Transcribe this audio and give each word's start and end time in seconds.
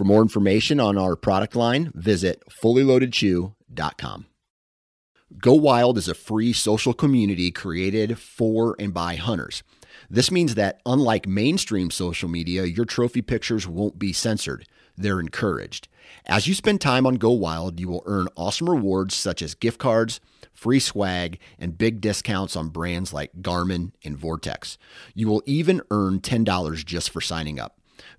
For 0.00 0.04
more 0.04 0.22
information 0.22 0.80
on 0.80 0.96
our 0.96 1.14
product 1.14 1.54
line, 1.54 1.92
visit 1.94 2.42
fullyloadedchew.com. 2.48 4.26
Go 5.36 5.52
Wild 5.52 5.98
is 5.98 6.08
a 6.08 6.14
free 6.14 6.54
social 6.54 6.94
community 6.94 7.50
created 7.50 8.18
for 8.18 8.76
and 8.78 8.94
by 8.94 9.16
hunters. 9.16 9.62
This 10.08 10.30
means 10.30 10.54
that, 10.54 10.80
unlike 10.86 11.28
mainstream 11.28 11.90
social 11.90 12.30
media, 12.30 12.64
your 12.64 12.86
trophy 12.86 13.20
pictures 13.20 13.68
won't 13.68 13.98
be 13.98 14.14
censored. 14.14 14.66
They're 14.96 15.20
encouraged. 15.20 15.86
As 16.24 16.46
you 16.46 16.54
spend 16.54 16.80
time 16.80 17.06
on 17.06 17.16
Go 17.16 17.32
Wild, 17.32 17.78
you 17.78 17.86
will 17.90 18.02
earn 18.06 18.28
awesome 18.38 18.70
rewards 18.70 19.14
such 19.14 19.42
as 19.42 19.54
gift 19.54 19.78
cards, 19.78 20.18
free 20.54 20.80
swag, 20.80 21.38
and 21.58 21.76
big 21.76 22.00
discounts 22.00 22.56
on 22.56 22.70
brands 22.70 23.12
like 23.12 23.42
Garmin 23.42 23.92
and 24.02 24.16
Vortex. 24.16 24.78
You 25.14 25.28
will 25.28 25.42
even 25.44 25.82
earn 25.90 26.20
$10 26.20 26.86
just 26.86 27.10
for 27.10 27.20
signing 27.20 27.60
up. 27.60 27.79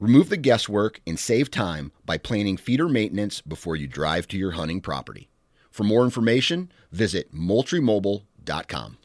Remove 0.00 0.30
the 0.30 0.38
guesswork 0.38 1.02
and 1.06 1.18
save 1.18 1.50
time 1.50 1.92
by 2.06 2.16
planning 2.16 2.56
feeder 2.56 2.88
maintenance 2.88 3.42
before 3.42 3.76
you 3.76 3.86
drive 3.86 4.26
to 4.28 4.38
your 4.38 4.52
hunting 4.52 4.80
property. 4.80 5.28
For 5.70 5.84
more 5.84 6.04
information, 6.04 6.72
visit 6.90 7.34
moultriemobile.com. 7.34 8.96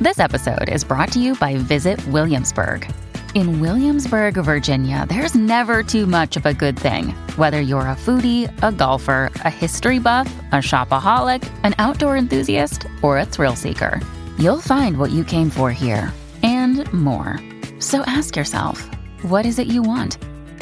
This 0.00 0.18
episode 0.18 0.68
is 0.68 0.82
brought 0.82 1.12
to 1.12 1.20
you 1.20 1.36
by 1.36 1.56
Visit 1.56 2.04
Williamsburg. 2.08 2.92
In 3.36 3.60
Williamsburg, 3.60 4.34
Virginia, 4.34 5.06
there's 5.08 5.36
never 5.36 5.84
too 5.84 6.06
much 6.06 6.36
of 6.36 6.44
a 6.44 6.52
good 6.52 6.76
thing. 6.76 7.10
Whether 7.36 7.60
you're 7.60 7.82
a 7.82 7.94
foodie, 7.94 8.50
a 8.62 8.72
golfer, 8.72 9.30
a 9.36 9.50
history 9.50 10.00
buff, 10.00 10.28
a 10.50 10.56
shopaholic, 10.56 11.48
an 11.62 11.76
outdoor 11.78 12.16
enthusiast, 12.16 12.88
or 13.02 13.18
a 13.18 13.24
thrill 13.24 13.54
seeker, 13.54 14.00
you'll 14.36 14.60
find 14.60 14.98
what 14.98 15.12
you 15.12 15.24
came 15.24 15.48
for 15.48 15.70
here 15.70 16.12
and 16.42 16.92
more. 16.92 17.38
So 17.78 18.00
ask 18.02 18.36
yourself, 18.36 18.84
what 19.22 19.46
is 19.46 19.58
it 19.58 19.66
you 19.66 19.82
want? 19.82 20.18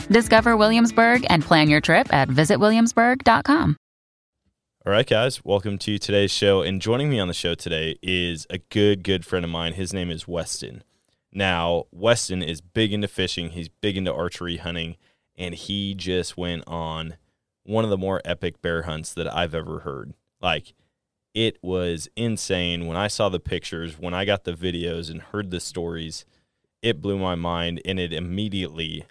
Discover 0.09 0.57
Williamsburg 0.57 1.27
and 1.29 1.43
plan 1.43 1.69
your 1.69 1.81
trip 1.81 2.13
at 2.13 2.29
visitwilliamsburg.com. 2.29 3.77
All 4.87 4.93
right, 4.93 5.07
guys, 5.07 5.45
welcome 5.45 5.77
to 5.79 5.99
today's 5.99 6.31
show. 6.31 6.63
And 6.63 6.81
joining 6.81 7.11
me 7.11 7.21
on 7.21 7.29
the 7.29 7.35
show 7.35 7.55
today 7.55 7.97
is 8.03 8.47
a 8.49 8.59
good, 8.59 9.05
good 9.05 9.27
friend 9.27 9.45
of 9.45 9.51
mine. 9.51 9.75
His 9.75 9.93
name 9.93 10.11
is 10.11 10.27
Weston. 10.27 10.83
Now, 11.33 11.85
Weston 11.93 12.43
is 12.43 12.61
big 12.61 12.93
into 12.93 13.07
fishing, 13.07 13.51
he's 13.51 13.69
big 13.69 13.97
into 13.97 14.13
archery 14.13 14.57
hunting, 14.57 14.97
and 15.37 15.55
he 15.55 15.95
just 15.95 16.37
went 16.37 16.65
on 16.67 17.17
one 17.65 17.85
of 17.85 17.91
the 17.91 17.99
more 17.99 18.21
epic 18.25 18.61
bear 18.63 18.83
hunts 18.83 19.15
that 19.15 19.33
I've 19.33 19.55
ever 19.55 19.81
heard. 19.81 20.15
Like, 20.41 20.73
it 21.35 21.59
was 21.63 22.09
insane. 22.17 22.87
When 22.87 22.97
I 22.97 23.07
saw 23.07 23.29
the 23.29 23.39
pictures, 23.39 23.99
when 23.99 24.15
I 24.15 24.25
got 24.25 24.45
the 24.45 24.55
videos 24.55 25.11
and 25.11 25.23
heard 25.23 25.51
the 25.51 25.61
stories, 25.61 26.25
it 26.83 27.01
blew 27.01 27.19
my 27.19 27.35
mind 27.35 27.81
and 27.85 27.99
it 27.99 28.13
immediately 28.13 29.05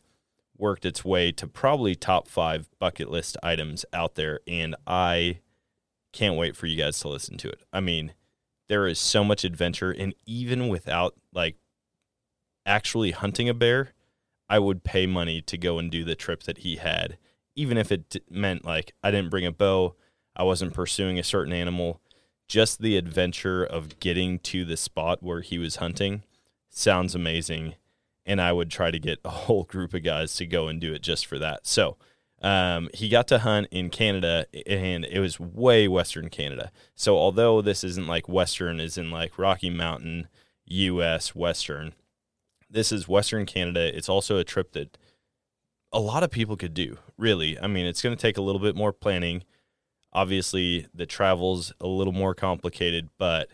worked 0.57 0.85
its 0.85 1.05
way 1.05 1.31
to 1.31 1.47
probably 1.47 1.95
top 1.95 2.27
five 2.27 2.69
bucket 2.79 3.09
list 3.09 3.37
items 3.41 3.85
out 3.93 4.15
there. 4.15 4.41
And 4.47 4.75
I 4.85 5.39
can't 6.11 6.35
wait 6.35 6.55
for 6.55 6.65
you 6.65 6.77
guys 6.77 6.99
to 6.99 7.07
listen 7.07 7.37
to 7.37 7.49
it. 7.49 7.63
I 7.71 7.79
mean, 7.79 8.13
there 8.67 8.87
is 8.87 8.99
so 8.99 9.23
much 9.23 9.43
adventure, 9.43 9.91
and 9.91 10.13
even 10.25 10.67
without 10.67 11.15
like 11.33 11.55
actually 12.65 13.11
hunting 13.11 13.49
a 13.49 13.53
bear, 13.53 13.93
I 14.47 14.59
would 14.59 14.83
pay 14.83 15.07
money 15.07 15.41
to 15.41 15.57
go 15.57 15.79
and 15.79 15.89
do 15.89 16.03
the 16.03 16.15
trip 16.15 16.43
that 16.43 16.59
he 16.59 16.77
had, 16.77 17.17
even 17.55 17.77
if 17.77 17.91
it 17.91 18.23
meant 18.29 18.65
like 18.65 18.93
I 19.03 19.11
didn't 19.11 19.31
bring 19.31 19.45
a 19.45 19.51
bow, 19.51 19.95
I 20.35 20.43
wasn't 20.43 20.73
pursuing 20.73 21.17
a 21.19 21.23
certain 21.23 21.53
animal. 21.53 22.01
Just 22.47 22.81
the 22.81 22.97
adventure 22.97 23.63
of 23.63 23.99
getting 23.99 24.39
to 24.39 24.65
the 24.65 24.77
spot 24.77 25.21
where 25.21 25.41
he 25.41 25.59
was 25.59 25.75
hunting 25.75 26.23
sounds 26.69 27.15
amazing. 27.15 27.75
And 28.25 28.39
I 28.39 28.51
would 28.51 28.69
try 28.69 28.91
to 28.91 28.99
get 28.99 29.19
a 29.25 29.29
whole 29.29 29.63
group 29.63 29.93
of 29.93 30.03
guys 30.03 30.35
to 30.35 30.45
go 30.45 30.67
and 30.67 30.79
do 30.79 30.93
it 30.93 31.01
just 31.01 31.25
for 31.25 31.39
that. 31.39 31.65
So 31.65 31.97
um, 32.41 32.89
he 32.93 33.09
got 33.09 33.27
to 33.29 33.39
hunt 33.39 33.67
in 33.71 33.89
Canada, 33.89 34.45
and 34.65 35.03
it 35.05 35.19
was 35.19 35.39
way 35.39 35.87
Western 35.87 36.29
Canada. 36.29 36.71
So 36.95 37.17
although 37.17 37.61
this 37.61 37.83
isn't 37.83 38.07
like 38.07 38.29
Western, 38.29 38.79
is 38.79 38.97
in 38.97 39.11
like 39.11 39.37
Rocky 39.37 39.69
Mountain, 39.69 40.27
U.S. 40.65 41.35
Western, 41.35 41.93
this 42.69 42.91
is 42.91 43.07
Western 43.07 43.45
Canada. 43.45 43.95
It's 43.95 44.09
also 44.09 44.37
a 44.37 44.43
trip 44.43 44.71
that 44.73 44.97
a 45.91 45.99
lot 45.99 46.23
of 46.23 46.31
people 46.31 46.55
could 46.55 46.73
do, 46.73 46.97
really. 47.17 47.59
I 47.59 47.67
mean, 47.67 47.85
it's 47.85 48.01
going 48.01 48.15
to 48.15 48.21
take 48.21 48.37
a 48.37 48.41
little 48.41 48.61
bit 48.61 48.75
more 48.75 48.93
planning. 48.93 49.43
Obviously, 50.13 50.87
the 50.93 51.05
travel's 51.05 51.73
a 51.81 51.87
little 51.87 52.13
more 52.13 52.35
complicated, 52.35 53.09
but 53.17 53.49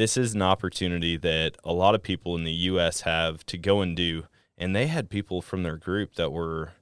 this 0.00 0.16
is 0.16 0.34
an 0.34 0.40
opportunity 0.40 1.18
that 1.18 1.58
a 1.62 1.74
lot 1.74 1.94
of 1.94 2.02
people 2.02 2.34
in 2.34 2.44
the 2.44 2.52
US 2.52 3.02
have 3.02 3.44
to 3.44 3.58
go 3.58 3.82
and 3.82 3.94
do. 3.94 4.24
And 4.56 4.74
they 4.74 4.86
had 4.86 5.10
people 5.10 5.42
from 5.42 5.62
their 5.62 5.76
group 5.76 6.14
that 6.14 6.32
were 6.32 6.72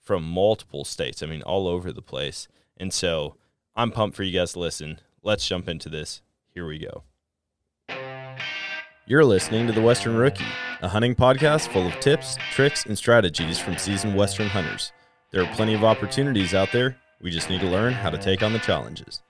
from 0.00 0.24
multiple 0.24 0.82
states, 0.86 1.22
I 1.22 1.26
mean, 1.26 1.42
all 1.42 1.68
over 1.68 1.92
the 1.92 2.00
place. 2.00 2.48
And 2.78 2.90
so 2.90 3.36
I'm 3.76 3.90
pumped 3.90 4.16
for 4.16 4.22
you 4.22 4.32
guys 4.32 4.54
to 4.54 4.60
listen. 4.60 5.00
Let's 5.22 5.46
jump 5.46 5.68
into 5.68 5.90
this. 5.90 6.22
Here 6.54 6.66
we 6.66 6.78
go. 6.78 7.02
You're 9.06 9.26
listening 9.26 9.66
to 9.66 9.74
The 9.74 9.82
Western 9.82 10.16
Rookie, 10.16 10.46
a 10.80 10.88
hunting 10.88 11.14
podcast 11.14 11.68
full 11.68 11.86
of 11.86 12.00
tips, 12.00 12.38
tricks, 12.52 12.86
and 12.86 12.96
strategies 12.96 13.58
from 13.58 13.76
seasoned 13.76 14.16
Western 14.16 14.48
hunters. 14.48 14.90
There 15.32 15.42
are 15.42 15.54
plenty 15.54 15.74
of 15.74 15.84
opportunities 15.84 16.54
out 16.54 16.72
there. 16.72 16.96
We 17.20 17.30
just 17.30 17.50
need 17.50 17.60
to 17.60 17.68
learn 17.68 17.92
how 17.92 18.08
to 18.08 18.16
take 18.16 18.42
on 18.42 18.54
the 18.54 18.58
challenges. 18.58 19.20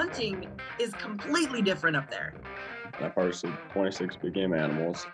Hunting 0.00 0.48
is 0.78 0.94
completely 0.94 1.60
different 1.60 1.94
up 1.94 2.10
there. 2.10 2.32
I've 3.02 3.12
harvested 3.12 3.52
26 3.74 4.16
big 4.16 4.32
game 4.32 4.54
animals. 4.54 5.06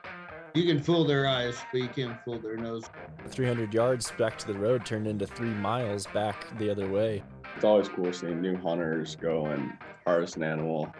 You 0.54 0.64
can 0.64 0.80
fool 0.80 1.04
their 1.04 1.26
eyes, 1.26 1.56
but 1.72 1.80
you 1.80 1.88
can't 1.88 2.16
fool 2.24 2.38
their 2.38 2.56
nose. 2.56 2.84
300 3.26 3.74
yards 3.74 4.12
back 4.12 4.38
to 4.38 4.46
the 4.46 4.54
road 4.54 4.86
turned 4.86 5.08
into 5.08 5.26
three 5.26 5.50
miles 5.50 6.06
back 6.14 6.56
the 6.58 6.70
other 6.70 6.88
way. 6.88 7.24
It's 7.56 7.64
always 7.64 7.88
cool 7.88 8.12
seeing 8.12 8.40
new 8.40 8.56
hunters 8.56 9.16
go 9.16 9.46
and 9.46 9.72
harvest 10.06 10.36
an 10.36 10.44
animal. 10.44 10.94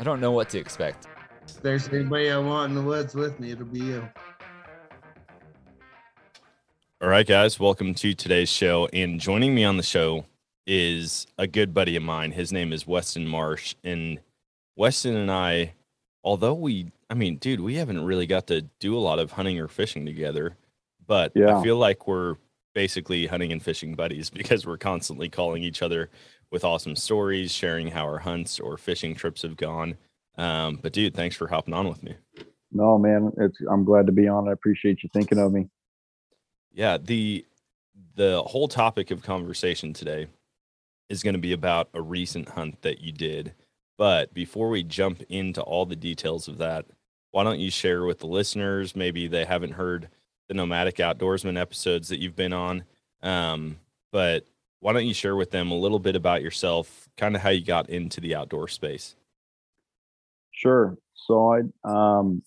I 0.00 0.02
don't 0.02 0.18
know 0.18 0.32
what 0.32 0.48
to 0.48 0.58
expect. 0.58 1.06
If 1.46 1.62
there's 1.62 1.88
anybody 1.90 2.28
I 2.28 2.38
want 2.38 2.70
in 2.70 2.74
the 2.74 2.82
woods 2.82 3.14
with 3.14 3.38
me, 3.38 3.52
it'll 3.52 3.66
be 3.66 3.82
you. 3.82 4.08
All 7.00 7.08
right, 7.08 7.26
guys, 7.26 7.60
welcome 7.60 7.94
to 7.94 8.14
today's 8.14 8.48
show. 8.48 8.88
And 8.92 9.20
joining 9.20 9.54
me 9.54 9.62
on 9.62 9.76
the 9.76 9.84
show 9.84 10.24
is 10.66 11.26
a 11.38 11.46
good 11.46 11.74
buddy 11.74 11.96
of 11.96 12.02
mine. 12.02 12.32
His 12.32 12.52
name 12.52 12.72
is 12.72 12.86
Weston 12.86 13.26
Marsh. 13.26 13.74
And 13.82 14.20
Weston 14.76 15.16
and 15.16 15.30
I, 15.30 15.74
although 16.24 16.54
we, 16.54 16.92
I 17.10 17.14
mean, 17.14 17.36
dude, 17.36 17.60
we 17.60 17.74
haven't 17.74 18.04
really 18.04 18.26
got 18.26 18.46
to 18.48 18.62
do 18.80 18.96
a 18.96 19.00
lot 19.00 19.18
of 19.18 19.32
hunting 19.32 19.58
or 19.58 19.68
fishing 19.68 20.06
together, 20.06 20.56
but 21.06 21.32
Yeah. 21.34 21.58
I 21.58 21.62
feel 21.62 21.76
like 21.76 22.06
we're 22.06 22.36
basically 22.74 23.26
hunting 23.26 23.52
and 23.52 23.62
fishing 23.62 23.94
buddies 23.94 24.30
because 24.30 24.66
we're 24.66 24.78
constantly 24.78 25.28
calling 25.28 25.62
each 25.62 25.82
other 25.82 26.10
with 26.50 26.64
awesome 26.64 26.96
stories, 26.96 27.50
sharing 27.50 27.88
how 27.88 28.04
our 28.04 28.18
hunts 28.18 28.60
or 28.60 28.76
fishing 28.76 29.14
trips 29.14 29.42
have 29.42 29.56
gone. 29.56 29.96
Um, 30.36 30.78
but 30.80 30.92
dude, 30.92 31.14
thanks 31.14 31.36
for 31.36 31.48
hopping 31.48 31.74
on 31.74 31.88
with 31.88 32.02
me. 32.02 32.14
No, 32.70 32.98
man, 32.98 33.32
it's 33.36 33.58
I'm 33.70 33.84
glad 33.84 34.06
to 34.06 34.12
be 34.12 34.28
on. 34.28 34.48
I 34.48 34.52
appreciate 34.52 35.02
you 35.02 35.10
thinking 35.12 35.38
of 35.38 35.52
me. 35.52 35.68
Yeah, 36.72 36.96
the 36.96 37.44
the 38.14 38.42
whole 38.42 38.68
topic 38.68 39.10
of 39.10 39.22
conversation 39.22 39.92
today 39.92 40.26
is 41.08 41.22
going 41.22 41.34
to 41.34 41.40
be 41.40 41.52
about 41.52 41.88
a 41.94 42.02
recent 42.02 42.48
hunt 42.48 42.82
that 42.82 43.00
you 43.00 43.12
did. 43.12 43.52
But 43.98 44.32
before 44.34 44.68
we 44.68 44.82
jump 44.82 45.22
into 45.28 45.60
all 45.62 45.86
the 45.86 45.96
details 45.96 46.48
of 46.48 46.58
that, 46.58 46.86
why 47.30 47.44
don't 47.44 47.60
you 47.60 47.70
share 47.70 48.04
with 48.04 48.18
the 48.18 48.26
listeners? 48.26 48.96
Maybe 48.96 49.26
they 49.26 49.44
haven't 49.44 49.72
heard 49.72 50.08
the 50.48 50.54
Nomadic 50.54 50.96
Outdoorsman 50.96 51.58
episodes 51.58 52.08
that 52.08 52.20
you've 52.20 52.36
been 52.36 52.52
on. 52.52 52.84
Um, 53.22 53.78
but 54.10 54.46
why 54.80 54.92
don't 54.92 55.06
you 55.06 55.14
share 55.14 55.36
with 55.36 55.50
them 55.50 55.70
a 55.70 55.78
little 55.78 55.98
bit 55.98 56.16
about 56.16 56.42
yourself, 56.42 57.08
kind 57.16 57.36
of 57.36 57.42
how 57.42 57.50
you 57.50 57.64
got 57.64 57.88
into 57.88 58.20
the 58.20 58.34
outdoor 58.34 58.68
space? 58.68 59.14
Sure. 60.50 60.96
So 61.14 61.54
I 61.54 61.60
um, 61.88 62.42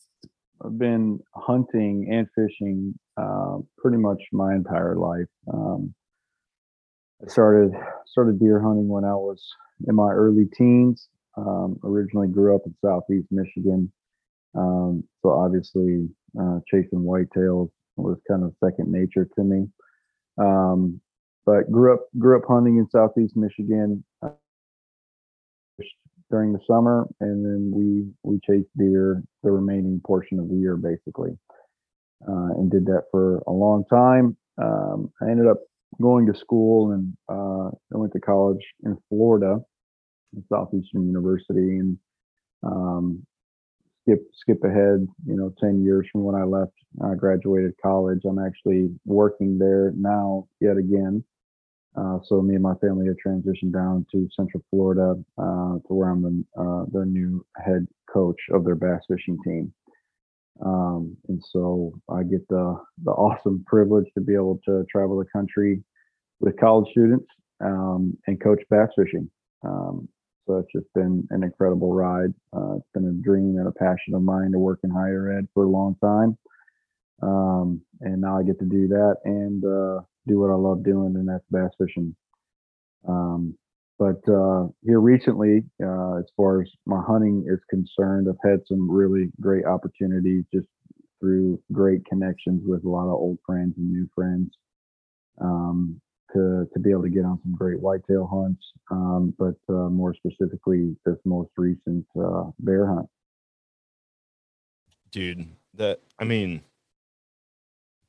I've 0.63 0.78
been 0.78 1.19
hunting 1.34 2.10
and 2.12 2.28
fishing 2.36 2.98
uh, 3.18 3.58
pretty 3.78 3.98
much 3.98 4.22
my 4.31 4.54
entire 4.54 4.96
life. 4.96 5.28
Um, 5.51 5.94
I 7.23 7.27
started 7.27 7.71
started 8.06 8.39
deer 8.39 8.59
hunting 8.62 8.88
when 8.88 9.06
I 9.06 9.13
was 9.13 9.44
in 9.88 9.95
my 9.95 10.12
early 10.12 10.45
teens. 10.57 11.07
Um, 11.38 11.77
originally 11.83 12.27
grew 12.27 12.56
up 12.56 12.62
in 12.65 12.73
southeast 12.83 13.27
Michigan, 13.29 13.91
um, 14.56 15.03
so 15.21 15.31
obviously 15.31 16.07
uh, 16.39 16.59
chasing 16.69 17.00
whitetails 17.00 17.69
was 17.97 18.17
kind 18.27 18.44
of 18.44 18.53
second 18.63 18.91
nature 18.91 19.27
to 19.35 19.44
me. 19.44 19.67
Um, 20.38 21.01
but 21.45 21.69
grew 21.71 21.94
up 21.94 22.06
grew 22.17 22.38
up 22.38 22.45
hunting 22.47 22.77
in 22.77 22.89
southeast 22.89 23.35
Michigan 23.35 24.03
uh, 24.21 24.29
during 26.31 26.53
the 26.53 26.59
summer, 26.67 27.06
and 27.19 27.45
then 27.45 27.71
we 27.73 28.07
we 28.23 28.39
chased 28.45 28.69
deer 28.77 29.21
the 29.44 29.51
remaining 29.51 30.01
portion 30.06 30.39
of 30.39 30.50
the 30.50 30.56
year, 30.56 30.77
basically, 30.77 31.38
uh, 32.27 32.56
and 32.57 32.71
did 32.71 32.85
that 32.85 33.03
for 33.12 33.39
a 33.47 33.51
long 33.51 33.83
time. 33.89 34.38
Um, 34.57 35.12
I 35.21 35.29
ended 35.29 35.47
up 35.47 35.59
going 36.01 36.25
to 36.27 36.39
school 36.39 36.92
and 36.92 37.13
uh, 37.30 37.69
I 37.94 37.97
went 37.97 38.13
to 38.13 38.19
college 38.19 38.63
in 38.83 38.97
Florida, 39.09 39.59
Southeastern 40.51 41.07
University, 41.07 41.80
and 41.80 41.97
um, 42.63 43.25
skip 44.01 44.21
skip 44.33 44.63
ahead, 44.63 45.07
you 45.25 45.36
know, 45.36 45.53
ten 45.59 45.83
years 45.83 46.07
from 46.12 46.24
when 46.24 46.36
I 46.36 46.44
left, 46.44 46.74
I 47.03 47.15
graduated 47.15 47.74
college. 47.81 48.21
I'm 48.27 48.39
actually 48.39 48.89
working 49.06 49.57
there 49.57 49.94
now 49.95 50.47
yet 50.62 50.77
again. 50.77 51.24
Uh, 51.98 52.19
so 52.25 52.41
me 52.41 52.56
and 52.56 52.63
my 52.63 52.75
family 52.75 53.07
have 53.07 53.15
transitioned 53.25 53.74
down 53.74 54.06
to 54.12 54.27
Central 54.36 54.62
Florida 54.69 55.15
uh, 55.38 55.75
to 55.88 55.94
where 55.94 56.09
I'm 56.09 56.21
the, 56.21 56.62
uh, 56.62 56.86
their 56.91 57.06
new 57.06 57.45
head 57.63 57.88
coach 58.12 58.39
of 58.51 58.65
their 58.65 58.75
bass 58.75 59.01
fishing 59.07 59.38
team. 59.45 59.74
Um, 60.63 61.18
and 61.28 61.44
so 61.52 61.94
I 62.10 62.24
get 62.24 62.48
the 62.48 62.80
the 63.04 63.12
awesome 63.12 63.63
privilege 63.68 64.06
to 64.13 64.22
be 64.22 64.34
able 64.34 64.60
to 64.66 64.86
travel 64.90 65.18
the 65.18 65.25
country 65.25 65.84
with 66.40 66.57
college 66.60 66.90
students 66.92 67.28
um, 67.62 68.18
and 68.28 68.42
coach 68.42 68.62
bass 68.69 68.90
fishing. 68.96 69.30
Um, 69.63 70.07
so 70.48 70.57
it's 70.60 70.72
just 70.74 70.94
been 70.94 71.28
an 71.31 71.44
incredible 71.44 71.94
ride. 71.94 72.34
Uh, 72.56 72.75
it's 72.75 72.88
been 72.94 73.07
a 73.07 73.24
dream 73.24 73.57
and 73.57 73.68
a 73.68 73.72
passion 73.72 74.13
of 74.13 74.22
mine 74.22 74.52
to 74.52 74.60
work 74.60 74.80
in 74.84 74.92
higher 74.92 75.38
ed 75.38 75.48
for 75.54 75.63
a 75.63 75.69
long 75.69 75.96
time. 76.04 76.38
Um, 77.22 77.81
and 78.01 78.22
now 78.22 78.38
I 78.38 78.44
get 78.44 78.60
to 78.60 78.66
do 78.66 78.88
that 78.90 79.16
and 79.25 79.63
uh, 79.63 80.01
do 80.28 80.40
what 80.40 80.51
I 80.51 80.56
love 80.56 80.84
doing, 80.84 81.16
and 81.16 81.28
that's 81.28 81.44
bass 81.50 81.72
fishing. 81.78 82.16
Um, 83.08 83.58
but 83.97 84.21
uh, 84.27 84.68
here 84.83 85.00
recently, 85.00 85.63
uh, 85.81 86.18
as 86.18 86.25
far 86.36 86.62
as 86.62 86.69
my 86.86 87.01
hunting 87.01 87.45
is 87.47 87.59
concerned, 87.69 88.27
I've 88.30 88.50
had 88.50 88.59
some 88.68 88.89
really 88.89 89.31
great 89.39 89.65
opportunities 89.65 90.44
just 90.53 90.68
through 91.19 91.62
great 91.71 92.06
connections 92.06 92.62
with 92.65 92.83
a 92.83 92.89
lot 92.89 93.06
of 93.06 93.13
old 93.13 93.38
friends 93.45 93.74
and 93.77 93.89
new 93.89 94.07
friends 94.13 94.51
um, 95.39 96.01
to 96.33 96.68
to 96.74 96.80
be 96.80 96.92
able 96.92 97.03
to 97.03 97.09
get 97.09 97.24
on 97.24 97.39
some 97.44 97.56
great 97.56 97.80
whitetail 97.80 98.27
hunts. 98.27 98.63
Um, 98.92 99.33
but 99.39 99.56
uh, 99.69 99.89
more 99.89 100.13
specifically, 100.13 100.95
this 101.06 101.18
most 101.24 101.51
recent 101.57 102.06
uh, 102.19 102.51
bear 102.59 102.88
hunt. 102.88 103.07
Dude, 105.09 105.48
that 105.74 106.01
I 106.19 106.25
mean, 106.25 106.63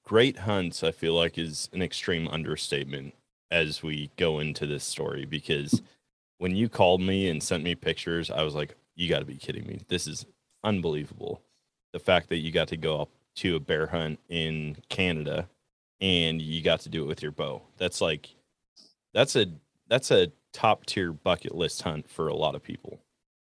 great 0.03 0.39
hunts. 0.39 0.83
I 0.83 0.91
feel 0.91 1.15
like 1.15 1.39
is 1.39 1.69
an 1.73 1.81
extreme 1.81 2.27
understatement 2.27 3.15
as 3.51 3.83
we 3.83 4.11
go 4.17 4.39
into 4.39 4.67
this 4.67 4.85
story 4.85 5.25
because 5.25 5.83
when 6.39 6.55
you 6.55 6.69
called 6.69 7.01
me 7.01 7.29
and 7.29 7.43
sent 7.43 7.65
me 7.65 7.75
pictures, 7.75 8.31
I 8.31 8.43
was 8.43 8.55
like, 8.55 8.75
you 8.95 9.09
got 9.09 9.21
to 9.21 9.25
be 9.25 9.37
kidding 9.37 9.67
me. 9.67 9.81
This 9.89 10.07
is 10.07 10.27
unbelievable. 10.65 11.41
The 11.93 11.99
fact 11.99 12.29
that 12.29 12.39
you 12.39 12.53
got 12.53 12.69
to 12.69 12.77
go 12.77 13.01
up 13.01 13.11
to 13.37 13.57
a 13.57 13.61
bear 13.61 13.87
hunt 13.87 14.19
in 14.29 14.77
Canada 14.89 15.49
and 16.01 16.41
you 16.43 16.63
got 16.63 16.81
to 16.81 16.89
do 16.89 17.05
it 17.05 17.07
with 17.07 17.23
your 17.23 17.33
bow. 17.33 17.63
That's 17.79 18.01
like 18.01 18.35
that's 19.15 19.37
a 19.37 19.47
that's 19.89 20.11
a 20.11 20.33
top 20.53 20.87
tier 20.87 21.13
bucket 21.13 21.55
list 21.55 21.83
hunt 21.83 22.11
for 22.11 22.29
a 22.29 22.35
lot 22.35 22.55
of 22.55 22.63
people. 22.63 22.99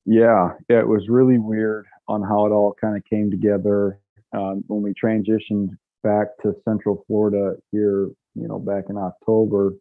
Yeah, 0.06 0.54
it 0.70 0.88
was 0.88 1.10
really 1.10 1.38
weird 1.38 1.86
on 2.08 2.22
how 2.24 2.46
it 2.46 2.52
all 2.52 2.76
kind 2.80 2.98
of 2.98 3.04
came 3.06 3.30
together 3.30 4.00
um, 4.34 4.64
when 4.68 4.82
we 4.82 4.94
transitioned 4.94 5.78
back 6.04 6.28
to 6.42 6.56
Central 6.66 7.04
Florida 7.08 7.56
here, 7.72 8.10
you 8.36 8.48
know, 8.48 8.60
back 8.60 8.86
in 8.90 8.98
October, 8.98 9.74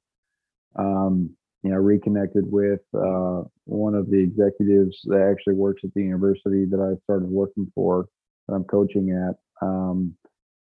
um, 0.77 1.31
you 1.63 1.71
know, 1.71 1.77
reconnected 1.77 2.45
with 2.51 2.81
uh, 2.95 3.43
one 3.65 3.95
of 3.95 4.11
the 4.11 4.19
executives 4.19 4.97
that 5.05 5.29
actually 5.31 5.55
works 5.55 5.83
at 5.85 5.93
the 5.95 6.03
university 6.03 6.65
that 6.65 6.81
I 6.81 7.01
started 7.05 7.29
working 7.29 7.71
for, 7.75 8.07
that 8.47 8.55
I'm 8.55 8.65
coaching 8.65 9.11
at. 9.11 9.37
Um, 9.67 10.15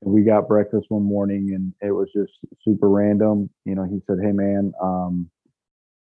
we 0.02 0.24
got 0.24 0.48
breakfast 0.48 0.86
one 0.90 1.04
morning, 1.04 1.54
and 1.56 1.74
it 1.88 1.92
was 1.92 2.10
just 2.16 2.32
super 2.64 2.90
random. 2.90 3.50
You 3.66 3.76
know, 3.76 3.84
he 3.84 4.02
said, 4.08 4.18
"Hey, 4.22 4.32
man, 4.32 4.72
um, 4.82 5.30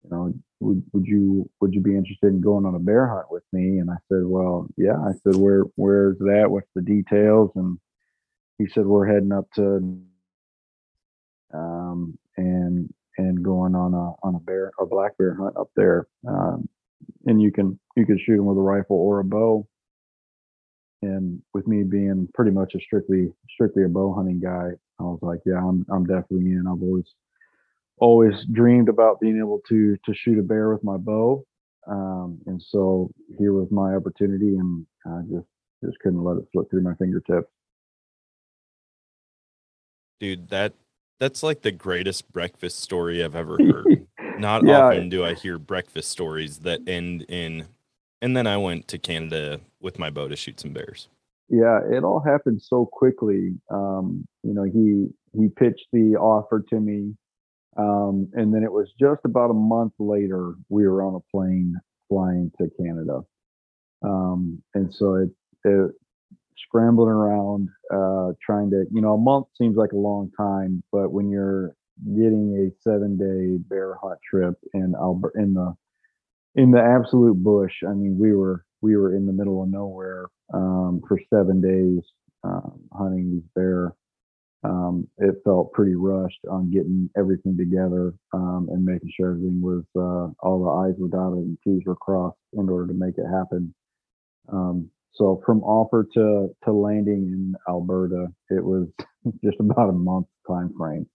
you 0.04 0.10
know, 0.10 0.34
would, 0.60 0.82
would 0.92 1.06
you 1.06 1.48
would 1.60 1.74
you 1.74 1.80
be 1.80 1.96
interested 1.96 2.28
in 2.28 2.40
going 2.40 2.66
on 2.66 2.74
a 2.74 2.80
bear 2.80 3.08
hunt 3.08 3.26
with 3.30 3.44
me?" 3.52 3.78
And 3.78 3.90
I 3.90 3.96
said, 4.08 4.24
"Well, 4.24 4.66
yeah." 4.76 4.96
I 4.96 5.12
said, 5.22 5.36
"Where 5.36 5.64
where's 5.76 6.18
that? 6.18 6.46
What's 6.50 6.70
the 6.74 6.82
details?" 6.82 7.50
And 7.54 7.78
he 8.58 8.66
said 8.68 8.86
we're 8.86 9.06
heading 9.06 9.32
up 9.32 9.50
to 9.56 9.80
um, 11.52 12.18
and 12.36 12.92
and 13.18 13.42
going 13.44 13.74
on 13.74 13.94
a 13.94 14.12
on 14.26 14.34
a 14.34 14.40
bear 14.40 14.72
a 14.80 14.86
black 14.86 15.16
bear 15.18 15.34
hunt 15.34 15.56
up 15.56 15.70
there. 15.76 16.06
Um, 16.26 16.68
and 17.26 17.40
you 17.40 17.52
can 17.52 17.78
you 17.96 18.06
can 18.06 18.18
shoot 18.18 18.36
them 18.36 18.46
with 18.46 18.58
a 18.58 18.60
rifle 18.60 18.96
or 18.96 19.20
a 19.20 19.24
bow. 19.24 19.66
And 21.02 21.42
with 21.52 21.66
me 21.66 21.82
being 21.82 22.28
pretty 22.32 22.52
much 22.52 22.74
a 22.74 22.80
strictly 22.80 23.32
strictly 23.50 23.84
a 23.84 23.88
bow 23.88 24.14
hunting 24.14 24.38
guy 24.40 24.70
i 25.00 25.02
was 25.02 25.18
like 25.20 25.40
yeah 25.44 25.58
i'm 25.58 25.84
i'm 25.90 26.04
definitely 26.04 26.52
in. 26.52 26.64
I've 26.68 26.82
always 26.82 27.06
always 27.98 28.34
dreamed 28.52 28.88
about 28.88 29.20
being 29.20 29.38
able 29.38 29.60
to 29.68 29.96
to 30.04 30.14
shoot 30.14 30.38
a 30.38 30.42
bear 30.42 30.72
with 30.72 30.84
my 30.84 30.96
bow. 30.96 31.44
Um, 31.88 32.38
and 32.46 32.62
so 32.62 33.10
here 33.38 33.52
was 33.52 33.68
my 33.72 33.94
opportunity 33.94 34.56
and 34.56 34.86
i 35.04 35.20
just 35.22 35.48
just 35.84 35.98
couldn't 35.98 36.22
let 36.22 36.36
it 36.36 36.44
slip 36.52 36.70
through 36.70 36.82
my 36.82 36.94
fingertips. 36.94 37.50
Dude 40.20 40.48
that 40.50 40.74
that's 41.22 41.44
like 41.44 41.62
the 41.62 41.70
greatest 41.70 42.32
breakfast 42.32 42.80
story 42.80 43.22
i've 43.22 43.36
ever 43.36 43.56
heard. 43.60 44.08
Not 44.38 44.66
yeah. 44.66 44.86
often 44.86 45.08
do 45.08 45.24
i 45.24 45.34
hear 45.34 45.56
breakfast 45.56 46.10
stories 46.10 46.58
that 46.58 46.80
end 46.88 47.24
in 47.28 47.68
and 48.20 48.36
then 48.36 48.48
i 48.48 48.56
went 48.56 48.88
to 48.88 48.98
canada 48.98 49.60
with 49.80 50.00
my 50.00 50.10
bow 50.10 50.26
to 50.26 50.34
shoot 50.34 50.58
some 50.58 50.72
bears. 50.72 51.06
Yeah 51.48 51.78
it 51.88 52.02
all 52.02 52.20
happened 52.20 52.60
so 52.60 52.86
quickly. 52.86 53.52
Um, 53.70 54.26
you 54.42 54.52
know 54.52 54.64
he 54.64 55.10
he 55.38 55.48
pitched 55.48 55.86
the 55.92 56.16
offer 56.16 56.64
to 56.70 56.80
me 56.80 57.14
um, 57.76 58.28
and 58.34 58.52
then 58.52 58.64
it 58.64 58.72
was 58.72 58.88
just 58.98 59.20
about 59.24 59.50
a 59.50 59.54
month 59.54 59.92
later 60.00 60.54
we 60.70 60.88
were 60.88 61.04
on 61.04 61.14
a 61.14 61.30
plane 61.30 61.76
flying 62.08 62.50
to 62.58 62.68
canada. 62.78 63.20
Um, 64.04 64.60
and 64.74 64.92
so 64.92 65.14
it, 65.14 65.30
it 65.64 65.92
scrambling 66.64 67.08
around, 67.08 67.68
uh, 67.92 68.32
trying 68.44 68.70
to, 68.70 68.84
you 68.92 69.00
know, 69.00 69.14
a 69.14 69.18
month 69.18 69.46
seems 69.56 69.76
like 69.76 69.92
a 69.92 69.96
long 69.96 70.30
time, 70.36 70.82
but 70.92 71.12
when 71.12 71.30
you're 71.30 71.74
getting 72.14 72.54
a 72.56 72.82
seven 72.82 73.16
day 73.16 73.62
bear 73.68 73.96
hunt 74.02 74.18
trip 74.28 74.54
in 74.74 74.94
Albert 74.98 75.34
in 75.36 75.54
the 75.54 75.74
in 76.54 76.70
the 76.70 76.80
absolute 76.80 77.42
bush, 77.42 77.72
I 77.88 77.92
mean, 77.92 78.18
we 78.18 78.34
were 78.34 78.64
we 78.80 78.96
were 78.96 79.14
in 79.14 79.26
the 79.26 79.32
middle 79.32 79.62
of 79.62 79.68
nowhere 79.68 80.26
um, 80.52 81.02
for 81.06 81.18
seven 81.32 81.60
days 81.60 82.02
um, 82.44 82.80
hunting 82.92 83.32
these 83.32 83.48
bear. 83.54 83.94
Um, 84.64 85.08
it 85.18 85.34
felt 85.44 85.72
pretty 85.72 85.96
rushed 85.96 86.38
on 86.48 86.70
getting 86.70 87.10
everything 87.16 87.56
together 87.56 88.14
um, 88.32 88.68
and 88.70 88.84
making 88.84 89.10
sure 89.16 89.32
everything 89.32 89.60
was 89.60 89.82
uh, 89.96 90.30
all 90.46 90.62
the 90.62 90.70
I's 90.88 91.00
were 91.00 91.08
dotted 91.08 91.38
and 91.38 91.58
T's 91.64 91.82
were 91.84 91.96
crossed 91.96 92.38
in 92.52 92.68
order 92.68 92.86
to 92.86 92.94
make 92.94 93.18
it 93.18 93.26
happen. 93.26 93.74
So 95.14 95.42
from 95.44 95.62
offer 95.62 96.06
to 96.14 96.48
to 96.64 96.72
landing 96.72 97.28
in 97.28 97.54
Alberta, 97.68 98.28
it 98.50 98.64
was 98.64 98.88
just 99.44 99.60
about 99.60 99.90
a 99.90 99.92
month 99.92 100.26
time 100.46 100.72
frame. 100.78 101.06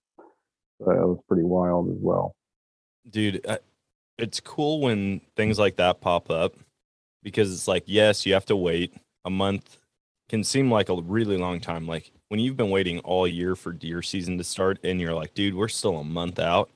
So 0.80 0.90
it 0.90 1.06
was 1.06 1.18
pretty 1.28 1.44
wild 1.44 1.90
as 1.90 1.98
well. 2.00 2.34
Dude, 3.10 3.44
uh, 3.46 3.58
it's 4.16 4.40
cool 4.40 4.80
when 4.80 5.20
things 5.36 5.58
like 5.58 5.76
that 5.76 6.00
pop 6.00 6.30
up 6.30 6.54
because 7.22 7.52
it's 7.52 7.66
like, 7.66 7.84
yes, 7.86 8.26
you 8.26 8.34
have 8.34 8.46
to 8.46 8.56
wait 8.56 8.94
a 9.24 9.30
month 9.30 9.78
can 10.28 10.44
seem 10.44 10.70
like 10.70 10.88
a 10.88 11.00
really 11.00 11.36
long 11.36 11.60
time. 11.60 11.86
Like 11.86 12.12
when 12.28 12.40
you've 12.40 12.56
been 12.56 12.70
waiting 12.70 12.98
all 13.00 13.26
year 13.26 13.56
for 13.56 13.72
deer 13.72 14.02
season 14.02 14.38
to 14.38 14.44
start 14.44 14.78
and 14.84 15.00
you're 15.00 15.14
like, 15.14 15.34
dude, 15.34 15.54
we're 15.54 15.68
still 15.68 15.98
a 15.98 16.04
month 16.04 16.38
out. 16.38 16.70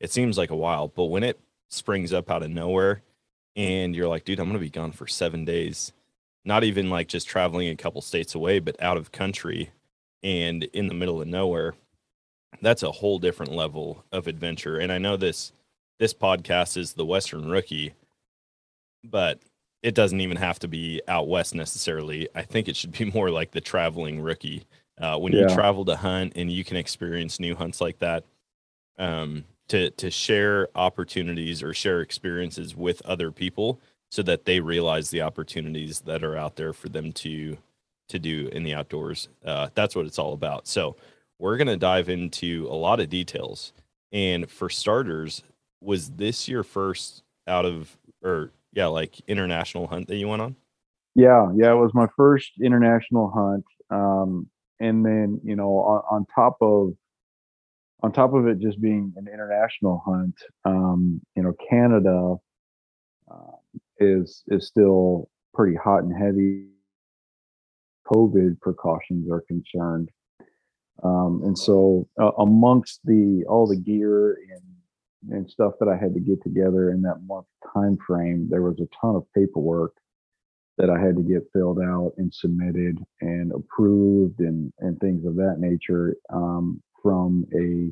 It 0.00 0.10
seems 0.10 0.36
like 0.36 0.50
a 0.50 0.56
while, 0.56 0.88
but 0.88 1.04
when 1.04 1.22
it 1.22 1.38
springs 1.70 2.12
up 2.12 2.30
out 2.30 2.42
of 2.42 2.50
nowhere 2.50 3.02
and 3.54 3.94
you're 3.94 4.08
like, 4.08 4.24
dude, 4.24 4.38
I'm 4.38 4.46
going 4.46 4.58
to 4.58 4.60
be 4.60 4.70
gone 4.70 4.92
for 4.92 5.06
seven 5.06 5.44
days, 5.44 5.92
not 6.46 6.64
even 6.64 6.88
like 6.88 7.08
just 7.08 7.28
traveling 7.28 7.68
a 7.68 7.76
couple 7.76 8.00
states 8.00 8.34
away, 8.34 8.60
but 8.60 8.80
out 8.80 8.96
of 8.96 9.12
country 9.12 9.70
and 10.22 10.64
in 10.64 10.86
the 10.86 10.94
middle 10.94 11.20
of 11.20 11.28
nowhere, 11.28 11.74
that's 12.62 12.82
a 12.82 12.90
whole 12.92 13.18
different 13.18 13.52
level 13.52 14.04
of 14.12 14.26
adventure. 14.26 14.78
And 14.78 14.90
I 14.92 14.98
know 14.98 15.16
this 15.16 15.52
this 15.98 16.14
podcast 16.14 16.76
is 16.76 16.92
the 16.92 17.06
Western 17.06 17.48
Rookie, 17.48 17.94
but 19.02 19.40
it 19.82 19.94
doesn't 19.94 20.20
even 20.20 20.36
have 20.36 20.58
to 20.60 20.68
be 20.68 21.00
out 21.08 21.28
west 21.28 21.54
necessarily. 21.54 22.28
I 22.34 22.42
think 22.42 22.68
it 22.68 22.76
should 22.76 22.92
be 22.92 23.04
more 23.14 23.30
like 23.30 23.50
the 23.50 23.60
traveling 23.60 24.20
rookie. 24.20 24.66
Uh, 24.98 25.18
when 25.18 25.32
yeah. 25.32 25.42
you 25.42 25.54
travel 25.54 25.84
to 25.84 25.96
hunt 25.96 26.32
and 26.36 26.50
you 26.50 26.64
can 26.64 26.76
experience 26.76 27.38
new 27.38 27.54
hunts 27.54 27.80
like 27.80 27.98
that, 27.98 28.24
um, 28.98 29.44
to 29.68 29.90
to 29.90 30.10
share 30.10 30.68
opportunities 30.74 31.62
or 31.62 31.74
share 31.74 32.00
experiences 32.00 32.76
with 32.76 33.02
other 33.04 33.30
people, 33.30 33.80
so 34.10 34.22
that 34.22 34.44
they 34.44 34.60
realize 34.60 35.10
the 35.10 35.22
opportunities 35.22 36.00
that 36.00 36.22
are 36.22 36.36
out 36.36 36.56
there 36.56 36.72
for 36.72 36.88
them 36.88 37.12
to 37.12 37.56
to 38.08 38.18
do 38.20 38.48
in 38.52 38.62
the 38.62 38.72
outdoors. 38.72 39.28
Uh, 39.44 39.68
that's 39.74 39.96
what 39.96 40.06
it's 40.06 40.18
all 40.18 40.32
about. 40.32 40.68
So 40.68 40.96
we're 41.38 41.56
gonna 41.56 41.76
dive 41.76 42.08
into 42.08 42.66
a 42.70 42.74
lot 42.74 43.00
of 43.00 43.08
details. 43.08 43.72
And 44.12 44.48
for 44.48 44.70
starters, 44.70 45.42
was 45.80 46.10
this 46.10 46.48
your 46.48 46.62
first 46.62 47.22
out 47.46 47.64
of 47.64 47.96
or 48.22 48.52
yeah, 48.72 48.86
like 48.86 49.18
international 49.26 49.86
hunt 49.86 50.08
that 50.08 50.16
you 50.16 50.28
went 50.28 50.42
on? 50.42 50.56
Yeah, 51.14 51.50
yeah, 51.54 51.72
it 51.72 51.76
was 51.76 51.94
my 51.94 52.06
first 52.16 52.52
international 52.62 53.30
hunt. 53.34 53.64
Um, 53.90 54.48
and 54.80 55.04
then 55.04 55.40
you 55.42 55.56
know, 55.56 55.70
on, 55.70 56.02
on 56.10 56.26
top 56.34 56.58
of 56.60 56.92
on 58.02 58.12
top 58.12 58.34
of 58.34 58.46
it 58.46 58.58
just 58.60 58.80
being 58.80 59.12
an 59.16 59.26
international 59.26 60.02
hunt, 60.04 60.36
um, 60.64 61.20
you 61.34 61.42
know, 61.42 61.54
Canada 61.68 62.36
is 63.98 64.42
is 64.48 64.66
still 64.66 65.28
pretty 65.54 65.76
hot 65.76 66.02
and 66.02 66.16
heavy. 66.16 66.68
COVID 68.06 68.60
precautions 68.60 69.30
are 69.30 69.42
concerned, 69.48 70.10
um, 71.02 71.42
and 71.44 71.58
so 71.58 72.08
uh, 72.20 72.30
amongst 72.38 73.00
the 73.04 73.44
all 73.48 73.66
the 73.66 73.76
gear 73.76 74.38
and 74.52 75.34
and 75.34 75.50
stuff 75.50 75.72
that 75.80 75.88
I 75.88 75.96
had 75.96 76.14
to 76.14 76.20
get 76.20 76.42
together 76.42 76.90
in 76.90 77.02
that 77.02 77.22
month 77.26 77.46
time 77.74 77.98
frame, 78.06 78.46
there 78.48 78.62
was 78.62 78.78
a 78.78 78.88
ton 79.00 79.16
of 79.16 79.26
paperwork 79.34 79.94
that 80.78 80.90
I 80.90 81.00
had 81.00 81.16
to 81.16 81.22
get 81.22 81.48
filled 81.52 81.80
out 81.80 82.12
and 82.18 82.32
submitted 82.32 82.98
and 83.20 83.52
approved 83.52 84.40
and 84.40 84.72
and 84.78 84.98
things 85.00 85.24
of 85.26 85.36
that 85.36 85.56
nature 85.58 86.16
um, 86.32 86.82
from 87.02 87.46
a 87.54 87.90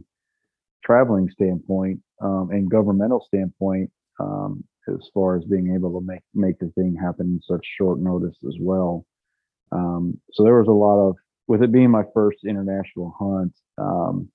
traveling 0.84 1.30
standpoint 1.30 2.00
um, 2.20 2.50
and 2.52 2.70
governmental 2.70 3.25
standpoint 3.26 3.90
um, 4.20 4.62
as 4.88 5.09
far 5.12 5.37
as 5.37 5.45
being 5.45 5.75
able 5.75 5.99
to 5.99 6.07
make 6.07 6.23
make 6.35 6.59
the 6.59 6.71
thing 6.75 6.97
happen 7.00 7.26
in 7.26 7.41
such 7.43 7.64
short 7.79 7.99
notice 7.99 8.37
as 8.47 8.57
well. 8.61 9.05
Um, 9.73 10.21
so 10.33 10.45
there 10.45 10.59
was 10.59 10.69
a 10.69 10.73
lot 10.73 11.09
of 11.09 11.17
with 11.47 11.62
it 11.62 11.73
being 11.73 11.91
my 11.91 12.05
first 12.14 12.38
international 12.45 13.14
hunt. 13.19 13.53
Um, 13.79 14.31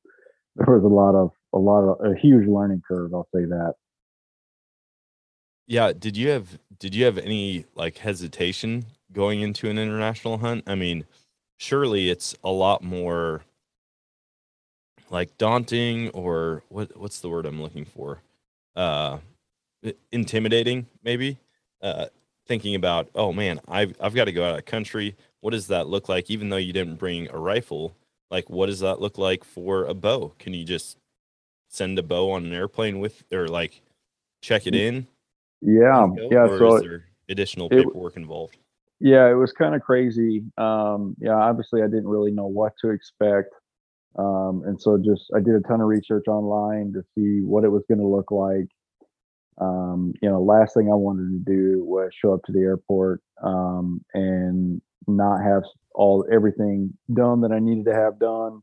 there 0.55 0.75
was 0.75 0.83
a 0.83 0.87
lot 0.87 1.15
of 1.15 1.31
a 1.53 1.57
lot 1.57 1.81
of 1.81 2.05
a 2.05 2.19
huge 2.19 2.47
learning 2.47 2.81
curve. 2.87 3.13
I'll 3.13 3.27
say 3.33 3.45
that. 3.45 3.73
Yeah. 5.67 5.93
Did 5.93 6.17
you 6.17 6.29
have 6.29 6.59
Did 6.79 6.95
you 6.95 7.05
have 7.05 7.17
any 7.17 7.65
like 7.75 7.99
hesitation 7.99 8.85
going 9.11 9.41
into 9.41 9.69
an 9.69 9.77
international 9.77 10.39
hunt? 10.39 10.63
I 10.67 10.75
mean, 10.75 11.05
surely 11.57 12.09
it's 12.09 12.35
a 12.43 12.49
lot 12.49 12.83
more 12.83 13.43
like 15.09 15.37
daunting 15.37 16.09
or 16.09 16.63
what 16.69 16.97
what's 16.97 17.19
the 17.19 17.29
word 17.29 17.45
I'm 17.45 17.61
looking 17.61 17.85
for? 17.85 18.21
Uh 18.75 19.19
intimidating 20.11 20.87
maybe. 21.03 21.37
Uh 21.81 22.07
thinking 22.49 22.73
about, 22.73 23.07
oh 23.13 23.31
man, 23.31 23.61
I've 23.67 23.95
I've 24.01 24.15
got 24.15 24.25
to 24.25 24.33
go 24.33 24.43
out 24.43 24.57
of 24.57 24.65
country. 24.65 25.15
What 25.39 25.51
does 25.51 25.67
that 25.67 25.87
look 25.87 26.09
like? 26.09 26.29
Even 26.29 26.49
though 26.49 26.57
you 26.57 26.73
didn't 26.73 26.95
bring 26.95 27.29
a 27.29 27.37
rifle, 27.37 27.95
like 28.29 28.49
what 28.49 28.65
does 28.65 28.81
that 28.81 28.99
look 28.99 29.17
like 29.17 29.45
for 29.45 29.85
a 29.85 29.93
bow? 29.93 30.33
Can 30.39 30.53
you 30.53 30.65
just 30.65 30.97
send 31.69 31.97
a 31.99 32.03
bow 32.03 32.31
on 32.31 32.45
an 32.45 32.53
airplane 32.53 32.99
with 32.99 33.23
or 33.31 33.47
like 33.47 33.81
check 34.41 34.67
it 34.67 34.75
in? 34.75 35.07
Yeah, 35.61 36.07
yeah. 36.31 36.47
so 36.47 36.75
is 36.75 36.81
there 36.81 37.05
additional 37.29 37.69
paperwork 37.69 38.15
it, 38.15 38.19
involved? 38.19 38.57
Yeah, 38.99 39.29
it 39.29 39.35
was 39.35 39.51
kind 39.51 39.75
of 39.75 39.81
crazy. 39.81 40.43
Um, 40.57 41.15
yeah, 41.19 41.35
obviously 41.35 41.81
I 41.83 41.85
didn't 41.85 42.07
really 42.07 42.31
know 42.31 42.47
what 42.47 42.73
to 42.81 42.89
expect. 42.89 43.53
Um, 44.17 44.63
and 44.65 44.81
so 44.81 44.97
just 44.97 45.31
I 45.35 45.39
did 45.39 45.53
a 45.53 45.61
ton 45.61 45.81
of 45.81 45.87
research 45.87 46.27
online 46.27 46.93
to 46.93 47.03
see 47.15 47.45
what 47.45 47.63
it 47.63 47.69
was 47.69 47.83
going 47.87 47.99
to 47.99 48.07
look 48.07 48.31
like. 48.31 48.67
Um, 49.59 50.13
you 50.21 50.29
know, 50.29 50.41
last 50.41 50.73
thing 50.73 50.89
I 50.91 50.95
wanted 50.95 51.29
to 51.31 51.51
do 51.51 51.83
was 51.83 52.11
show 52.13 52.33
up 52.33 52.43
to 52.45 52.51
the 52.51 52.59
airport 52.61 53.21
um, 53.43 54.03
and 54.13 54.81
not 55.07 55.41
have 55.43 55.63
all 55.93 56.25
everything 56.31 56.93
done 57.13 57.41
that 57.41 57.51
I 57.51 57.59
needed 57.59 57.85
to 57.85 57.93
have 57.93 58.19
done, 58.19 58.61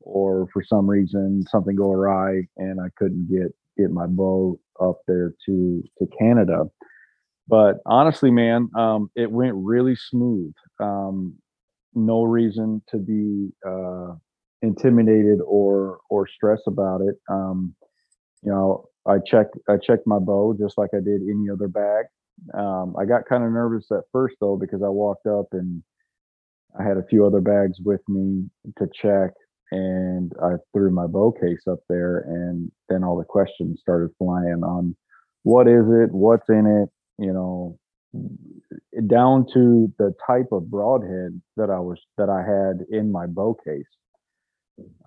or 0.00 0.48
for 0.52 0.62
some 0.64 0.88
reason 0.88 1.44
something 1.50 1.76
go 1.76 1.90
awry 1.92 2.42
and 2.56 2.80
I 2.80 2.88
couldn't 2.96 3.28
get 3.30 3.54
get 3.76 3.90
my 3.90 4.06
boat 4.06 4.58
up 4.80 5.00
there 5.06 5.34
to 5.46 5.82
to 5.98 6.06
Canada. 6.18 6.64
But 7.48 7.78
honestly, 7.84 8.30
man, 8.30 8.70
um, 8.76 9.10
it 9.16 9.30
went 9.30 9.54
really 9.56 9.96
smooth. 9.96 10.52
Um, 10.80 11.34
no 11.94 12.22
reason 12.22 12.82
to 12.90 12.98
be 12.98 13.50
uh, 13.66 14.14
intimidated 14.62 15.40
or 15.46 15.98
or 16.08 16.28
stress 16.28 16.60
about 16.66 17.00
it. 17.00 17.16
Um, 17.28 17.74
you 18.42 18.50
know, 18.52 18.89
I 19.06 19.18
checked 19.26 19.56
I 19.68 19.76
checked 19.76 20.06
my 20.06 20.18
bow 20.18 20.54
just 20.58 20.78
like 20.78 20.90
I 20.94 21.00
did 21.00 21.22
any 21.22 21.48
other 21.50 21.68
bag. 21.68 22.06
Um, 22.54 22.94
I 22.98 23.04
got 23.04 23.26
kind 23.28 23.44
of 23.44 23.52
nervous 23.52 23.86
at 23.90 24.04
first 24.12 24.36
though 24.40 24.56
because 24.56 24.82
I 24.82 24.88
walked 24.88 25.26
up 25.26 25.46
and 25.52 25.82
I 26.78 26.84
had 26.84 26.96
a 26.96 27.06
few 27.08 27.26
other 27.26 27.40
bags 27.40 27.78
with 27.84 28.00
me 28.08 28.48
to 28.78 28.88
check, 28.94 29.32
and 29.72 30.32
I 30.42 30.52
threw 30.72 30.90
my 30.90 31.06
bow 31.06 31.32
case 31.32 31.62
up 31.68 31.80
there, 31.88 32.20
and 32.20 32.70
then 32.88 33.02
all 33.02 33.18
the 33.18 33.24
questions 33.24 33.80
started 33.80 34.10
flying 34.18 34.62
on 34.62 34.94
what 35.42 35.66
is 35.66 35.84
it, 35.88 36.12
what's 36.12 36.48
in 36.48 36.66
it, 36.66 36.88
you 37.22 37.32
know, 37.32 37.78
down 39.06 39.46
to 39.54 39.92
the 39.98 40.14
type 40.26 40.48
of 40.52 40.70
broadhead 40.70 41.40
that 41.56 41.70
I 41.70 41.78
was 41.80 41.98
that 42.18 42.28
I 42.28 42.42
had 42.42 42.86
in 42.90 43.10
my 43.10 43.26
bow 43.26 43.56
case 43.64 43.84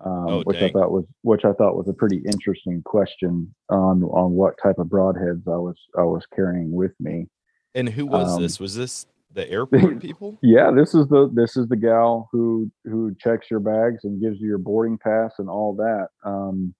um, 0.04 0.26
oh, 0.28 0.42
which 0.44 0.58
dang. 0.58 0.70
I 0.70 0.72
thought 0.72 0.90
was 0.90 1.04
which 1.22 1.44
I 1.44 1.52
thought 1.52 1.76
was 1.76 1.88
a 1.88 1.92
pretty 1.92 2.22
interesting 2.26 2.82
question 2.84 3.54
on 3.68 4.02
on 4.04 4.32
what 4.32 4.54
type 4.62 4.78
of 4.78 4.88
broadheads 4.88 5.46
I 5.46 5.56
was 5.56 5.76
I 5.98 6.02
was 6.02 6.24
carrying 6.34 6.72
with 6.72 6.92
me. 7.00 7.26
And 7.74 7.88
who 7.88 8.06
was 8.06 8.34
um, 8.36 8.42
this? 8.42 8.60
Was 8.60 8.76
this 8.76 9.06
the 9.32 9.50
airport 9.50 10.00
people? 10.00 10.38
Yeah, 10.42 10.70
this 10.70 10.94
is 10.94 11.08
the 11.08 11.30
this 11.32 11.56
is 11.56 11.68
the 11.68 11.76
gal 11.76 12.28
who 12.32 12.70
who 12.84 13.14
checks 13.18 13.50
your 13.50 13.60
bags 13.60 14.04
and 14.04 14.20
gives 14.20 14.40
you 14.40 14.46
your 14.46 14.58
boarding 14.58 14.98
pass 14.98 15.32
and 15.38 15.48
all 15.48 15.74
that. 15.76 16.08
Um, 16.24 16.74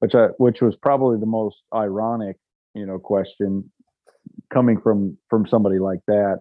which 0.00 0.14
I 0.14 0.28
which 0.38 0.60
was 0.60 0.74
probably 0.76 1.18
the 1.18 1.26
most 1.26 1.56
ironic, 1.74 2.36
you 2.74 2.86
know, 2.86 2.98
question 2.98 3.70
coming 4.52 4.80
from 4.80 5.16
from 5.28 5.46
somebody 5.46 5.78
like 5.78 6.00
that. 6.06 6.40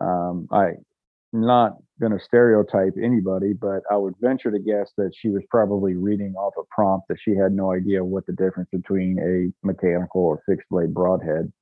Um, 0.00 0.48
I 0.50 0.72
not 1.32 1.76
going 2.00 2.12
to 2.12 2.24
stereotype 2.24 2.94
anybody, 3.02 3.52
but 3.52 3.82
I 3.90 3.96
would 3.96 4.14
venture 4.20 4.50
to 4.50 4.58
guess 4.58 4.92
that 4.96 5.12
she 5.16 5.28
was 5.28 5.42
probably 5.50 5.94
reading 5.94 6.34
off 6.34 6.54
a 6.58 6.62
prompt 6.70 7.08
that 7.08 7.18
she 7.20 7.34
had 7.34 7.52
no 7.52 7.72
idea 7.72 8.04
what 8.04 8.26
the 8.26 8.32
difference 8.32 8.68
between 8.70 9.18
a 9.18 9.66
mechanical 9.66 10.22
or 10.22 10.42
fixed 10.46 10.68
blade 10.70 10.92
broadhead 10.92 11.52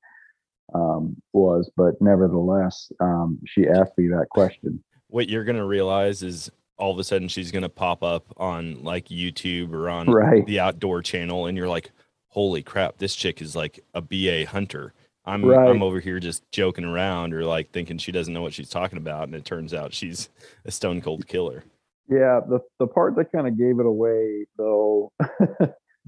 um, 0.75 1.17
was. 1.33 1.71
But 1.77 1.95
nevertheless, 2.01 2.91
um, 3.01 3.39
she 3.47 3.67
asked 3.69 3.97
me 3.97 4.09
that 4.09 4.27
question. 4.31 4.83
What 5.09 5.29
you're 5.29 5.45
going 5.45 5.57
to 5.57 5.65
realize 5.65 6.23
is 6.23 6.51
all 6.77 6.93
of 6.93 6.99
a 6.99 7.05
sudden 7.05 7.29
she's 7.29 7.53
going 7.53 7.63
to 7.63 7.69
pop 7.69 8.03
up 8.03 8.27
on 8.37 8.83
like 8.83 9.07
YouTube 9.07 9.73
or 9.73 9.89
on 9.89 10.09
right. 10.09 10.45
the 10.47 10.61
outdoor 10.61 11.03
channel, 11.03 11.47
and 11.47 11.57
you're 11.57 11.69
like, 11.69 11.93
holy 12.29 12.63
crap, 12.63 12.99
this 12.99 13.15
chick 13.15 13.41
is 13.41 13.55
like 13.55 13.85
a 13.95 14.01
BA 14.01 14.47
hunter 14.47 14.93
I'm 15.27 15.45
right. 15.45 15.71
I'm 15.71 15.83
over 15.83 16.01
here 16.01 16.21
just 16.21 16.51
joking 16.51 16.85
around 16.85 17.33
or 17.33 17.45
like 17.45 17.71
thinking 17.71 17.99
she 17.99 18.13
doesn't 18.13 18.33
know 18.33 18.43
what 18.43 18.53
she's 18.53 18.69
talking 18.69 18.99
about, 18.99 19.25
and 19.25 19.35
it 19.35 19.45
turns 19.45 19.73
out 19.73 19.95
she's 19.95 20.29
a 20.65 20.71
stone 20.71 21.01
cold 21.01 21.27
killer. 21.27 21.65
Yeah, 22.09 22.41
the 22.47 22.61
the 22.79 22.87
part 22.87 23.17
that 23.17 23.33
kind 23.33 23.49
of 23.49 23.59
gave 23.59 23.81
it 23.81 23.87
away 23.87 24.47
though 24.59 25.13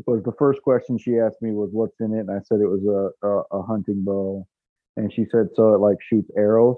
was 0.07 0.23
the 0.25 0.35
first 0.39 0.61
question 0.63 0.99
she 0.99 1.19
asked 1.19 1.41
me 1.41 1.53
was 1.53 1.71
what's 1.73 1.99
in 2.01 2.13
it, 2.13 2.21
and 2.21 2.31
I 2.31 2.41
said 2.45 2.61
it 2.61 2.69
was 2.69 2.85
a 2.85 3.27
a, 3.27 3.59
a 3.59 3.63
hunting 3.63 4.05
bow, 4.05 4.47
and 4.97 5.13
she 5.13 5.25
said 5.31 5.49
so 5.55 5.75
it 5.75 5.79
like 5.79 5.97
shoots 6.03 6.31
arrows, 6.37 6.77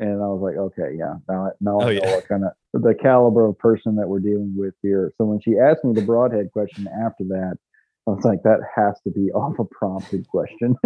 and 0.00 0.14
I 0.14 0.26
was 0.26 0.40
like, 0.42 0.56
okay, 0.56 0.96
yeah, 0.98 1.14
now 1.28 1.52
now 1.60 1.78
oh, 1.80 1.82
I 1.82 1.84
know 1.84 1.90
yeah. 1.90 2.14
what 2.16 2.28
kind 2.28 2.44
of 2.44 2.82
the 2.82 2.94
caliber 2.94 3.46
of 3.46 3.58
person 3.58 3.94
that 3.96 4.08
we're 4.08 4.18
dealing 4.18 4.54
with 4.56 4.74
here. 4.82 5.12
So 5.18 5.24
when 5.24 5.40
she 5.40 5.58
asked 5.58 5.84
me 5.84 5.94
the 5.94 6.02
broadhead 6.02 6.50
question 6.52 6.88
after 6.88 7.22
that, 7.28 7.58
I 8.06 8.12
was 8.12 8.24
like, 8.24 8.42
that 8.44 8.60
has 8.74 9.00
to 9.02 9.10
be 9.10 9.30
off 9.34 9.58
a 9.58 9.64
prompted 9.64 10.28
question. 10.28 10.76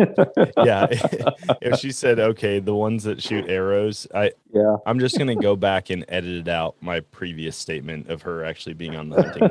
yeah. 0.64 0.86
if 1.60 1.78
she 1.78 1.92
said, 1.92 2.18
okay, 2.18 2.60
the 2.60 2.74
ones 2.74 3.04
that 3.04 3.22
shoot 3.22 3.48
arrows, 3.48 4.06
I 4.14 4.32
yeah, 4.52 4.76
I'm 4.86 4.98
just 4.98 5.18
gonna 5.18 5.36
go 5.36 5.54
back 5.56 5.90
and 5.90 6.04
edit 6.08 6.48
out 6.48 6.76
my 6.80 7.00
previous 7.00 7.56
statement 7.56 8.08
of 8.08 8.22
her 8.22 8.44
actually 8.44 8.74
being 8.74 8.96
on 8.96 9.10
the 9.10 9.22
hunting 9.22 9.50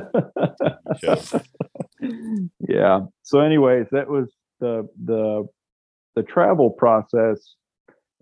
show. 1.00 1.42
yeah. 2.68 3.02
So, 3.24 3.40
anyways, 3.40 3.86
that 3.92 4.10
was 4.10 4.30
the 4.60 4.90
the 5.06 5.48
the 6.16 6.24
travel 6.24 6.72
process. 6.72 7.56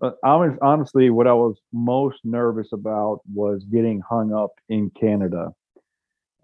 Uh, 0.00 0.10
I 0.22 0.36
was 0.36 0.56
honestly 0.62 1.10
what 1.10 1.26
I 1.26 1.32
was 1.32 1.56
most 1.72 2.18
nervous 2.22 2.68
about 2.72 3.20
was 3.32 3.64
getting 3.64 4.00
hung 4.08 4.32
up 4.32 4.52
in 4.68 4.90
Canada, 4.90 5.52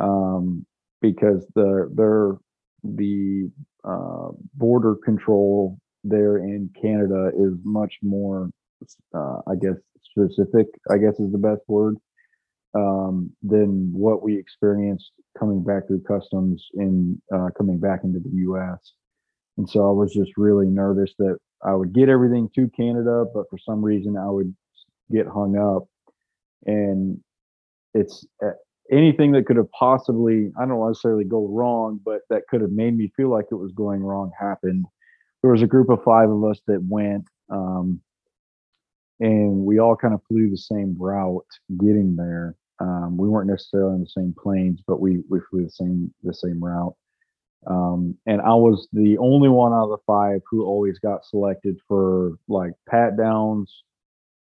um, 0.01 0.65
because 1.01 1.47
the 1.55 1.91
their 1.95 2.39
the 2.85 3.51
uh, 3.85 4.29
border 4.55 4.97
control 5.05 5.79
there 6.05 6.39
in 6.39 6.71
Canada 6.81 7.31
is 7.37 7.55
much 7.65 7.95
more, 8.03 8.51
uh, 9.15 9.39
I 9.49 9.57
guess, 9.61 9.77
specific. 10.03 10.69
I 10.91 10.99
guess 10.99 11.21
is 11.21 11.33
the 11.33 11.39
best 11.39 11.63
word 11.69 11.97
um, 12.75 13.31
than 13.43 13.93
what 13.93 14.23
we 14.23 14.39
experienced 14.39 15.13
coming 15.39 15.65
back 15.65 15.87
through 15.87 16.03
customs 16.03 16.65
in 16.75 17.21
uh, 17.35 17.49
coming 17.57 17.79
back 17.81 18.01
into 18.05 18.21
the 18.21 18.31
U.S. 18.37 18.93
And 19.59 19.69
so 19.69 19.89
I 19.89 19.93
was 19.93 20.13
just 20.13 20.33
really 20.37 20.67
nervous 20.67 21.13
that 21.19 21.39
I 21.65 21.75
would 21.75 21.95
get 21.95 22.09
everything 22.09 22.49
to 22.57 22.71
Canada, 22.77 23.25
but 23.35 23.45
for 23.51 23.59
some 23.59 23.85
reason 23.85 24.17
I 24.17 24.31
would 24.31 24.55
get 25.13 25.27
hung 25.27 25.57
up. 25.57 25.85
And 26.67 27.21
it's 27.95 28.27
uh, 28.45 28.51
anything 28.91 29.33
that 29.33 29.47
could 29.47 29.57
have 29.57 29.71
possibly, 29.73 30.53
I 30.61 30.67
don't 30.67 30.87
necessarily 30.87 31.25
go 31.25 31.47
wrong, 31.49 32.01
but 32.05 32.23
that 32.31 32.43
could 32.49 32.61
have 32.61 32.71
made 32.71 32.97
me 32.97 33.13
feel 33.17 33.31
like 33.31 33.47
it 33.51 33.57
was 33.57 33.73
going 33.73 34.03
wrong 34.03 34.31
happened. 34.39 34.87
There 35.43 35.53
was 35.53 35.63
a 35.63 35.67
group 35.67 35.91
of 35.91 36.03
five 36.05 36.31
of 36.31 36.43
us 36.45 36.61
that 36.67 36.83
went, 36.89 37.27
um, 37.51 38.01
and 39.21 39.65
we 39.65 39.79
all 39.79 39.97
kind 39.97 40.15
of 40.15 40.21
flew 40.29 40.51
the 40.51 40.57
same 40.57 40.97
route 40.99 41.47
getting 41.79 42.17
there. 42.17 42.57
Um, 42.81 43.17
we 43.17 43.29
weren't 43.29 43.49
necessarily 43.49 43.95
on 43.95 44.01
the 44.01 44.07
same 44.09 44.35
planes, 44.37 44.81
but 44.87 45.01
we 45.01 45.23
we 45.29 45.39
flew 45.49 45.65
the 45.65 45.71
same 45.71 46.13
the 46.23 46.35
same 46.35 46.63
route. 46.63 46.95
Um, 47.67 48.19
and 48.27 48.41
I 48.41 48.55
was 48.55 48.89
the 48.93 49.17
only 49.19 49.49
one 49.49 49.73
out 49.73 49.85
of 49.85 49.91
the 49.91 50.05
five 50.07 50.41
who 50.51 50.65
always 50.65 50.99
got 50.99 51.25
selected 51.25 51.79
for 51.89 52.33
like 52.49 52.73
pat 52.89 53.17
downs, 53.17 53.85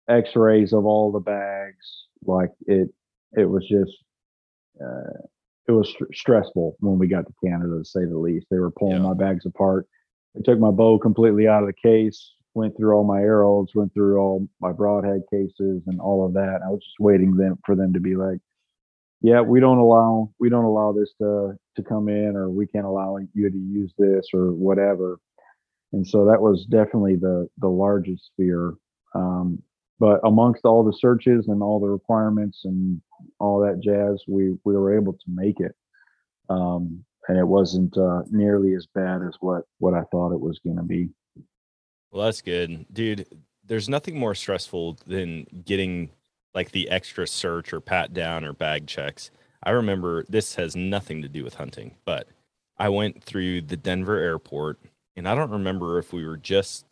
X-rays 0.08 0.72
of 0.72 0.84
all 0.86 1.12
the 1.12 1.20
bags. 1.20 2.06
Like 2.24 2.50
it, 2.66 2.88
it 3.32 3.44
was 3.44 3.66
just 3.68 3.92
uh, 4.82 5.26
it 5.66 5.72
was 5.72 5.88
st- 5.90 6.14
stressful 6.14 6.76
when 6.80 6.98
we 6.98 7.06
got 7.06 7.26
to 7.26 7.32
Canada, 7.42 7.78
to 7.78 7.84
say 7.84 8.04
the 8.04 8.18
least. 8.18 8.46
They 8.50 8.58
were 8.58 8.70
pulling 8.70 9.02
yeah. 9.02 9.08
my 9.08 9.14
bags 9.14 9.46
apart. 9.46 9.86
They 10.34 10.42
took 10.42 10.58
my 10.58 10.70
bow 10.70 10.98
completely 10.98 11.48
out 11.48 11.62
of 11.62 11.68
the 11.68 11.88
case, 11.88 12.34
went 12.54 12.76
through 12.76 12.94
all 12.94 13.04
my 13.04 13.20
arrows, 13.20 13.68
went 13.74 13.92
through 13.94 14.18
all 14.18 14.48
my 14.60 14.72
broadhead 14.72 15.22
cases 15.30 15.82
and 15.86 16.00
all 16.00 16.26
of 16.26 16.34
that. 16.34 16.60
I 16.64 16.70
was 16.70 16.80
just 16.80 17.00
waiting 17.00 17.36
them 17.36 17.58
for 17.64 17.74
them 17.74 17.92
to 17.92 18.00
be 18.00 18.16
like, 18.16 18.38
"Yeah, 19.22 19.40
we 19.40 19.60
don't 19.60 19.78
allow 19.78 20.30
we 20.38 20.48
don't 20.50 20.64
allow 20.64 20.92
this 20.92 21.12
to 21.20 21.56
to 21.76 21.82
come 21.82 22.08
in, 22.08 22.36
or 22.36 22.50
we 22.50 22.66
can't 22.66 22.86
allow 22.86 23.16
you 23.32 23.50
to 23.50 23.56
use 23.56 23.92
this, 23.98 24.26
or 24.34 24.52
whatever." 24.52 25.18
And 25.92 26.06
so 26.06 26.24
that 26.26 26.42
was 26.42 26.66
definitely 26.66 27.16
the 27.16 27.48
the 27.58 27.68
largest 27.68 28.32
fear. 28.36 28.74
Um, 29.14 29.62
but 30.00 30.20
amongst 30.24 30.64
all 30.64 30.82
the 30.82 30.92
searches 30.92 31.46
and 31.48 31.62
all 31.62 31.78
the 31.78 31.88
requirements 31.88 32.62
and 32.64 33.00
all 33.40 33.60
that 33.60 33.80
jazz, 33.80 34.22
we 34.28 34.56
we 34.64 34.76
were 34.76 34.96
able 34.96 35.12
to 35.12 35.24
make 35.28 35.60
it, 35.60 35.74
um, 36.48 37.04
and 37.28 37.38
it 37.38 37.46
wasn't 37.46 37.96
uh, 37.96 38.22
nearly 38.30 38.74
as 38.74 38.86
bad 38.94 39.22
as 39.22 39.34
what 39.40 39.64
what 39.78 39.94
I 39.94 40.02
thought 40.10 40.32
it 40.32 40.40
was 40.40 40.60
going 40.64 40.76
to 40.76 40.82
be. 40.82 41.10
Well, 42.10 42.24
that's 42.24 42.42
good, 42.42 42.86
dude. 42.92 43.26
There's 43.66 43.88
nothing 43.88 44.18
more 44.18 44.34
stressful 44.34 44.98
than 45.06 45.46
getting 45.64 46.10
like 46.54 46.70
the 46.70 46.88
extra 46.88 47.26
search 47.26 47.72
or 47.72 47.80
pat 47.80 48.12
down 48.12 48.44
or 48.44 48.52
bag 48.52 48.86
checks. 48.86 49.30
I 49.62 49.70
remember 49.70 50.24
this 50.28 50.54
has 50.54 50.76
nothing 50.76 51.22
to 51.22 51.28
do 51.28 51.42
with 51.42 51.54
hunting, 51.54 51.96
but 52.04 52.28
I 52.78 52.90
went 52.90 53.22
through 53.24 53.62
the 53.62 53.76
Denver 53.76 54.18
airport 54.18 54.78
and 55.16 55.28
I 55.28 55.34
don't 55.34 55.50
remember 55.50 55.98
if 55.98 56.12
we 56.12 56.26
were 56.26 56.36
just 56.36 56.86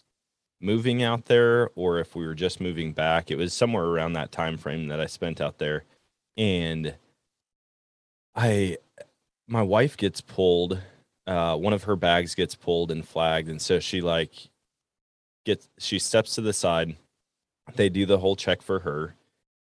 moving 0.61 1.03
out 1.03 1.27
there 1.27 1.71
or 1.75 1.99
if 1.99 2.14
we 2.14 2.25
were 2.25 2.35
just 2.35 2.61
moving 2.61 2.93
back. 2.93 3.31
It 3.31 3.37
was 3.37 3.53
somewhere 3.53 3.85
around 3.85 4.12
that 4.14 4.33
time 4.33 4.57
frame 4.57 4.88
that 4.88 5.01
I 5.01 5.07
spent 5.07 5.40
out 5.40 5.59
there. 5.59 5.85
And 6.37 6.95
I 8.35 8.79
my 9.49 9.62
wife 9.62 9.97
gets 9.97 10.21
pulled, 10.21 10.81
uh, 11.27 11.57
one 11.57 11.73
of 11.73 11.85
her 11.85 11.97
bags 11.97 12.35
gets 12.35 12.55
pulled 12.55 12.90
and 12.90 13.07
flagged, 13.07 13.49
and 13.49 13.61
so 13.61 13.81
she 13.81 14.01
like 14.01 14.49
gets 15.45 15.68
she 15.79 15.99
steps 15.99 16.35
to 16.37 16.40
the 16.40 16.53
side. 16.53 16.97
They 17.75 17.88
do 17.88 18.07
the 18.07 18.18
whole 18.18 18.37
check 18.37 18.62
for 18.62 18.81
her. 18.81 19.14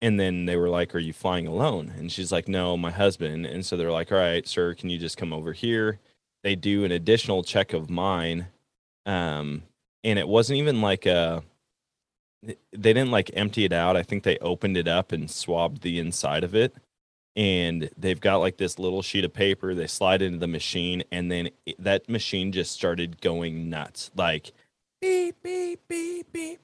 And 0.03 0.21
then 0.21 0.45
they 0.45 0.57
were 0.57 0.69
like, 0.69 0.95
Are 0.95 1.01
you 1.01 1.13
flying 1.13 1.47
alone? 1.47 1.93
And 1.97 2.13
she's 2.13 2.31
like, 2.33 2.49
No, 2.49 2.77
my 2.77 2.91
husband. 2.91 3.47
And 3.47 3.65
so 3.65 3.77
they're 3.77 3.93
like, 3.93 4.13
All 4.13 4.19
right, 4.19 4.47
sir, 4.47 4.75
can 4.75 4.91
you 4.91 4.99
just 4.99 5.17
come 5.17 5.33
over 5.33 5.53
here? 5.53 6.01
They 6.43 6.55
do 6.55 6.85
an 6.85 6.93
additional 6.93 7.43
check 7.43 7.73
of 7.73 7.91
mine. 7.91 8.49
Um, 9.07 9.63
and 10.05 10.19
it 10.19 10.29
wasn't 10.29 10.59
even 10.59 10.81
like 10.81 11.07
a 11.07 11.43
they 12.73 12.93
didn't 12.93 13.11
like 13.11 13.31
empty 13.35 13.65
it 13.65 13.73
out. 13.73 13.97
I 13.97 14.03
think 14.03 14.23
they 14.23 14.39
opened 14.39 14.77
it 14.77 14.89
up 14.89 15.13
and 15.13 15.31
swabbed 15.31 15.83
the 15.83 15.99
inside 15.99 16.45
of 16.45 16.55
it. 16.55 16.75
And 17.35 17.91
they've 17.97 18.21
got 18.21 18.37
like 18.37 18.57
this 18.57 18.79
little 18.79 19.03
sheet 19.03 19.25
of 19.25 19.33
paper. 19.33 19.75
They 19.75 19.87
slide 19.87 20.23
into 20.23 20.39
the 20.39 20.47
machine, 20.47 21.05
and 21.13 21.31
then 21.31 21.51
it, 21.67 21.77
that 21.83 22.09
machine 22.09 22.51
just 22.51 22.73
started 22.73 23.21
going 23.21 23.69
nuts, 23.69 24.11
like 24.17 24.53
beep 25.03 25.37
beep 25.43 25.81
beep 25.87 26.33
beep. 26.33 26.61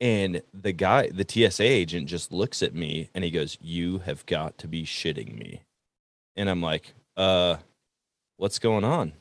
And 0.00 0.42
the 0.52 0.72
guy, 0.72 1.08
the 1.10 1.24
TSA 1.26 1.62
agent, 1.62 2.08
just 2.08 2.32
looks 2.32 2.62
at 2.62 2.74
me 2.74 3.08
and 3.14 3.22
he 3.22 3.30
goes, 3.30 3.56
"You 3.60 3.98
have 3.98 4.26
got 4.26 4.58
to 4.58 4.68
be 4.68 4.84
shitting 4.84 5.38
me." 5.38 5.62
And 6.34 6.50
I'm 6.50 6.60
like, 6.60 6.94
"Uh, 7.16 7.58
what's 8.36 8.58
going 8.58 8.84
on?" 8.84 9.12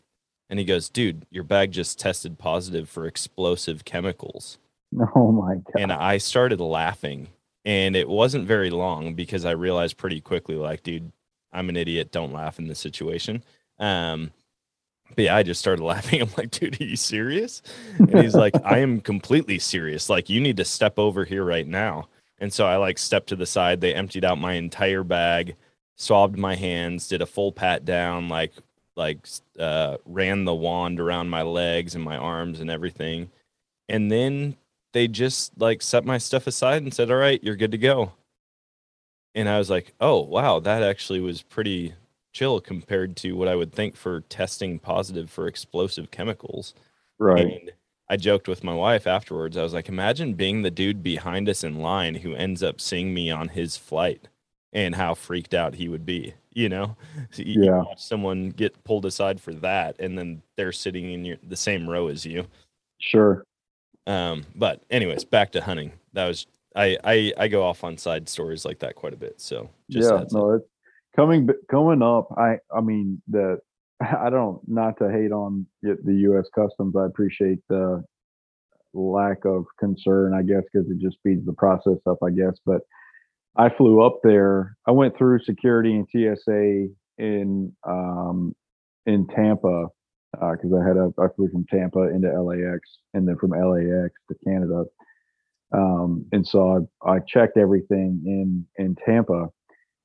And 0.50 0.60
he 0.60 0.66
goes, 0.66 0.90
dude, 0.90 1.26
your 1.32 1.44
bag 1.44 1.72
just 1.72 2.00
tested 2.00 2.38
positive 2.38 2.88
for 2.88 3.06
explosive 3.06 3.84
chemicals. 3.84 4.58
Oh 5.16 5.32
my 5.32 5.56
God. 5.56 5.76
And 5.78 5.92
I 5.92 6.18
started 6.18 6.60
laughing. 6.60 7.28
And 7.64 7.96
it 7.96 8.08
wasn't 8.08 8.48
very 8.48 8.70
long 8.70 9.16
because 9.16 9.44
I 9.44 9.52
realized 9.52 9.98
pretty 9.98 10.22
quickly, 10.22 10.56
like, 10.56 10.84
dude, 10.84 11.12
I'm 11.52 11.70
an 11.70 11.78
idiot. 11.78 12.12
Don't 12.12 12.32
laugh 12.32 12.60
in 12.60 12.68
this 12.68 12.80
situation. 12.80 13.44
Um, 13.80 14.32
but 15.16 15.26
yeah, 15.26 15.36
I 15.36 15.42
just 15.44 15.62
started 15.62 15.84
laughing. 15.84 16.22
I'm 16.22 16.30
like, 16.38 16.52
dude, 16.52 16.80
are 16.80 16.86
you 16.86 16.96
serious? 16.96 17.64
And 17.98 18.20
he's 18.20 18.36
like, 18.36 18.54
I 18.64 18.80
am 18.80 19.02
completely 19.02 19.58
serious. 19.58 20.10
Like, 20.10 20.30
you 20.30 20.40
need 20.40 20.58
to 20.58 20.66
step 20.66 21.00
over 21.00 21.26
here 21.26 21.44
right 21.44 21.68
now. 21.68 22.08
And 22.40 22.54
so 22.54 22.68
I 22.68 22.76
like 22.78 22.98
stepped 22.98 23.30
to 23.30 23.36
the 23.36 23.46
side. 23.46 23.82
They 23.82 23.94
emptied 23.94 24.26
out 24.26 24.38
my 24.38 24.54
entire 24.54 25.04
bag, 25.04 25.56
swabbed 25.96 26.38
my 26.38 26.56
hands, 26.56 27.08
did 27.08 27.22
a 27.22 27.26
full 27.26 27.52
pat 27.52 27.86
down, 27.86 28.30
like 28.30 28.54
like 28.98 29.28
uh, 29.60 29.98
ran 30.06 30.46
the 30.46 30.56
wand 30.56 31.00
around 31.00 31.30
my 31.30 31.42
legs 31.42 31.96
and 31.96 32.04
my 32.04 32.18
arms 32.18 32.60
and 32.60 32.70
everything. 32.70 33.30
And 33.90 34.12
then 34.12 34.56
they 34.96 35.10
just 35.10 35.52
like 35.60 35.82
set 35.82 36.06
my 36.06 36.18
stuff 36.18 36.48
aside 36.48 36.82
and 36.82 36.94
said, 36.94 37.12
"All 37.12 37.18
right, 37.18 37.44
you're 37.44 37.58
good 37.58 37.72
to 37.74 37.78
go." 37.78 38.14
And 39.36 39.50
I 39.50 39.58
was 39.58 39.70
like, 39.70 39.94
"Oh, 40.00 40.22
wow, 40.22 40.62
that 40.62 40.84
actually 40.84 41.20
was 41.20 41.42
pretty 41.42 41.94
chill 42.32 42.62
compared 42.62 43.18
to 43.18 43.34
what 43.34 43.50
I 43.50 43.56
would 43.56 43.74
think 43.74 43.98
for 43.98 44.22
testing 44.22 44.80
positive 44.80 45.30
for 45.30 45.48
explosive 45.48 46.12
chemicals." 46.12 46.74
Right. 47.20 47.46
And 47.62 47.72
I 48.10 48.16
joked 48.16 48.48
with 48.48 48.64
my 48.64 48.74
wife 48.74 49.06
afterwards. 49.06 49.58
I 49.58 49.64
was 49.64 49.74
like, 49.74 49.90
"Imagine 49.90 50.34
being 50.34 50.62
the 50.62 50.72
dude 50.72 51.04
behind 51.04 51.50
us 51.50 51.66
in 51.66 51.82
line 51.82 52.16
who 52.16 52.34
ends 52.34 52.64
up 52.64 52.80
seeing 52.80 53.14
me 53.14 53.30
on 53.30 53.50
his 53.50 53.76
flight 53.76 54.30
and 54.72 54.96
how 54.96 55.14
freaked 55.14 55.54
out 55.54 55.76
he 55.76 55.90
would 55.90 56.06
be." 56.06 56.34
you 56.58 56.70
know 56.70 56.96
so 57.32 57.44
you, 57.44 57.66
yeah. 57.66 57.80
Watch 57.80 58.02
someone 58.02 58.50
get 58.52 58.82
pulled 58.86 59.06
aside 59.06 59.42
for 59.42 59.54
that 59.56 59.98
and 60.00 60.18
then 60.18 60.42
they're 60.56 60.72
sitting 60.72 61.12
in 61.12 61.26
your 61.26 61.36
the 61.44 61.58
same 61.58 61.86
row 61.90 62.08
as 62.08 62.26
you 62.26 62.48
sure 62.98 63.44
um 64.08 64.46
but 64.56 64.84
anyways 64.90 65.24
back 65.24 65.52
to 65.52 65.62
hunting 65.62 65.92
that 66.14 66.28
was 66.28 66.48
i 66.76 66.98
i 67.04 67.34
i 67.38 67.48
go 67.48 67.64
off 67.64 67.84
on 67.84 67.98
side 67.98 68.28
stories 68.30 68.66
like 68.66 68.80
that 68.80 68.96
quite 68.96 69.14
a 69.14 69.18
bit 69.18 69.40
so 69.40 69.70
yeah 69.88 70.24
no 70.32 70.54
it's 70.54 70.66
coming 71.16 71.48
coming 71.70 72.02
up 72.02 72.28
i 72.38 72.58
i 72.76 72.82
mean 72.82 73.22
the 73.28 73.58
i 74.02 74.30
don't 74.30 74.60
not 74.68 74.98
to 74.98 75.10
hate 75.12 75.32
on 75.32 75.66
the 75.82 75.96
us 76.04 76.48
customs 76.54 76.96
i 76.96 77.06
appreciate 77.06 77.60
the 77.70 78.04
lack 78.94 79.44
of 79.46 79.66
concern 79.80 80.34
i 80.34 80.42
guess 80.42 80.64
because 80.72 80.90
it 80.90 80.98
just 81.00 81.18
speeds 81.18 81.46
the 81.46 81.54
process 81.54 81.98
up 82.08 82.18
i 82.24 82.30
guess 82.30 82.54
but 82.66 82.82
I 83.58 83.70
flew 83.70 84.02
up 84.02 84.20
there. 84.24 84.78
I 84.86 84.92
went 84.92 85.18
through 85.18 85.40
security 85.40 85.94
and 85.94 86.08
TSA 86.12 86.88
in 87.18 87.74
um, 87.88 88.54
in 89.06 89.28
Tampa 89.28 89.88
because 90.36 90.72
uh, 90.74 90.78
I 90.78 90.88
had 90.88 90.98
a 90.98 91.12
I 91.20 91.28
flew 91.36 91.50
from 91.50 91.66
Tampa 91.70 92.10
into 92.10 92.30
LAX 92.42 92.80
and 93.14 93.28
then 93.28 93.38
from 93.38 93.52
LAX 93.52 94.14
to 94.30 94.36
Canada. 94.46 94.86
Um, 95.74 96.26
and 96.32 96.46
so 96.46 96.88
I, 97.06 97.14
I 97.16 97.20
checked 97.28 97.58
everything 97.58 98.22
in 98.26 98.66
in 98.78 98.96
Tampa, 99.06 99.48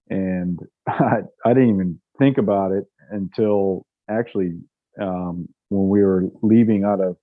and 0.09 0.59
I 0.89 1.21
I 1.45 1.55
didn't 1.55 1.75
even 1.75 2.01
think 2.19 2.39
about 2.39 2.73
it 2.73 2.85
until 3.11 3.87
actually 4.09 4.59
um, 5.01 5.49
when 5.69 5.89
we 5.89 6.03
were 6.03 6.25
leaving 6.43 6.85
out 6.85 7.01
of 7.01 7.17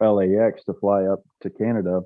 LAX 0.00 0.64
to 0.64 0.74
fly 0.80 1.04
up 1.04 1.20
to 1.42 1.50
Canada. 1.50 2.00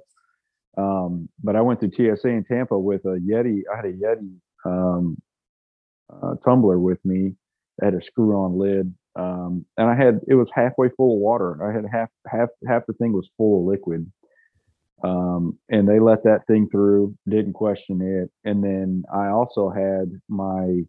Um, 0.76 1.28
but 1.42 1.56
I 1.56 1.62
went 1.62 1.80
to 1.80 1.90
TSA 1.90 2.28
in 2.28 2.44
Tampa 2.44 2.78
with 2.78 3.04
a 3.06 3.18
Yeti. 3.18 3.62
I 3.72 3.76
had 3.76 3.86
a 3.86 3.92
Yeti 3.92 4.34
um, 4.66 5.16
uh, 6.12 6.34
tumbler 6.44 6.78
with 6.78 7.02
me. 7.04 7.32
I 7.80 7.86
had 7.86 7.94
a 7.94 8.02
screw-on 8.02 8.58
lid, 8.58 8.94
um, 9.16 9.64
and 9.76 9.88
I 9.88 9.94
had 9.94 10.20
it 10.29 10.35
was 10.35 10.48
halfway 10.55 10.88
full 10.96 11.14
of 11.14 11.20
water. 11.20 11.66
I 11.66 11.74
had 11.74 11.85
half 11.90 12.11
half 12.26 12.48
half 12.68 12.83
the 12.87 12.92
thing 12.94 13.12
was 13.12 13.29
full 13.37 13.61
of 13.61 13.66
liquid. 13.66 14.11
Um, 15.05 15.59
and 15.68 15.87
they 15.87 16.00
let 16.00 16.24
that 16.24 16.46
thing 16.46 16.68
through, 16.70 17.14
didn't 17.29 17.52
question 17.52 18.00
it. 18.00 18.31
And 18.48 18.64
then 18.64 19.05
I 19.12 19.29
also 19.29 19.68
had 19.68 20.11
my 20.29 20.85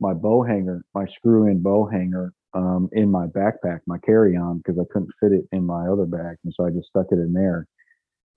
my 0.00 0.12
bow 0.12 0.42
hanger, 0.42 0.84
my 0.92 1.06
screw-in 1.16 1.62
bow 1.62 1.86
hanger 1.86 2.32
um, 2.52 2.88
in 2.92 3.10
my 3.10 3.26
backpack, 3.26 3.80
my 3.86 3.98
carry-on, 3.98 4.58
because 4.58 4.78
I 4.78 4.84
couldn't 4.92 5.12
fit 5.20 5.32
it 5.32 5.44
in 5.52 5.64
my 5.64 5.86
other 5.86 6.04
bag, 6.04 6.36
and 6.44 6.52
so 6.56 6.66
I 6.66 6.70
just 6.70 6.88
stuck 6.88 7.06
it 7.10 7.18
in 7.18 7.32
there. 7.32 7.66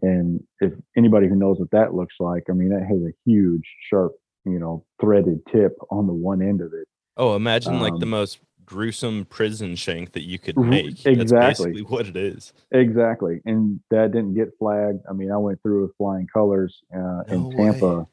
And 0.03 0.43
if 0.59 0.73
anybody 0.95 1.27
who 1.27 1.35
knows 1.35 1.57
what 1.57 1.71
that 1.71 1.95
looks 1.95 2.15
like, 2.19 2.43
I 2.49 2.53
mean, 2.53 2.69
that 2.69 2.85
has 2.87 3.01
a 3.01 3.13
huge, 3.25 3.63
sharp, 3.89 4.13
you 4.45 4.59
know, 4.59 4.85
threaded 5.01 5.39
tip 5.51 5.75
on 5.89 6.05
the 6.05 6.13
one 6.13 6.41
end 6.43 6.61
of 6.61 6.73
it. 6.73 6.87
Oh, 7.17 7.35
imagine 7.35 7.79
like 7.79 7.97
the 7.97 8.05
Um, 8.05 8.11
most 8.11 8.39
gruesome 8.67 9.25
prison 9.25 9.75
shank 9.75 10.11
that 10.11 10.23
you 10.23 10.37
could 10.37 10.57
make. 10.57 11.05
exactly. 11.05 11.15
That's 11.15 11.59
basically 11.59 11.81
what 11.83 12.05
it 12.05 12.15
is. 12.15 12.53
Exactly, 12.71 13.41
and 13.45 13.79
that 13.89 14.11
didn't 14.11 14.35
get 14.35 14.49
flagged. 14.59 14.99
I 15.09 15.13
mean, 15.13 15.31
I 15.31 15.37
went 15.37 15.61
through 15.63 15.83
with 15.83 15.97
flying 15.97 16.27
colors 16.31 16.83
uh, 16.93 17.23
in 17.29 17.49
No 17.49 17.51
Tampa, 17.55 17.99
way. 17.99 18.05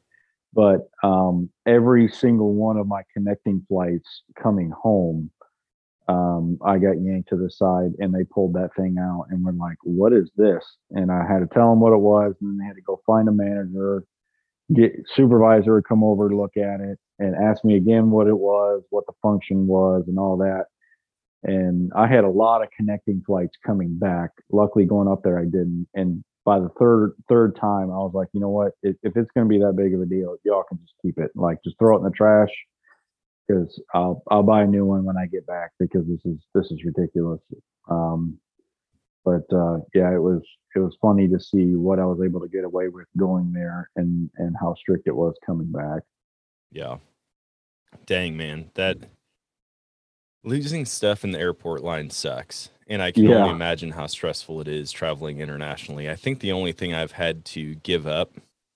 but 0.53 0.89
um, 1.07 1.49
every 1.67 2.07
single 2.07 2.53
one 2.53 2.77
of 2.77 2.87
my 2.87 3.03
connecting 3.13 3.63
flights 3.67 4.23
coming 4.41 4.71
home, 4.71 5.29
um, 6.07 6.57
I 6.65 6.77
got 6.77 7.01
yanked 7.01 7.29
to 7.29 7.37
the 7.37 7.51
side, 7.51 7.91
and 7.99 8.13
they 8.13 8.23
pulled 8.23 8.53
that 8.53 8.75
thing 8.75 8.95
out, 8.99 9.27
and 9.29 9.43
were 9.43 9.51
like, 9.51 9.77
"What 9.83 10.13
is 10.13 10.31
this?" 10.37 10.63
And 10.91 11.11
I 11.11 11.27
had 11.27 11.39
to 11.39 11.47
tell 11.53 11.69
them 11.69 11.81
what 11.81 11.93
it 11.93 11.97
was, 11.99 12.33
and 12.39 12.49
then 12.49 12.57
they 12.57 12.65
had 12.65 12.77
to 12.77 12.81
go 12.81 13.01
find 13.05 13.27
a 13.27 13.33
manager, 13.33 14.05
get 14.73 14.93
supervisor 15.13 15.81
come 15.81 16.03
over 16.03 16.29
to 16.29 16.35
look 16.37 16.55
at 16.57 16.79
it, 16.79 16.97
and 17.19 17.35
asked 17.35 17.65
me 17.65 17.77
again 17.77 18.11
what 18.11 18.27
it 18.27 18.37
was, 18.37 18.83
what 18.89 19.05
the 19.07 19.13
function 19.21 19.67
was, 19.67 20.03
and 20.07 20.19
all 20.19 20.37
that 20.37 20.65
and 21.45 21.91
I 21.95 22.07
had 22.07 22.23
a 22.23 22.29
lot 22.29 22.63
of 22.63 22.69
connecting 22.75 23.21
flights 23.25 23.55
coming 23.63 23.97
back. 23.97 24.31
Luckily, 24.51 24.85
going 24.85 25.07
up 25.07 25.21
there, 25.23 25.39
I 25.39 25.45
didn't. 25.45 25.87
And 25.93 26.23
by 26.43 26.59
the 26.59 26.69
third 26.79 27.13
third 27.29 27.55
time, 27.55 27.91
I 27.91 27.97
was 27.97 28.13
like, 28.15 28.29
you 28.33 28.39
know 28.39 28.49
what? 28.49 28.73
If, 28.81 28.95
if 29.03 29.15
it's 29.15 29.29
going 29.35 29.47
to 29.47 29.49
be 29.49 29.59
that 29.59 29.75
big 29.77 29.93
of 29.93 30.01
a 30.01 30.05
deal, 30.05 30.35
y'all 30.43 30.63
can 30.67 30.79
just 30.79 30.93
keep 31.03 31.19
it. 31.19 31.31
Like, 31.35 31.59
just 31.63 31.77
throw 31.77 31.95
it 31.95 31.99
in 31.99 32.05
the 32.05 32.11
trash 32.11 32.49
because 33.47 33.79
I'll 33.93 34.23
I'll 34.31 34.43
buy 34.43 34.63
a 34.63 34.67
new 34.67 34.85
one 34.85 35.03
when 35.05 35.17
I 35.17 35.27
get 35.27 35.45
back 35.45 35.71
because 35.79 36.05
this 36.07 36.25
is 36.25 36.39
this 36.55 36.71
is 36.71 36.83
ridiculous. 36.83 37.41
Um, 37.89 38.39
but 39.23 39.45
uh, 39.53 39.77
yeah, 39.93 40.13
it 40.15 40.21
was 40.21 40.41
it 40.75 40.79
was 40.79 40.97
funny 40.99 41.27
to 41.27 41.39
see 41.39 41.75
what 41.75 41.99
I 41.99 42.05
was 42.05 42.21
able 42.25 42.41
to 42.41 42.47
get 42.47 42.63
away 42.63 42.87
with 42.87 43.05
going 43.17 43.53
there 43.53 43.89
and 43.95 44.31
and 44.37 44.55
how 44.59 44.73
strict 44.73 45.07
it 45.07 45.15
was 45.15 45.35
coming 45.45 45.71
back. 45.71 46.01
Yeah. 46.71 46.97
Dang, 48.05 48.35
man. 48.37 48.71
That 48.75 48.97
losing 50.43 50.85
stuff 50.85 51.23
in 51.23 51.31
the 51.31 51.39
airport 51.39 51.83
line 51.83 52.09
sucks. 52.09 52.69
And 52.87 53.01
I 53.01 53.11
can 53.11 53.25
Yeah. 53.25 53.37
only 53.37 53.49
imagine 53.51 53.91
how 53.91 54.05
stressful 54.07 54.61
it 54.61 54.67
is 54.67 54.91
traveling 54.91 55.39
internationally. 55.39 56.09
I 56.09 56.15
think 56.15 56.39
the 56.39 56.51
only 56.51 56.71
thing 56.71 56.93
I've 56.93 57.13
had 57.13 57.43
to 57.45 57.75
give 57.75 58.05
up 58.05 58.33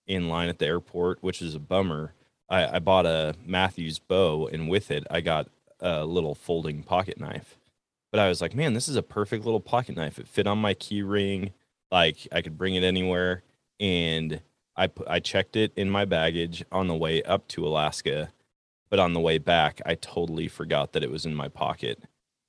in 0.07 0.29
line 0.29 0.49
at 0.49 0.57
the 0.57 0.65
airport, 0.65 1.21
which 1.21 1.41
is 1.41 1.53
a 1.53 1.59
bummer, 1.59 2.13
I, 2.49 2.77
I 2.77 2.79
bought 2.79 3.05
a 3.05 3.35
Mathews 3.45 3.99
bow, 3.99 4.47
and 4.47 4.67
with 4.67 4.89
it, 4.89 5.05
I 5.11 5.21
got 5.21 5.47
a 5.79 6.05
little 6.05 6.33
folding 6.33 6.81
pocket 6.81 7.19
knife. 7.19 7.59
But 8.11 8.19
I 8.19 8.27
was 8.27 8.41
like, 8.41 8.55
man, 8.55 8.73
this 8.73 8.87
is 8.87 8.95
a 8.95 9.03
perfect 9.03 9.45
little 9.45 9.59
pocket 9.59 9.95
knife. 9.95 10.17
It 10.17 10.27
fit 10.27 10.47
on 10.47 10.57
my 10.57 10.73
key 10.73 11.03
ring. 11.03 11.53
Like 11.91 12.27
I 12.31 12.41
could 12.41 12.57
bring 12.57 12.73
it 12.73 12.83
anywhere. 12.83 13.43
And 13.79 14.41
I 14.79 14.89
I 15.07 15.19
checked 15.19 15.55
it 15.55 15.71
in 15.75 15.89
my 15.89 16.05
baggage 16.05 16.63
on 16.71 16.87
the 16.87 16.95
way 16.95 17.21
up 17.23 17.47
to 17.49 17.67
Alaska 17.67 18.31
but 18.89 18.99
on 18.99 19.13
the 19.13 19.19
way 19.19 19.37
back 19.37 19.81
i 19.85 19.95
totally 19.95 20.47
forgot 20.47 20.93
that 20.93 21.03
it 21.03 21.11
was 21.11 21.25
in 21.25 21.35
my 21.35 21.47
pocket 21.47 22.03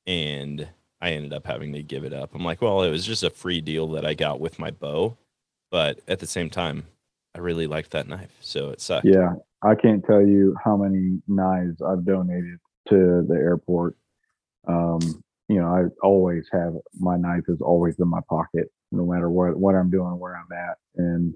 and 0.06 0.68
i 1.00 1.10
ended 1.10 1.32
up 1.32 1.46
having 1.46 1.72
to 1.72 1.82
give 1.82 2.04
it 2.04 2.12
up 2.12 2.34
i'm 2.34 2.44
like 2.44 2.60
well 2.62 2.82
it 2.82 2.90
was 2.90 3.06
just 3.06 3.22
a 3.22 3.30
free 3.30 3.60
deal 3.60 3.88
that 3.88 4.04
i 4.04 4.14
got 4.14 4.40
with 4.40 4.58
my 4.58 4.70
bow 4.70 5.16
but 5.70 6.00
at 6.08 6.18
the 6.18 6.26
same 6.26 6.50
time 6.50 6.86
i 7.34 7.38
really 7.38 7.66
liked 7.66 7.90
that 7.90 8.08
knife 8.08 8.36
so 8.40 8.70
it 8.70 8.80
sucked 8.80 9.06
Yeah, 9.06 9.34
I 9.62 9.74
can't 9.74 10.04
tell 10.04 10.22
you 10.22 10.56
how 10.62 10.76
many 10.76 11.20
knives 11.28 11.82
I've 11.82 12.04
donated 12.04 12.58
to 12.88 13.24
the 13.28 13.34
airport. 13.34 13.94
Um, 14.66 15.00
you 15.48 15.60
know, 15.60 15.68
I 15.68 16.06
always 16.06 16.48
have 16.52 16.74
my 16.98 17.16
knife 17.16 17.44
is 17.48 17.60
always 17.60 17.98
in 17.98 18.08
my 18.08 18.20
pocket, 18.28 18.70
no 18.90 19.04
matter 19.04 19.28
what 19.30 19.56
what 19.56 19.74
I'm 19.74 19.90
doing, 19.90 20.18
where 20.18 20.34
I'm 20.34 20.50
at. 20.56 20.78
And 20.96 21.34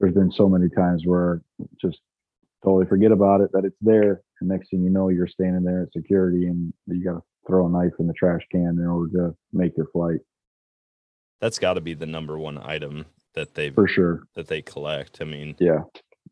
there's 0.00 0.14
been 0.14 0.32
so 0.32 0.48
many 0.48 0.68
times 0.68 1.04
where 1.06 1.42
just 1.80 1.98
totally 2.64 2.86
forget 2.86 3.12
about 3.12 3.40
it 3.40 3.50
that 3.52 3.64
it's 3.64 3.76
there. 3.80 4.22
And 4.40 4.48
next 4.48 4.70
thing 4.70 4.82
you 4.82 4.90
know, 4.90 5.08
you're 5.08 5.26
standing 5.28 5.62
there 5.62 5.82
at 5.82 5.92
security 5.92 6.46
and 6.46 6.72
you 6.86 7.04
got 7.04 7.12
to 7.12 7.22
throw 7.46 7.66
a 7.66 7.70
knife 7.70 7.92
in 7.98 8.06
the 8.06 8.12
trash 8.14 8.42
can 8.50 8.78
in 8.78 8.86
order 8.86 9.10
to 9.30 9.36
make 9.52 9.76
your 9.76 9.86
flight 9.92 10.20
that's 11.40 11.58
got 11.58 11.72
to 11.74 11.80
be 11.80 11.94
the 11.94 12.04
number 12.06 12.38
one 12.38 12.58
item 12.58 13.06
that 13.34 13.54
they 13.54 13.70
for 13.70 13.88
sure. 13.88 14.24
that 14.34 14.46
they 14.46 14.60
collect 14.60 15.18
i 15.22 15.24
mean 15.24 15.56
Yeah, 15.58 15.80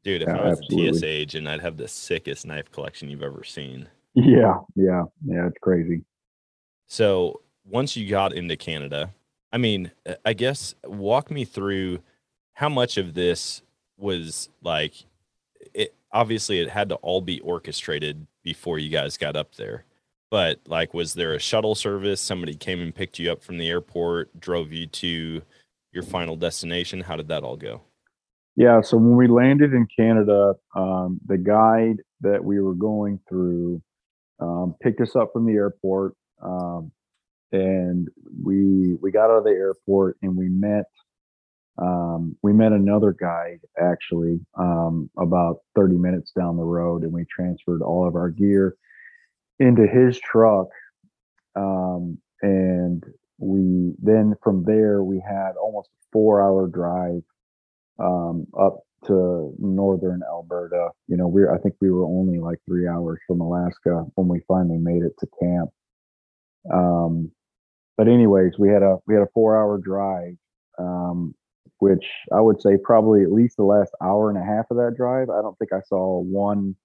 dude 0.04 0.20
if 0.20 0.28
Yeah, 0.28 0.36
i 0.36 0.48
was 0.50 0.58
absolutely. 0.60 0.90
a 0.90 0.94
tsa 1.00 1.06
agent 1.06 1.48
i'd 1.48 1.62
have 1.62 1.78
the 1.78 1.88
sickest 1.88 2.44
knife 2.46 2.70
collection 2.70 3.08
you've 3.08 3.22
ever 3.22 3.42
seen 3.42 3.88
yeah, 4.14 4.58
yeah, 4.74 5.02
yeah. 5.24 5.46
It's 5.46 5.58
crazy. 5.62 6.02
So 6.88 7.40
once 7.64 7.96
you 7.96 8.08
got 8.08 8.32
into 8.32 8.56
Canada, 8.56 9.14
I 9.52 9.58
mean, 9.58 9.92
I 10.24 10.32
guess 10.32 10.74
walk 10.84 11.30
me 11.30 11.44
through 11.44 12.00
how 12.58 12.68
much 12.68 12.96
of 12.96 13.14
this 13.14 13.62
was 13.96 14.48
like 14.64 14.92
it 15.74 15.94
obviously 16.10 16.58
it 16.58 16.68
had 16.68 16.88
to 16.88 16.96
all 16.96 17.20
be 17.20 17.38
orchestrated 17.38 18.26
before 18.42 18.80
you 18.80 18.88
guys 18.88 19.16
got 19.16 19.36
up 19.36 19.54
there. 19.54 19.84
But 20.28 20.58
like 20.66 20.92
was 20.92 21.14
there 21.14 21.34
a 21.34 21.38
shuttle 21.38 21.76
service? 21.76 22.20
Somebody 22.20 22.56
came 22.56 22.80
and 22.80 22.92
picked 22.92 23.20
you 23.20 23.30
up 23.30 23.44
from 23.44 23.58
the 23.58 23.68
airport, 23.68 24.40
drove 24.40 24.72
you 24.72 24.88
to 24.88 25.42
your 25.92 26.02
final 26.02 26.34
destination? 26.34 27.02
How 27.02 27.14
did 27.14 27.28
that 27.28 27.44
all 27.44 27.56
go? 27.56 27.82
Yeah, 28.56 28.80
so 28.80 28.96
when 28.96 29.16
we 29.16 29.28
landed 29.28 29.72
in 29.72 29.86
Canada, 29.96 30.54
um, 30.74 31.20
the 31.26 31.38
guide 31.38 31.98
that 32.22 32.42
we 32.42 32.58
were 32.58 32.74
going 32.74 33.20
through 33.28 33.80
um, 34.40 34.74
picked 34.82 35.00
us 35.00 35.14
up 35.14 35.30
from 35.32 35.46
the 35.46 35.52
airport, 35.52 36.14
um, 36.42 36.90
and 37.52 38.08
we 38.42 38.96
we 39.00 39.12
got 39.12 39.30
out 39.30 39.38
of 39.38 39.44
the 39.44 39.50
airport 39.50 40.16
and 40.22 40.36
we 40.36 40.48
met 40.48 40.86
um, 41.80 42.36
we 42.42 42.52
met 42.52 42.72
another 42.72 43.14
guide 43.18 43.60
actually 43.80 44.40
um, 44.58 45.08
about 45.16 45.58
30 45.76 45.96
minutes 45.96 46.32
down 46.32 46.56
the 46.56 46.62
road, 46.62 47.02
and 47.02 47.12
we 47.12 47.24
transferred 47.30 47.82
all 47.82 48.06
of 48.06 48.16
our 48.16 48.30
gear 48.30 48.76
into 49.60 49.86
his 49.86 50.18
truck, 50.18 50.68
um, 51.54 52.18
and 52.42 53.04
we 53.38 53.94
then 54.02 54.34
from 54.42 54.64
there 54.64 55.02
we 55.02 55.22
had 55.26 55.52
almost 55.60 55.88
a 55.88 56.04
four 56.12 56.42
hour 56.42 56.66
drive 56.66 57.22
um, 57.98 58.46
up 58.58 58.80
to 59.06 59.54
northern 59.58 60.22
Alberta. 60.28 60.88
You 61.06 61.16
know, 61.16 61.28
we 61.28 61.42
I 61.46 61.58
think 61.58 61.76
we 61.80 61.90
were 61.90 62.04
only 62.04 62.38
like 62.38 62.58
three 62.66 62.88
hours 62.88 63.20
from 63.26 63.40
Alaska 63.40 64.04
when 64.16 64.26
we 64.26 64.40
finally 64.48 64.78
made 64.78 65.02
it 65.02 65.12
to 65.20 65.26
camp. 65.40 65.70
Um, 66.72 67.30
but 67.96 68.08
anyways, 68.08 68.54
we 68.58 68.68
had 68.68 68.82
a 68.82 68.96
we 69.06 69.14
had 69.14 69.22
a 69.22 69.30
four 69.32 69.56
hour 69.56 69.78
drive, 69.78 70.36
um, 70.78 71.34
which 71.78 72.04
I 72.32 72.40
would 72.40 72.60
say 72.60 72.76
probably 72.82 73.22
at 73.22 73.32
least 73.32 73.56
the 73.56 73.64
last 73.64 73.92
hour 74.02 74.30
and 74.30 74.38
a 74.38 74.44
half 74.44 74.66
of 74.70 74.76
that 74.76 74.94
drive. 74.96 75.30
I 75.30 75.42
don't 75.42 75.58
think 75.58 75.72
I 75.72 75.80
saw 75.88 76.20
one 76.20 76.76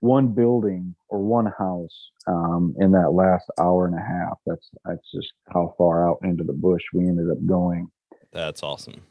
one 0.00 0.28
building 0.28 0.94
or 1.08 1.20
one 1.20 1.52
house 1.58 2.10
um, 2.26 2.74
in 2.78 2.92
that 2.92 3.12
last 3.12 3.46
hour 3.58 3.86
and 3.86 3.94
a 3.94 4.00
half. 4.00 4.38
That's 4.46 4.68
that's 4.84 5.10
just 5.14 5.32
how 5.52 5.74
far 5.78 6.08
out 6.08 6.18
into 6.22 6.44
the 6.44 6.52
bush 6.52 6.82
we 6.92 7.08
ended 7.08 7.30
up 7.30 7.44
going. 7.46 7.88
That's 8.32 8.62
awesome. 8.62 9.02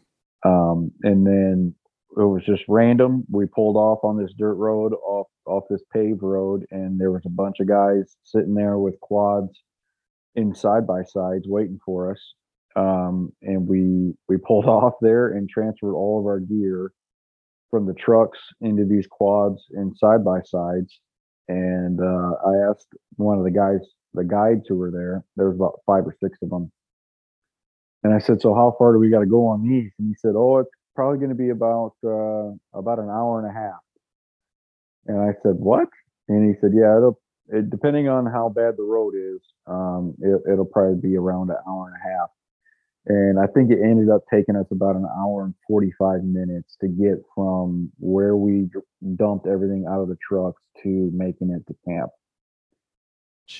Um, 0.43 0.91
and 1.01 1.25
then 1.25 1.73
it 2.17 2.23
was 2.23 2.43
just 2.45 2.63
random. 2.67 3.25
We 3.29 3.45
pulled 3.47 3.75
off 3.75 4.03
on 4.03 4.17
this 4.17 4.31
dirt 4.37 4.55
road 4.55 4.93
off 4.93 5.27
off 5.45 5.63
this 5.69 5.81
paved 5.93 6.23
road, 6.23 6.65
and 6.71 6.99
there 6.99 7.11
was 7.11 7.23
a 7.25 7.29
bunch 7.29 7.59
of 7.59 7.67
guys 7.67 8.15
sitting 8.23 8.53
there 8.53 8.77
with 8.77 8.99
quads 9.01 9.51
in 10.35 10.53
side 10.53 10.85
by 10.85 11.03
sides 11.03 11.47
waiting 11.47 11.79
for 11.85 12.11
us. 12.11 12.19
Um, 12.75 13.31
and 13.41 13.67
we 13.67 14.13
we 14.27 14.37
pulled 14.37 14.65
off 14.77 14.93
there 15.01 15.29
and 15.29 15.49
transferred 15.49 15.93
all 15.93 16.19
of 16.19 16.25
our 16.25 16.39
gear 16.39 16.91
from 17.71 17.85
the 17.85 17.93
trucks 17.93 18.39
into 18.61 18.85
these 18.85 19.07
quads 19.07 19.63
and 19.71 19.95
side 19.97 20.23
by 20.23 20.39
sides. 20.43 20.99
And 21.47 21.99
uh, 21.99 22.31
I 22.45 22.69
asked 22.69 22.87
one 23.17 23.37
of 23.37 23.43
the 23.43 23.51
guys, 23.51 23.79
the 24.13 24.23
guides 24.23 24.65
who 24.67 24.75
were 24.75 24.91
there. 24.91 25.23
There 25.35 25.47
was 25.47 25.55
about 25.55 25.81
five 25.85 26.05
or 26.05 26.15
six 26.21 26.37
of 26.41 26.49
them. 26.49 26.71
And 28.03 28.13
I 28.13 28.19
said, 28.19 28.41
"So 28.41 28.53
how 28.53 28.75
far 28.77 28.93
do 28.93 28.99
we 28.99 29.09
got 29.09 29.19
to 29.19 29.25
go 29.25 29.47
on 29.47 29.63
these?" 29.63 29.91
And 29.99 30.07
he 30.07 30.15
said, 30.15 30.33
"Oh, 30.35 30.59
it's 30.59 30.69
probably 30.95 31.17
going 31.17 31.29
to 31.29 31.35
be 31.35 31.49
about 31.49 31.93
uh, 32.03 32.51
about 32.77 32.99
an 32.99 33.09
hour 33.09 33.39
and 33.39 33.49
a 33.49 33.53
half." 33.53 33.81
And 35.07 35.19
I 35.19 35.33
said, 35.43 35.55
"What?" 35.55 35.89
And 36.27 36.47
he 36.47 36.59
said, 36.61 36.71
"Yeah, 36.73 36.97
it'll 36.97 37.19
it, 37.47 37.69
depending 37.69 38.09
on 38.09 38.25
how 38.25 38.49
bad 38.49 38.75
the 38.77 38.83
road 38.83 39.13
is, 39.15 39.41
um, 39.67 40.15
it, 40.19 40.41
it'll 40.51 40.65
probably 40.65 40.99
be 40.99 41.15
around 41.15 41.49
an 41.49 41.57
hour 41.67 41.87
and 41.87 41.95
a 41.95 42.17
half. 42.17 42.29
And 43.07 43.39
I 43.39 43.45
think 43.47 43.71
it 43.71 43.79
ended 43.83 44.09
up 44.09 44.23
taking 44.31 44.55
us 44.55 44.65
about 44.71 44.95
an 44.95 45.05
hour 45.05 45.43
and 45.43 45.53
45 45.67 46.23
minutes 46.23 46.75
to 46.81 46.87
get 46.87 47.21
from 47.35 47.91
where 47.99 48.35
we 48.35 48.67
dumped 49.15 49.45
everything 49.45 49.85
out 49.87 50.01
of 50.01 50.09
the 50.09 50.17
trucks 50.27 50.61
to 50.81 51.11
making 51.13 51.51
it 51.51 51.67
to 51.67 51.75
camp. 51.87 52.09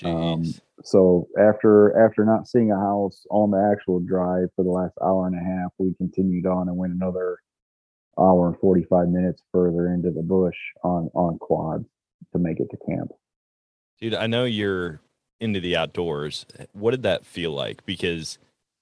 Um, 0.04 0.44
so 0.82 1.28
after 1.38 1.96
after 1.96 2.24
not 2.24 2.48
seeing 2.48 2.72
a 2.72 2.76
house 2.76 3.24
on 3.30 3.52
the 3.52 3.72
actual 3.72 4.00
drive 4.00 4.48
for 4.56 4.64
the 4.64 4.70
last 4.70 4.94
hour 5.00 5.28
and 5.28 5.36
a 5.36 5.44
half, 5.44 5.70
we 5.78 5.94
continued 5.94 6.44
on 6.44 6.68
and 6.68 6.76
went 6.76 6.92
another 6.92 7.38
hour 8.18 8.48
and 8.48 8.58
45 8.58 9.08
minutes 9.08 9.42
further 9.52 9.92
into 9.92 10.10
the 10.10 10.22
bush 10.22 10.56
on 10.82 11.08
on 11.14 11.38
quad 11.38 11.84
to 12.32 12.38
make 12.40 12.58
it 12.58 12.68
to 12.70 12.76
camp. 12.84 13.12
Dude, 14.00 14.14
I 14.14 14.26
know 14.26 14.44
you're 14.44 15.00
into 15.38 15.60
the 15.60 15.76
outdoors. 15.76 16.46
What 16.72 16.90
did 16.90 17.04
that 17.04 17.24
feel 17.24 17.52
like? 17.52 17.86
Because 17.86 18.38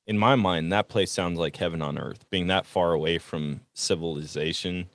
in 0.06 0.18
my 0.18 0.34
mind, 0.34 0.72
that 0.72 0.88
place 0.88 1.10
sounds 1.10 1.38
like 1.38 1.56
heaven 1.56 1.80
on 1.80 1.98
earth, 1.98 2.28
being 2.30 2.48
that 2.48 2.66
far 2.66 2.92
away 2.92 3.18
from 3.18 3.60
civilization 3.74 4.88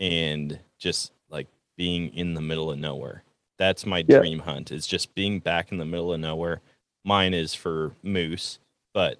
and 0.00 0.58
just 0.78 1.12
like 1.30 1.46
being 1.76 2.12
in 2.14 2.34
the 2.34 2.40
middle 2.40 2.70
of 2.70 2.78
nowhere. 2.78 3.22
That's 3.58 3.86
my 3.86 4.04
yeah. 4.06 4.18
dream 4.18 4.40
hunt 4.40 4.72
is 4.72 4.86
just 4.86 5.14
being 5.14 5.38
back 5.38 5.72
in 5.72 5.78
the 5.78 5.84
middle 5.84 6.12
of 6.12 6.20
nowhere. 6.20 6.60
Mine 7.04 7.32
is 7.32 7.54
for 7.54 7.92
moose, 8.02 8.58
but 8.92 9.18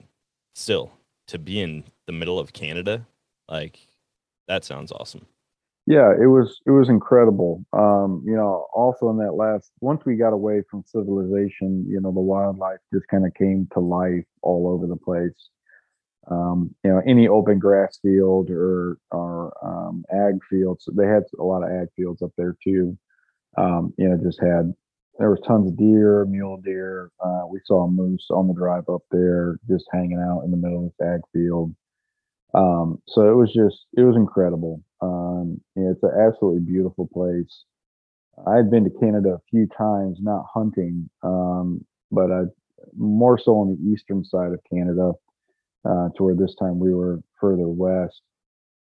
still 0.54 0.92
to 1.28 1.38
be 1.38 1.60
in 1.60 1.84
the 2.06 2.12
middle 2.12 2.38
of 2.38 2.52
Canada, 2.52 3.06
like 3.48 3.78
that 4.48 4.64
sounds 4.64 4.92
awesome. 4.92 5.26
Yeah, 5.86 6.12
it 6.20 6.26
was 6.26 6.60
it 6.66 6.72
was 6.72 6.88
incredible. 6.88 7.64
Um, 7.72 8.22
you 8.26 8.34
know, 8.34 8.66
also 8.74 9.08
in 9.10 9.18
that 9.18 9.34
last 9.34 9.70
once 9.80 10.04
we 10.04 10.16
got 10.16 10.32
away 10.32 10.62
from 10.68 10.82
civilization, 10.84 11.86
you 11.88 12.00
know, 12.00 12.10
the 12.12 12.20
wildlife 12.20 12.80
just 12.92 13.06
kind 13.08 13.24
of 13.24 13.32
came 13.34 13.68
to 13.72 13.80
life 13.80 14.24
all 14.42 14.68
over 14.68 14.86
the 14.88 14.96
place. 14.96 15.48
Um, 16.30 16.74
you 16.84 16.90
know, 16.90 17.02
any 17.06 17.28
open 17.28 17.58
grass 17.60 17.98
field 18.02 18.50
or 18.50 18.98
or 19.12 19.52
um, 19.64 20.04
ag 20.12 20.40
fields, 20.50 20.88
they 20.96 21.06
had 21.06 21.24
a 21.38 21.44
lot 21.44 21.62
of 21.64 21.70
ag 21.70 21.88
fields 21.96 22.22
up 22.22 22.32
there 22.36 22.56
too. 22.64 22.98
Um, 23.58 23.94
you 23.98 24.08
know, 24.08 24.18
just 24.22 24.40
had 24.40 24.74
there 25.18 25.30
was 25.30 25.40
tons 25.46 25.68
of 25.68 25.76
deer, 25.78 26.24
mule 26.26 26.58
deer. 26.58 27.10
Uh, 27.24 27.42
we 27.50 27.60
saw 27.66 27.84
a 27.84 27.90
moose 27.90 28.26
on 28.30 28.48
the 28.48 28.54
drive 28.54 28.88
up 28.88 29.02
there, 29.10 29.58
just 29.68 29.86
hanging 29.92 30.20
out 30.20 30.42
in 30.44 30.50
the 30.52 30.56
middle 30.58 30.86
of 30.86 30.92
this 30.98 31.06
ag 31.08 31.20
field. 31.32 31.74
Um, 32.54 33.02
so 33.08 33.30
it 33.30 33.36
was 33.36 33.52
just 33.52 33.86
it 33.96 34.02
was 34.04 34.16
incredible. 34.16 34.82
Um, 35.00 35.60
it's 35.74 36.02
an 36.02 36.10
absolutely 36.18 36.60
beautiful 36.60 37.08
place. 37.12 37.64
I 38.46 38.56
had 38.56 38.70
been 38.70 38.84
to 38.84 38.90
Canada 39.00 39.30
a 39.30 39.42
few 39.50 39.66
times, 39.66 40.18
not 40.20 40.46
hunting, 40.52 41.08
um, 41.22 41.84
but 42.10 42.30
I 42.30 42.42
more 42.96 43.38
so 43.38 43.52
on 43.52 43.68
the 43.68 43.90
eastern 43.90 44.24
side 44.24 44.52
of 44.52 44.60
Canada, 44.70 45.12
uh, 45.84 46.08
to 46.16 46.22
where 46.22 46.34
this 46.34 46.54
time 46.54 46.78
we 46.78 46.94
were 46.94 47.20
further 47.40 47.68
west. 47.68 48.20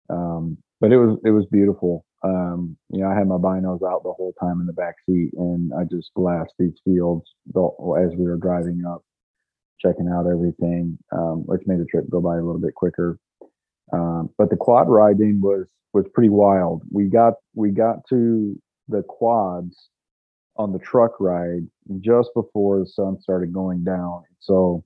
Um, 0.09 0.57
but 0.81 0.91
it 0.91 0.97
was 0.97 1.17
it 1.23 1.31
was 1.31 1.45
beautiful. 1.51 2.05
Um, 2.23 2.75
you 2.89 3.01
know, 3.01 3.09
I 3.09 3.15
had 3.15 3.27
my 3.27 3.37
binos 3.37 3.87
out 3.87 4.03
the 4.03 4.13
whole 4.13 4.33
time 4.39 4.59
in 4.59 4.65
the 4.65 4.73
back 4.73 4.95
seat, 5.05 5.31
and 5.37 5.71
I 5.73 5.83
just 5.83 6.11
glassed 6.15 6.53
these 6.57 6.79
fields 6.83 7.25
as 7.49 8.11
we 8.17 8.25
were 8.25 8.37
driving 8.37 8.83
up, 8.87 9.03
checking 9.79 10.09
out 10.09 10.25
everything, 10.27 10.97
um, 11.11 11.43
which 11.45 11.61
made 11.67 11.79
the 11.79 11.85
trip 11.85 12.09
go 12.09 12.21
by 12.21 12.37
a 12.37 12.43
little 12.43 12.61
bit 12.61 12.73
quicker. 12.73 13.19
Um, 13.93 14.29
but 14.37 14.49
the 14.49 14.55
quad 14.55 14.89
riding 14.89 15.41
was 15.41 15.67
was 15.93 16.05
pretty 16.13 16.29
wild. 16.29 16.83
We 16.91 17.05
got 17.05 17.35
we 17.53 17.71
got 17.71 18.07
to 18.09 18.59
the 18.87 19.03
quads 19.03 19.89
on 20.57 20.71
the 20.71 20.79
truck 20.79 21.19
ride 21.19 21.67
just 21.99 22.29
before 22.33 22.79
the 22.79 22.87
sun 22.87 23.19
started 23.21 23.53
going 23.53 23.83
down. 23.83 24.23
So 24.39 24.83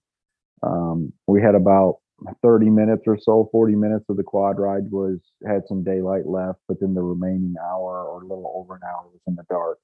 um, 0.64 1.14
we 1.28 1.42
had 1.42 1.56
about 1.56 1.98
30 2.42 2.70
minutes 2.70 3.04
or 3.08 3.18
so, 3.18 3.50
40 3.52 3.76
minutes 3.76 4.06
of 4.10 4.18
the 4.18 4.24
quad 4.24 4.60
ride 4.60 4.90
was 4.92 5.20
had 5.48 5.62
some 5.68 5.84
daylight 5.84 6.26
left, 6.26 6.60
but 6.68 6.80
then 6.80 6.94
the 6.94 7.02
remaining 7.02 7.56
hour 7.64 8.04
or 8.04 8.22
a 8.22 8.26
little 8.26 8.52
over 8.56 8.76
an 8.76 8.82
hour 8.84 9.06
was 9.12 9.22
in 9.28 9.36
the 9.36 9.46
dark. 9.50 9.80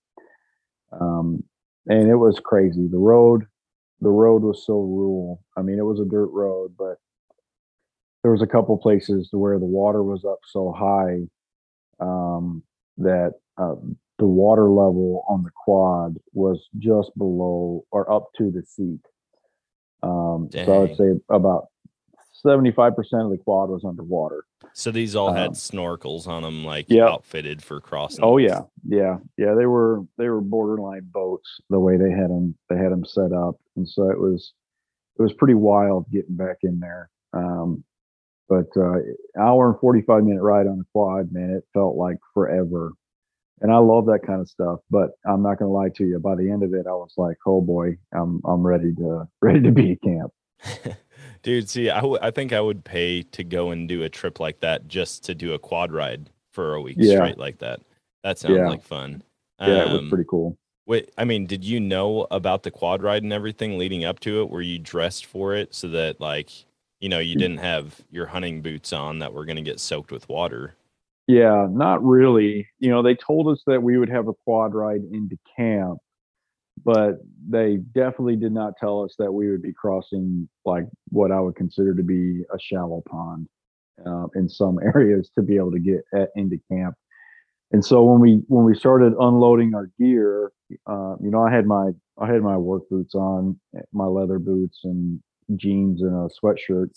Um, 0.92 1.44
and 1.88 2.10
it 2.10 2.16
was 2.16 2.40
crazy. 2.44 2.88
The 2.88 2.98
road, 2.98 3.46
the 4.02 4.10
road 4.10 4.42
was 4.42 4.66
so 4.66 4.74
rural. 4.74 5.44
I 5.56 5.62
mean, 5.62 5.80
it 5.80 5.86
was 5.86 6.00
a 6.00 6.06
dirt 6.06 6.30
road, 6.32 6.74
but 6.78 6.98
there 8.26 8.32
was 8.32 8.42
a 8.42 8.48
couple 8.48 8.76
places 8.76 9.30
where 9.32 9.60
the 9.60 9.66
water 9.66 10.02
was 10.02 10.26
up 10.26 10.40
so 10.48 10.74
high 10.76 11.20
um, 12.00 12.64
that 12.98 13.34
uh, 13.60 13.76
the 14.18 14.26
water 14.26 14.68
level 14.68 15.24
on 15.30 15.44
the 15.44 15.52
quad 15.56 16.18
was 16.34 16.68
just 16.80 17.16
below 17.20 17.86
or 17.92 18.12
up 18.12 18.30
to 18.36 18.50
the 18.50 18.64
seat. 18.64 19.06
Um, 20.02 20.50
so 20.52 20.74
I 20.74 20.78
would 20.80 20.98
say 20.98 21.12
about 21.30 21.68
75% 22.44 22.96
of 22.98 23.30
the 23.30 23.38
quad 23.38 23.70
was 23.70 23.86
underwater. 23.86 24.46
So 24.74 24.90
these 24.90 25.16
all 25.16 25.32
had 25.32 25.50
um, 25.50 25.54
snorkels 25.54 26.28
on 26.28 26.42
them, 26.42 26.66
like 26.66 26.88
yep. 26.90 27.08
outfitted 27.08 27.62
for 27.62 27.80
crossing. 27.80 28.24
Oh 28.24 28.38
yeah, 28.38 28.62
yeah, 28.88 29.18
yeah. 29.38 29.54
They 29.54 29.68
were 29.68 30.02
they 30.18 30.30
were 30.30 30.42
borderline 30.42 31.08
boats 31.14 31.60
the 31.70 31.80
way 31.80 31.98
they 31.98 32.10
had 32.10 32.32
them 32.32 32.56
they 32.72 32.78
had 32.78 32.92
them 32.92 33.06
set 33.06 33.32
up, 33.32 33.58
and 33.76 33.88
so 33.88 34.10
it 34.10 34.20
was 34.20 34.54
it 35.20 35.22
was 35.22 35.34
pretty 35.34 35.54
wild 35.54 36.10
getting 36.12 36.36
back 36.36 36.58
in 36.64 36.80
there. 36.80 37.12
Um, 37.32 37.84
but 38.48 38.68
uh, 38.78 39.00
hour 39.40 39.72
and 39.72 39.80
45 39.80 40.24
minute 40.24 40.42
ride 40.42 40.68
on 40.68 40.80
the 40.80 40.86
quad, 40.94 41.32
man, 41.32 41.52
it 41.52 41.64
felt 41.74 41.96
like 41.96 42.18
forever. 42.34 42.94
And 43.62 43.72
I 43.72 43.78
love 43.78 44.06
that 44.08 44.26
kind 44.26 44.42
of 44.42 44.50
stuff, 44.50 44.80
but 44.90 45.12
I'm 45.26 45.42
not 45.42 45.60
going 45.60 45.70
to 45.70 45.74
lie 45.74 45.90
to 45.96 46.06
you. 46.06 46.20
By 46.20 46.36
the 46.36 46.52
end 46.52 46.64
of 46.64 46.74
it, 46.74 46.86
I 46.88 46.92
was 46.92 47.14
like, 47.16 47.38
"Oh 47.48 47.62
boy, 47.62 47.98
I'm 48.14 48.42
I'm 48.46 48.68
ready 48.68 48.94
to 48.96 49.28
ready 49.42 49.62
to 49.62 49.72
be 49.72 49.94
at 49.94 50.02
camp." 50.02 50.32
Dude, 51.44 51.70
see, 51.70 51.90
I, 51.90 52.02
w- 52.02 52.20
I 52.22 52.32
think 52.32 52.54
I 52.54 52.60
would 52.60 52.84
pay 52.84 53.22
to 53.22 53.44
go 53.44 53.70
and 53.70 53.88
do 53.88 54.04
a 54.04 54.10
trip 54.10 54.40
like 54.40 54.62
that 54.62 54.88
just 54.88 55.24
to 55.26 55.36
do 55.36 55.54
a 55.54 55.60
quad 55.60 55.92
ride 55.92 56.30
for 56.52 56.74
a 56.74 56.82
week 56.82 56.98
yeah. 57.00 57.18
straight 57.18 57.38
like 57.38 57.60
that. 57.60 57.82
That 58.24 58.40
sounds 58.40 58.56
yeah. 58.56 58.68
like 58.68 58.82
fun. 58.82 59.22
Yeah, 59.62 59.68
um, 59.68 59.74
it 59.74 59.92
was 59.92 60.00
um, 60.00 60.10
pretty 60.10 60.26
cool. 60.28 60.58
Wait, 60.88 61.12
I 61.18 61.24
mean, 61.24 61.46
did 61.46 61.64
you 61.64 61.80
know 61.80 62.28
about 62.32 62.64
the 62.64 62.72
quad 62.72 63.04
ride 63.04 63.24
and 63.24 63.32
everything 63.32 63.78
leading 63.78 64.04
up 64.04 64.20
to 64.22 64.42
it? 64.42 64.50
Were 64.50 64.62
you 64.62 64.80
dressed 64.80 65.26
for 65.26 65.56
it 65.56 65.74
so 65.74 65.88
that 65.90 66.20
like 66.20 66.50
you 67.06 67.10
know, 67.10 67.20
you 67.20 67.36
didn't 67.36 67.60
have 67.60 68.02
your 68.10 68.26
hunting 68.26 68.64
boots 68.64 68.92
on 68.92 69.20
that 69.20 69.32
were 69.32 69.46
going 69.46 69.58
to 69.58 69.62
get 69.62 69.80
soaked 69.80 70.12
with 70.12 70.28
water. 70.28 70.74
Yeah, 71.28 71.68
not 71.70 72.04
really. 72.04 72.68
You 72.80 72.90
know, 72.90 73.04
they 73.04 73.14
told 73.14 73.48
us 73.48 73.62
that 73.68 73.84
we 73.84 74.00
would 74.00 74.10
have 74.10 74.28
a 74.28 74.34
quad 74.44 74.74
ride 74.74 75.02
into 75.12 75.38
camp, 75.56 76.00
but 76.84 77.20
they 77.48 77.78
definitely 77.94 78.38
did 78.38 78.54
not 78.54 78.74
tell 78.80 79.04
us 79.04 79.14
that 79.20 79.32
we 79.32 79.52
would 79.52 79.62
be 79.62 79.72
crossing 79.72 80.50
like 80.66 80.86
what 81.10 81.32
I 81.32 81.40
would 81.40 81.56
consider 81.56 81.94
to 81.94 82.02
be 82.02 82.42
a 82.52 82.58
shallow 82.60 83.04
pond 83.08 83.50
uh, 84.04 84.26
in 84.34 84.50
some 84.50 84.80
areas 84.96 85.30
to 85.36 85.44
be 85.44 85.58
able 85.58 85.74
to 85.74 85.80
get 85.80 86.02
at, 86.16 86.30
into 86.36 86.58
camp. 86.72 86.96
And 87.72 87.86
so 87.86 88.02
when 88.02 88.20
we 88.20 88.42
when 88.48 88.66
we 88.66 88.74
started 88.74 89.14
unloading 89.20 89.76
our 89.76 89.92
gear, 90.00 90.52
uh, 90.88 91.18
you 91.22 91.30
know, 91.30 91.46
I 91.46 91.54
had 91.54 91.68
my 91.68 91.92
I 92.20 92.26
had 92.26 92.42
my 92.42 92.58
work 92.58 92.90
boots 92.90 93.14
on, 93.14 93.60
my 93.94 94.06
leather 94.06 94.40
boots, 94.40 94.80
and 94.86 95.22
jeans 95.56 96.02
and 96.02 96.14
a 96.14 96.30
sweatshirt. 96.30 96.90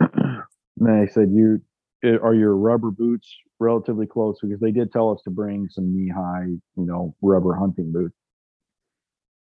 and 0.00 0.88
I 0.88 1.06
said, 1.06 1.30
"You 1.30 1.60
eh, 2.04 2.16
are 2.22 2.34
your 2.34 2.56
rubber 2.56 2.90
boots 2.90 3.34
relatively 3.58 4.06
close?" 4.06 4.38
Because 4.42 4.60
they 4.60 4.72
did 4.72 4.92
tell 4.92 5.10
us 5.10 5.20
to 5.24 5.30
bring 5.30 5.68
some 5.70 5.94
knee-high, 5.94 6.46
you 6.46 6.86
know, 6.86 7.14
rubber 7.22 7.54
hunting 7.54 7.92
boots. 7.92 8.16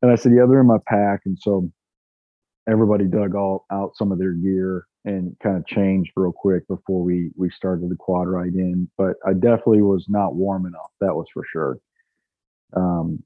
And 0.01 0.11
I 0.11 0.15
said, 0.15 0.33
"Yeah, 0.33 0.45
they're 0.49 0.61
in 0.61 0.67
my 0.67 0.79
pack." 0.87 1.21
And 1.25 1.37
so 1.39 1.71
everybody 2.69 3.05
dug 3.05 3.35
all 3.35 3.65
out 3.71 3.95
some 3.95 4.11
of 4.11 4.19
their 4.19 4.33
gear 4.33 4.85
and 5.05 5.35
kind 5.41 5.55
of 5.55 5.65
changed 5.65 6.11
real 6.15 6.33
quick 6.33 6.67
before 6.67 7.01
we 7.01 7.31
we 7.35 7.49
started 7.49 7.89
the 7.89 7.95
quad 7.95 8.27
ride 8.27 8.53
in. 8.53 8.89
But 8.97 9.15
I 9.25 9.33
definitely 9.33 9.81
was 9.81 10.05
not 10.09 10.35
warm 10.35 10.65
enough. 10.65 10.91
That 10.99 11.15
was 11.15 11.27
for 11.33 11.43
sure. 11.51 11.77
Um, 12.73 13.23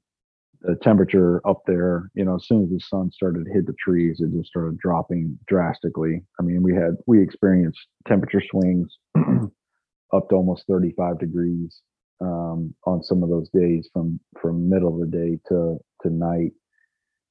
the 0.62 0.76
temperature 0.76 1.40
up 1.46 1.62
there, 1.66 2.10
you 2.14 2.24
know, 2.24 2.36
as 2.36 2.46
soon 2.46 2.62
as 2.62 2.70
the 2.70 2.80
sun 2.80 3.10
started 3.10 3.44
to 3.44 3.52
hit 3.52 3.66
the 3.66 3.74
trees, 3.74 4.20
it 4.20 4.32
just 4.36 4.48
started 4.48 4.78
dropping 4.78 5.38
drastically. 5.48 6.22
I 6.38 6.42
mean, 6.42 6.62
we 6.62 6.72
had 6.74 6.96
we 7.06 7.20
experienced 7.20 7.80
temperature 8.06 8.42
swings 8.48 8.96
up 9.16 10.28
to 10.28 10.34
almost 10.34 10.64
35 10.68 11.18
degrees 11.18 11.80
um, 12.20 12.74
on 12.86 13.02
some 13.02 13.22
of 13.22 13.28
those 13.28 13.48
days 13.50 13.88
from 13.92 14.20
from 14.40 14.68
middle 14.68 14.94
of 14.94 15.00
the 15.00 15.16
day 15.16 15.38
to 15.48 15.78
to 16.02 16.10
night, 16.10 16.52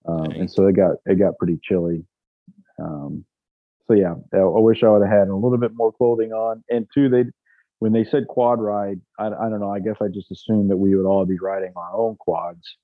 um, 0.07 0.31
and 0.31 0.51
so 0.51 0.67
it 0.67 0.75
got 0.75 0.97
it 1.05 1.17
got 1.17 1.37
pretty 1.37 1.59
chilly. 1.63 2.03
Um, 2.83 3.23
so 3.87 3.93
yeah, 3.93 4.15
I, 4.33 4.39
I 4.39 4.59
wish 4.59 4.83
I 4.83 4.89
would 4.89 5.07
have 5.07 5.17
had 5.19 5.29
a 5.29 5.35
little 5.35 5.57
bit 5.57 5.71
more 5.73 5.93
clothing 5.93 6.33
on. 6.33 6.63
And 6.69 6.85
two, 6.93 7.07
they 7.07 7.23
when 7.79 7.93
they 7.93 8.03
said 8.03 8.27
quad 8.27 8.59
ride, 8.59 8.99
I, 9.17 9.27
I 9.27 9.49
don't 9.49 9.61
know. 9.61 9.71
I 9.71 9.79
guess 9.79 9.97
I 10.01 10.07
just 10.09 10.31
assumed 10.31 10.69
that 10.69 10.77
we 10.77 10.95
would 10.95 11.07
all 11.07 11.25
be 11.25 11.39
riding 11.39 11.71
our 11.77 11.95
own 11.95 12.17
quads 12.17 12.75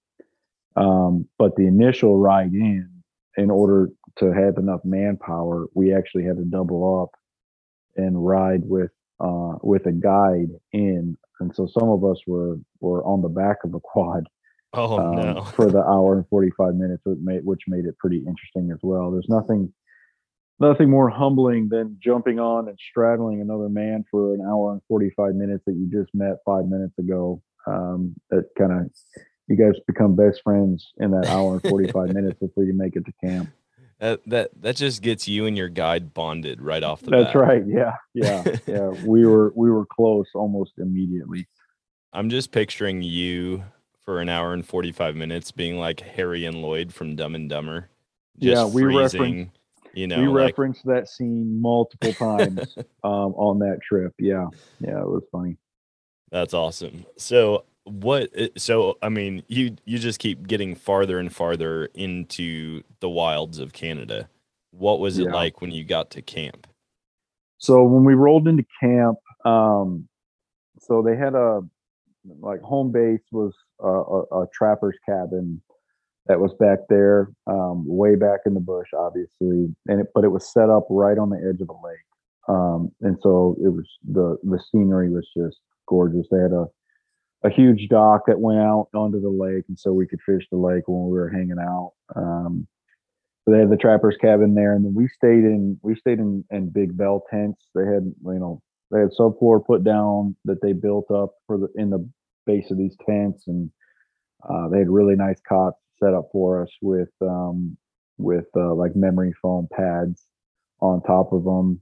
um, 0.76 1.28
but 1.38 1.56
the 1.56 1.68
initial 1.68 2.18
ride 2.18 2.54
in, 2.54 2.90
in 3.38 3.50
order 3.50 3.90
to 4.18 4.32
have 4.32 4.58
enough 4.58 4.82
manpower, 4.84 5.68
we 5.74 5.94
actually 5.94 6.24
had 6.24 6.38
to 6.38 6.46
double 6.46 7.04
up 7.04 7.10
and 7.96 8.26
ride 8.26 8.62
with 8.64 8.92
uh, 9.20 9.54
with 9.64 9.86
a 9.86 9.92
guide 9.92 10.50
in. 10.74 11.18
And 11.40 11.56
so 11.56 11.68
some 11.68 11.90
of 11.90 12.04
us 12.04 12.20
were 12.28 12.58
were 12.80 13.04
on 13.04 13.22
the 13.22 13.30
back 13.30 13.58
of 13.64 13.74
a 13.74 13.80
quad, 13.80 14.28
Oh 14.74 15.00
um, 15.00 15.16
no. 15.16 15.44
for 15.56 15.72
the 15.72 15.84
hour 15.84 16.18
and 16.18 16.28
45 16.28 16.76
minutes 16.76 17.02
which 17.06 17.20
made, 17.22 17.46
which 17.46 17.62
made 17.68 17.86
it 17.86 17.98
pretty 18.00 18.18
interesting 18.18 18.70
as 18.72 18.80
well 18.84 19.12
there's 19.12 19.30
nothing 19.30 19.72
nothing 20.60 20.90
more 20.90 21.10
humbling 21.10 21.70
than 21.70 21.98
jumping 22.04 22.40
on 22.40 22.68
and 22.68 22.78
straddling 22.78 23.40
another 23.40 23.70
man 23.70 24.04
for 24.12 24.34
an 24.34 24.42
hour 24.42 24.74
and 24.74 24.82
45 24.90 25.36
minutes 25.36 25.64
that 25.66 25.76
you 25.76 25.90
just 25.90 26.14
met 26.14 26.38
five 26.46 26.66
minutes 26.66 26.98
ago 27.00 27.42
um, 27.66 28.14
that 28.30 28.46
kind 28.58 28.74
of 28.74 28.90
you 29.48 29.56
guys 29.56 29.80
become 29.88 30.16
best 30.16 30.42
friends 30.44 30.94
in 30.98 31.12
that 31.12 31.28
hour 31.28 31.54
and 31.54 31.62
45 31.70 32.14
minutes 32.14 32.40
before 32.40 32.64
you 32.64 32.74
make 32.74 32.96
it 32.96 33.06
to 33.06 33.14
camp. 33.24 33.50
That 34.00 34.22
that 34.28 34.52
that 34.62 34.76
just 34.76 35.02
gets 35.02 35.28
you 35.28 35.48
and 35.48 35.58
your 35.58 35.70
guide 35.70 36.14
bonded 36.14 36.62
right 36.62 36.84
off 36.84 37.02
the 37.02 37.10
that's 37.10 37.34
bat. 37.34 37.36
right. 37.36 37.64
Yeah. 37.68 37.96
Yeah. 38.14 38.44
Yeah. 38.68 38.90
We 39.04 39.26
were 39.26 39.52
we 39.56 39.72
were 39.72 39.88
close 39.88 40.28
almost 40.36 40.74
immediately. 40.78 41.48
I'm 42.14 42.30
just 42.30 42.52
picturing 42.52 43.02
you 43.02 43.64
for 44.06 44.22
an 44.22 44.30
hour 44.30 44.54
and 44.54 44.66
45 44.66 45.16
minutes 45.16 45.52
being 45.52 45.78
like 45.80 46.00
Harry 46.00 46.46
and 46.46 46.62
Lloyd 46.62 46.94
from 46.94 47.16
Dumb 47.16 47.34
and 47.36 47.50
Dumber. 47.50 47.90
Just 48.40 48.56
Yeah, 48.56 48.66
we 48.66 48.84
freezing, 48.84 49.52
you 49.94 50.06
know, 50.08 50.22
we 50.22 50.28
like 50.28 50.50
referenced 50.58 50.86
that 50.86 51.10
scene 51.10 51.60
multiple 51.60 52.14
times 52.14 52.76
um, 53.04 53.34
on 53.34 53.58
that 53.60 53.80
trip. 53.82 54.14
Yeah. 54.20 54.46
Yeah 54.80 55.00
it 55.02 55.08
was 55.08 55.24
funny. 55.32 55.58
That's 56.32 56.54
awesome. 56.54 57.06
So 57.18 57.64
what 57.88 58.30
uh, 58.40 58.48
so 58.58 58.98
I 59.02 59.10
mean, 59.10 59.44
you 59.48 59.76
you 59.86 59.98
just 60.00 60.20
keep 60.20 60.48
getting 60.48 60.76
farther 60.76 61.20
and 61.20 61.34
farther 61.34 61.86
into 61.94 62.84
the 63.00 63.10
wilds 63.10 63.60
of 63.60 63.74
Canada. 63.74 64.30
What 64.72 65.00
was 65.00 65.18
it 65.18 65.26
Yeah. 65.26 65.34
like 65.34 65.62
when 65.62 65.72
you 65.72 65.84
got 65.84 66.10
to 66.12 66.22
camp? 66.22 66.68
So 67.58 67.84
when 67.84 68.04
we 68.04 68.14
rolled 68.14 68.48
into 68.48 68.66
camp, 68.80 69.18
um, 69.46 70.08
so 70.80 71.02
they 71.02 71.16
had 71.16 71.34
a 71.34 71.62
like 72.40 72.62
home 72.62 72.92
base 72.92 73.22
was 73.32 73.54
a, 73.80 73.88
a, 73.88 74.44
a 74.44 74.48
trapper's 74.54 74.98
cabin 75.08 75.62
that 76.28 76.40
was 76.40 76.54
back 76.60 76.80
there, 76.90 77.32
um, 77.48 77.86
way 77.88 78.16
back 78.16 78.42
in 78.46 78.54
the 78.54 78.60
bush, 78.60 78.90
obviously, 78.94 79.74
and 79.88 80.02
it, 80.02 80.08
but 80.14 80.26
it 80.26 80.28
was 80.28 80.52
set 80.52 80.70
up 80.70 80.86
right 80.90 81.18
on 81.18 81.30
the 81.30 81.38
edge 81.38 81.62
of 81.62 81.70
a 81.70 81.88
lake, 81.88 81.98
um, 82.50 82.92
and 83.02 83.18
so 83.22 83.56
it 83.64 83.70
was 83.70 83.88
the 84.12 84.38
the 84.44 84.60
scenery 84.72 85.10
was 85.10 85.28
just 85.36 85.58
gorgeous. 85.88 86.28
They 86.30 86.40
had 86.40 86.52
a 86.52 86.68
a 87.44 87.50
huge 87.50 87.88
dock 87.90 88.24
that 88.28 88.40
went 88.40 88.60
out 88.60 88.90
onto 88.94 89.22
the 89.22 89.30
lake, 89.30 89.66
and 89.68 89.78
so 89.78 89.94
we 89.94 90.08
could 90.08 90.22
fish 90.22 90.46
the 90.52 90.58
lake 90.58 90.88
when 90.88 91.06
we 91.06 91.18
were 91.18 91.30
hanging 91.30 91.60
out. 91.60 91.94
Um, 92.16 92.68
so 93.46 93.52
they 93.54 93.60
had 93.60 93.70
the 93.70 93.78
trapper's 93.78 94.18
cabin 94.18 94.56
there, 94.56 94.74
and 94.74 94.84
then 94.84 94.94
we 94.94 95.08
stayed 95.08 95.46
in 95.46 95.80
we 95.82 95.96
stayed 95.96 96.20
in, 96.20 96.44
in 96.52 96.70
big 96.70 96.98
bell 96.98 97.24
tents. 97.30 97.64
They 97.76 97.86
had 97.86 98.12
you 98.26 98.40
know 98.40 98.62
they 98.92 99.00
had 99.00 99.10
subfloor 99.18 99.66
put 99.66 99.84
down 99.84 100.36
that 100.46 100.62
they 100.62 100.74
built 100.74 101.10
up 101.12 101.34
for 101.46 101.58
the 101.58 101.70
in 101.76 101.90
the 101.90 102.08
base 102.46 102.72
of 102.72 102.78
these 102.78 102.96
tents, 103.08 103.48
and 103.48 103.70
uh, 104.50 104.68
they 104.70 104.80
had 104.80 104.90
really 104.90 105.16
nice 105.16 105.40
cots 105.48 105.78
set 106.04 106.14
up 106.14 106.30
for 106.32 106.62
us 106.62 106.70
with 106.82 107.12
um, 107.22 107.78
with 108.18 108.48
uh, 108.56 108.74
like 108.74 108.96
memory 108.96 109.34
foam 109.42 109.68
pads 109.72 110.26
on 110.82 111.02
top 111.04 111.34
of 111.34 111.44
them, 111.44 111.82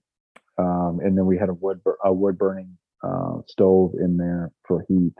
um, 0.57 0.99
and 1.03 1.17
then 1.17 1.25
we 1.25 1.37
had 1.37 1.49
a 1.49 1.53
wood 1.53 1.79
a 2.03 2.13
wood 2.13 2.37
burning 2.37 2.77
uh, 3.03 3.37
stove 3.47 3.93
in 3.99 4.17
there 4.17 4.51
for 4.67 4.85
heat. 4.87 5.15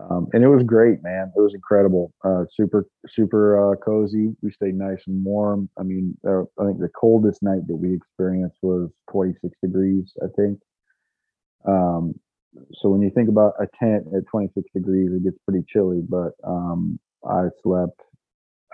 Um, 0.00 0.26
and 0.32 0.42
it 0.42 0.48
was 0.48 0.62
great, 0.64 1.02
man. 1.02 1.32
It 1.36 1.40
was 1.40 1.54
incredible. 1.54 2.12
Uh, 2.24 2.44
super, 2.54 2.86
super 3.08 3.72
uh, 3.72 3.76
cozy. 3.76 4.34
We 4.42 4.50
stayed 4.50 4.74
nice 4.74 5.02
and 5.06 5.24
warm. 5.24 5.68
I 5.78 5.82
mean, 5.82 6.16
uh, 6.26 6.42
I 6.58 6.66
think 6.66 6.80
the 6.80 6.88
coldest 6.96 7.42
night 7.42 7.66
that 7.68 7.76
we 7.76 7.94
experienced 7.94 8.56
was 8.62 8.90
26 9.10 9.54
degrees, 9.62 10.12
I 10.22 10.26
think. 10.36 10.58
Um, 11.66 12.14
so 12.74 12.88
when 12.88 13.02
you 13.02 13.10
think 13.10 13.28
about 13.28 13.54
a 13.60 13.66
tent 13.78 14.06
at 14.16 14.26
26 14.30 14.68
degrees, 14.74 15.10
it 15.12 15.24
gets 15.24 15.38
pretty 15.46 15.64
chilly. 15.68 16.02
But 16.06 16.32
um, 16.44 16.98
I 17.24 17.48
slept. 17.62 18.00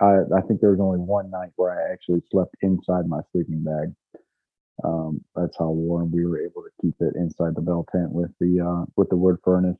I, 0.01 0.19
I 0.35 0.41
think 0.47 0.61
there 0.61 0.71
was 0.71 0.79
only 0.79 0.99
one 0.99 1.29
night 1.29 1.51
where 1.57 1.71
I 1.71 1.91
actually 1.91 2.21
slept 2.31 2.55
inside 2.61 3.07
my 3.07 3.19
sleeping 3.31 3.63
bag. 3.63 3.93
Um, 4.83 5.21
that's 5.35 5.57
how 5.57 5.69
warm 5.71 6.11
we 6.11 6.25
were 6.25 6.41
able 6.41 6.63
to 6.63 6.69
keep 6.81 6.95
it 7.01 7.15
inside 7.15 7.55
the 7.55 7.61
bell 7.61 7.85
tent 7.91 8.11
with 8.11 8.31
the 8.39 8.61
uh, 8.61 8.85
with 8.95 9.09
the 9.09 9.17
wood 9.17 9.37
furnace. 9.43 9.77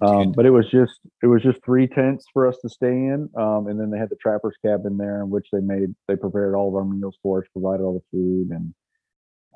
Um, 0.00 0.32
but 0.32 0.46
it 0.46 0.50
was 0.50 0.68
just 0.70 1.00
it 1.22 1.26
was 1.26 1.42
just 1.42 1.58
three 1.64 1.86
tents 1.86 2.26
for 2.32 2.46
us 2.46 2.56
to 2.62 2.68
stay 2.68 2.88
in, 2.88 3.28
um, 3.36 3.66
and 3.68 3.78
then 3.78 3.90
they 3.90 3.98
had 3.98 4.08
the 4.08 4.16
trapper's 4.16 4.56
cabin 4.64 4.96
there, 4.96 5.22
in 5.22 5.30
which 5.30 5.46
they 5.52 5.60
made 5.60 5.94
they 6.08 6.16
prepared 6.16 6.54
all 6.54 6.68
of 6.68 6.74
our 6.74 6.84
meals 6.84 7.16
for 7.22 7.38
us, 7.40 7.48
provided 7.52 7.82
all 7.82 7.94
the 7.94 8.16
food, 8.16 8.50
and 8.50 8.74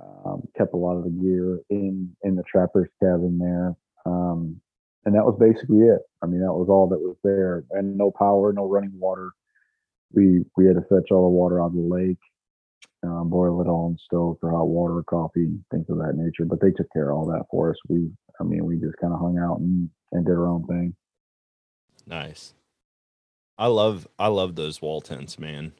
um, 0.00 0.42
kept 0.56 0.74
a 0.74 0.76
lot 0.76 0.96
of 0.96 1.04
the 1.04 1.10
gear 1.10 1.60
in 1.70 2.14
in 2.22 2.36
the 2.36 2.44
trapper's 2.44 2.88
cabin 3.02 3.38
there. 3.38 3.74
Um, 4.04 4.60
and 5.04 5.14
that 5.14 5.24
was 5.24 5.36
basically 5.38 5.78
it. 5.78 6.00
I 6.22 6.26
mean, 6.26 6.40
that 6.40 6.52
was 6.52 6.68
all 6.68 6.88
that 6.88 6.98
was 6.98 7.16
there, 7.24 7.64
and 7.70 7.96
no 7.96 8.10
power, 8.10 8.52
no 8.52 8.68
running 8.68 8.92
water. 8.98 9.30
We 10.12 10.44
we 10.56 10.66
had 10.66 10.76
to 10.76 10.82
fetch 10.82 11.10
all 11.10 11.24
the 11.24 11.36
water 11.36 11.60
out 11.60 11.66
of 11.66 11.74
the 11.74 11.80
lake, 11.80 12.18
um, 13.02 13.28
boil 13.30 13.60
it 13.60 13.64
the 13.64 13.96
stove 14.04 14.36
for 14.40 14.50
hot 14.50 14.68
water, 14.68 15.02
coffee, 15.02 15.58
things 15.70 15.86
of 15.88 15.98
that 15.98 16.14
nature. 16.16 16.44
But 16.44 16.60
they 16.60 16.70
took 16.70 16.92
care 16.92 17.10
of 17.10 17.16
all 17.16 17.26
that 17.26 17.44
for 17.50 17.70
us. 17.70 17.76
We, 17.88 18.10
I 18.40 18.44
mean, 18.44 18.64
we 18.64 18.76
just 18.76 18.96
kind 19.00 19.12
of 19.12 19.20
hung 19.20 19.38
out 19.38 19.60
and 19.60 19.90
and 20.12 20.24
did 20.24 20.32
our 20.32 20.46
own 20.46 20.66
thing. 20.66 20.94
Nice. 22.06 22.54
I 23.58 23.66
love 23.66 24.06
I 24.18 24.28
love 24.28 24.54
those 24.54 24.82
wall 24.82 25.00
tents, 25.00 25.38
man. 25.38 25.72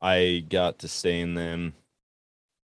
I 0.00 0.44
got 0.48 0.78
to 0.80 0.88
stay 0.88 1.20
in 1.20 1.34
them. 1.34 1.74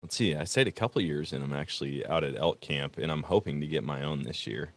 Let's 0.03 0.15
see, 0.15 0.35
I 0.35 0.45
stayed 0.45 0.67
a 0.67 0.71
couple 0.71 1.01
years 1.01 1.31
in 1.31 1.41
them 1.41 1.53
actually 1.53 2.05
out 2.05 2.23
at 2.23 2.35
elk 2.35 2.59
camp, 2.59 2.97
and 2.97 3.11
I'm 3.11 3.23
hoping 3.23 3.61
to 3.61 3.67
get 3.67 3.83
my 3.83 4.03
own 4.03 4.23
this 4.23 4.47
year. 4.47 4.73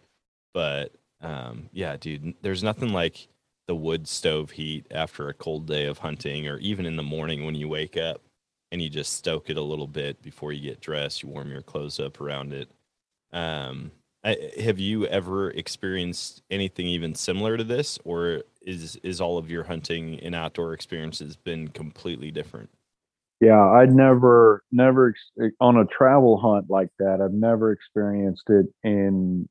But 0.53 0.93
um, 1.21 1.71
yeah, 1.73 1.97
dude, 1.97 2.35
there's 2.43 2.63
nothing 2.63 2.93
like 2.93 3.29
the 3.67 3.75
wood 3.75 4.07
stove 4.07 4.51
heat 4.51 4.87
after 4.91 5.29
a 5.29 5.35
cold 5.35 5.67
day 5.67 5.87
of 5.87 5.99
hunting, 5.99 6.47
or 6.47 6.59
even 6.59 6.87
in 6.87 6.97
the 6.97 7.03
morning 7.03 7.45
when 7.45 7.55
you 7.55 7.69
wake 7.69 7.97
up 7.97 8.21
and 8.73 8.83
you 8.83 8.89
just 8.89 9.15
stoke 9.15 9.51
it 9.51 9.57
a 9.57 9.63
little 9.63 9.87
bit 9.87 10.23
before 10.23 10.53
you 10.53 10.71
get 10.71 10.81
dressed. 10.81 11.23
You 11.23 11.29
warm 11.29 11.51
your 11.51 11.63
clothes 11.63 12.01
up 12.01 12.21
around 12.21 12.53
it. 12.53 12.69
Um, 13.33 13.93
I, 14.25 14.53
have 14.61 14.79
you 14.79 15.07
ever 15.07 15.51
experienced 15.51 16.43
anything 16.51 16.87
even 16.87 17.15
similar 17.15 17.57
to 17.57 17.65
this, 17.65 17.99
or 18.05 18.43
is 18.63 18.97
is 18.97 19.21
all 19.21 19.37
of 19.37 19.51
your 19.51 19.65
hunting 19.65 20.19
and 20.21 20.35
outdoor 20.35 20.73
experiences 20.73 21.37
been 21.37 21.69
completely 21.69 22.31
different? 22.31 22.71
Yeah, 23.41 23.61
I'd 23.61 23.95
never, 23.95 24.63
never 24.73 25.15
on 25.61 25.77
a 25.77 25.85
travel 25.87 26.39
hunt 26.39 26.71
like 26.71 26.89
that. 26.99 27.21
I've 27.21 27.33
never 27.35 27.73
experienced 27.73 28.49
it 28.49 28.67
in, 28.83 29.49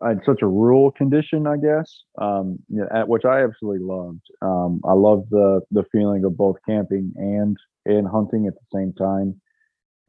I, 0.00 0.14
such 0.24 0.40
a 0.40 0.46
rural 0.46 0.90
condition, 0.90 1.46
I 1.46 1.58
guess, 1.58 2.04
um, 2.16 2.58
at- 2.90 3.08
which 3.08 3.26
I 3.26 3.42
absolutely 3.42 3.86
loved. 3.86 4.22
Um, 4.40 4.80
I 4.84 4.94
love 4.94 5.28
the 5.30 5.60
the 5.70 5.84
feeling 5.92 6.24
of 6.24 6.38
both 6.38 6.56
camping 6.66 7.12
and 7.16 7.56
and 7.86 8.06
hunting 8.06 8.46
at 8.46 8.54
the 8.54 8.78
same 8.78 8.92
time. 8.92 9.40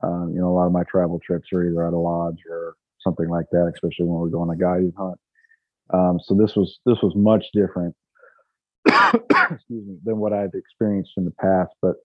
Um, 0.03 0.31
you 0.33 0.39
know, 0.39 0.49
a 0.49 0.55
lot 0.55 0.65
of 0.65 0.71
my 0.71 0.83
travel 0.83 1.19
trips 1.19 1.49
are 1.53 1.63
either 1.63 1.87
at 1.87 1.93
a 1.93 1.97
lodge 1.97 2.39
or 2.49 2.75
something 3.01 3.29
like 3.29 3.45
that, 3.51 3.71
especially 3.73 4.05
when 4.05 4.19
we're 4.19 4.29
going 4.29 4.49
a 4.49 4.57
guided 4.57 4.93
hunt. 4.97 5.17
Um, 5.93 6.19
so 6.23 6.33
this 6.35 6.55
was 6.55 6.79
this 6.85 6.97
was 7.03 7.13
much 7.15 7.45
different, 7.53 7.95
excuse 8.87 9.85
me, 9.85 9.97
than 10.03 10.17
what 10.17 10.33
I've 10.33 10.53
experienced 10.53 11.11
in 11.17 11.25
the 11.25 11.31
past, 11.31 11.73
but 11.81 11.95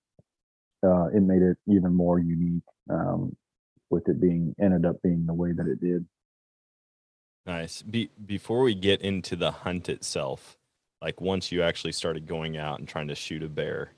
uh, 0.85 1.07
it 1.07 1.22
made 1.22 1.42
it 1.42 1.57
even 1.68 1.94
more 1.94 2.18
unique 2.18 2.64
um, 2.90 3.35
with 3.90 4.09
it 4.09 4.20
being 4.20 4.55
ended 4.61 4.85
up 4.85 5.00
being 5.02 5.24
the 5.26 5.35
way 5.35 5.52
that 5.52 5.66
it 5.66 5.81
did. 5.81 6.05
Nice. 7.46 7.83
Be, 7.83 8.11
before 8.24 8.62
we 8.62 8.74
get 8.74 9.00
into 9.02 9.37
the 9.37 9.52
hunt 9.52 9.88
itself, 9.88 10.57
like 11.00 11.20
once 11.20 11.52
you 11.52 11.62
actually 11.62 11.92
started 11.92 12.26
going 12.26 12.57
out 12.57 12.81
and 12.81 12.88
trying 12.88 13.09
to 13.09 13.14
shoot 13.14 13.42
a 13.42 13.48
bear, 13.48 13.92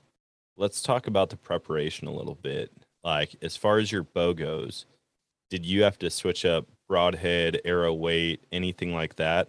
let's 0.59 0.81
talk 0.81 1.07
about 1.07 1.29
the 1.29 1.37
preparation 1.37 2.07
a 2.07 2.13
little 2.13 2.35
bit. 2.35 2.71
Like 3.03 3.35
as 3.41 3.55
far 3.55 3.79
as 3.79 3.91
your 3.91 4.03
bow 4.03 4.33
goes, 4.33 4.85
did 5.49 5.65
you 5.65 5.83
have 5.83 5.97
to 5.99 6.09
switch 6.09 6.45
up 6.45 6.67
broadhead, 6.87 7.61
arrow 7.65 7.93
weight, 7.93 8.43
anything 8.51 8.93
like 8.93 9.15
that? 9.15 9.47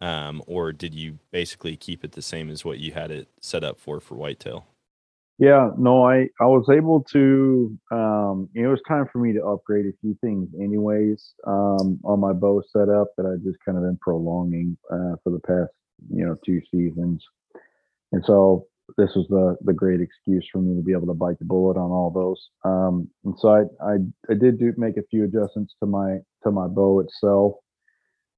Um, 0.00 0.42
or 0.46 0.72
did 0.72 0.94
you 0.94 1.18
basically 1.30 1.76
keep 1.76 2.04
it 2.04 2.12
the 2.12 2.22
same 2.22 2.50
as 2.50 2.64
what 2.64 2.78
you 2.78 2.92
had 2.92 3.10
it 3.10 3.28
set 3.40 3.62
up 3.62 3.78
for 3.78 4.00
for 4.00 4.14
whitetail? 4.14 4.66
Yeah, 5.38 5.70
no, 5.76 6.08
I 6.08 6.28
I 6.40 6.46
was 6.46 6.66
able 6.72 7.02
to. 7.12 7.78
Um, 7.90 8.48
it 8.54 8.66
was 8.66 8.80
time 8.88 9.06
for 9.12 9.18
me 9.18 9.34
to 9.34 9.44
upgrade 9.44 9.84
a 9.84 9.92
few 10.00 10.16
things, 10.22 10.48
anyways, 10.58 11.34
um, 11.46 12.00
on 12.04 12.20
my 12.20 12.32
bow 12.32 12.62
setup 12.72 13.08
that 13.16 13.26
I 13.26 13.36
just 13.44 13.58
kind 13.64 13.76
of 13.76 13.84
been 13.84 13.98
prolonging 14.00 14.78
uh, 14.90 15.16
for 15.22 15.30
the 15.30 15.40
past 15.46 15.72
you 16.10 16.24
know 16.24 16.36
two 16.44 16.62
seasons, 16.72 17.22
and 18.12 18.24
so 18.24 18.66
this 18.96 19.10
was 19.16 19.26
the 19.28 19.56
the 19.62 19.72
great 19.72 20.00
excuse 20.00 20.46
for 20.50 20.58
me 20.58 20.76
to 20.76 20.82
be 20.82 20.92
able 20.92 21.06
to 21.06 21.14
bite 21.14 21.38
the 21.38 21.44
bullet 21.44 21.76
on 21.76 21.90
all 21.90 22.10
those. 22.10 22.50
Um, 22.64 23.08
and 23.24 23.34
so 23.38 23.48
I 23.48 23.60
I, 23.84 23.94
I 24.30 24.34
did 24.34 24.58
do 24.58 24.72
make 24.76 24.96
a 24.96 25.06
few 25.10 25.24
adjustments 25.24 25.74
to 25.80 25.86
my 25.86 26.18
to 26.44 26.50
my 26.50 26.66
bow 26.66 27.00
itself. 27.00 27.54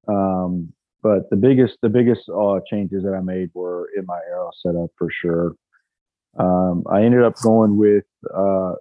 Um, 0.09 0.73
but 1.03 1.29
the 1.31 1.37
biggest 1.37 1.79
the 1.83 1.89
biggest 1.89 2.23
uh, 2.29 2.61
changes 2.69 3.05
that 3.05 3.15
I 3.15 3.21
made 3.21 3.51
were 3.55 3.89
in 3.97 4.07
my 4.07 4.21
arrow 4.31 4.51
setup 4.63 4.91
for 4.97 5.09
sure. 5.11 5.55
Um, 6.39 6.85
I 6.91 7.03
ended 7.03 7.23
up 7.23 7.35
going 7.43 7.77
with 7.77 8.05
uh, 8.35 8.75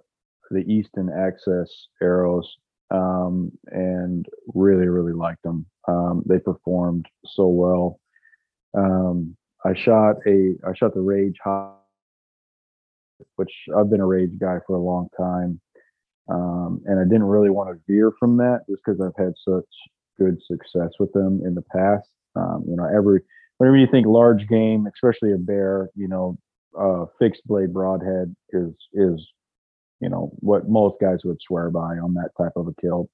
the 0.50 0.64
Easton 0.66 1.10
Axis 1.10 1.88
arrows 2.00 2.48
um, 2.90 3.52
and 3.66 4.26
really, 4.54 4.86
really 4.86 5.12
liked 5.12 5.42
them. 5.42 5.66
Um, 5.86 6.22
they 6.26 6.38
performed 6.38 7.06
so 7.26 7.46
well. 7.48 8.00
Um, 8.76 9.36
I 9.64 9.74
shot 9.74 10.16
a 10.26 10.54
I 10.66 10.74
shot 10.74 10.94
the 10.94 11.00
Rage 11.00 11.36
Hot, 11.42 11.80
which 13.36 13.52
I've 13.76 13.90
been 13.90 14.00
a 14.00 14.06
Rage 14.06 14.38
guy 14.38 14.58
for 14.66 14.76
a 14.76 14.80
long 14.80 15.08
time, 15.16 15.60
um, 16.28 16.82
and 16.86 17.00
I 17.00 17.04
didn't 17.04 17.24
really 17.24 17.50
want 17.50 17.70
to 17.70 17.80
veer 17.92 18.12
from 18.18 18.36
that 18.38 18.60
just 18.68 18.82
because 18.84 19.00
I've 19.00 19.22
had 19.22 19.34
such 19.46 19.64
good 20.18 20.38
success 20.42 20.90
with 20.98 21.12
them 21.12 21.42
in 21.44 21.54
the 21.54 21.64
past. 21.74 22.08
Um, 22.36 22.64
you 22.68 22.76
know, 22.76 22.84
every 22.84 23.20
whenever 23.58 23.76
you 23.76 23.88
think 23.90 24.06
large 24.06 24.46
game, 24.48 24.86
especially 24.86 25.32
a 25.32 25.38
bear, 25.38 25.90
you 25.94 26.08
know, 26.08 26.38
uh, 26.78 27.06
fixed 27.18 27.46
blade 27.46 27.72
broadhead 27.72 28.34
is 28.50 28.72
is 28.92 29.26
you 30.00 30.08
know 30.08 30.30
what 30.38 30.68
most 30.68 30.96
guys 31.00 31.18
would 31.24 31.38
swear 31.46 31.70
by 31.70 31.98
on 31.98 32.14
that 32.14 32.30
type 32.38 32.52
of 32.56 32.68
a 32.68 32.74
kill. 32.80 33.08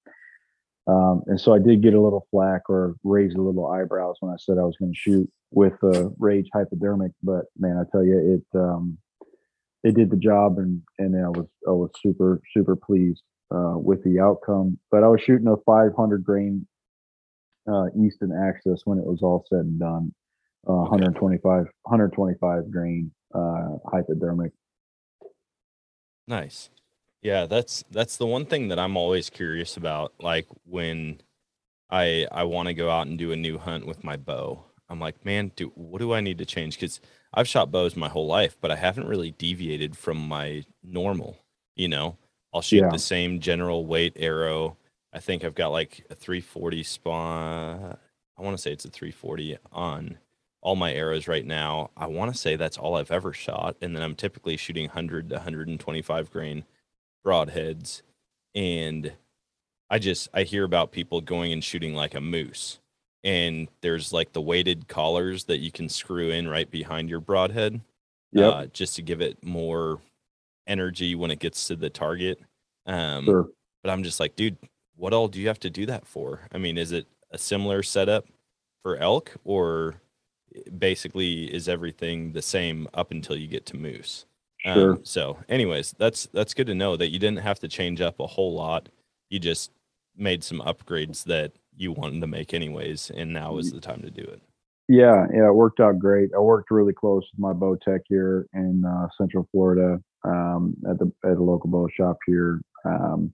Um, 0.87 1.23
and 1.27 1.41
so 1.41 1.55
I 1.55 1.59
did 1.59 1.83
get 1.83 1.95
a 1.95 2.01
little 2.01 2.27
flack 2.31 2.69
or 2.69 2.95
raise 3.05 3.35
a 3.35 3.41
little 3.41 3.67
eyebrows 3.67 4.17
when 4.21 4.33
I 4.33 4.37
said 4.39 4.59
I 4.59 4.65
was 4.65 4.77
going 4.79 4.93
to 4.93 4.99
shoot 4.99 5.31
with 5.51 5.75
a 5.83 6.11
Rage 6.19 6.49
hypodermic. 6.53 7.13
But 7.23 7.47
man, 7.59 7.79
I 7.79 7.85
tell 7.91 8.05
you, 8.05 8.43
it 8.53 8.59
um, 8.59 8.99
it 9.83 9.95
did 9.95 10.11
the 10.11 10.17
job, 10.17 10.59
and 10.59 10.83
and 10.99 11.17
I 11.17 11.29
was 11.29 11.47
I 11.67 11.71
was 11.71 11.91
super 12.03 12.41
super 12.53 12.77
pleased 12.77 13.23
uh, 13.51 13.75
with 13.77 14.05
the 14.05 14.21
outcome. 14.21 14.79
But 14.91 15.05
I 15.05 15.09
was 15.09 15.23
shooting 15.23 15.49
a 15.49 15.57
500 15.65 16.23
grain 16.23 16.67
uh, 17.71 17.87
Easton 17.99 18.33
Axis 18.33 18.83
when 18.85 18.99
it 18.99 19.05
was 19.05 19.23
all 19.23 19.45
said 19.49 19.61
and 19.61 19.81
done. 19.81 20.13
Uh, 20.67 20.89
125 20.89 21.67
125 21.83 22.71
grain 22.71 23.11
uh, 23.35 23.77
hypodermic. 23.91 24.53
Nice. 26.27 26.71
Yeah, 27.25 27.47
that's 27.47 27.85
that's 27.91 28.19
the 28.19 28.27
one 28.27 28.47
thing 28.47 28.69
that 28.69 28.79
I'm 28.79 28.97
always 28.97 29.31
curious 29.31 29.77
about. 29.77 30.15
Like 30.21 30.47
when 30.65 31.23
I 31.91 32.27
I 32.33 32.45
want 32.45 32.69
to 32.69 32.75
go 32.75 32.91
out 32.91 33.07
and 33.09 33.19
do 33.19 33.33
a 33.33 33.37
new 33.37 33.59
hunt 33.59 33.87
with 33.87 34.05
my 34.05 34.17
bow. 34.17 34.65
I'm 34.91 35.01
like, 35.01 35.25
man, 35.25 35.53
do 35.57 35.69
what 35.77 36.01
do 36.01 36.15
I 36.15 36.21
need 36.23 36.39
to 36.39 36.47
change? 36.47 36.77
Because 36.77 37.01
I've 37.35 37.49
shot 37.49 37.71
bows 37.73 37.97
my 37.97 38.09
whole 38.11 38.27
life, 38.29 38.57
but 38.61 38.71
I 38.73 38.77
haven't 38.77 39.09
really 39.09 39.33
deviated 39.33 39.97
from 39.97 40.19
my 40.29 40.65
normal. 40.83 41.39
You 41.77 41.89
know, 41.89 42.19
I'll 42.55 42.63
shoot 42.63 42.87
Yeah. 42.87 42.91
the 42.91 42.99
same 43.01 43.41
general 43.41 43.87
weight 43.87 44.15
arrow. 44.17 44.79
I 45.13 45.21
think 45.21 45.45
I've 45.45 45.55
got 45.57 45.69
like 45.71 46.07
a 46.11 46.17
340 46.17 46.83
spine. 46.85 47.97
I 48.39 48.43
want 48.43 48.57
to 48.57 48.63
say 48.63 48.73
it's 48.73 48.85
a 48.87 48.91
340 48.91 49.59
on 49.73 50.19
all 50.63 50.77
my 50.77 50.93
arrows 50.95 51.29
right 51.29 51.47
now. 51.47 51.91
I 51.97 52.07
want 52.07 52.33
to 52.35 52.39
say 52.39 52.57
that's 52.57 52.79
all 52.79 52.97
I've 52.97 53.11
ever 53.13 53.33
shot, 53.35 53.77
and 53.83 53.97
then 53.97 54.03
I'm 54.03 54.17
typically 54.17 54.57
shooting 54.57 54.87
100 54.87 55.31
to 55.31 55.37
125 55.37 56.31
grain 56.31 56.65
broadheads, 57.25 58.03
and 58.55 59.13
I 59.91 59.99
just 59.99 60.29
I 60.35 60.43
hear 60.43 60.65
about 60.65 60.93
people 60.93 61.21
going 61.21 61.53
and 61.53 61.63
shooting 61.65 61.95
like 61.95 62.15
a 62.15 62.21
moose, 62.21 62.79
and 63.23 63.69
there's 63.81 64.13
like 64.13 64.33
the 64.33 64.41
weighted 64.43 64.89
collars 64.89 65.45
that 65.45 65.59
you 65.59 65.71
can 65.73 65.89
screw 65.89 66.31
in 66.31 66.49
right 66.49 66.71
behind 66.71 67.09
your 67.11 67.21
broadhead, 67.21 67.81
Yep. 68.33 68.53
uh, 68.53 68.67
just 68.67 68.97
to 68.97 69.03
give 69.03 69.21
it 69.21 69.43
more 69.45 70.01
energy 70.67 71.15
when 71.15 71.31
it 71.31 71.39
gets 71.39 71.67
to 71.69 71.77
the 71.77 71.91
target. 71.91 72.41
Um, 72.87 73.25
Sure. 73.25 73.49
but 73.83 73.91
I'm 73.91 74.03
just 74.03 74.19
like, 74.21 74.35
dude, 74.37 74.57
what 74.97 75.13
all 75.13 75.29
do 75.29 75.41
you 75.41 75.49
have 75.49 75.61
to 75.61 75.71
do 75.71 75.87
that 75.87 76.07
for? 76.07 76.41
I 76.53 76.59
mean, 76.59 76.77
is 76.79 76.93
it 76.93 77.07
a 77.31 77.39
similar 77.39 77.83
setup 77.83 78.27
for 78.83 78.97
elk, 78.97 79.33
or 79.45 79.97
basically 80.79 81.53
is 81.53 81.69
everything 81.69 82.33
the 82.33 82.43
same 82.43 82.89
up 82.95 83.11
until 83.11 83.37
you 83.37 83.47
get 83.49 83.67
to 83.67 83.77
moose? 83.77 84.25
Sure. 84.65 84.93
Um, 84.93 85.05
so, 85.05 85.39
anyways, 85.49 85.95
that's 85.99 86.27
that's 86.27 86.55
good 86.55 86.67
to 86.69 86.75
know 86.75 86.97
that 86.97 87.11
you 87.11 87.19
didn't 87.19 87.41
have 87.41 87.59
to 87.61 87.69
change 87.69 88.01
up 88.01 88.19
a 88.19 88.27
whole 88.27 88.55
lot. 88.55 88.89
You 89.29 89.39
just 89.39 89.71
made 90.17 90.43
some 90.43 90.61
upgrades 90.61 91.25
that 91.25 91.53
you 91.77 91.93
wanted 91.93 92.21
to 92.21 92.27
make 92.27 92.55
anyways, 92.55 93.11
and 93.11 93.33
now 93.33 93.59
is 93.59 93.73
the 93.73 93.81
time 93.81 94.01
to 94.03 94.11
do 94.11 94.23
it. 94.23 94.41
Yeah, 94.89 95.27
yeah, 95.33 95.49
it 95.49 95.55
worked 95.55 95.81
out 95.81 95.99
great. 95.99 96.31
I 96.35 96.39
worked 96.39 96.71
really 96.71 96.93
close 96.93 97.23
with 97.33 97.39
my 97.39 97.53
bow 97.53 97.77
tech 97.77 98.03
here 98.09 98.47
in 98.53 98.85
uh, 98.85 99.09
Central 99.19 99.49
Florida 99.51 99.99
um, 100.25 100.75
at 100.89 100.99
the 100.99 101.11
at 101.25 101.37
a 101.37 101.43
local 101.43 101.71
bow 101.71 101.89
shop 101.95 102.19
here, 102.27 102.61
um, 102.85 103.33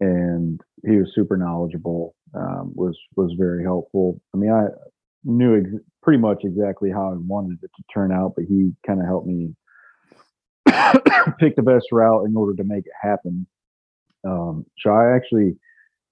and 0.00 0.60
he 0.84 0.96
was 0.96 1.12
super 1.14 1.36
knowledgeable. 1.36 2.14
Um, 2.34 2.72
was 2.74 2.96
was 3.16 3.32
very 3.38 3.62
helpful. 3.62 4.20
I 4.34 4.38
mean, 4.38 4.52
I 4.52 4.66
knew 5.24 5.60
ex- 5.60 5.84
pretty 6.02 6.18
much 6.18 6.42
exactly 6.42 6.90
how 6.90 7.12
I 7.12 7.16
wanted 7.16 7.58
it 7.62 7.70
to 7.76 7.82
turn 7.92 8.12
out, 8.12 8.34
but 8.36 8.44
he 8.44 8.72
kind 8.86 9.00
of 9.00 9.06
helped 9.06 9.26
me 9.26 9.54
pick 11.38 11.56
the 11.56 11.62
best 11.62 11.86
route 11.92 12.24
in 12.26 12.36
order 12.36 12.54
to 12.56 12.64
make 12.64 12.86
it 12.86 12.92
happen. 13.00 13.46
Um, 14.26 14.66
so 14.78 14.90
I 14.90 15.14
actually, 15.14 15.56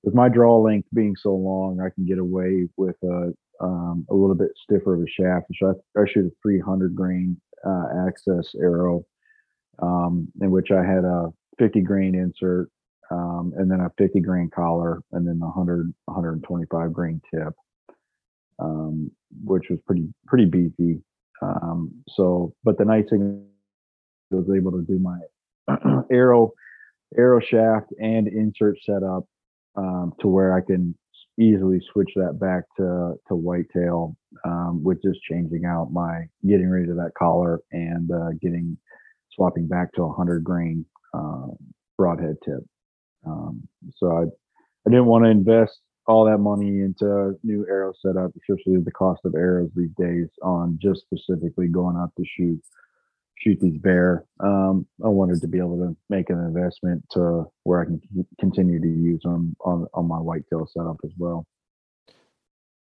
with 0.02 0.14
my 0.14 0.28
draw 0.28 0.58
length 0.58 0.88
being 0.94 1.14
so 1.20 1.34
long, 1.34 1.80
I 1.80 1.90
can 1.90 2.06
get 2.06 2.18
away 2.18 2.68
with 2.76 2.96
a 3.02 3.32
um, 3.60 4.06
a 4.10 4.14
little 4.14 4.34
bit 4.34 4.50
stiffer 4.62 4.94
of 4.94 5.00
a 5.00 5.08
shaft. 5.08 5.46
So 5.58 5.74
I, 5.96 6.00
I 6.00 6.04
shoot 6.06 6.26
a 6.26 6.30
300 6.42 6.94
grain 6.94 7.40
uh, 7.66 8.06
Axis 8.06 8.54
arrow, 8.60 9.04
um, 9.80 10.28
in 10.40 10.50
which 10.50 10.70
I 10.70 10.84
had 10.84 11.04
a 11.04 11.32
50 11.58 11.80
grain 11.80 12.14
insert, 12.14 12.68
um, 13.10 13.54
and 13.56 13.70
then 13.70 13.80
a 13.80 13.90
50 13.98 14.20
grain 14.20 14.50
collar, 14.54 15.02
and 15.12 15.26
then 15.26 15.40
a 15.42 15.46
100 15.46 15.92
125 16.06 16.92
grain 16.92 17.20
tip, 17.32 17.54
um, 18.58 19.10
which 19.44 19.64
was 19.70 19.78
pretty 19.86 20.08
pretty 20.26 20.46
beefy. 20.46 21.02
Um, 21.42 21.92
so, 22.08 22.54
but 22.64 22.78
the 22.78 22.84
nice 22.84 23.04
thing 23.10 23.46
was 24.30 24.46
able 24.54 24.72
to 24.72 24.82
do 24.82 24.98
my 24.98 25.18
arrow 26.10 26.52
arrow 27.16 27.40
shaft 27.40 27.86
and 28.00 28.28
insert 28.28 28.76
setup 28.84 29.24
um, 29.76 30.12
to 30.20 30.28
where 30.28 30.54
I 30.54 30.60
can 30.60 30.94
easily 31.38 31.80
switch 31.92 32.10
that 32.16 32.38
back 32.40 32.64
to 32.78 33.14
to 33.28 33.34
whitetail 33.34 34.16
um, 34.44 34.82
with 34.82 35.02
just 35.02 35.20
changing 35.22 35.64
out 35.64 35.92
my 35.92 36.24
getting 36.46 36.68
rid 36.68 36.88
of 36.90 36.96
that 36.96 37.12
collar 37.18 37.60
and 37.72 38.10
uh, 38.10 38.30
getting 38.40 38.76
swapping 39.32 39.66
back 39.66 39.92
to 39.94 40.02
a 40.02 40.12
hundred 40.12 40.44
grain 40.44 40.84
uh, 41.14 41.48
broadhead 41.98 42.36
tip. 42.44 42.60
Um, 43.26 43.68
so 43.96 44.12
I 44.12 44.22
I 44.86 44.90
didn't 44.90 45.06
want 45.06 45.24
to 45.24 45.30
invest 45.30 45.80
all 46.06 46.24
that 46.24 46.38
money 46.38 46.82
into 46.82 47.32
new 47.42 47.66
arrow 47.68 47.92
setup, 48.00 48.30
especially 48.36 48.80
the 48.80 48.92
cost 48.92 49.20
of 49.24 49.34
arrows 49.34 49.70
these 49.74 49.90
days 49.98 50.28
on 50.42 50.78
just 50.80 51.00
specifically 51.02 51.66
going 51.66 51.96
out 51.96 52.12
to 52.16 52.24
shoot 52.36 52.60
shoot 53.38 53.58
these 53.60 53.78
bear. 53.78 54.24
Um, 54.40 54.86
I 55.04 55.08
wanted 55.08 55.40
to 55.40 55.48
be 55.48 55.58
able 55.58 55.78
to 55.78 55.96
make 56.08 56.30
an 56.30 56.38
investment 56.38 57.04
to 57.12 57.44
where 57.64 57.80
I 57.80 57.84
can 57.84 58.00
continue 58.40 58.80
to 58.80 58.86
use 58.86 59.22
them 59.22 59.56
on 59.60 59.86
on 59.94 60.08
my 60.08 60.18
whitetail 60.18 60.66
setup 60.66 60.96
as 61.04 61.12
well. 61.18 61.46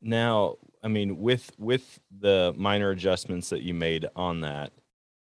Now, 0.01 0.55
I 0.83 0.87
mean, 0.87 1.17
with 1.19 1.51
with 1.57 1.99
the 2.19 2.53
minor 2.57 2.89
adjustments 2.89 3.49
that 3.49 3.61
you 3.61 3.73
made 3.73 4.07
on 4.15 4.41
that, 4.41 4.71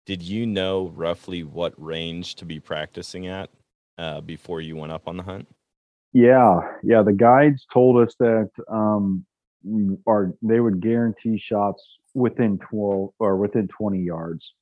did 0.07 0.23
you 0.23 0.47
know 0.47 0.89
roughly 0.95 1.43
what 1.43 1.75
range 1.77 2.35
to 2.37 2.45
be 2.45 2.61
practicing 2.61 3.27
at 3.27 3.51
uh, 3.99 4.21
before 4.21 4.61
you 4.61 4.77
went 4.77 4.93
up 4.93 5.07
on 5.07 5.17
the 5.17 5.23
hunt? 5.23 5.47
Yeah, 6.13 6.61
yeah. 6.83 7.03
The 7.03 7.13
guides 7.13 7.67
told 7.73 8.07
us 8.07 8.15
that 8.21 8.51
um, 8.71 9.27
are 10.07 10.33
they 10.43 10.61
would 10.61 10.81
guarantee 10.81 11.39
shots 11.39 11.83
within 12.15 12.59
twelve 12.59 13.11
or 13.19 13.37
within 13.37 13.69
twenty 13.69 14.01
yards, 14.01 14.53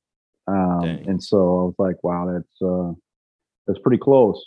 um, 0.47 0.83
and 0.83 1.23
so 1.23 1.37
I 1.37 1.63
was 1.63 1.75
like, 1.77 2.03
wow, 2.03 2.31
that's 2.33 2.61
uh, 2.61 2.91
that's 3.67 3.79
pretty 3.79 3.97
close. 3.97 4.43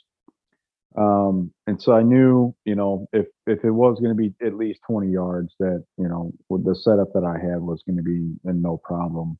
Um, 0.96 1.52
and 1.66 1.80
so 1.80 1.92
I 1.92 2.02
knew, 2.02 2.54
you 2.64 2.74
know, 2.74 3.06
if 3.12 3.26
if 3.46 3.64
it 3.64 3.70
was 3.70 3.98
going 4.00 4.16
to 4.16 4.22
be 4.22 4.34
at 4.44 4.54
least 4.54 4.80
twenty 4.86 5.10
yards, 5.10 5.54
that 5.58 5.84
you 5.98 6.08
know, 6.08 6.32
with 6.48 6.64
the 6.64 6.74
setup 6.74 7.12
that 7.14 7.24
I 7.24 7.38
had 7.38 7.60
was 7.60 7.82
going 7.86 7.96
to 7.96 8.02
be 8.02 8.34
no 8.44 8.78
problem. 8.78 9.38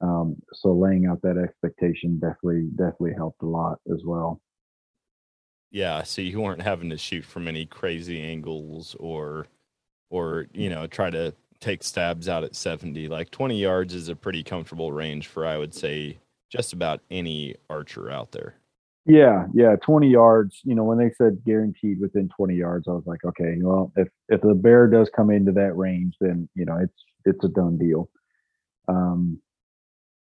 Um, 0.00 0.36
so 0.52 0.72
laying 0.72 1.06
out 1.06 1.22
that 1.22 1.38
expectation 1.38 2.18
definitely 2.18 2.68
definitely 2.74 3.14
helped 3.16 3.42
a 3.42 3.46
lot 3.46 3.78
as 3.92 4.02
well. 4.04 4.40
Yeah, 5.70 6.02
so 6.02 6.20
you 6.20 6.40
weren't 6.40 6.62
having 6.62 6.90
to 6.90 6.98
shoot 6.98 7.24
from 7.24 7.48
any 7.48 7.64
crazy 7.64 8.20
angles 8.20 8.96
or 8.98 9.46
or 10.10 10.46
you 10.52 10.68
know 10.68 10.86
try 10.86 11.10
to 11.10 11.32
take 11.62 11.82
stabs 11.82 12.28
out 12.28 12.44
at 12.44 12.54
70. 12.54 13.08
Like 13.08 13.30
20 13.30 13.58
yards 13.58 13.94
is 13.94 14.08
a 14.08 14.16
pretty 14.16 14.42
comfortable 14.42 14.92
range 14.92 15.28
for 15.28 15.46
I 15.46 15.56
would 15.56 15.74
say 15.74 16.18
just 16.50 16.72
about 16.72 17.00
any 17.10 17.54
archer 17.70 18.10
out 18.10 18.32
there. 18.32 18.56
Yeah, 19.04 19.46
yeah, 19.52 19.74
20 19.76 20.08
yards. 20.08 20.60
You 20.64 20.74
know, 20.74 20.84
when 20.84 20.98
they 20.98 21.10
said 21.16 21.42
guaranteed 21.44 22.00
within 22.00 22.28
20 22.28 22.54
yards, 22.54 22.86
I 22.86 22.92
was 22.92 23.06
like, 23.06 23.24
okay, 23.24 23.56
well, 23.60 23.92
if 23.96 24.08
if 24.28 24.40
the 24.42 24.54
bear 24.54 24.86
does 24.86 25.10
come 25.14 25.30
into 25.30 25.50
that 25.52 25.76
range, 25.76 26.14
then 26.20 26.48
you 26.54 26.64
know 26.64 26.76
it's 26.76 27.04
it's 27.24 27.44
a 27.44 27.48
done 27.48 27.78
deal. 27.78 28.08
Um, 28.86 29.40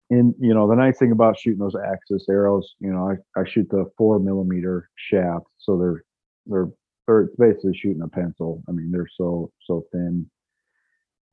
and 0.09 0.35
you 0.39 0.53
know, 0.53 0.67
the 0.67 0.75
nice 0.75 0.99
thing 0.99 1.11
about 1.11 1.39
shooting 1.39 1.59
those 1.59 1.75
axis 1.75 2.27
arrows, 2.29 2.75
you 2.79 2.91
know, 2.91 3.09
I, 3.09 3.39
I 3.39 3.49
shoot 3.49 3.67
the 3.69 3.89
four 3.97 4.19
millimeter 4.19 4.89
shaft, 4.95 5.47
so 5.57 5.77
they're 5.77 6.03
they're 6.45 6.69
they're 7.07 7.29
basically 7.39 7.75
shooting 7.75 8.03
a 8.03 8.07
pencil. 8.07 8.61
I 8.69 8.73
mean, 8.73 8.91
they're 8.91 9.09
so 9.17 9.51
so 9.65 9.85
thin 9.91 10.29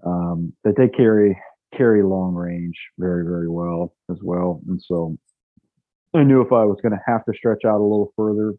um, 0.05 0.53
that 0.65 0.77
they 0.77 0.89
carry 0.89 1.39
carry 1.77 2.03
long 2.03 2.35
range 2.35 2.77
very 2.99 3.25
very 3.25 3.49
well 3.49 3.95
as 4.11 4.19
well, 4.23 4.61
and 4.69 4.81
so 4.81 5.17
I 6.15 6.23
knew 6.23 6.41
if 6.41 6.53
I 6.53 6.65
was 6.65 6.79
going 6.81 6.93
to 6.93 7.03
have 7.07 7.25
to 7.25 7.33
stretch 7.35 7.65
out 7.65 7.81
a 7.81 7.83
little 7.83 8.13
further 8.17 8.55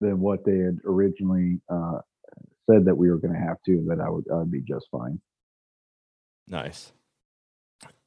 than 0.00 0.20
what 0.20 0.44
they 0.44 0.58
had 0.58 0.78
originally 0.84 1.60
uh, 1.68 1.98
said 2.70 2.84
that 2.84 2.96
we 2.96 3.10
were 3.10 3.18
going 3.18 3.34
to 3.34 3.40
have 3.40 3.56
to, 3.66 3.84
that 3.88 4.00
I 4.00 4.10
would 4.10 4.24
I 4.32 4.38
would 4.38 4.50
be 4.50 4.60
just 4.60 4.86
fine. 4.90 5.20
Nice. 6.48 6.92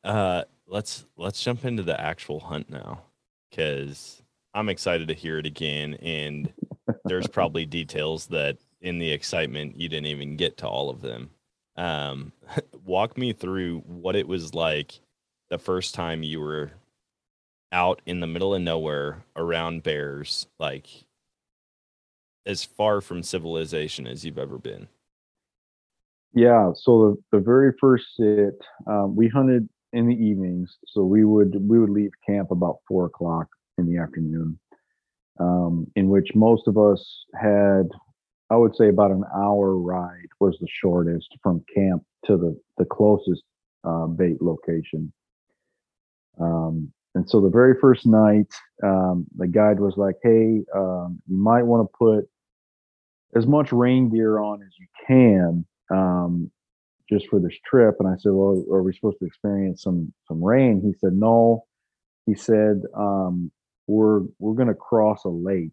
uh, 0.04 0.44
let's 0.68 1.06
let's 1.18 1.42
jump 1.42 1.66
into 1.66 1.84
the 1.84 2.00
actual 2.00 2.40
hunt 2.40 2.70
now, 2.70 3.02
because 3.50 4.22
I'm 4.54 4.70
excited 4.70 5.08
to 5.08 5.14
hear 5.14 5.40
it 5.40 5.46
again, 5.46 5.96
and 5.96 6.54
there's 7.06 7.28
probably 7.28 7.66
details 7.66 8.28
that 8.28 8.58
in 8.82 9.00
the 9.00 9.12
excitement 9.12 9.80
you 9.80 9.90
didn't 9.90 10.08
even 10.08 10.36
get 10.36 10.58
to 10.58 10.68
all 10.68 10.90
of 10.90 11.02
them. 11.02 11.32
Um, 11.76 12.32
walk 12.86 13.17
me 13.17 13.34
through 13.34 13.80
what 13.80 14.15
it 14.15 14.28
was 14.28 14.53
like 14.53 14.99
the 15.49 15.57
first 15.57 15.93
time 15.95 16.24
you 16.24 16.39
were 16.39 16.71
out 17.71 18.01
in 18.05 18.19
the 18.19 18.28
middle 18.28 18.53
of 18.53 18.61
nowhere 18.61 19.24
around 19.36 19.84
bears, 19.84 20.47
like 20.59 20.88
as 22.45 22.63
far 22.63 23.01
from 23.01 23.24
civilization 23.24 24.05
as 24.05 24.24
you've 24.26 24.38
ever 24.38 24.57
been. 24.57 24.88
Yeah. 26.34 26.71
So 26.76 27.17
the, 27.32 27.38
the 27.38 27.43
very 27.43 27.74
first 27.80 28.05
sit, 28.17 28.59
um, 28.88 29.15
we 29.15 29.28
hunted 29.28 29.69
in 29.93 30.07
the 30.07 30.15
evenings. 30.15 30.78
So 30.88 31.03
we 31.03 31.24
would 31.24 31.55
we 31.69 31.80
would 31.80 31.89
leave 31.89 32.11
camp 32.26 32.51
about 32.51 32.80
four 32.88 33.05
o'clock 33.05 33.47
in 33.78 33.88
the 33.88 33.99
afternoon, 33.99 34.59
um, 35.39 35.88
in 35.95 36.09
which 36.09 36.32
most 36.36 36.67
of 36.67 36.78
us 36.78 37.26
had, 37.36 37.89
I 38.50 38.56
would 38.56 38.76
say, 38.76 38.89
about 38.89 39.12
an 39.12 39.24
hour 39.36 39.78
ride 39.78 40.30
was 40.39 40.58
the 40.60 40.68
shortest 40.70 41.30
from 41.41 41.64
camp 41.74 42.04
to 42.26 42.38
the 42.38 42.60
the 42.78 42.86
closest 42.86 43.44
uh, 43.84 44.08
bait 44.08 44.41
location. 44.41 45.12
Um, 46.39 46.91
and 47.16 47.30
so 47.30 47.41
the 47.41 47.50
very 47.50 47.80
first 47.80 48.06
night, 48.06 48.52
um, 48.84 49.26
the 49.38 49.48
guide 49.48 49.80
was 49.80 49.98
like, 49.98 50.16
"Hey, 50.24 50.64
um, 50.76 51.22
you 51.28 51.38
might 51.38 51.64
want 51.64 51.88
to 51.88 51.98
put 51.98 52.30
as 53.36 53.48
much 53.48 53.72
rain 53.72 54.10
gear 54.10 54.39
on 54.39 54.62
as 54.62 54.74
you 54.80 54.88
can 55.08 55.66
um, 55.89 56.52
just 57.10 57.28
for 57.28 57.39
this 57.39 57.54
trip. 57.66 57.96
And 58.00 58.08
I 58.08 58.16
said, 58.18 58.32
well, 58.32 58.64
are 58.72 58.84
we 58.84 58.94
supposed 58.94 59.20
to 59.20 59.26
experience 59.26 59.84
some 59.84 60.14
some 60.28 60.44
rain? 60.44 60.82
He 60.82 60.94
said, 61.00 61.14
no. 61.14 61.66
He 62.26 62.36
said, 62.36 62.84
um, 62.96 63.52
we're 63.88 64.22
we're 64.39 64.54
going 64.54 64.70
to 64.70 64.74
cross 64.74 65.26
a 65.26 65.30
lake 65.30 65.72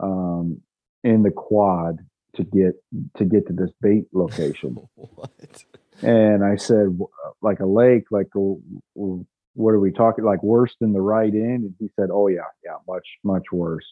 um, 0.00 0.60
in 1.06 1.22
the 1.22 1.30
quad 1.30 1.98
to 2.34 2.42
get 2.42 2.74
to 3.16 3.24
get 3.24 3.46
to 3.46 3.52
this 3.52 3.70
bait 3.80 4.04
location. 4.12 4.76
what? 4.94 5.64
And 6.02 6.44
I 6.44 6.56
said, 6.56 6.98
like 7.40 7.60
a 7.60 7.66
lake, 7.66 8.04
like 8.10 8.26
what 8.34 9.70
are 9.70 9.80
we 9.80 9.92
talking? 9.92 10.24
Like 10.24 10.42
worse 10.42 10.74
than 10.80 10.92
the 10.92 11.00
right 11.00 11.32
end? 11.32 11.64
And 11.64 11.74
he 11.78 11.88
said, 11.96 12.10
oh 12.12 12.26
yeah, 12.28 12.40
yeah, 12.64 12.76
much 12.86 13.06
much 13.24 13.44
worse. 13.52 13.86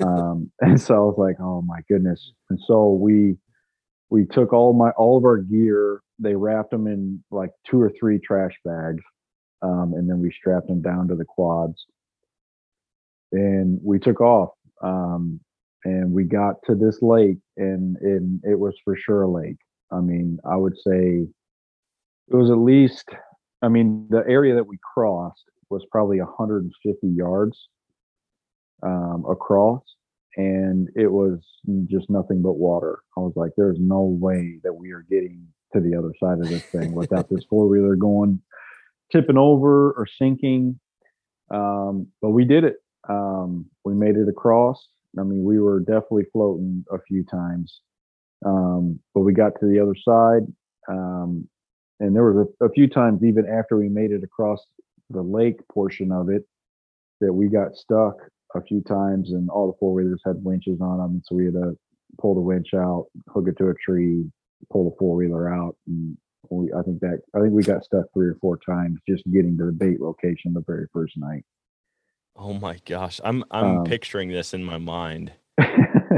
um, 0.00 0.50
and 0.60 0.80
so 0.80 0.94
I 0.94 0.98
was 0.98 1.18
like, 1.18 1.36
oh 1.40 1.62
my 1.62 1.80
goodness. 1.88 2.32
And 2.50 2.58
so 2.66 2.90
we 2.92 3.36
we 4.08 4.24
took 4.24 4.52
all 4.52 4.72
my 4.72 4.90
all 4.90 5.18
of 5.18 5.24
our 5.24 5.38
gear. 5.38 6.00
They 6.18 6.34
wrapped 6.34 6.70
them 6.70 6.86
in 6.86 7.22
like 7.30 7.50
two 7.68 7.80
or 7.80 7.92
three 7.98 8.18
trash 8.18 8.54
bags, 8.64 9.02
um, 9.62 9.92
and 9.94 10.08
then 10.08 10.20
we 10.20 10.32
strapped 10.32 10.68
them 10.68 10.80
down 10.80 11.08
to 11.08 11.14
the 11.16 11.24
quads. 11.24 11.86
And 13.30 13.78
we 13.82 13.98
took 13.98 14.20
off. 14.20 14.50
Um, 14.80 15.40
and 15.84 16.12
we 16.12 16.24
got 16.24 16.56
to 16.66 16.74
this 16.74 17.00
lake, 17.02 17.38
and, 17.56 17.96
and 17.98 18.40
it 18.44 18.58
was 18.58 18.74
for 18.84 18.96
sure 18.96 19.22
a 19.22 19.30
lake. 19.30 19.58
I 19.92 20.00
mean, 20.00 20.38
I 20.50 20.56
would 20.56 20.76
say 20.76 21.26
it 22.28 22.34
was 22.34 22.50
at 22.50 22.58
least. 22.58 23.08
I 23.62 23.68
mean, 23.68 24.06
the 24.10 24.24
area 24.28 24.54
that 24.54 24.66
we 24.66 24.78
crossed 24.94 25.44
was 25.70 25.86
probably 25.90 26.20
150 26.20 27.06
yards 27.08 27.68
um, 28.82 29.24
across 29.28 29.82
and 30.36 30.88
it 30.96 31.06
was 31.06 31.38
just 31.86 32.10
nothing 32.10 32.42
but 32.42 32.54
water. 32.54 33.00
I 33.16 33.20
was 33.20 33.32
like, 33.36 33.52
there's 33.56 33.78
no 33.78 34.02
way 34.02 34.58
that 34.64 34.74
we 34.74 34.90
are 34.92 35.04
getting 35.08 35.46
to 35.72 35.80
the 35.80 35.96
other 35.96 36.12
side 36.20 36.38
of 36.38 36.48
this 36.48 36.64
thing 36.64 36.92
without 36.92 37.28
this 37.28 37.44
four 37.48 37.68
wheeler 37.68 37.96
going 37.96 38.40
tipping 39.12 39.38
over 39.38 39.92
or 39.92 40.06
sinking. 40.18 40.78
Um, 41.50 42.08
but 42.20 42.30
we 42.30 42.44
did 42.44 42.64
it. 42.64 42.76
Um, 43.08 43.66
we 43.84 43.94
made 43.94 44.16
it 44.16 44.28
across. 44.28 44.88
I 45.18 45.22
mean, 45.22 45.44
we 45.44 45.60
were 45.60 45.80
definitely 45.80 46.26
floating 46.32 46.84
a 46.92 46.98
few 47.06 47.24
times, 47.24 47.80
um, 48.44 48.98
but 49.14 49.20
we 49.20 49.32
got 49.32 49.52
to 49.60 49.66
the 49.66 49.80
other 49.80 49.94
side. 49.94 50.46
Um, 50.88 51.48
and 52.00 52.14
there 52.14 52.30
was 52.30 52.46
a, 52.60 52.64
a 52.66 52.70
few 52.70 52.88
times, 52.88 53.22
even 53.22 53.46
after 53.46 53.76
we 53.76 53.88
made 53.88 54.10
it 54.10 54.24
across 54.24 54.60
the 55.10 55.22
lake 55.22 55.56
portion 55.72 56.10
of 56.12 56.28
it, 56.28 56.44
that 57.20 57.32
we 57.32 57.48
got 57.48 57.76
stuck 57.76 58.16
a 58.54 58.62
few 58.62 58.82
times, 58.82 59.30
and 59.30 59.48
all 59.50 59.68
the 59.68 59.78
four 59.78 59.94
wheelers 59.94 60.22
had 60.24 60.42
winches 60.42 60.80
on 60.80 60.98
them, 60.98 61.22
so 61.24 61.36
we 61.36 61.46
had 61.46 61.54
to 61.54 61.76
pull 62.20 62.34
the 62.34 62.40
winch 62.40 62.74
out, 62.74 63.06
hook 63.28 63.48
it 63.48 63.56
to 63.58 63.68
a 63.68 63.74
tree, 63.74 64.24
pull 64.70 64.90
the 64.90 64.96
four 64.98 65.16
wheeler 65.16 65.52
out, 65.52 65.76
and 65.86 66.16
we, 66.50 66.72
I 66.72 66.82
think 66.82 67.00
that 67.00 67.20
I 67.34 67.40
think 67.40 67.52
we 67.52 67.62
got 67.62 67.84
stuck 67.84 68.06
three 68.12 68.28
or 68.28 68.36
four 68.40 68.58
times 68.58 69.00
just 69.08 69.24
getting 69.32 69.56
to 69.58 69.66
the 69.66 69.72
bait 69.72 70.00
location 70.00 70.52
the 70.52 70.64
very 70.66 70.86
first 70.92 71.14
night. 71.16 71.44
Oh 72.36 72.54
my 72.54 72.78
gosh, 72.84 73.20
I'm 73.24 73.44
I'm 73.50 73.78
um, 73.78 73.84
picturing 73.84 74.30
this 74.30 74.54
in 74.54 74.64
my 74.64 74.78
mind. 74.78 75.32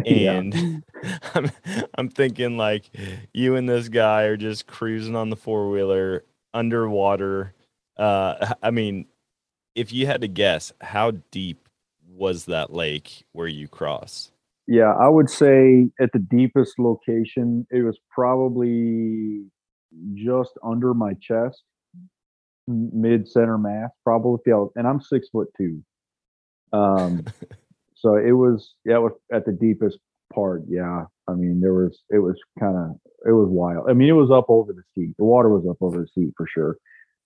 and 0.07 0.83
yeah. 1.03 1.19
I'm 1.35 1.51
I'm 1.97 2.09
thinking 2.09 2.57
like 2.57 2.91
you 3.33 3.57
and 3.57 3.69
this 3.69 3.89
guy 3.89 4.23
are 4.23 4.37
just 4.37 4.67
cruising 4.67 5.17
on 5.17 5.31
the 5.31 5.37
four 5.37 5.71
wheeler 5.71 6.25
underwater. 6.55 7.55
Uh, 7.99 8.55
I 8.62 8.71
mean, 8.71 9.07
if 9.75 9.93
you 9.93 10.07
had 10.07 10.23
to 10.23 10.29
guess, 10.29 10.73
how 10.81 11.12
deep 11.31 11.69
was 12.09 12.47
that 12.47 12.73
lake 12.73 13.25
where 13.33 13.47
you 13.47 13.69
cross? 13.69 14.33
Yeah, 14.67 14.93
I 14.95 15.09
would 15.09 15.31
say 15.31 15.91
at 16.01 16.11
the 16.12 16.19
deepest 16.19 16.79
location, 16.79 17.67
it 17.71 17.83
was 17.83 17.99
probably 18.11 19.45
just 20.14 20.53
under 20.64 20.93
my 20.93 21.12
chest, 21.21 21.62
mid 22.67 23.29
center 23.29 23.59
mass, 23.59 23.91
probably. 24.03 24.41
And 24.75 24.89
I'm 24.89 25.01
six 25.01 25.29
foot 25.29 25.49
two. 25.57 25.83
Um, 26.73 27.25
so 27.95 28.17
it 28.17 28.33
was, 28.33 28.75
yeah, 28.85 28.97
it 28.97 29.03
was 29.03 29.12
at 29.33 29.47
the 29.47 29.53
deepest 29.53 29.99
part. 30.33 30.62
Yeah. 30.69 31.05
I 31.29 31.33
mean, 31.33 31.61
there 31.61 31.75
was, 31.75 32.03
it 32.11 32.19
was 32.19 32.37
kind 32.59 32.77
of, 32.77 32.91
it 33.27 33.33
was 33.33 33.49
wild. 33.49 33.91
I 33.91 33.93
mean, 33.93 34.09
it 34.09 34.12
was 34.12 34.31
up 34.31 34.47
over 34.49 34.73
the 34.73 34.83
seat. 34.95 35.14
The 35.19 35.25
water 35.25 35.49
was 35.49 35.67
up 35.69 35.79
over 35.81 35.99
the 36.01 36.09
seat 36.09 36.33
for 36.37 36.47
sure. 36.47 36.77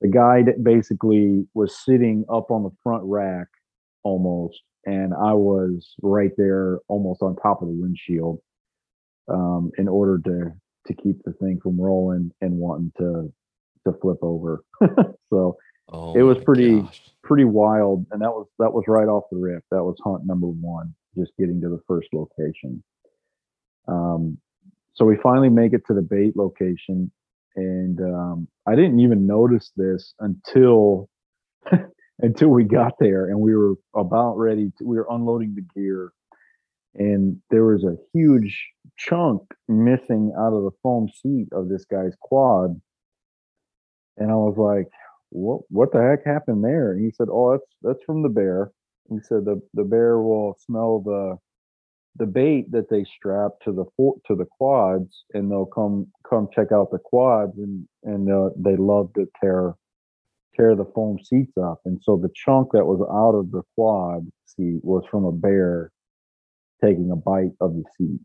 The 0.00 0.08
guide 0.08 0.64
basically 0.64 1.46
was 1.52 1.76
sitting 1.84 2.24
up 2.32 2.50
on 2.50 2.62
the 2.62 2.70
front 2.82 3.02
rack 3.04 3.48
almost 4.02 4.62
and 4.86 5.12
I 5.14 5.32
was 5.34 5.94
right 6.02 6.32
there 6.36 6.78
almost 6.88 7.22
on 7.22 7.36
top 7.36 7.62
of 7.62 7.68
the 7.68 7.74
windshield 7.74 8.40
um, 9.28 9.70
in 9.78 9.88
order 9.88 10.18
to 10.24 10.52
to 10.86 10.94
keep 10.94 11.22
the 11.24 11.32
thing 11.34 11.60
from 11.62 11.78
rolling 11.78 12.32
and 12.40 12.52
wanting 12.52 12.92
to 12.98 13.32
to 13.86 13.98
flip 14.00 14.18
over. 14.22 14.64
so 15.30 15.56
oh 15.90 16.14
it 16.14 16.22
was 16.22 16.38
pretty 16.38 16.80
gosh. 16.80 17.10
Pretty 17.30 17.44
wild, 17.44 18.04
and 18.10 18.20
that 18.20 18.30
was 18.30 18.48
that 18.58 18.72
was 18.72 18.82
right 18.88 19.06
off 19.06 19.22
the 19.30 19.38
rip. 19.38 19.62
That 19.70 19.84
was 19.84 19.96
hunt 20.02 20.26
number 20.26 20.48
one, 20.48 20.92
just 21.16 21.30
getting 21.38 21.60
to 21.60 21.68
the 21.68 21.80
first 21.86 22.08
location. 22.12 22.82
Um, 23.86 24.36
so 24.94 25.04
we 25.04 25.16
finally 25.22 25.48
make 25.48 25.72
it 25.72 25.82
to 25.86 25.94
the 25.94 26.02
bait 26.02 26.36
location, 26.36 27.08
and 27.54 28.00
um, 28.00 28.48
I 28.66 28.74
didn't 28.74 28.98
even 28.98 29.28
notice 29.28 29.70
this 29.76 30.12
until 30.18 31.08
until 32.18 32.48
we 32.48 32.64
got 32.64 32.94
there 32.98 33.26
and 33.26 33.38
we 33.38 33.54
were 33.54 33.74
about 33.94 34.36
ready 34.36 34.72
to, 34.78 34.84
we 34.84 34.96
were 34.96 35.06
unloading 35.08 35.54
the 35.54 35.80
gear 35.80 36.10
and 36.96 37.36
there 37.50 37.64
was 37.64 37.84
a 37.84 37.96
huge 38.12 38.66
chunk 38.98 39.42
missing 39.68 40.32
out 40.36 40.52
of 40.52 40.64
the 40.64 40.70
foam 40.82 41.08
seat 41.08 41.46
of 41.52 41.68
this 41.68 41.84
guy's 41.84 42.14
quad 42.20 42.78
and 44.18 44.30
i 44.30 44.34
was 44.34 44.56
like 44.58 44.88
what 45.30 45.60
what 45.68 45.92
the 45.92 46.00
heck 46.02 46.24
happened 46.26 46.64
there 46.64 46.92
and 46.92 47.04
he 47.04 47.10
said 47.10 47.28
oh 47.30 47.52
that's 47.52 47.70
that's 47.82 48.04
from 48.04 48.22
the 48.22 48.28
bear 48.28 48.70
he 49.08 49.18
said 49.22 49.44
the 49.44 49.60
the 49.74 49.84
bear 49.84 50.18
will 50.18 50.56
smell 50.64 51.00
the 51.00 51.36
the 52.16 52.26
bait 52.26 52.70
that 52.72 52.90
they 52.90 53.04
strap 53.04 53.52
to 53.64 53.72
the 53.72 53.84
to 54.26 54.34
the 54.34 54.46
quads 54.58 55.24
and 55.32 55.50
they'll 55.50 55.66
come 55.66 56.06
come 56.28 56.48
check 56.54 56.72
out 56.72 56.90
the 56.90 56.98
quads 56.98 57.56
and 57.58 57.86
and 58.02 58.30
uh, 58.30 58.50
they 58.56 58.76
love 58.76 59.12
to 59.14 59.26
tear 59.40 59.74
tear 60.56 60.74
the 60.74 60.90
foam 60.94 61.18
seats 61.22 61.52
up. 61.62 61.80
And 61.84 62.00
so 62.02 62.16
the 62.16 62.30
chunk 62.34 62.72
that 62.72 62.84
was 62.84 63.00
out 63.10 63.38
of 63.38 63.50
the 63.50 63.62
quad 63.74 64.28
seat 64.46 64.80
was 64.82 65.04
from 65.10 65.24
a 65.24 65.32
bear 65.32 65.90
taking 66.84 67.10
a 67.10 67.16
bite 67.16 67.52
of 67.60 67.74
the 67.74 67.84
seat. 67.96 68.20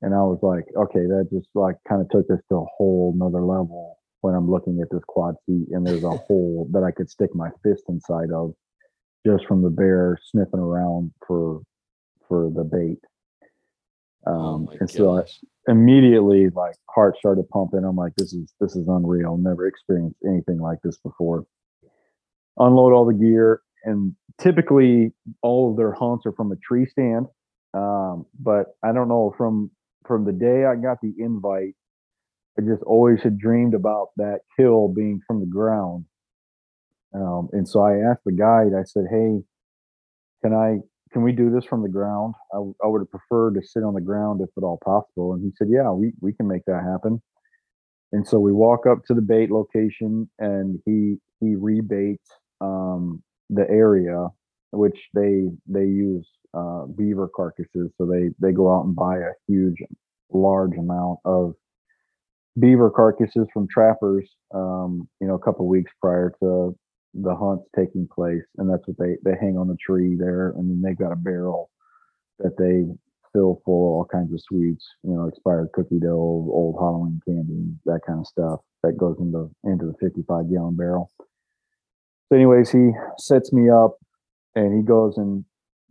And 0.00 0.14
I 0.14 0.18
was 0.18 0.38
like, 0.42 0.64
okay, 0.76 1.06
that 1.06 1.28
just 1.32 1.48
like 1.54 1.76
kind 1.88 2.00
of 2.00 2.08
took 2.10 2.28
this 2.28 2.40
to 2.48 2.56
a 2.56 2.66
whole 2.76 3.14
nother 3.16 3.42
level 3.42 3.97
when 4.20 4.34
I'm 4.34 4.50
looking 4.50 4.80
at 4.80 4.88
this 4.90 5.02
quad 5.06 5.36
seat 5.46 5.68
and 5.70 5.86
there's 5.86 6.04
a 6.04 6.10
hole 6.10 6.68
that 6.72 6.82
I 6.82 6.90
could 6.90 7.10
stick 7.10 7.34
my 7.34 7.50
fist 7.62 7.84
inside 7.88 8.30
of 8.34 8.54
just 9.26 9.46
from 9.46 9.62
the 9.62 9.70
bear 9.70 10.18
sniffing 10.30 10.60
around 10.60 11.12
for 11.26 11.62
for 12.26 12.50
the 12.54 12.64
bait. 12.64 12.98
Oh 14.26 14.32
um, 14.32 14.68
oh 14.70 14.76
and 14.80 14.90
so 14.90 15.18
I, 15.18 15.22
immediately 15.68 16.48
like 16.50 16.74
heart 16.90 17.16
started 17.18 17.48
pumping. 17.50 17.84
I'm 17.84 17.96
like, 17.96 18.14
this 18.16 18.32
is 18.32 18.52
this 18.60 18.76
is 18.76 18.88
unreal. 18.88 19.36
Never 19.36 19.66
experienced 19.66 20.18
anything 20.26 20.58
like 20.58 20.78
this 20.82 20.98
before. 20.98 21.46
Unload 22.58 22.92
all 22.92 23.06
the 23.06 23.14
gear, 23.14 23.62
and 23.84 24.14
typically 24.40 25.12
all 25.42 25.70
of 25.70 25.76
their 25.76 25.92
hunts 25.92 26.26
are 26.26 26.32
from 26.32 26.52
a 26.52 26.56
tree 26.56 26.86
stand. 26.86 27.26
Um, 27.74 28.26
but 28.38 28.76
I 28.82 28.92
don't 28.92 29.08
know 29.08 29.34
from 29.36 29.70
from 30.06 30.24
the 30.24 30.32
day 30.32 30.64
I 30.64 30.74
got 30.74 31.00
the 31.02 31.14
invite 31.18 31.74
I 32.58 32.62
just 32.62 32.82
always 32.82 33.22
had 33.22 33.38
dreamed 33.38 33.74
about 33.74 34.08
that 34.16 34.40
kill 34.58 34.88
being 34.88 35.20
from 35.26 35.40
the 35.40 35.46
ground. 35.46 36.04
Um, 37.14 37.48
and 37.52 37.66
so 37.66 37.80
I 37.80 38.10
asked 38.10 38.24
the 38.26 38.32
guide, 38.32 38.72
I 38.78 38.82
said, 38.84 39.04
Hey, 39.08 39.40
can 40.42 40.54
I, 40.54 40.78
can 41.12 41.22
we 41.22 41.32
do 41.32 41.50
this 41.50 41.64
from 41.64 41.82
the 41.82 41.88
ground? 41.88 42.34
I, 42.52 42.58
would 42.58 43.00
have 43.00 43.10
preferred 43.10 43.54
to 43.54 43.66
sit 43.66 43.82
on 43.82 43.94
the 43.94 44.00
ground 44.00 44.40
if 44.42 44.50
at 44.56 44.64
all 44.64 44.78
possible. 44.84 45.34
And 45.34 45.42
he 45.42 45.52
said, 45.56 45.68
Yeah, 45.70 45.90
we, 45.92 46.12
we 46.20 46.32
can 46.32 46.48
make 46.48 46.64
that 46.66 46.82
happen. 46.82 47.22
And 48.12 48.26
so 48.26 48.40
we 48.40 48.52
walk 48.52 48.86
up 48.86 49.04
to 49.06 49.14
the 49.14 49.22
bait 49.22 49.50
location 49.50 50.28
and 50.38 50.80
he, 50.84 51.16
he 51.40 51.54
rebaits, 51.54 52.16
um, 52.60 53.22
the 53.50 53.68
area 53.70 54.26
which 54.72 54.98
they, 55.14 55.44
they 55.66 55.84
use, 55.84 56.26
uh, 56.54 56.86
beaver 56.86 57.30
carcasses. 57.34 57.90
So 57.96 58.06
they, 58.06 58.30
they 58.40 58.52
go 58.52 58.74
out 58.74 58.84
and 58.84 58.96
buy 58.96 59.18
a 59.18 59.32
huge, 59.46 59.76
large 60.30 60.76
amount 60.76 61.20
of 61.24 61.54
beaver 62.58 62.90
carcasses 62.90 63.46
from 63.52 63.68
trappers, 63.68 64.28
um, 64.54 65.08
you 65.20 65.26
know, 65.26 65.34
a 65.34 65.38
couple 65.38 65.66
weeks 65.66 65.92
prior 66.00 66.32
to 66.42 66.76
the 67.14 67.34
hunts 67.34 67.64
taking 67.76 68.08
place, 68.14 68.44
and 68.58 68.70
that's 68.70 68.86
what 68.86 68.96
they 68.98 69.16
they 69.24 69.36
hang 69.40 69.56
on 69.56 69.68
the 69.68 69.76
tree 69.76 70.16
there, 70.18 70.50
and 70.50 70.70
then 70.70 70.82
they've 70.82 70.98
got 70.98 71.12
a 71.12 71.16
barrel 71.16 71.70
that 72.38 72.56
they 72.56 72.84
fill 73.32 73.60
full 73.64 73.88
of 73.88 73.94
all 73.94 74.08
kinds 74.10 74.32
of 74.32 74.40
sweets, 74.40 74.86
you 75.02 75.14
know, 75.14 75.26
expired 75.26 75.68
cookie 75.74 75.98
dough, 75.98 76.48
old 76.50 76.76
Halloween 76.78 77.20
candy, 77.26 77.74
that 77.84 78.00
kind 78.06 78.20
of 78.20 78.26
stuff 78.26 78.60
that 78.82 78.96
goes 78.96 79.16
into 79.20 79.50
into 79.64 79.86
the 79.86 79.94
55 80.00 80.50
gallon 80.50 80.76
barrel. 80.76 81.10
So, 82.28 82.36
anyways, 82.36 82.70
he 82.70 82.90
sets 83.18 83.52
me 83.52 83.70
up, 83.70 83.96
and 84.54 84.76
he 84.76 84.82
goes 84.82 85.16
and 85.16 85.44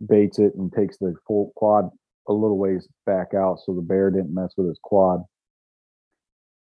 baits 0.08 0.38
it 0.38 0.54
and 0.54 0.72
takes 0.72 0.98
the 0.98 1.14
full 1.26 1.52
quad 1.56 1.90
a 2.28 2.32
little 2.32 2.58
ways 2.58 2.86
back 3.06 3.34
out 3.34 3.58
so 3.64 3.74
the 3.74 3.80
bear 3.80 4.10
didn't 4.10 4.34
mess 4.34 4.52
with 4.56 4.68
his 4.68 4.78
quad. 4.82 5.22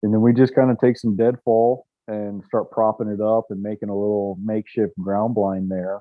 And 0.02 0.12
then 0.12 0.20
we 0.20 0.32
just 0.32 0.54
kind 0.54 0.70
of 0.70 0.78
take 0.78 0.98
some 0.98 1.16
deadfall 1.16 1.86
and 2.06 2.42
start 2.44 2.70
propping 2.70 3.08
it 3.08 3.20
up 3.20 3.46
and 3.50 3.60
making 3.62 3.88
a 3.88 3.94
little 3.94 4.38
makeshift 4.42 4.94
ground 4.98 5.34
blind 5.34 5.70
there. 5.70 6.00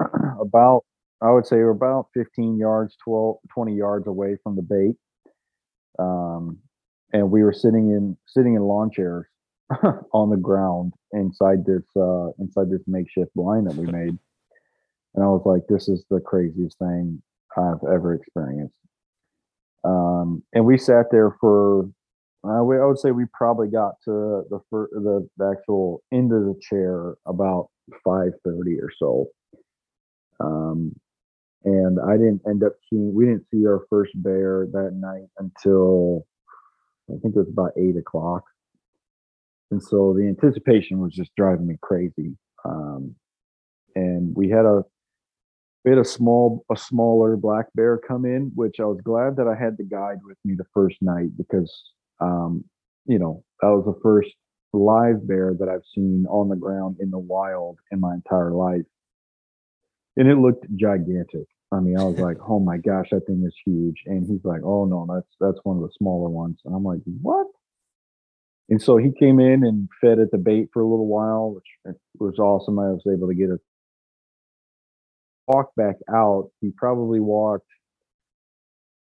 about, 0.40 0.84
I 1.22 1.30
would 1.30 1.46
say 1.46 1.56
we're 1.56 1.70
about 1.70 2.08
15 2.14 2.58
yards, 2.58 2.96
12, 3.04 3.36
20 3.52 3.74
yards 3.74 4.06
away 4.06 4.36
from 4.42 4.56
the 4.56 4.62
bait. 4.62 4.96
Um, 5.98 6.58
and 7.12 7.30
we 7.30 7.42
were 7.42 7.52
sitting 7.52 7.90
in, 7.90 8.16
sitting 8.26 8.54
in 8.54 8.62
lawn 8.62 8.90
chairs 8.90 9.26
on 10.12 10.30
the 10.30 10.36
ground 10.36 10.92
inside 11.12 11.64
this, 11.64 11.84
uh, 11.96 12.28
inside 12.38 12.70
this 12.70 12.82
makeshift 12.86 13.32
blind 13.34 13.68
that 13.68 13.76
we 13.76 13.86
made. 13.92 14.18
And 15.14 15.24
I 15.24 15.28
was 15.28 15.42
like, 15.46 15.62
this 15.68 15.88
is 15.88 16.04
the 16.10 16.20
craziest 16.20 16.78
thing 16.78 17.22
I've 17.56 17.82
ever 17.90 18.14
experienced. 18.14 18.78
Um, 19.84 20.42
and 20.52 20.66
we 20.66 20.76
sat 20.76 21.06
there 21.10 21.36
for 21.40 21.88
uh, 22.48 22.62
we, 22.62 22.78
I 22.78 22.84
would 22.84 22.98
say 22.98 23.10
we 23.10 23.24
probably 23.32 23.68
got 23.68 23.94
to 24.04 24.44
the 24.50 24.60
fir- 24.70 24.90
the, 24.92 25.28
actual 25.44 26.02
end 26.12 26.32
of 26.32 26.44
the 26.44 26.58
chair 26.60 27.14
about 27.26 27.68
five 28.04 28.32
thirty 28.44 28.78
or 28.80 28.90
so. 28.98 29.26
Um, 30.40 30.94
and 31.64 31.98
I 32.00 32.12
didn't 32.16 32.42
end 32.48 32.62
up 32.62 32.74
seeing. 32.88 33.14
We 33.14 33.26
didn't 33.26 33.46
see 33.50 33.66
our 33.66 33.84
first 33.90 34.12
bear 34.16 34.66
that 34.72 34.92
night 34.94 35.28
until 35.38 36.26
I 37.10 37.18
think 37.20 37.34
it 37.34 37.38
was 37.38 37.48
about 37.48 37.72
eight 37.76 37.96
o'clock. 37.96 38.44
And 39.70 39.82
so 39.82 40.14
the 40.16 40.28
anticipation 40.28 41.00
was 41.00 41.12
just 41.12 41.34
driving 41.36 41.66
me 41.66 41.76
crazy. 41.82 42.36
Um, 42.64 43.14
and 43.94 44.34
we 44.36 44.48
had 44.48 44.64
a 44.64 44.84
we 45.84 45.90
had 45.90 45.98
a 45.98 46.04
small 46.04 46.64
a 46.70 46.76
smaller 46.76 47.36
black 47.36 47.66
bear 47.74 47.98
come 47.98 48.24
in, 48.24 48.52
which 48.54 48.78
I 48.78 48.84
was 48.84 49.00
glad 49.02 49.36
that 49.36 49.48
I 49.48 49.54
had 49.54 49.76
the 49.76 49.84
guide 49.84 50.18
with 50.24 50.36
me 50.44 50.54
the 50.54 50.66
first 50.74 50.96
night 51.00 51.36
because 51.36 51.72
um, 52.20 52.64
you 53.06 53.18
know, 53.18 53.44
that 53.60 53.68
was 53.68 53.84
the 53.86 53.98
first 54.02 54.30
live 54.72 55.26
bear 55.26 55.54
that 55.58 55.68
I've 55.68 55.84
seen 55.94 56.26
on 56.28 56.48
the 56.48 56.56
ground 56.56 56.96
in 57.00 57.10
the 57.10 57.18
wild 57.18 57.78
in 57.90 58.00
my 58.00 58.14
entire 58.14 58.52
life. 58.52 58.84
And 60.16 60.28
it 60.28 60.38
looked 60.38 60.66
gigantic. 60.76 61.46
I 61.72 61.80
mean, 61.80 61.98
I 61.98 62.04
was 62.04 62.18
like, 62.18 62.36
oh 62.48 62.60
my 62.60 62.78
gosh, 62.78 63.08
that 63.12 63.26
thing 63.26 63.42
is 63.46 63.54
huge. 63.64 64.02
And 64.06 64.26
he's 64.26 64.44
like, 64.44 64.62
oh 64.64 64.84
no, 64.84 65.06
that's 65.12 65.28
that's 65.40 65.58
one 65.64 65.76
of 65.76 65.82
the 65.82 65.92
smaller 65.98 66.28
ones. 66.28 66.58
And 66.64 66.74
I'm 66.74 66.84
like, 66.84 67.00
what? 67.22 67.46
And 68.68 68.82
so 68.82 68.96
he 68.96 69.12
came 69.18 69.38
in 69.38 69.64
and 69.64 69.88
fed 70.00 70.18
at 70.18 70.32
the 70.32 70.38
bait 70.38 70.70
for 70.72 70.82
a 70.82 70.86
little 70.88 71.06
while, 71.06 71.54
which 71.54 71.96
was 72.18 72.38
awesome. 72.38 72.78
I 72.78 72.88
was 72.90 73.02
able 73.06 73.28
to 73.28 73.34
get 73.34 73.50
a 73.50 73.58
walk 75.46 75.70
back 75.76 75.96
out. 76.12 76.50
He 76.60 76.70
probably 76.76 77.20
walked, 77.20 77.68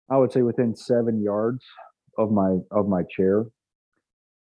I 0.09 0.17
would 0.17 0.33
say, 0.33 0.41
within 0.41 0.75
seven 0.75 1.21
yards 1.23 1.63
of 2.17 2.31
my 2.31 2.57
of 2.71 2.87
my 2.87 3.03
chair 3.15 3.45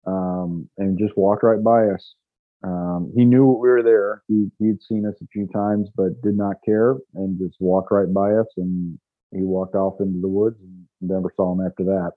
um, 0.05 0.69
and 0.77 0.97
just 0.97 1.17
walked 1.17 1.43
right 1.43 1.63
by 1.63 1.87
us. 1.87 2.15
Um, 2.63 3.11
he 3.15 3.23
knew 3.23 3.45
we 3.45 3.69
were 3.69 3.83
there. 3.83 4.23
He 4.27 4.49
he'd 4.59 4.81
seen 4.81 5.05
us 5.05 5.15
a 5.21 5.27
few 5.27 5.47
times, 5.47 5.89
but 5.95 6.21
did 6.21 6.35
not 6.35 6.57
care 6.65 6.97
and 7.15 7.39
just 7.39 7.55
walked 7.59 7.91
right 7.91 8.11
by 8.13 8.33
us. 8.33 8.47
And 8.57 8.99
he 9.31 9.43
walked 9.43 9.75
off 9.75 10.01
into 10.01 10.19
the 10.19 10.27
woods 10.27 10.57
and 10.61 10.85
never 11.01 11.31
saw 11.35 11.53
him 11.53 11.65
after 11.65 11.83
that. 11.85 12.11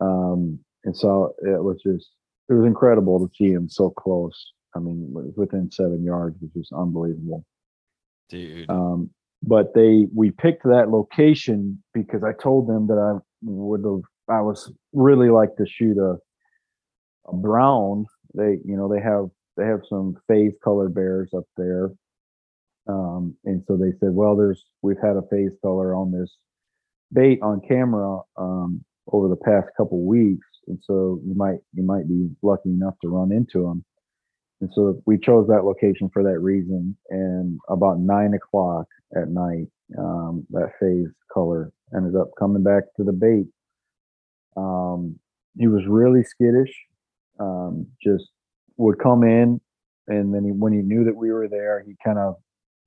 Um, 0.00 0.58
and 0.84 0.96
so 0.96 1.34
it 1.40 1.62
was 1.62 1.80
just 1.82 2.10
it 2.48 2.54
was 2.54 2.66
incredible 2.66 3.26
to 3.26 3.34
see 3.34 3.50
him 3.50 3.68
so 3.68 3.90
close. 3.90 4.52
I 4.74 4.78
mean, 4.78 5.12
within 5.36 5.70
seven 5.70 6.04
yards, 6.04 6.36
which 6.40 6.54
is 6.54 6.70
unbelievable. 6.76 7.44
Dude. 8.28 8.68
Um, 8.68 9.10
but 9.42 9.74
they 9.74 10.06
we 10.14 10.30
picked 10.30 10.64
that 10.64 10.90
location 10.90 11.82
because 11.94 12.22
I 12.22 12.32
told 12.32 12.68
them 12.68 12.86
that 12.88 12.98
I 12.98 13.18
would 13.42 13.84
have 13.84 14.02
I 14.28 14.40
was 14.40 14.72
really 14.92 15.30
like 15.30 15.56
to 15.56 15.66
shoot 15.66 15.98
a 15.98 16.16
a 17.28 17.36
brown. 17.36 18.06
They 18.34 18.58
you 18.64 18.76
know 18.76 18.88
they 18.88 19.00
have 19.00 19.30
they 19.56 19.64
have 19.64 19.80
some 19.88 20.16
phase 20.28 20.52
color 20.62 20.88
bears 20.88 21.30
up 21.36 21.44
there, 21.56 21.90
um, 22.88 23.34
and 23.44 23.62
so 23.66 23.76
they 23.76 23.92
said, 24.00 24.12
well, 24.12 24.36
there's 24.36 24.64
we've 24.82 25.00
had 25.02 25.16
a 25.16 25.22
phase 25.30 25.52
color 25.62 25.94
on 25.94 26.12
this 26.12 26.30
bait 27.12 27.38
on 27.42 27.60
camera 27.66 28.20
um, 28.36 28.84
over 29.12 29.28
the 29.28 29.36
past 29.36 29.68
couple 29.76 30.04
weeks, 30.04 30.46
and 30.68 30.78
so 30.82 31.20
you 31.24 31.34
might 31.34 31.58
you 31.72 31.82
might 31.82 32.08
be 32.08 32.28
lucky 32.42 32.70
enough 32.70 32.94
to 33.02 33.08
run 33.08 33.32
into 33.32 33.62
them. 33.62 33.84
And 34.60 34.70
so 34.74 35.02
we 35.04 35.18
chose 35.18 35.46
that 35.48 35.64
location 35.64 36.08
for 36.12 36.22
that 36.22 36.38
reason. 36.38 36.96
And 37.10 37.60
about 37.68 38.00
nine 38.00 38.32
o'clock 38.32 38.86
at 39.14 39.28
night, 39.28 39.66
um, 39.98 40.46
that 40.48 40.72
phase 40.80 41.08
color 41.30 41.72
ended 41.94 42.16
up 42.16 42.30
coming 42.38 42.62
back 42.62 42.84
to 42.96 43.04
the 43.04 43.12
bait 43.12 43.46
um, 44.56 45.18
he 45.58 45.66
was 45.66 45.82
really 45.88 46.22
skittish. 46.22 46.72
Um, 47.38 47.86
just 48.02 48.24
would 48.78 48.98
come 48.98 49.22
in, 49.22 49.60
and 50.08 50.34
then 50.34 50.44
he, 50.44 50.50
when 50.50 50.72
he 50.72 50.80
knew 50.80 51.04
that 51.04 51.16
we 51.16 51.30
were 51.30 51.48
there, 51.48 51.84
he 51.86 51.94
kind 52.04 52.18
of 52.18 52.36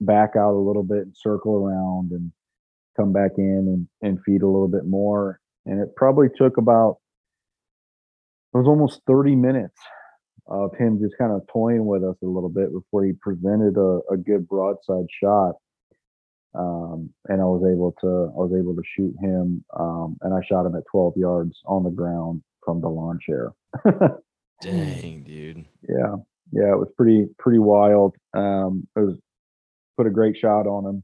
back 0.02 0.32
out 0.36 0.54
a 0.54 0.58
little 0.58 0.84
bit 0.84 1.00
and 1.00 1.16
circle 1.16 1.56
around 1.56 2.12
and 2.12 2.32
come 2.98 3.14
back 3.14 3.32
in 3.38 3.88
and, 4.02 4.10
and 4.10 4.20
feed 4.26 4.42
a 4.42 4.48
little 4.48 4.68
bit 4.68 4.86
more. 4.86 5.40
And 5.66 5.80
it 5.80 5.96
probably 5.96 6.28
took 6.36 6.58
about 6.58 6.98
it 8.54 8.58
was 8.58 8.68
almost 8.68 9.02
30 9.06 9.36
minutes 9.36 9.78
of 10.48 10.76
him 10.76 11.00
just 11.00 11.16
kind 11.20 11.32
of 11.32 11.42
toying 11.52 11.86
with 11.86 12.04
us 12.04 12.16
a 12.24 12.26
little 12.26 12.50
bit 12.50 12.74
before 12.74 13.06
he 13.06 13.14
presented 13.22 13.78
a, 13.78 14.00
a 14.12 14.18
good 14.18 14.48
broadside 14.48 15.06
shot 15.22 15.54
um, 16.56 17.10
and 17.28 17.42
I 17.42 17.46
was 17.46 17.64
able 17.72 17.94
to 18.02 18.08
I 18.08 18.38
was 18.38 18.52
able 18.58 18.76
to 18.76 18.82
shoot 18.96 19.16
him, 19.22 19.64
um, 19.78 20.18
and 20.22 20.34
I 20.34 20.40
shot 20.48 20.66
him 20.66 20.76
at 20.76 20.84
12 20.92 21.14
yards 21.18 21.56
on 21.66 21.84
the 21.84 21.92
ground 21.92 22.42
from 22.64 22.82
the 22.82 22.90
lawn 22.90 23.20
chair. 23.26 23.54
Dang, 24.62 25.24
dude. 25.24 25.66
Yeah, 25.88 26.16
yeah, 26.52 26.74
it 26.74 26.80
was 26.80 26.90
pretty 26.98 27.28
pretty 27.38 27.60
wild. 27.60 28.16
Um, 28.34 28.88
it 28.96 29.00
was 29.00 29.18
put 29.98 30.08
a 30.08 30.12
great 30.12 30.38
shot 30.38 30.66
on 30.66 30.86
him, 30.86 31.04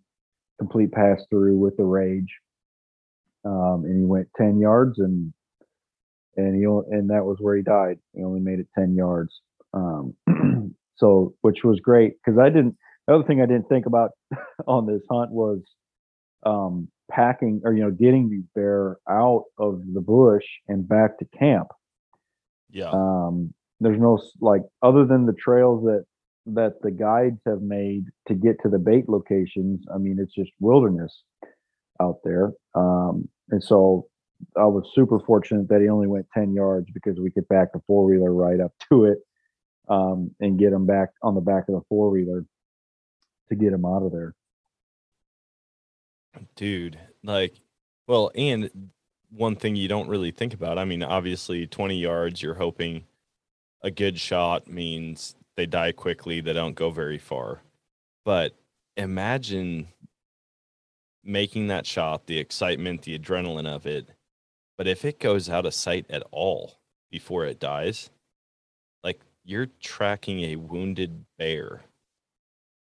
complete 0.59 0.91
pass 0.91 1.21
through 1.29 1.57
with 1.57 1.77
the 1.77 1.83
rage, 1.83 2.33
um, 3.45 3.83
and 3.85 3.99
he 3.99 4.05
went 4.05 4.27
10 4.37 4.59
yards 4.59 4.99
and 4.99 5.31
and 6.37 6.55
he 6.55 6.63
and 6.63 7.09
that 7.09 7.23
was 7.23 7.37
where 7.39 7.55
he 7.55 7.61
died. 7.61 7.97
He 8.13 8.23
only 8.23 8.41
made 8.41 8.59
it 8.59 8.67
10 8.77 8.95
yards. 8.95 9.31
Um, 9.73 10.15
so 10.97 11.33
which 11.41 11.59
was 11.63 11.79
great 11.79 12.13
because 12.17 12.39
I 12.39 12.49
didn't 12.49 12.77
the 13.07 13.15
other 13.15 13.23
thing 13.23 13.41
I 13.41 13.45
didn't 13.45 13.69
think 13.69 13.85
about 13.85 14.11
on 14.67 14.85
this 14.85 15.01
hunt 15.09 15.31
was 15.31 15.61
um, 16.45 16.89
packing 17.09 17.61
or 17.63 17.73
you 17.73 17.83
know 17.83 17.91
getting 17.91 18.29
these 18.29 18.45
bear 18.53 18.97
out 19.09 19.45
of 19.57 19.81
the 19.93 20.01
bush 20.01 20.45
and 20.67 20.87
back 20.87 21.17
to 21.19 21.25
camp. 21.37 21.67
Yeah. 22.69 22.91
Um, 22.91 23.53
there's 23.79 23.99
no 23.99 24.21
like 24.41 24.61
other 24.81 25.05
than 25.05 25.25
the 25.25 25.33
trails 25.33 25.83
that 25.83 26.05
that 26.47 26.81
the 26.81 26.91
guides 26.91 27.39
have 27.45 27.61
made 27.61 28.05
to 28.27 28.35
get 28.35 28.61
to 28.61 28.69
the 28.69 28.79
bait 28.79 29.09
locations. 29.09 29.83
I 29.93 29.97
mean, 29.97 30.17
it's 30.19 30.33
just 30.33 30.51
wilderness 30.59 31.23
out 32.01 32.19
there. 32.23 32.51
Um, 32.75 33.27
and 33.49 33.63
so 33.63 34.07
I 34.57 34.65
was 34.65 34.89
super 34.93 35.19
fortunate 35.19 35.69
that 35.69 35.81
he 35.81 35.89
only 35.89 36.07
went 36.07 36.27
10 36.33 36.53
yards 36.53 36.87
because 36.93 37.19
we 37.19 37.31
could 37.31 37.47
back 37.47 37.73
the 37.73 37.81
four 37.87 38.05
wheeler 38.05 38.33
right 38.33 38.59
up 38.59 38.73
to 38.89 39.05
it 39.05 39.19
um, 39.87 40.31
and 40.39 40.59
get 40.59 40.73
him 40.73 40.85
back 40.85 41.09
on 41.21 41.35
the 41.35 41.41
back 41.41 41.67
of 41.67 41.75
the 41.75 41.81
four 41.89 42.09
wheeler 42.11 42.45
to 43.49 43.55
get 43.55 43.73
him 43.73 43.85
out 43.85 44.03
of 44.03 44.11
there. 44.11 44.33
Dude, 46.55 46.99
like, 47.23 47.53
well, 48.07 48.31
and 48.35 48.89
one 49.29 49.55
thing 49.55 49.75
you 49.75 49.87
don't 49.87 50.09
really 50.09 50.31
think 50.31 50.53
about. 50.53 50.77
I 50.77 50.85
mean, 50.85 51.03
obviously, 51.03 51.67
20 51.67 51.97
yards, 51.97 52.41
you're 52.41 52.55
hoping 52.55 53.03
a 53.81 53.91
good 53.91 54.19
shot 54.19 54.67
means 54.67 55.35
they 55.55 55.65
die 55.65 55.91
quickly, 55.91 56.41
they 56.41 56.53
don't 56.53 56.75
go 56.75 56.89
very 56.89 57.17
far. 57.17 57.61
But 58.25 58.53
imagine 58.97 59.87
making 61.23 61.67
that 61.67 61.85
shot, 61.85 62.27
the 62.27 62.37
excitement, 62.37 63.01
the 63.01 63.17
adrenaline 63.17 63.67
of 63.67 63.85
it. 63.85 64.09
But 64.77 64.87
if 64.87 65.05
it 65.05 65.19
goes 65.19 65.49
out 65.49 65.65
of 65.65 65.73
sight 65.73 66.05
at 66.09 66.23
all 66.31 66.79
before 67.09 67.45
it 67.45 67.59
dies, 67.59 68.09
like 69.03 69.21
you're 69.43 69.69
tracking 69.81 70.41
a 70.41 70.55
wounded 70.57 71.25
bear 71.37 71.81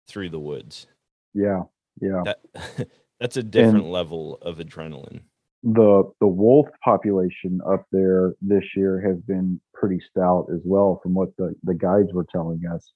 through 0.07 0.29
the 0.29 0.39
woods. 0.39 0.87
Yeah, 1.33 1.63
yeah. 2.01 2.23
That, 2.25 2.87
that's 3.19 3.37
a 3.37 3.43
different 3.43 3.85
and 3.85 3.91
level 3.91 4.37
of 4.41 4.57
adrenaline. 4.57 5.21
The 5.63 6.03
the 6.19 6.27
wolf 6.27 6.67
population 6.83 7.59
up 7.67 7.85
there 7.91 8.33
this 8.41 8.63
year 8.75 9.01
has 9.01 9.17
been 9.21 9.59
pretty 9.73 9.99
stout 10.09 10.47
as 10.53 10.61
well, 10.63 10.99
from 11.01 11.13
what 11.13 11.29
the, 11.37 11.55
the 11.63 11.73
guides 11.73 12.13
were 12.13 12.27
telling 12.31 12.61
us. 12.73 12.91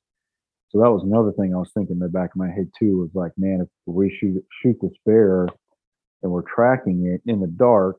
So 0.70 0.80
that 0.80 0.92
was 0.92 1.04
another 1.04 1.34
thing 1.34 1.54
I 1.54 1.58
was 1.58 1.72
thinking 1.74 1.98
in 1.98 2.00
the 2.00 2.08
back 2.08 2.30
of 2.30 2.38
my 2.38 2.50
head 2.50 2.70
too. 2.80 3.00
Was 3.00 3.10
like, 3.14 3.34
man, 3.38 3.62
if 3.62 3.68
we 3.86 4.16
shoot 4.20 4.44
shoot 4.62 4.78
this 4.82 4.92
bear 5.06 5.48
and 6.24 6.32
we're 6.32 6.44
tracking 6.44 7.08
it 7.08 7.30
in 7.30 7.42
the 7.42 7.48
dark, 7.48 7.98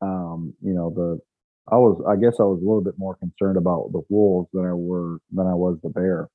um, 0.00 0.54
you 0.62 0.72
know, 0.72 0.90
the 0.90 1.18
I 1.68 1.76
was 1.76 2.02
I 2.08 2.16
guess 2.16 2.36
I 2.38 2.44
was 2.44 2.60
a 2.60 2.64
little 2.64 2.82
bit 2.82 2.98
more 2.98 3.16
concerned 3.16 3.56
about 3.56 3.90
the 3.92 4.02
wolves 4.08 4.48
than 4.52 4.66
I 4.66 4.72
were 4.72 5.18
than 5.32 5.46
I 5.46 5.54
was 5.54 5.78
the 5.82 5.88
bear. 5.88 6.28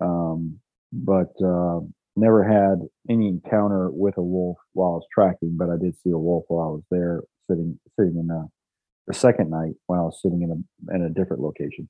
Um, 0.00 0.60
but 0.92 1.32
uh, 1.44 1.80
never 2.16 2.42
had 2.42 2.86
any 3.08 3.28
encounter 3.28 3.90
with 3.90 4.16
a 4.16 4.22
wolf 4.22 4.56
while 4.72 4.90
I 4.90 4.94
was 4.94 5.06
tracking, 5.12 5.56
but 5.56 5.70
I 5.70 5.76
did 5.76 5.94
see 6.02 6.10
a 6.10 6.18
wolf 6.18 6.44
while 6.48 6.68
I 6.68 6.70
was 6.70 6.82
there 6.90 7.22
sitting 7.48 7.78
sitting 7.98 8.16
in 8.18 8.26
the 8.26 8.48
the 9.06 9.14
second 9.14 9.50
night 9.50 9.74
while 9.86 10.00
I 10.00 10.04
was 10.04 10.20
sitting 10.20 10.42
in 10.42 10.50
a 10.50 10.94
in 10.94 11.02
a 11.02 11.10
different 11.10 11.42
location. 11.42 11.88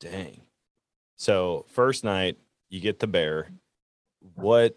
Dang. 0.00 0.42
So 1.16 1.64
first 1.68 2.04
night 2.04 2.36
you 2.68 2.80
get 2.80 2.98
the 2.98 3.06
bear. 3.06 3.52
What 4.34 4.76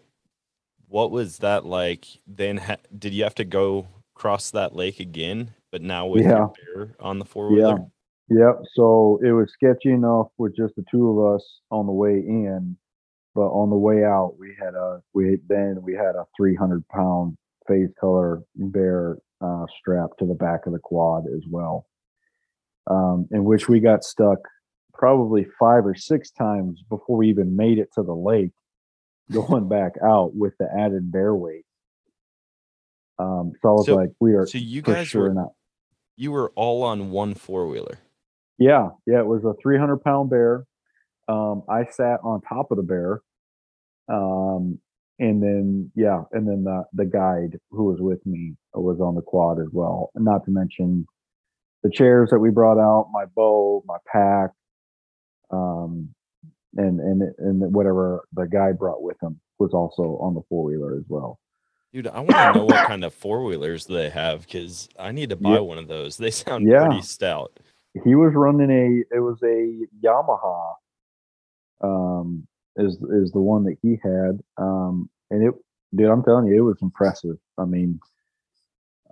what 0.88 1.10
was 1.10 1.38
that 1.38 1.64
like? 1.66 2.06
Then 2.26 2.58
ha- 2.58 2.76
did 2.96 3.12
you 3.12 3.24
have 3.24 3.34
to 3.36 3.44
go 3.44 3.88
cross 4.14 4.50
that 4.52 4.74
lake 4.74 5.00
again, 5.00 5.52
but 5.72 5.82
now 5.82 6.06
with 6.06 6.24
yeah. 6.24 6.46
bear 6.74 6.94
on 7.00 7.18
the 7.18 7.24
four 7.24 7.50
wheeler? 7.50 7.78
Yeah. 7.78 7.84
Yep. 8.28 8.62
So 8.74 9.20
it 9.22 9.30
was 9.30 9.52
sketchy 9.52 9.90
enough 9.90 10.28
with 10.38 10.56
just 10.56 10.74
the 10.74 10.84
two 10.90 11.10
of 11.10 11.34
us 11.34 11.44
on 11.70 11.86
the 11.86 11.92
way 11.92 12.14
in 12.14 12.76
but 13.36 13.48
on 13.48 13.68
the 13.68 13.76
way 13.76 14.02
out, 14.02 14.36
we 14.38 14.56
had 14.58 14.74
a 14.74 15.02
we 15.12 15.36
then 15.46 15.78
we 15.82 15.92
had 15.92 16.16
a 16.16 16.24
300 16.34 16.88
pound 16.88 17.36
phase 17.68 17.90
color 18.00 18.42
bear 18.56 19.18
uh, 19.42 19.66
strapped 19.78 20.18
to 20.20 20.26
the 20.26 20.34
back 20.34 20.66
of 20.66 20.72
the 20.72 20.78
quad 20.78 21.24
as 21.26 21.42
well, 21.46 21.86
um, 22.90 23.28
in 23.30 23.44
which 23.44 23.68
we 23.68 23.78
got 23.78 24.02
stuck 24.02 24.38
probably 24.94 25.46
five 25.58 25.84
or 25.84 25.94
six 25.94 26.30
times 26.30 26.82
before 26.88 27.18
we 27.18 27.28
even 27.28 27.54
made 27.54 27.78
it 27.78 27.90
to 27.94 28.02
the 28.02 28.14
lake, 28.14 28.52
going 29.30 29.68
back 29.68 29.92
out 30.02 30.34
with 30.34 30.54
the 30.58 30.68
added 30.74 31.12
bear 31.12 31.34
weight. 31.34 31.66
Um, 33.18 33.52
so 33.60 33.68
I 33.68 33.72
was 33.72 33.86
so, 33.86 33.96
like, 33.96 34.12
we 34.18 34.32
are 34.32 34.46
so 34.46 34.56
you 34.56 34.80
guys 34.80 35.08
sure 35.08 35.28
were 35.28 35.34
not. 35.34 35.52
You 36.16 36.32
were 36.32 36.52
all 36.56 36.82
on 36.82 37.10
one 37.10 37.34
four 37.34 37.66
wheeler. 37.66 37.98
Yeah, 38.58 38.88
yeah, 39.06 39.18
it 39.18 39.26
was 39.26 39.44
a 39.44 39.52
300 39.62 39.98
pound 39.98 40.30
bear. 40.30 40.64
Um, 41.28 41.62
I 41.68 41.84
sat 41.90 42.20
on 42.22 42.40
top 42.40 42.70
of 42.70 42.76
the 42.76 42.82
bear, 42.82 43.20
um, 44.08 44.78
and 45.18 45.42
then 45.42 45.90
yeah, 45.94 46.22
and 46.32 46.46
then 46.46 46.64
the 46.64 46.84
the 46.92 47.06
guide 47.06 47.58
who 47.70 47.84
was 47.84 48.00
with 48.00 48.24
me 48.26 48.54
was 48.74 49.00
on 49.00 49.14
the 49.14 49.22
quad 49.22 49.60
as 49.60 49.68
well. 49.72 50.10
Not 50.14 50.44
to 50.44 50.50
mention 50.50 51.06
the 51.82 51.90
chairs 51.90 52.30
that 52.30 52.38
we 52.38 52.50
brought 52.50 52.78
out, 52.78 53.08
my 53.12 53.24
bow, 53.34 53.82
my 53.86 53.96
pack, 54.10 54.50
um, 55.50 56.10
and 56.76 57.00
and 57.00 57.22
and 57.38 57.74
whatever 57.74 58.26
the 58.34 58.46
guide 58.46 58.78
brought 58.78 59.02
with 59.02 59.16
him 59.22 59.40
was 59.58 59.72
also 59.72 60.18
on 60.20 60.34
the 60.34 60.42
four 60.48 60.64
wheeler 60.64 60.96
as 60.96 61.04
well. 61.08 61.38
Dude, 61.92 62.08
I 62.08 62.20
want 62.20 62.30
to 62.30 62.52
know 62.52 62.64
what 62.66 62.86
kind 62.86 63.04
of 63.04 63.14
four 63.14 63.42
wheelers 63.44 63.86
they 63.86 64.10
have 64.10 64.42
because 64.42 64.88
I 64.98 65.12
need 65.12 65.30
to 65.30 65.36
buy 65.36 65.54
yeah. 65.54 65.60
one 65.60 65.78
of 65.78 65.88
those. 65.88 66.18
They 66.18 66.30
sound 66.30 66.68
yeah. 66.68 66.86
pretty 66.86 67.02
stout. 67.02 67.58
He 68.04 68.14
was 68.14 68.34
running 68.34 68.70
a 68.70 69.16
it 69.16 69.20
was 69.20 69.38
a 69.42 69.86
Yamaha 70.04 70.74
um 71.82 72.46
is 72.76 72.96
is 73.10 73.32
the 73.32 73.40
one 73.40 73.64
that 73.64 73.76
he 73.82 73.98
had. 74.02 74.40
Um, 74.58 75.08
and 75.30 75.48
it, 75.48 75.54
dude, 75.94 76.10
I'm 76.10 76.22
telling 76.22 76.46
you, 76.46 76.56
it 76.56 76.60
was 76.60 76.78
impressive. 76.82 77.36
I 77.58 77.64
mean, 77.64 78.00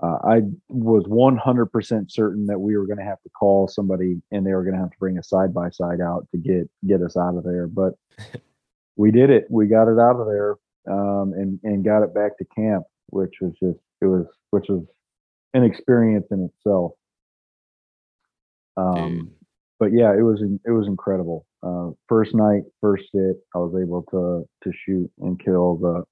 uh, 0.03 0.19
I 0.25 0.41
was 0.69 1.05
100% 1.05 2.11
certain 2.11 2.47
that 2.47 2.59
we 2.59 2.77
were 2.77 2.87
going 2.87 2.99
to 2.99 3.05
have 3.05 3.23
to 3.23 3.31
call 3.31 3.69
somebody 3.69 4.21
and 4.33 4.45
they 4.45 4.53
were 4.53 4.65
going 4.65 4.75
to 4.75 4.81
have 4.81 4.91
to 4.91 4.99
bring 4.99 5.19
a 5.19 5.23
side 5.23 5.55
by 5.55 5.71
side 5.71 6.01
out 6.01 6.27
to 6.33 6.39
get 6.39 6.69
get 6.87 7.03
us 7.03 7.17
out 7.17 7.37
of 7.37 7.45
there. 7.45 7.67
But 7.67 7.95
we 8.97 9.11
did 9.11 9.31
it. 9.31 9.47
We 9.51 9.67
got 9.67 9.89
it 9.89 9.99
out 9.99 10.21
of 10.21 10.27
there 10.27 10.57
um, 10.89 11.33
and 11.35 11.61
and 11.62 11.85
got 11.85 12.03
it 12.03 12.15
back 12.15 12.37
to 12.39 12.45
camp, 12.45 12.85
which 13.07 13.37
was 13.41 13.53
just 13.62 13.79
it 14.01 14.07
was 14.07 14.27
which 14.51 14.67
was 14.69 14.85
an 15.55 15.65
experience 15.65 16.27
in 16.31 16.45
itself. 16.45 16.93
Um, 18.77 19.31
but 19.79 19.93
yeah, 19.93 20.12
it 20.12 20.23
was 20.23 20.43
it 20.43 20.71
was 20.71 20.89
incredible 20.89 21.47
uh, 21.65 21.91
first 22.09 22.35
night, 22.35 22.62
first 22.81 23.05
sit, 23.15 23.37
I 23.55 23.59
was 23.59 23.75
able 23.81 24.03
to 24.11 24.47
to 24.62 24.77
shoot 24.85 25.11
and 25.21 25.43
kill 25.43 25.77
the 25.77 26.05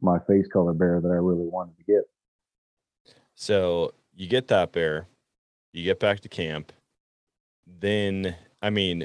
my 0.00 0.18
phase 0.26 0.46
color 0.52 0.72
bear 0.72 1.00
that 1.00 1.08
I 1.08 1.16
really 1.16 1.46
wanted 1.46 1.76
to 1.78 1.84
get. 1.84 2.02
So 3.34 3.92
you 4.14 4.28
get 4.28 4.48
that 4.48 4.72
bear, 4.72 5.06
you 5.72 5.84
get 5.84 6.00
back 6.00 6.20
to 6.20 6.28
camp. 6.28 6.72
Then, 7.66 8.36
I 8.62 8.70
mean, 8.70 9.04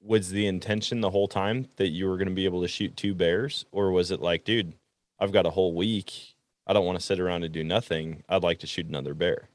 was 0.00 0.30
the 0.30 0.46
intention 0.46 1.00
the 1.00 1.10
whole 1.10 1.28
time 1.28 1.68
that 1.76 1.88
you 1.88 2.08
were 2.08 2.16
going 2.16 2.28
to 2.28 2.34
be 2.34 2.44
able 2.44 2.62
to 2.62 2.68
shoot 2.68 2.96
two 2.96 3.14
bears, 3.14 3.64
or 3.72 3.90
was 3.90 4.10
it 4.10 4.20
like, 4.20 4.44
dude, 4.44 4.74
I've 5.18 5.32
got 5.32 5.46
a 5.46 5.50
whole 5.50 5.74
week. 5.74 6.34
I 6.66 6.72
don't 6.72 6.86
want 6.86 6.98
to 6.98 7.04
sit 7.04 7.20
around 7.20 7.44
and 7.44 7.52
do 7.52 7.64
nothing. 7.64 8.22
I'd 8.28 8.42
like 8.42 8.58
to 8.60 8.66
shoot 8.66 8.86
another 8.86 9.14
bear. 9.14 9.48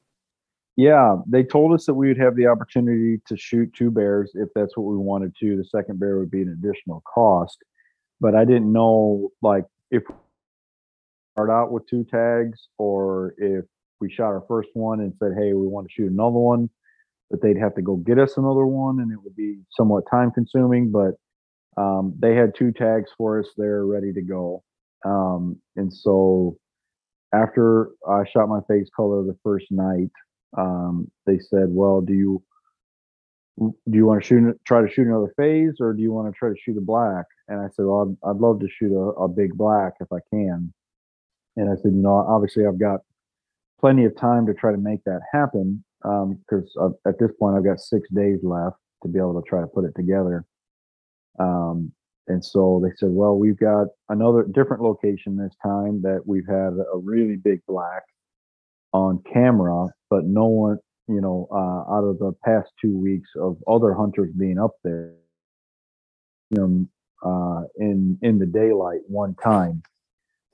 Yeah, 0.78 1.16
they 1.28 1.44
told 1.44 1.74
us 1.74 1.88
that 1.88 1.96
we 1.96 2.08
would 2.08 2.20
have 2.20 2.36
the 2.36 2.46
opportunity 2.46 3.20
to 3.28 3.36
shoot 3.36 3.74
two 3.74 3.90
bears 3.90 4.32
if 4.36 4.50
that's 4.54 4.78
what 4.78 4.86
we 4.86 4.96
wanted 4.96 5.34
to. 5.40 5.58
The 5.58 5.66
second 5.66 6.00
bear 6.00 6.20
would 6.20 6.30
be 6.30 6.44
an 6.44 6.50
additional 6.50 7.02
cost, 7.12 7.58
but 8.22 8.36
I 8.36 8.46
didn't 8.46 8.72
know 8.72 9.30
like 9.42 9.66
if 9.90 10.04
we 10.08 10.16
start 11.34 11.50
out 11.50 11.72
with 11.72 11.88
two 11.90 12.04
tags 12.04 12.68
or 12.78 13.34
if 13.40 13.66
we 14.00 14.12
shot 14.12 14.28
our 14.28 14.44
first 14.48 14.70
one 14.74 15.00
and 15.00 15.14
said, 15.18 15.32
"Hey, 15.36 15.54
we 15.54 15.66
want 15.66 15.88
to 15.88 15.92
shoot 15.92 16.12
another 16.12 16.38
one," 16.38 16.70
that 17.32 17.42
they'd 17.42 17.58
have 17.58 17.74
to 17.76 17.82
go 17.82 17.96
get 17.96 18.20
us 18.20 18.38
another 18.38 18.68
one, 18.68 19.00
and 19.00 19.12
it 19.12 19.18
would 19.24 19.36
be 19.36 19.58
somewhat 19.72 20.04
time 20.12 20.30
consuming. 20.30 20.92
But 20.92 21.16
um, 21.82 22.14
they 22.20 22.36
had 22.36 22.54
two 22.54 22.72
tags 22.72 23.10
for 23.18 23.40
us 23.40 23.48
there, 23.58 23.84
ready 23.88 24.14
to 24.14 24.22
go, 24.22 24.64
um, 25.04 25.60
and 25.76 25.92
so 25.92 26.56
after 27.34 27.90
I 28.08 28.26
shot 28.26 28.48
my 28.48 28.60
phase 28.68 28.92
color 28.96 29.24
the 29.24 29.38
first 29.44 29.72
night, 29.72 30.12
um, 30.56 31.12
they 31.26 31.40
said, 31.40 31.68
"Well, 31.70 32.02
do 32.02 32.14
you 32.14 32.44
do 33.60 33.74
you 33.98 34.06
want 34.06 34.22
to 34.22 34.28
shoot 34.28 34.60
try 34.66 34.82
to 34.82 34.90
shoot 34.90 35.08
another 35.08 35.34
phase, 35.36 35.76
or 35.80 35.94
do 35.94 36.02
you 36.02 36.12
want 36.12 36.32
to 36.32 36.38
try 36.38 36.50
to 36.50 36.56
shoot 36.58 36.78
a 36.78 36.82
black?" 36.82 37.26
And 37.48 37.60
I 37.60 37.68
said, 37.70 37.86
"Well, 37.86 38.18
I'd, 38.24 38.30
I'd 38.30 38.38
love 38.38 38.60
to 38.62 38.70
shoot 38.70 38.94
a, 38.94 39.24
a 39.24 39.28
big 39.28 39.56
black 39.56 39.94
if 40.00 40.08
I 40.12 40.20
can." 40.32 40.74
And 41.56 41.70
I 41.70 41.76
said, 41.76 41.94
"You 41.94 42.02
know, 42.02 42.16
obviously 42.16 42.66
I've 42.66 42.80
got 42.80 43.02
plenty 43.80 44.06
of 44.06 44.16
time 44.16 44.46
to 44.48 44.54
try 44.54 44.72
to 44.72 44.78
make 44.78 45.04
that 45.06 45.22
happen 45.32 45.84
because 46.02 46.72
um, 46.80 46.96
at 47.06 47.20
this 47.20 47.32
point 47.40 47.58
I've 47.58 47.66
got 47.66 47.80
six 47.80 48.08
days 48.10 48.40
left 48.44 48.78
to 49.04 49.10
be 49.10 49.20
able 49.20 49.42
to 49.42 49.48
try 49.48 49.62
to 49.62 49.68
put 49.68 49.86
it 49.86 49.96
together." 49.96 50.46
Um, 51.40 51.92
and 52.28 52.44
so 52.44 52.82
they 52.84 52.92
said, 52.98 53.10
"Well, 53.10 53.38
we've 53.38 53.60
got 53.60 53.88
another 54.10 54.44
different 54.44 54.84
location 54.84 55.38
this 55.38 55.56
time 55.64 56.02
that 56.04 56.22
we've 56.26 56.48
had 56.48 56.74
a 56.74 56.98
really 56.98 57.36
big 57.36 57.62
black." 57.68 58.04
On 58.98 59.22
camera, 59.32 59.88
but 60.10 60.26
no 60.26 60.48
one, 60.48 60.78
you 61.08 61.22
know, 61.22 61.48
uh, 61.52 61.94
out 61.94 62.04
of 62.04 62.18
the 62.20 62.34
past 62.44 62.70
two 62.82 62.98
weeks 62.98 63.30
of 63.40 63.58
other 63.68 63.94
hunters 63.94 64.32
being 64.38 64.58
up 64.58 64.72
there, 64.84 65.14
you 66.50 66.58
know, 66.58 66.86
uh, 67.24 67.64
in 67.78 68.18
in 68.22 68.40
the 68.40 68.46
daylight 68.46 69.02
one 69.08 69.36
time. 69.36 69.84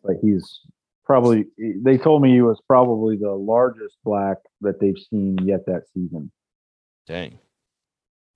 But 0.04 0.18
he's 0.22 0.60
probably. 1.06 1.46
They 1.58 1.98
told 1.98 2.22
me 2.22 2.32
he 2.34 2.42
was 2.42 2.62
probably 2.68 3.16
the 3.18 3.32
largest 3.32 3.98
black 4.04 4.38
that 4.62 4.80
they've 4.80 5.02
seen 5.10 5.38
yet 5.44 5.66
that 5.68 5.84
season. 5.94 6.32
Dang. 7.08 7.40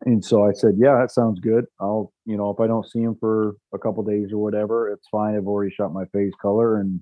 And 0.05 0.23
so 0.23 0.45
I 0.47 0.53
said, 0.53 0.75
"Yeah, 0.77 0.97
that 0.99 1.11
sounds 1.11 1.39
good. 1.39 1.65
I'll, 1.79 2.13
you 2.25 2.37
know, 2.37 2.49
if 2.51 2.59
I 2.59 2.67
don't 2.67 2.87
see 2.87 3.01
him 3.01 3.15
for 3.19 3.55
a 3.73 3.79
couple 3.79 4.03
days 4.03 4.31
or 4.31 4.37
whatever, 4.37 4.89
it's 4.91 5.07
fine. 5.09 5.35
I've 5.35 5.47
already 5.47 5.73
shot 5.73 5.91
my 5.91 6.05
phase 6.13 6.33
color, 6.41 6.79
and 6.79 7.01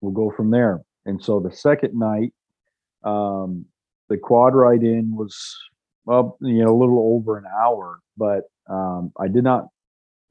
we'll 0.00 0.12
go 0.12 0.30
from 0.36 0.50
there." 0.50 0.82
And 1.04 1.22
so 1.22 1.40
the 1.40 1.54
second 1.54 1.98
night, 1.98 2.32
um, 3.04 3.66
the 4.08 4.16
quad 4.16 4.54
ride 4.54 4.82
in 4.82 5.14
was 5.16 5.56
well, 6.04 6.36
you 6.40 6.64
know, 6.64 6.74
a 6.74 6.78
little 6.78 7.14
over 7.14 7.38
an 7.38 7.44
hour, 7.46 8.00
but 8.16 8.42
um, 8.68 9.12
I 9.18 9.28
did 9.28 9.44
not. 9.44 9.68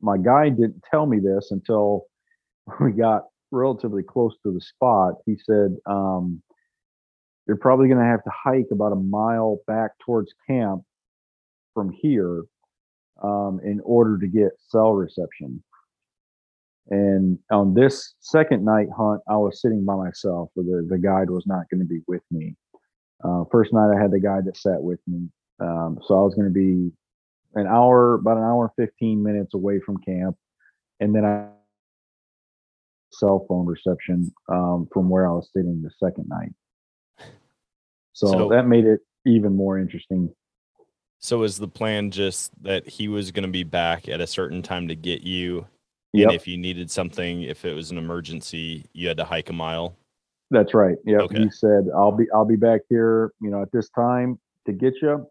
My 0.02 0.18
guide 0.18 0.58
didn't 0.58 0.84
tell 0.90 1.06
me 1.06 1.20
this 1.20 1.52
until 1.52 2.06
we 2.82 2.92
got 2.92 3.24
relatively 3.52 4.04
close 4.04 4.36
to 4.44 4.54
the 4.54 4.62
spot. 4.62 5.16
He 5.26 5.38
said, 5.46 5.76
um, 5.86 6.42
you're 7.48 7.58
probably 7.58 7.88
going 7.88 8.00
to 8.00 8.06
have 8.06 8.24
to 8.24 8.32
hike 8.32 8.68
about 8.72 8.94
a 8.94 8.96
mile 8.96 9.60
back 9.68 9.92
towards 10.00 10.34
camp 10.48 10.84
from 11.74 11.92
here 11.92 12.44
um, 13.22 13.60
in 13.64 13.82
order 13.84 14.18
to 14.18 14.28
get 14.28 14.52
cell 14.68 14.94
reception. 14.94 15.64
And 16.90 17.40
on 17.52 17.74
this 17.74 18.16
second 18.20 18.66
night 18.66 18.88
hunt, 18.96 19.22
I 19.30 19.38
was 19.38 19.62
sitting 19.62 19.86
by 19.86 19.96
myself. 19.96 20.50
The, 20.56 20.86
the 20.90 20.98
guide 20.98 21.30
was 21.30 21.46
not 21.46 21.70
going 21.70 21.80
to 21.80 21.86
be 21.86 22.02
with 22.08 22.24
me. 22.32 22.56
Uh, 23.24 23.44
first 23.52 23.72
night, 23.72 23.96
I 23.96 24.02
had 24.02 24.12
the 24.12 24.20
guide 24.20 24.46
that 24.46 24.58
sat 24.58 24.82
with 24.82 25.00
me. 25.08 25.30
Um, 25.60 26.00
so 26.06 26.20
I 26.20 26.24
was 26.24 26.34
going 26.34 26.48
to 26.48 26.54
be 26.54 26.92
an 27.54 27.68
hour, 27.68 28.16
about 28.16 28.38
an 28.38 28.44
hour, 28.44 28.72
and 28.78 28.88
15 28.88 29.22
minutes 29.22 29.54
away 29.54 29.80
from 29.80 29.98
camp. 30.00 30.36
And 31.00 31.16
then 31.16 31.24
I 31.24 31.48
cell 33.12 33.46
phone 33.48 33.66
reception 33.66 34.34
um, 34.50 34.88
from 34.92 35.10
where 35.10 35.28
I 35.28 35.32
was 35.32 35.50
sitting 35.56 35.82
the 35.82 35.92
second 36.04 36.28
night. 36.28 36.54
So, 38.14 38.28
So- 38.28 38.50
that 38.50 38.68
made 38.68 38.86
it 38.86 39.02
even 39.26 39.56
more 39.56 39.78
interesting. 39.78 40.34
So 41.24 41.38
was 41.38 41.60
the 41.60 41.68
plan 41.68 42.10
just 42.10 42.52
that 42.64 42.88
he 42.88 43.08
was 43.08 43.32
going 43.32 43.44
to 43.44 43.52
be 43.52 43.64
back 43.64 44.10
at 44.10 44.20
a 44.20 44.26
certain 44.26 44.64
time 44.64 44.88
to 44.88 44.96
get 44.96 45.22
you? 45.22 45.68
Yep, 46.14 46.28
And 46.28 46.36
if 46.36 46.48
you 46.48 46.58
needed 46.58 46.92
something, 46.92 47.44
if 47.44 47.64
it 47.64 47.74
was 47.74 47.92
an 47.92 47.98
emergency, 47.98 48.86
you 48.94 49.08
had 49.08 49.18
to 49.18 49.26
hike 49.26 49.50
a 49.50 49.54
mile? 49.54 49.96
that's 50.52 50.74
right. 50.74 50.98
Yeah. 51.06 51.20
Okay. 51.20 51.44
he 51.44 51.50
said 51.50 51.88
I'll 51.96 52.12
be 52.12 52.26
I'll 52.36 52.46
be 52.46 52.58
back 52.58 52.82
here, 52.90 53.32
you 53.42 53.50
know, 53.50 53.62
at 53.62 53.72
this 53.72 53.90
time 53.90 54.38
to 54.66 54.74
get 54.74 54.94
you. 55.02 55.26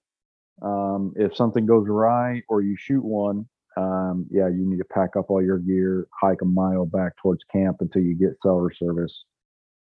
Um, 0.63 1.13
if 1.17 1.37
something 1.37 1.67
goes 1.67 1.87
awry 1.87 2.43
or 2.49 2.63
you 2.63 2.75
shoot 2.79 3.05
one, 3.05 3.47
um, 3.77 4.27
yeah, 4.31 4.49
you 4.49 4.69
need 4.69 4.79
to 4.79 4.85
pack 4.85 5.17
up 5.17 5.31
all 5.31 5.43
your 5.43 5.59
gear, 5.59 6.07
hike 6.19 6.43
a 6.43 6.47
mile 6.47 6.87
back 6.87 7.13
towards 7.23 7.45
camp 7.53 7.79
until 7.81 8.03
you 8.03 8.15
get 8.15 8.31
cellular 8.43 8.73
service, 8.73 9.25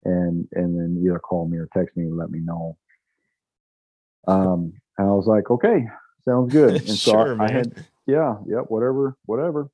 and 0.04 0.48
and 0.54 0.80
then 0.80 1.02
either 1.04 1.20
call 1.20 1.48
me 1.48 1.58
or 1.58 1.68
text 1.76 1.98
me 1.98 2.04
and 2.04 2.18
let 2.18 2.30
me 2.30 2.40
know. 2.40 2.78
Um, 4.28 4.74
and 4.98 5.08
I 5.08 5.12
was 5.12 5.28
like, 5.28 5.50
okay, 5.50 5.88
sounds 6.24 6.54
good. 6.54 6.74
And 6.88 6.90
so 6.90 7.12
sure, 7.12 7.34
I, 7.34 7.36
man. 7.36 7.42
I 7.42 7.52
had 7.52 7.86
yeah, 8.06 8.36
yep, 8.48 8.66
whatever, 8.68 9.18
whatever. 9.26 9.70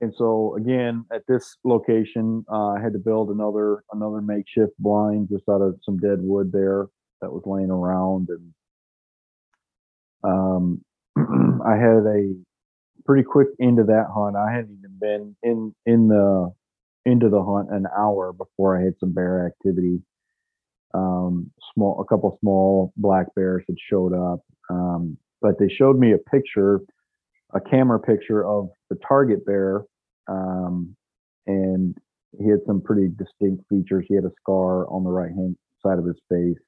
And 0.00 0.12
so 0.16 0.56
again, 0.56 1.04
at 1.12 1.22
this 1.26 1.56
location, 1.64 2.44
uh, 2.50 2.70
I 2.70 2.80
had 2.80 2.92
to 2.92 2.98
build 2.98 3.30
another 3.30 3.84
another 3.92 4.20
makeshift 4.20 4.72
blind 4.78 5.28
just 5.30 5.48
out 5.48 5.62
of 5.62 5.78
some 5.82 5.98
dead 5.98 6.18
wood 6.20 6.50
there 6.52 6.86
that 7.20 7.32
was 7.32 7.42
laying 7.46 7.70
around, 7.70 8.28
and 8.28 8.54
um, 10.24 10.84
I 11.64 11.76
had 11.76 12.04
a 12.06 12.34
pretty 13.04 13.22
quick 13.22 13.48
into 13.58 13.84
that 13.84 14.06
hunt. 14.14 14.36
I 14.36 14.52
hadn't 14.52 14.78
even 14.78 14.98
been 15.00 15.36
in 15.42 15.74
in 15.86 16.08
the 16.08 16.52
into 17.06 17.28
the 17.28 17.42
hunt 17.42 17.70
an 17.70 17.86
hour 17.96 18.32
before 18.32 18.78
I 18.78 18.84
had 18.84 18.94
some 18.98 19.12
bear 19.12 19.46
activity. 19.46 20.00
Um, 20.94 21.50
small, 21.74 22.00
a 22.00 22.04
couple 22.04 22.36
small 22.40 22.92
black 22.96 23.26
bears 23.34 23.64
had 23.66 23.76
showed 23.90 24.14
up, 24.14 24.40
um, 24.70 25.18
but 25.42 25.58
they 25.58 25.68
showed 25.68 25.98
me 25.98 26.12
a 26.12 26.18
picture, 26.18 26.80
a 27.52 27.60
camera 27.60 27.98
picture 27.98 28.46
of 28.46 28.68
the 28.94 29.06
target 29.06 29.44
bear, 29.44 29.82
um, 30.28 30.94
and 31.46 31.96
he 32.38 32.48
had 32.48 32.60
some 32.66 32.80
pretty 32.80 33.08
distinct 33.08 33.64
features. 33.68 34.04
He 34.08 34.14
had 34.14 34.24
a 34.24 34.32
scar 34.40 34.88
on 34.88 35.04
the 35.04 35.10
right 35.10 35.30
hand 35.30 35.56
side 35.82 35.98
of 35.98 36.06
his 36.06 36.20
face, 36.28 36.62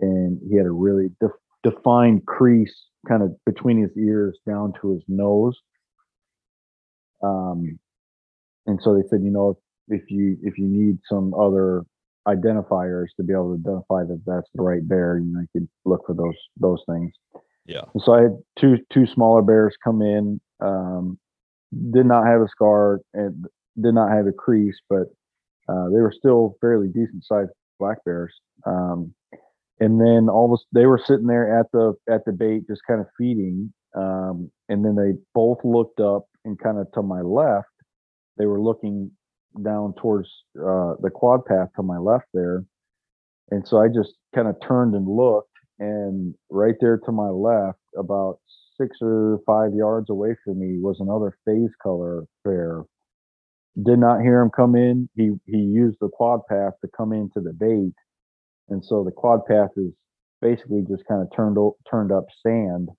and 0.00 0.40
he 0.48 0.56
had 0.56 0.66
a 0.66 0.70
really 0.70 1.10
def- 1.20 1.30
defined 1.62 2.26
crease 2.26 2.74
kind 3.08 3.22
of 3.22 3.32
between 3.44 3.80
his 3.80 3.90
ears 3.96 4.38
down 4.48 4.72
to 4.80 4.92
his 4.92 5.02
nose. 5.08 5.56
Um, 7.22 7.78
and 8.66 8.80
so 8.82 8.94
they 8.94 9.06
said, 9.08 9.22
you 9.22 9.30
know, 9.30 9.56
if, 9.88 10.02
if 10.02 10.10
you 10.10 10.36
if 10.42 10.58
you 10.58 10.66
need 10.66 10.98
some 11.08 11.34
other 11.34 11.84
identifiers 12.28 13.06
to 13.16 13.24
be 13.24 13.32
able 13.32 13.56
to 13.56 13.60
identify 13.60 14.04
that 14.04 14.22
that's 14.26 14.48
the 14.54 14.62
right 14.62 14.86
bear, 14.88 15.18
you 15.18 15.32
know, 15.32 15.40
you 15.40 15.48
could 15.52 15.68
look 15.84 16.02
for 16.06 16.14
those 16.14 16.36
those 16.58 16.82
things. 16.88 17.12
Yeah. 17.66 17.82
And 17.94 18.02
so 18.04 18.14
I 18.14 18.22
had 18.22 18.36
two 18.58 18.78
two 18.92 19.06
smaller 19.06 19.42
bears 19.42 19.74
come 19.82 20.02
in. 20.02 20.40
Um, 20.60 21.18
did 21.92 22.06
not 22.06 22.26
have 22.26 22.40
a 22.40 22.48
scar 22.48 23.00
and 23.14 23.46
did 23.80 23.94
not 23.94 24.10
have 24.10 24.26
a 24.26 24.32
crease, 24.32 24.78
but 24.88 25.06
uh, 25.68 25.88
they 25.88 26.00
were 26.00 26.14
still 26.16 26.56
fairly 26.60 26.88
decent 26.88 27.24
sized 27.24 27.50
black 27.78 27.98
bears. 28.04 28.34
Um, 28.66 29.14
and 29.80 30.00
then 30.00 30.28
all 30.28 30.52
of 30.52 30.60
a, 30.60 30.78
they 30.78 30.86
were 30.86 31.00
sitting 31.04 31.26
there 31.26 31.58
at 31.58 31.66
the 31.72 31.94
at 32.08 32.24
the 32.24 32.32
bait, 32.32 32.68
just 32.68 32.82
kind 32.86 33.00
of 33.00 33.06
feeding. 33.18 33.72
Um, 33.96 34.50
and 34.68 34.84
then 34.84 34.96
they 34.96 35.18
both 35.34 35.58
looked 35.64 36.00
up 36.00 36.24
and 36.44 36.58
kind 36.58 36.78
of 36.78 36.90
to 36.92 37.02
my 37.02 37.20
left. 37.20 37.66
They 38.38 38.46
were 38.46 38.60
looking 38.60 39.10
down 39.62 39.94
towards 40.00 40.28
uh, 40.56 40.94
the 41.00 41.10
quad 41.12 41.44
path 41.44 41.68
to 41.76 41.82
my 41.82 41.98
left 41.98 42.26
there. 42.32 42.64
And 43.50 43.66
so 43.66 43.82
I 43.82 43.88
just 43.88 44.14
kind 44.34 44.48
of 44.48 44.56
turned 44.66 44.94
and 44.94 45.06
looked, 45.06 45.50
and 45.78 46.34
right 46.48 46.74
there 46.80 46.96
to 46.98 47.12
my 47.12 47.28
left, 47.28 47.78
about 47.98 48.38
six 48.82 48.98
or 49.00 49.38
five 49.46 49.74
yards 49.74 50.10
away 50.10 50.34
from 50.44 50.58
me, 50.58 50.78
was 50.78 50.98
another 51.00 51.36
phase 51.44 51.70
color 51.82 52.24
bear. 52.44 52.82
Did 53.82 53.98
not 53.98 54.20
hear 54.20 54.40
him 54.40 54.50
come 54.54 54.76
in. 54.76 55.08
He 55.16 55.32
he 55.46 55.58
used 55.58 55.98
the 56.00 56.10
quad 56.12 56.40
path 56.48 56.74
to 56.82 56.90
come 56.96 57.12
into 57.12 57.40
the 57.40 57.52
bait, 57.52 57.94
and 58.68 58.84
so 58.84 59.02
the 59.04 59.12
quad 59.12 59.46
path 59.46 59.70
is 59.76 59.92
basically 60.42 60.84
just 60.88 61.04
kind 61.06 61.22
of 61.22 61.28
turned 61.34 61.56
turned 61.90 62.12
up 62.12 62.26
sand. 62.44 62.90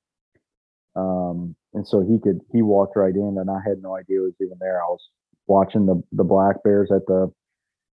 Um, 0.95 1.55
and 1.73 1.87
so 1.87 2.01
he 2.01 2.19
could 2.19 2.39
he 2.51 2.61
walked 2.61 2.95
right 2.95 3.13
in, 3.13 3.37
and 3.39 3.49
I 3.49 3.59
had 3.67 3.81
no 3.81 3.95
idea 3.95 4.21
was 4.21 4.33
even 4.41 4.57
there. 4.59 4.81
I 4.81 4.87
was 4.87 5.01
watching 5.47 5.85
the 5.85 6.01
the 6.11 6.23
black 6.23 6.63
bears 6.63 6.91
at 6.91 7.05
the 7.07 7.31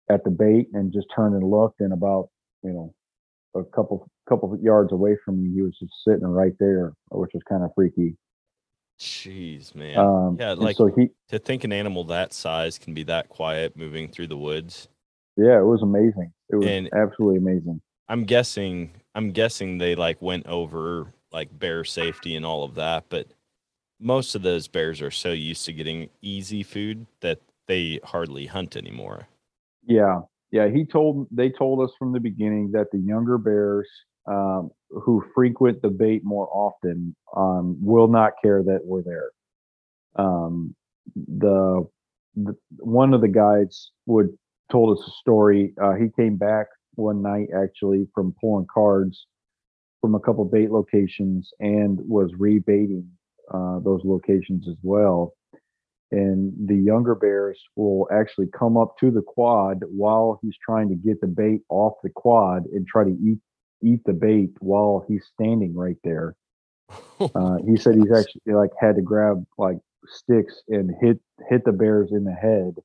at 0.10 0.24
the 0.24 0.32
bait 0.32 0.68
and 0.74 0.94
just 0.94 1.08
turned 1.16 1.36
and 1.36 1.50
looked, 1.50 1.82
and 1.82 1.94
about 1.94 2.30
you 2.64 2.72
know 2.72 2.94
a 3.60 3.64
couple 3.64 4.08
couple 4.28 4.54
of 4.54 4.62
yards 4.62 4.92
away 4.92 5.18
from 5.24 5.42
me, 5.42 5.54
he 5.54 5.62
was 5.62 5.78
just 5.80 5.94
sitting 6.08 6.26
right 6.28 6.54
there, 6.60 6.94
which 7.12 7.32
was 7.34 7.44
kind 7.50 7.64
of 7.64 7.72
freaky. 7.76 8.16
Jeez, 9.00 9.76
man. 9.76 9.98
Um, 9.98 10.38
yeah, 10.40 10.54
like 10.54 10.76
so 10.78 10.88
he 10.88 11.10
to 11.30 11.38
think 11.38 11.64
an 11.64 11.72
animal 11.72 12.04
that 12.06 12.34
size 12.34 12.80
can 12.80 12.94
be 12.94 13.04
that 13.04 13.30
quiet 13.30 13.78
moving 13.78 14.08
through 14.08 14.28
the 14.28 14.38
woods. 14.38 14.88
yeah, 15.36 15.60
it 15.60 15.66
was 15.66 15.84
amazing. 15.84 16.34
It 16.50 16.56
was 16.56 16.68
And- 16.68 16.90
absolutely 16.94 17.38
amazing. 17.38 17.82
I'm 18.10 18.24
guessing 18.24 18.92
I'm 19.14 19.32
guessing 19.32 19.78
they 19.78 19.94
like 19.96 20.22
went 20.22 20.48
over 20.48 21.14
like 21.32 21.58
bear 21.60 21.84
safety 21.84 22.36
and 22.36 22.46
all 22.46 22.64
of 22.64 22.76
that, 22.76 23.06
but 23.10 23.28
most 24.00 24.34
of 24.34 24.42
those 24.42 24.68
bears 24.68 25.02
are 25.02 25.12
so 25.12 25.32
used 25.32 25.66
to 25.66 25.74
getting 25.74 26.10
easy 26.22 26.64
food 26.64 27.06
that 27.20 27.40
they 27.68 28.00
hardly 28.04 28.46
hunt 28.48 28.76
anymore. 28.78 29.28
Yeah, 29.86 30.22
yeah. 30.52 30.70
He 30.70 30.86
told 30.86 31.28
they 31.32 31.50
told 31.52 31.82
us 31.88 31.94
from 32.00 32.14
the 32.14 32.20
beginning 32.20 32.72
that 32.72 32.88
the 32.92 32.98
younger 33.00 33.38
bears 33.38 33.88
um, 34.28 34.72
who 34.90 35.24
frequent 35.34 35.82
the 35.82 35.90
bait 35.90 36.22
more 36.24 36.48
often 36.52 37.16
um, 37.36 37.78
will 37.82 38.08
not 38.08 38.34
care 38.42 38.64
that 38.64 38.82
we're 38.84 39.04
there. 39.04 39.32
Um, 40.16 40.76
the, 41.16 41.88
the 42.36 42.56
one 42.78 43.14
of 43.14 43.22
the 43.22 43.28
guides 43.28 43.92
would 44.06 44.30
told 44.72 44.98
us 44.98 45.08
a 45.08 45.12
story. 45.22 45.74
Uh, 45.82 45.94
he 45.94 46.08
came 46.16 46.36
back 46.36 46.68
one 46.96 47.22
night 47.22 47.48
actually 47.56 48.08
from 48.14 48.36
pulling 48.42 48.68
cards 48.74 49.28
from 50.02 50.16
a 50.16 50.20
couple 50.20 50.44
bait 50.46 50.72
locations 50.72 51.50
and 51.60 52.00
was 52.02 52.32
rebaiting 52.34 53.06
uh, 53.54 53.80
those 53.80 54.02
locations 54.04 54.68
as 54.68 54.76
well 54.82 55.34
and 56.12 56.54
the 56.68 56.76
younger 56.76 57.16
bears 57.16 57.60
will 57.76 58.08
actually 58.12 58.48
come 58.58 58.78
up 58.78 58.96
to 59.00 59.12
the 59.12 59.22
quad 59.22 59.80
while 59.90 60.40
he's 60.42 60.56
trying 60.64 60.88
to 60.90 60.96
get 60.96 61.20
the 61.20 61.28
bait 61.28 61.62
off 61.70 61.94
the 62.04 62.10
quad 62.10 62.64
and 62.74 62.88
try 62.88 63.04
to 63.04 63.18
eat 63.22 63.40
eat 63.84 64.02
the 64.06 64.14
bait 64.14 64.52
while 64.60 65.06
he's 65.08 65.26
standing 65.34 65.74
right 65.76 65.98
there. 66.04 66.36
Uh, 67.20 67.58
he 67.66 67.76
said 67.76 67.96
he's 67.96 68.12
actually 68.12 68.42
like 68.46 68.70
had 68.80 68.96
to 68.96 69.02
grab 69.02 69.44
like 69.58 69.80
sticks 70.06 70.62
and 70.68 70.92
hit 71.02 71.20
hit 71.50 71.66
the 71.66 71.72
bears 71.72 72.12
in 72.12 72.24
the 72.24 72.32
head 72.32 72.76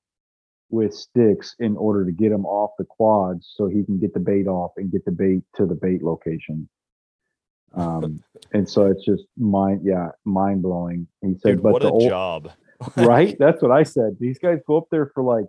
with 0.71 0.95
sticks 0.95 1.55
in 1.61 1.77
order 1.77 2.05
to 2.05 2.11
get 2.13 2.31
them 2.31 2.47
off 2.47 2.71
the 2.79 2.85
quads 2.85 3.53
so 3.55 3.69
he 3.69 3.85
can 3.85 4.01
get 4.01 4.13
the 4.15 4.21
bait 4.21 4.47
off 4.49 4.73
and 4.79 4.91
get 4.91 5.05
the 5.05 5.13
bait 5.13 5.43
to 5.55 5.67
the 5.67 5.75
bait 5.75 6.03
location. 6.03 6.69
Um, 7.75 8.23
and 8.53 8.69
so 8.69 8.87
it's 8.87 9.05
just 9.05 9.25
mind, 9.39 9.83
yeah, 9.85 10.09
mind 10.25 10.63
blowing. 10.63 11.07
He 11.21 11.35
said, 11.35 11.57
Dude, 11.57 11.63
but 11.63 11.75
what 11.75 11.83
the 11.83 11.89
a 11.89 11.93
old, 11.93 12.09
job. 12.09 12.51
right? 12.97 13.37
That's 13.39 13.63
what 13.63 13.71
I 13.71 13.83
said. 13.83 14.17
These 14.19 14.39
guys 14.39 14.59
go 14.67 14.79
up 14.79 14.87
there 14.91 15.11
for 15.15 15.23
like 15.23 15.45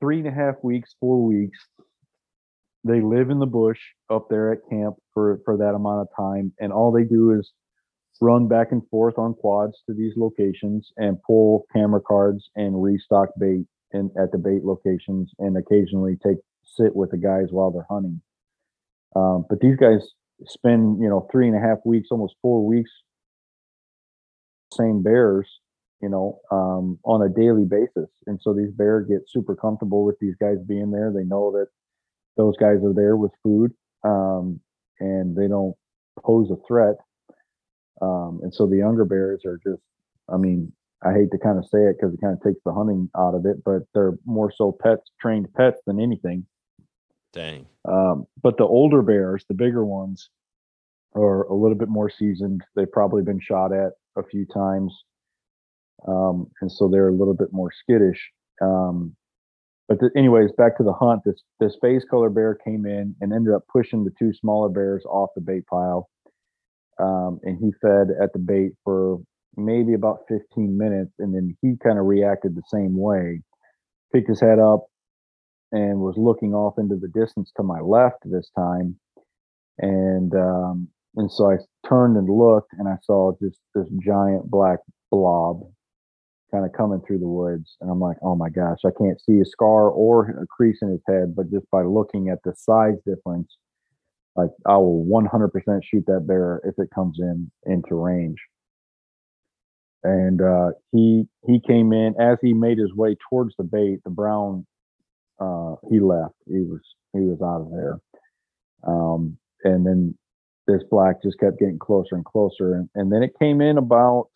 three 0.00 0.18
and 0.18 0.28
a 0.28 0.32
half 0.32 0.56
weeks, 0.62 0.94
four 1.00 1.24
weeks. 1.24 1.58
They 2.84 3.00
live 3.00 3.30
in 3.30 3.38
the 3.38 3.46
bush 3.46 3.78
up 4.10 4.28
there 4.28 4.52
at 4.52 4.68
camp 4.70 4.96
for 5.12 5.40
for 5.44 5.56
that 5.56 5.74
amount 5.74 6.02
of 6.02 6.08
time, 6.16 6.52
and 6.60 6.72
all 6.72 6.92
they 6.92 7.04
do 7.04 7.32
is 7.32 7.52
run 8.20 8.48
back 8.48 8.68
and 8.72 8.82
forth 8.88 9.18
on 9.18 9.34
quads 9.34 9.82
to 9.86 9.94
these 9.94 10.14
locations 10.16 10.90
and 10.96 11.22
pull 11.22 11.66
camera 11.72 12.00
cards 12.00 12.50
and 12.56 12.82
restock 12.82 13.28
bait 13.38 13.64
and 13.92 14.10
at 14.20 14.32
the 14.32 14.38
bait 14.38 14.64
locations, 14.64 15.32
and 15.38 15.56
occasionally 15.56 16.16
take 16.24 16.38
sit 16.64 16.94
with 16.94 17.10
the 17.10 17.16
guys 17.16 17.48
while 17.50 17.70
they're 17.70 17.86
hunting. 17.90 18.20
Um, 19.16 19.44
but 19.48 19.60
these 19.60 19.76
guys 19.76 20.00
spend 20.46 21.00
you 21.02 21.08
know 21.08 21.28
three 21.32 21.48
and 21.48 21.56
a 21.56 21.60
half 21.60 21.78
weeks, 21.84 22.08
almost 22.10 22.36
four 22.42 22.64
weeks, 22.64 22.90
same 24.72 25.02
bears 25.02 25.48
you 26.00 26.08
know, 26.08 26.40
um, 26.50 26.98
on 27.04 27.22
a 27.22 27.28
daily 27.28 27.64
basis. 27.64 28.10
And 28.26 28.38
so 28.40 28.54
these 28.54 28.70
bears 28.70 29.08
get 29.08 29.28
super 29.28 29.56
comfortable 29.56 30.04
with 30.04 30.18
these 30.20 30.34
guys 30.40 30.58
being 30.66 30.90
there. 30.90 31.12
They 31.12 31.24
know 31.24 31.50
that 31.52 31.66
those 32.38 32.56
guys 32.56 32.82
are 32.82 32.94
there 32.94 33.16
with 33.16 33.32
food. 33.42 33.74
um, 34.04 34.60
and 35.00 35.36
they 35.36 35.48
don't 35.48 35.74
pose 36.24 36.50
a 36.50 36.56
threat. 36.66 36.96
Um, 38.00 38.40
and 38.42 38.54
so 38.54 38.66
the 38.66 38.76
younger 38.76 39.04
bears 39.04 39.42
are 39.44 39.58
just, 39.64 39.82
I 40.32 40.36
mean, 40.36 40.72
I 41.04 41.12
hate 41.12 41.30
to 41.32 41.38
kind 41.38 41.58
of 41.58 41.64
say 41.66 41.78
it 41.78 41.96
because 41.98 42.14
it 42.14 42.20
kind 42.20 42.36
of 42.36 42.42
takes 42.42 42.60
the 42.64 42.72
hunting 42.72 43.08
out 43.16 43.34
of 43.34 43.46
it, 43.46 43.62
but 43.64 43.82
they're 43.94 44.18
more 44.24 44.52
so 44.54 44.76
pets, 44.82 45.10
trained 45.20 45.52
pets 45.54 45.80
than 45.86 46.00
anything. 46.00 46.46
Dang. 47.32 47.66
Um, 47.84 48.26
but 48.42 48.56
the 48.56 48.64
older 48.64 49.02
bears, 49.02 49.44
the 49.48 49.54
bigger 49.54 49.84
ones, 49.84 50.30
are 51.14 51.42
a 51.44 51.54
little 51.54 51.76
bit 51.76 51.88
more 51.88 52.10
seasoned. 52.10 52.62
They've 52.74 52.90
probably 52.90 53.22
been 53.22 53.40
shot 53.40 53.72
at 53.72 53.92
a 54.16 54.22
few 54.22 54.44
times. 54.46 54.92
Um, 56.06 56.50
and 56.60 56.70
so 56.70 56.88
they're 56.88 57.08
a 57.08 57.14
little 57.14 57.34
bit 57.34 57.52
more 57.52 57.70
skittish. 57.72 58.30
Um, 58.60 59.14
but 59.88 59.98
the, 60.00 60.10
anyways, 60.16 60.52
back 60.52 60.76
to 60.76 60.84
the 60.84 60.92
hunt. 60.92 61.22
This 61.24 61.42
this 61.60 61.76
phase 61.80 62.04
color 62.08 62.28
bear 62.28 62.54
came 62.54 62.84
in 62.84 63.16
and 63.20 63.32
ended 63.32 63.54
up 63.54 63.62
pushing 63.72 64.04
the 64.04 64.12
two 64.18 64.32
smaller 64.34 64.68
bears 64.68 65.04
off 65.06 65.30
the 65.34 65.40
bait 65.40 65.66
pile, 65.66 66.10
um, 67.00 67.40
and 67.42 67.58
he 67.58 67.72
fed 67.80 68.08
at 68.22 68.32
the 68.34 68.38
bait 68.38 68.72
for 68.84 69.18
maybe 69.56 69.94
about 69.94 70.20
15 70.28 70.76
minutes, 70.76 71.12
and 71.18 71.34
then 71.34 71.56
he 71.62 71.74
kind 71.82 71.98
of 71.98 72.04
reacted 72.04 72.54
the 72.54 72.62
same 72.68 72.96
way, 72.96 73.40
picked 74.14 74.28
his 74.28 74.40
head 74.40 74.58
up, 74.58 74.86
and 75.72 76.00
was 76.00 76.16
looking 76.18 76.54
off 76.54 76.74
into 76.78 76.96
the 76.96 77.08
distance 77.08 77.50
to 77.56 77.62
my 77.62 77.80
left 77.80 78.18
this 78.24 78.50
time, 78.56 78.94
and 79.78 80.34
um, 80.34 80.88
and 81.16 81.32
so 81.32 81.50
I 81.50 81.56
turned 81.88 82.18
and 82.18 82.28
looked, 82.28 82.72
and 82.78 82.86
I 82.88 82.96
saw 83.02 83.32
just 83.42 83.58
this 83.74 83.88
giant 84.04 84.50
black 84.50 84.80
blob 85.10 85.62
kind 86.50 86.64
of 86.64 86.72
coming 86.72 87.00
through 87.06 87.18
the 87.18 87.28
woods. 87.28 87.76
And 87.80 87.90
I'm 87.90 88.00
like, 88.00 88.16
oh 88.22 88.34
my 88.34 88.48
gosh, 88.48 88.78
I 88.84 88.90
can't 88.98 89.20
see 89.20 89.40
a 89.40 89.44
scar 89.44 89.88
or 89.88 90.30
a 90.42 90.46
crease 90.46 90.78
in 90.82 90.90
his 90.90 91.02
head, 91.06 91.34
but 91.36 91.50
just 91.50 91.70
by 91.70 91.82
looking 91.82 92.28
at 92.28 92.38
the 92.44 92.54
size 92.56 92.96
difference, 93.06 93.56
like 94.36 94.50
I 94.66 94.76
will 94.76 95.04
100% 95.04 95.50
shoot 95.82 96.04
that 96.06 96.26
bear 96.26 96.60
if 96.64 96.74
it 96.78 96.90
comes 96.94 97.18
in 97.18 97.50
into 97.66 97.94
range. 97.94 98.38
And 100.04 100.40
uh, 100.40 100.70
he 100.92 101.26
he 101.44 101.58
came 101.58 101.92
in 101.92 102.14
as 102.20 102.38
he 102.40 102.54
made 102.54 102.78
his 102.78 102.94
way 102.94 103.16
towards 103.28 103.54
the 103.58 103.64
bait. 103.64 103.98
The 104.04 104.10
brown 104.10 104.64
uh, 105.40 105.74
he 105.90 105.98
left. 105.98 106.34
He 106.46 106.60
was 106.60 106.80
he 107.12 107.20
was 107.20 107.40
out 107.42 107.62
of 107.62 107.70
there. 107.72 107.98
Um, 108.86 109.36
and 109.64 109.84
then 109.84 110.16
this 110.68 110.82
black 110.88 111.20
just 111.20 111.40
kept 111.40 111.58
getting 111.58 111.80
closer 111.80 112.14
and 112.14 112.24
closer, 112.24 112.74
and, 112.74 112.88
and 112.94 113.12
then 113.12 113.24
it 113.24 113.32
came 113.40 113.60
in 113.60 113.76
about 113.76 114.28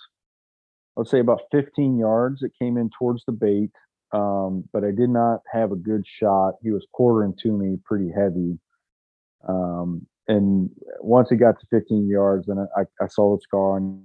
let's 0.97 1.11
say 1.11 1.21
about 1.21 1.43
15 1.51 1.99
yards. 1.99 2.43
It 2.43 2.53
came 2.59 2.77
in 2.77 2.91
towards 2.99 3.25
the 3.25 3.33
bait, 3.33 3.71
um, 4.13 4.65
but 4.73 4.85
I 4.85 4.91
did 4.91 5.11
not 5.11 5.41
have 5.53 5.73
a 5.73 5.77
good 5.77 6.05
shot. 6.07 6.55
He 6.63 6.71
was 6.71 6.87
quartering 6.93 7.35
to 7.43 7.53
me 7.53 7.79
pretty 7.85 8.11
heavy. 8.11 8.59
Um, 9.49 10.07
and 10.29 10.71
once 11.01 11.31
he 11.31 11.37
got 11.37 11.59
to 11.61 11.67
15 11.71 12.09
yards, 12.09 12.49
and 12.49 12.61
I, 12.77 12.83
I 13.03 13.07
saw 13.09 13.37
the 13.37 13.41
scar 13.43 13.77
on 13.77 14.05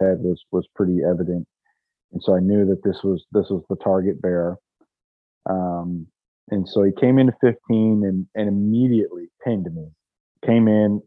head 0.00 0.18
was 0.20 0.44
was 0.50 0.66
pretty 0.74 1.00
evident, 1.02 1.46
and 2.12 2.22
so 2.22 2.34
I 2.34 2.40
knew 2.40 2.66
that 2.66 2.82
this 2.82 3.02
was 3.02 3.24
this 3.32 3.48
was 3.50 3.62
the 3.68 3.76
target 3.76 4.20
bear. 4.20 4.58
Um, 5.48 6.06
and 6.50 6.68
so 6.68 6.82
he 6.82 6.92
came 6.92 7.18
into 7.18 7.32
15 7.40 7.56
and 8.04 8.26
and 8.34 8.48
immediately 8.48 9.28
pinned 9.44 9.68
me. 9.74 9.88
Came 10.44 10.68
in, 10.68 11.02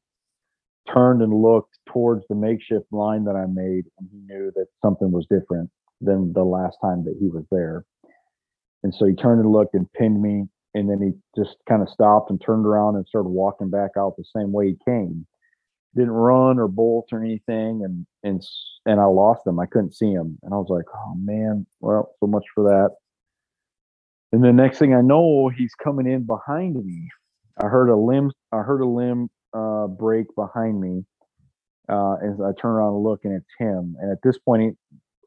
turned 0.92 1.22
and 1.22 1.34
looked 1.34 1.78
towards 1.88 2.26
the 2.28 2.36
makeshift 2.36 2.86
line 2.92 3.24
that 3.26 3.36
I 3.36 3.46
made, 3.46 3.86
and 4.00 4.10
he 4.12 4.20
knew 4.26 4.52
that 4.56 4.68
something 4.82 5.12
was 5.12 5.26
different 5.30 5.70
than 6.02 6.34
the 6.34 6.44
last 6.44 6.78
time 6.82 7.04
that 7.06 7.18
he 7.20 7.28
was 7.28 7.46
there. 7.52 7.86
And 8.84 8.94
so 8.94 9.06
he 9.06 9.16
turned 9.16 9.42
and 9.42 9.52
looked 9.52 9.76
and 9.76 9.92
pinned 9.94 10.22
me, 10.22 10.48
and 10.74 10.90
then 10.90 11.02
he 11.02 11.42
just 11.42 11.58
kind 11.68 11.82
of 11.82 11.90
stopped 11.90 12.30
and 12.30 12.42
turned 12.42 12.66
around 12.66 12.96
and 12.96 13.08
started 13.08 13.30
walking 13.30 13.70
back 13.70 13.92
out 13.98 14.16
the 14.18 14.26
same 14.36 14.52
way 14.52 14.70
he 14.70 14.78
came. 14.86 15.26
Didn't 15.96 16.12
run 16.12 16.60
or 16.60 16.68
bolt 16.68 17.10
or 17.12 17.24
anything, 17.24 17.84
and 17.84 18.06
and 18.24 18.42
and 18.86 19.00
I 19.00 19.06
lost 19.06 19.46
him. 19.46 19.60
I 19.60 19.68
couldn't 19.68 19.96
see 19.96 20.12
him, 20.12 20.40
and 20.42 20.54
I 20.54 20.58
was 20.58 20.70
like, 20.70 20.86
"Oh 20.94 21.14
man, 21.16 21.68
well, 21.82 22.16
so 22.20 22.28
much 22.28 22.46
for 22.56 22.64
that." 22.64 22.90
And 24.32 24.44
the 24.44 24.52
next 24.52 24.80
thing 24.80 24.96
I 24.96 25.02
know, 25.02 25.50
he's 25.56 25.76
coming 25.76 26.08
in 26.08 26.26
behind 26.26 26.84
me. 26.84 27.10
I 27.64 27.68
heard 27.68 27.90
a 27.90 27.96
limb. 27.96 28.32
I 28.52 28.64
heard 28.64 28.82
a 28.82 28.88
limb 28.88 29.30
uh, 29.54 29.88
break 29.88 30.28
behind 30.36 30.80
me. 30.80 31.06
Uh, 31.90 32.16
as 32.26 32.40
I 32.40 32.52
turn 32.60 32.72
around 32.72 32.96
and 32.96 33.04
look, 33.04 33.26
and 33.26 33.34
it's 33.34 33.54
him. 33.60 33.98
And 34.00 34.10
at 34.10 34.20
this 34.24 34.38
point, 34.38 34.78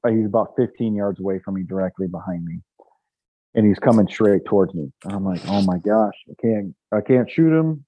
he, 0.04 0.16
he's 0.16 0.24
about 0.24 0.54
15 0.56 0.94
yards 0.94 1.20
away 1.20 1.38
from 1.44 1.54
me, 1.54 1.64
directly 1.64 2.06
behind 2.06 2.44
me, 2.44 2.60
and 3.54 3.66
he's 3.66 3.78
coming 3.78 4.08
straight 4.08 4.46
towards 4.46 4.72
me. 4.72 4.90
And 5.04 5.12
I'm 5.12 5.24
like, 5.24 5.42
oh 5.48 5.60
my 5.62 5.76
gosh, 5.78 6.14
I 6.30 6.34
can't, 6.40 6.74
I 6.92 7.02
can't 7.02 7.30
shoot 7.30 7.52
him 7.52 7.84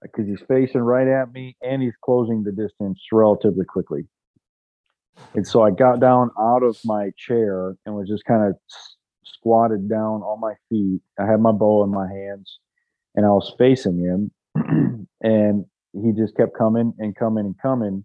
because 0.00 0.26
he's 0.26 0.40
facing 0.48 0.80
right 0.80 1.06
at 1.06 1.32
me, 1.32 1.56
and 1.62 1.82
he's 1.82 1.94
closing 2.02 2.42
the 2.42 2.52
distance 2.52 3.00
relatively 3.12 3.66
quickly. 3.66 4.06
And 5.34 5.46
so 5.46 5.62
I 5.62 5.70
got 5.70 6.00
down 6.00 6.30
out 6.38 6.62
of 6.62 6.76
my 6.84 7.10
chair 7.16 7.76
and 7.84 7.94
was 7.94 8.08
just 8.08 8.24
kind 8.24 8.44
of 8.44 8.56
squatted 9.24 9.88
down 9.88 10.22
on 10.22 10.40
my 10.40 10.54
feet. 10.68 11.00
I 11.18 11.26
had 11.26 11.40
my 11.40 11.52
bow 11.52 11.84
in 11.84 11.90
my 11.90 12.08
hands, 12.08 12.60
and 13.14 13.26
I 13.26 13.30
was 13.30 13.54
facing 13.58 13.98
him 13.98 14.30
and 15.22 15.64
he 15.92 16.12
just 16.12 16.36
kept 16.36 16.56
coming 16.56 16.92
and 16.98 17.14
coming 17.16 17.46
and 17.46 17.54
coming. 17.60 18.04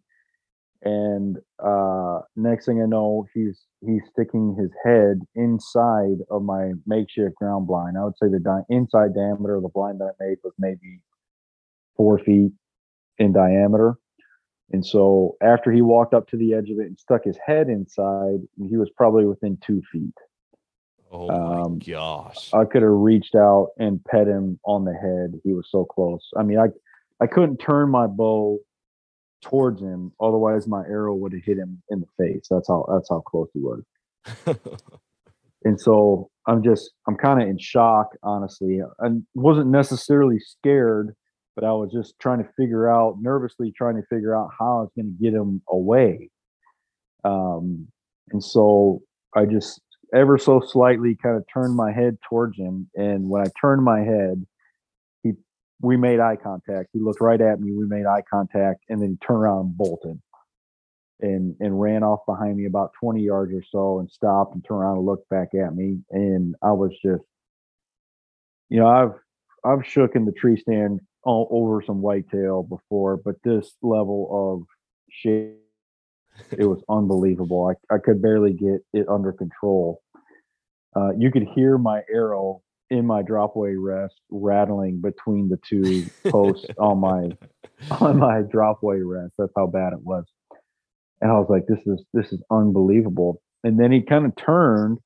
And 0.81 1.37
uh, 1.63 2.19
next 2.35 2.65
thing 2.65 2.81
I 2.81 2.85
know, 2.85 3.25
he's 3.33 3.65
he's 3.85 4.01
sticking 4.11 4.55
his 4.57 4.71
head 4.85 5.19
inside 5.35 6.19
of 6.31 6.43
my 6.43 6.71
makeshift 6.85 7.35
ground 7.35 7.67
blind. 7.67 7.97
I 7.97 8.05
would 8.05 8.17
say 8.17 8.29
the 8.29 8.39
di- 8.39 8.63
inside 8.69 9.13
diameter 9.13 9.55
of 9.55 9.63
the 9.63 9.69
blind 9.69 9.99
that 9.99 10.13
I 10.21 10.23
made 10.23 10.37
was 10.43 10.53
maybe 10.57 11.01
four 11.97 12.19
feet 12.19 12.51
in 13.17 13.33
diameter. 13.33 13.95
And 14.71 14.85
so 14.85 15.35
after 15.41 15.71
he 15.71 15.81
walked 15.81 16.13
up 16.13 16.27
to 16.29 16.37
the 16.37 16.53
edge 16.53 16.69
of 16.69 16.79
it 16.79 16.87
and 16.87 16.99
stuck 16.99 17.23
his 17.25 17.37
head 17.45 17.67
inside, 17.69 18.39
he 18.69 18.77
was 18.77 18.89
probably 18.95 19.25
within 19.25 19.57
two 19.65 19.81
feet. 19.91 20.13
Oh 21.11 21.27
my 21.27 21.61
um, 21.61 21.79
gosh! 21.79 22.53
I 22.53 22.65
could 22.65 22.83
have 22.83 22.91
reached 22.91 23.35
out 23.35 23.69
and 23.79 24.03
pet 24.05 24.27
him 24.27 24.59
on 24.63 24.85
the 24.85 24.93
head. 24.93 25.39
He 25.43 25.53
was 25.53 25.67
so 25.71 25.85
close. 25.85 26.29
I 26.37 26.43
mean, 26.43 26.59
I 26.59 26.67
I 27.19 27.27
couldn't 27.27 27.57
turn 27.57 27.89
my 27.89 28.05
bow 28.07 28.59
towards 29.41 29.81
him, 29.81 30.11
otherwise 30.21 30.67
my 30.67 30.81
arrow 30.81 31.15
would 31.15 31.33
have 31.33 31.43
hit 31.43 31.57
him 31.57 31.81
in 31.89 32.01
the 32.01 32.07
face. 32.23 32.47
That's 32.49 32.67
how 32.67 32.85
that's 32.91 33.09
how 33.09 33.21
close 33.21 33.49
he 33.53 33.59
was. 33.59 33.83
and 35.63 35.79
so 35.79 36.29
I'm 36.45 36.63
just 36.63 36.91
I'm 37.07 37.15
kind 37.15 37.41
of 37.41 37.47
in 37.47 37.57
shock, 37.57 38.09
honestly. 38.21 38.79
I 39.01 39.07
wasn't 39.33 39.69
necessarily 39.69 40.39
scared, 40.39 41.15
but 41.55 41.63
I 41.63 41.71
was 41.71 41.91
just 41.91 42.19
trying 42.19 42.43
to 42.43 42.49
figure 42.55 42.89
out, 42.89 43.17
nervously 43.19 43.71
trying 43.75 43.95
to 43.95 44.03
figure 44.09 44.35
out 44.35 44.49
how 44.57 44.77
I 44.77 44.81
was 44.81 44.91
going 44.95 45.17
to 45.17 45.23
get 45.23 45.33
him 45.33 45.61
away. 45.67 46.29
Um, 47.23 47.87
and 48.31 48.43
so 48.43 49.01
I 49.35 49.45
just 49.45 49.81
ever 50.13 50.37
so 50.37 50.59
slightly 50.59 51.15
kind 51.15 51.37
of 51.37 51.45
turned 51.53 51.75
my 51.75 51.91
head 51.91 52.17
towards 52.27 52.57
him. 52.57 52.89
And 52.95 53.29
when 53.29 53.41
I 53.41 53.49
turned 53.59 53.83
my 53.83 53.99
head, 53.99 54.45
he 55.23 55.33
we 55.81 55.97
made 55.97 56.19
eye 56.19 56.37
contact. 56.37 56.89
He 56.93 56.99
looked 56.99 57.21
right 57.21 57.39
at 57.39 57.59
me. 57.59 57.71
We 57.71 57.85
made 57.85 58.05
eye 58.05 58.23
contact, 58.31 58.83
and 58.89 59.01
then 59.01 59.09
he 59.11 59.17
turned 59.25 59.41
around 59.41 59.59
and 59.59 59.77
bolted, 59.77 60.19
and 61.21 61.55
and 61.59 61.79
ran 61.79 62.03
off 62.03 62.19
behind 62.25 62.57
me 62.57 62.65
about 62.65 62.91
twenty 62.99 63.21
yards 63.21 63.53
or 63.53 63.63
so, 63.71 63.99
and 63.99 64.09
stopped 64.09 64.53
and 64.55 64.63
turned 64.65 64.81
around 64.81 64.97
and 64.97 65.05
looked 65.05 65.29
back 65.29 65.49
at 65.53 65.75
me. 65.75 65.99
And 66.11 66.55
I 66.61 66.71
was 66.71 66.91
just, 67.03 67.23
you 68.69 68.79
know, 68.79 68.87
I've 68.87 69.13
I've 69.63 69.85
shook 69.85 70.15
in 70.15 70.25
the 70.25 70.31
tree 70.31 70.57
stand 70.57 71.01
all 71.23 71.47
over 71.51 71.81
some 71.81 72.01
whitetail 72.01 72.63
before, 72.63 73.17
but 73.17 73.35
this 73.43 73.75
level 73.81 74.29
of 74.31 74.67
shit 75.09 75.57
it 76.51 76.65
was 76.65 76.81
unbelievable. 76.89 77.71
I, 77.71 77.93
I 77.93 77.97
could 77.99 78.21
barely 78.21 78.53
get 78.53 78.81
it 78.93 79.07
under 79.09 79.31
control. 79.31 80.01
Uh, 80.95 81.11
you 81.17 81.31
could 81.31 81.43
hear 81.55 81.77
my 81.77 82.01
arrow 82.11 82.61
in 82.89 83.05
my 83.05 83.21
drop-away 83.21 83.75
rest 83.75 84.15
rattling 84.31 84.99
between 85.01 85.49
the 85.49 85.59
two 85.67 86.05
posts 86.31 86.67
on 86.79 86.99
my 86.99 87.29
on 88.01 88.17
my 88.17 88.41
drop-away 88.41 88.99
rest. 89.01 89.33
That's 89.37 89.53
how 89.55 89.67
bad 89.67 89.93
it 89.93 90.01
was. 90.01 90.25
And 91.21 91.31
I 91.31 91.35
was 91.35 91.47
like, 91.49 91.67
this 91.67 91.85
is 91.85 92.03
this 92.13 92.31
is 92.31 92.41
unbelievable. 92.49 93.41
And 93.63 93.79
then 93.79 93.91
he 93.91 94.01
kind 94.01 94.25
of 94.25 94.35
turned 94.35 94.99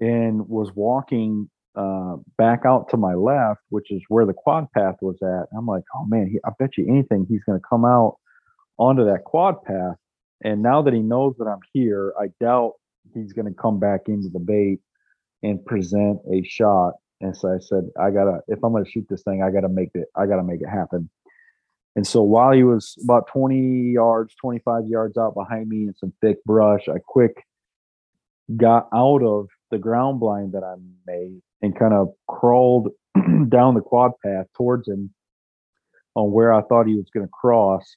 and 0.00 0.48
was 0.48 0.70
walking 0.74 1.48
uh, 1.74 2.16
back 2.38 2.60
out 2.64 2.88
to 2.90 2.96
my 2.96 3.14
left, 3.14 3.60
which 3.70 3.90
is 3.90 4.02
where 4.08 4.26
the 4.26 4.34
quad 4.34 4.66
path 4.76 4.96
was 5.00 5.16
at. 5.22 5.46
I'm 5.56 5.66
like, 5.66 5.84
oh 5.94 6.04
man, 6.06 6.28
he, 6.30 6.38
I 6.44 6.50
bet 6.58 6.76
you 6.76 6.86
anything 6.88 7.26
he's 7.28 7.42
going 7.44 7.58
to 7.58 7.66
come 7.68 7.84
out 7.84 8.16
onto 8.78 9.04
that 9.04 9.24
quad 9.24 9.62
path. 9.62 9.96
And 10.44 10.62
now 10.62 10.82
that 10.82 10.92
he 10.92 11.00
knows 11.00 11.36
that 11.38 11.46
I'm 11.46 11.60
here, 11.72 12.12
I 12.20 12.26
doubt 12.40 12.74
he's 13.14 13.32
going 13.32 13.46
to 13.46 13.54
come 13.54 13.78
back 13.78 14.02
into 14.06 14.28
the 14.28 14.40
bait 14.40 14.80
and 15.42 15.64
present 15.64 16.20
a 16.30 16.42
shot. 16.42 16.94
And 17.20 17.36
so 17.36 17.54
I 17.54 17.58
said, 17.58 17.88
I 18.00 18.10
gotta, 18.10 18.40
if 18.48 18.58
I'm 18.64 18.72
going 18.72 18.84
to 18.84 18.90
shoot 18.90 19.06
this 19.08 19.22
thing, 19.22 19.42
I 19.42 19.50
gotta 19.50 19.68
make 19.68 19.90
it, 19.94 20.08
I 20.16 20.26
gotta 20.26 20.42
make 20.42 20.60
it 20.60 20.68
happen. 20.68 21.08
And 21.94 22.06
so 22.06 22.22
while 22.22 22.52
he 22.52 22.64
was 22.64 22.96
about 23.04 23.28
20 23.28 23.92
yards, 23.92 24.34
25 24.40 24.86
yards 24.86 25.18
out 25.18 25.34
behind 25.34 25.68
me 25.68 25.82
in 25.84 25.94
some 25.94 26.12
thick 26.20 26.42
brush, 26.44 26.88
I 26.88 26.98
quick 27.06 27.44
got 28.56 28.88
out 28.92 29.22
of 29.22 29.48
the 29.70 29.78
ground 29.78 30.20
blind 30.20 30.52
that 30.52 30.64
I 30.64 30.74
made 31.06 31.40
and 31.60 31.78
kind 31.78 31.94
of 31.94 32.08
crawled 32.28 32.88
down 33.48 33.74
the 33.74 33.80
quad 33.80 34.12
path 34.24 34.46
towards 34.56 34.88
him 34.88 35.12
on 36.14 36.32
where 36.32 36.52
I 36.52 36.62
thought 36.62 36.86
he 36.86 36.96
was 36.96 37.10
going 37.14 37.26
to 37.26 37.32
cross 37.32 37.96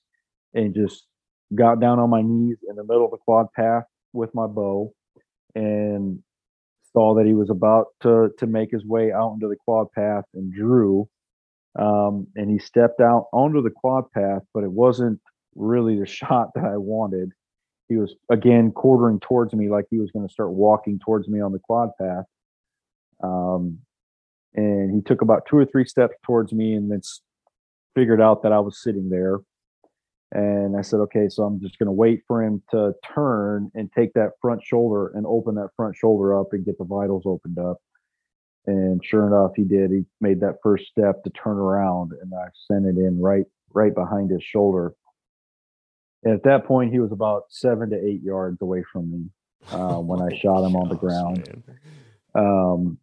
and 0.55 0.73
just 0.73 1.05
got 1.53 1.79
down 1.79 1.99
on 1.99 2.09
my 2.09 2.21
knees 2.21 2.57
in 2.67 2.75
the 2.75 2.83
middle 2.83 3.05
of 3.05 3.11
the 3.11 3.17
quad 3.17 3.47
path 3.55 3.83
with 4.13 4.33
my 4.33 4.47
bow 4.47 4.91
and 5.53 6.19
saw 6.93 7.13
that 7.13 7.25
he 7.25 7.33
was 7.33 7.49
about 7.49 7.87
to 8.01 8.29
to 8.39 8.47
make 8.47 8.71
his 8.71 8.85
way 8.85 9.11
out 9.11 9.33
into 9.33 9.47
the 9.47 9.55
quad 9.55 9.91
path 9.91 10.23
and 10.33 10.51
drew 10.53 11.07
um, 11.77 12.25
and 12.35 12.49
he 12.49 12.57
stepped 12.57 13.01
out 13.01 13.27
onto 13.31 13.61
the 13.61 13.69
quad 13.69 14.09
path 14.11 14.41
but 14.53 14.63
it 14.63 14.71
wasn't 14.71 15.19
really 15.55 15.99
the 15.99 16.05
shot 16.19 16.49
that 16.55 16.65
I 16.65 16.77
wanted 16.77 17.31
he 17.87 17.97
was 17.97 18.15
again 18.31 18.71
quartering 18.71 19.19
towards 19.19 19.53
me 19.53 19.69
like 19.69 19.85
he 19.91 19.99
was 19.99 20.09
going 20.11 20.27
to 20.27 20.33
start 20.33 20.51
walking 20.51 20.99
towards 20.99 21.27
me 21.27 21.39
on 21.39 21.51
the 21.51 21.59
quad 21.59 21.89
path 22.01 22.25
um, 23.23 23.79
and 24.55 24.93
he 24.95 25.01
took 25.01 25.21
about 25.21 25.45
two 25.49 25.57
or 25.57 25.65
three 25.65 25.85
steps 25.85 26.15
towards 26.25 26.53
me 26.53 26.73
and 26.73 26.91
then 26.91 27.01
figured 27.95 28.21
out 28.21 28.43
that 28.43 28.51
I 28.51 28.59
was 28.59 28.81
sitting 28.81 29.09
there. 29.09 29.39
And 30.31 30.75
I 30.75 30.81
said, 30.81 30.99
okay, 31.01 31.29
so 31.29 31.43
I'm 31.43 31.61
just 31.61 31.77
going 31.77 31.87
to 31.87 31.91
wait 31.91 32.23
for 32.27 32.43
him 32.43 32.61
to 32.71 32.93
turn 33.13 33.71
and 33.75 33.91
take 33.93 34.13
that 34.13 34.31
front 34.41 34.61
shoulder 34.63 35.11
and 35.15 35.25
open 35.25 35.55
that 35.55 35.69
front 35.75 35.95
shoulder 35.95 36.37
up 36.37 36.47
and 36.51 36.65
get 36.65 36.77
the 36.77 36.83
vitals 36.83 37.23
opened 37.25 37.59
up. 37.59 37.77
And 38.67 39.01
sure 39.05 39.27
enough, 39.27 39.51
he 39.55 39.63
did. 39.63 39.91
He 39.91 40.05
made 40.19 40.41
that 40.41 40.57
first 40.63 40.87
step 40.87 41.23
to 41.23 41.29
turn 41.29 41.57
around, 41.57 42.13
and 42.19 42.33
I 42.33 42.47
sent 42.67 42.85
it 42.85 42.97
in 42.97 43.21
right 43.21 43.45
right 43.73 43.93
behind 43.93 44.31
his 44.31 44.41
shoulder. 44.41 44.93
And 46.23 46.33
at 46.33 46.43
that 46.43 46.65
point, 46.65 46.91
he 46.91 46.99
was 46.99 47.11
about 47.11 47.43
seven 47.49 47.91
to 47.91 47.95
eight 47.95 48.23
yards 48.23 48.57
away 48.61 48.83
from 48.91 49.11
me 49.11 49.25
uh, 49.71 49.97
when 49.99 50.19
I 50.21 50.35
shot 50.37 50.65
him 50.65 50.75
on 50.75 50.89
the 50.89 50.95
ground. 50.95 51.63
Um, 52.33 52.97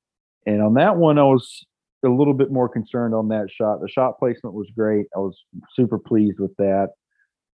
and 0.46 0.60
on 0.60 0.74
that 0.74 0.96
one, 0.96 1.18
I 1.18 1.22
was 1.22 1.64
a 2.04 2.08
little 2.08 2.34
bit 2.34 2.50
more 2.50 2.68
concerned 2.68 3.14
on 3.14 3.28
that 3.28 3.48
shot. 3.48 3.80
The 3.80 3.88
shot 3.88 4.18
placement 4.18 4.56
was 4.56 4.68
great. 4.76 5.06
I 5.14 5.20
was 5.20 5.38
super 5.74 5.98
pleased 5.98 6.40
with 6.40 6.56
that. 6.56 6.88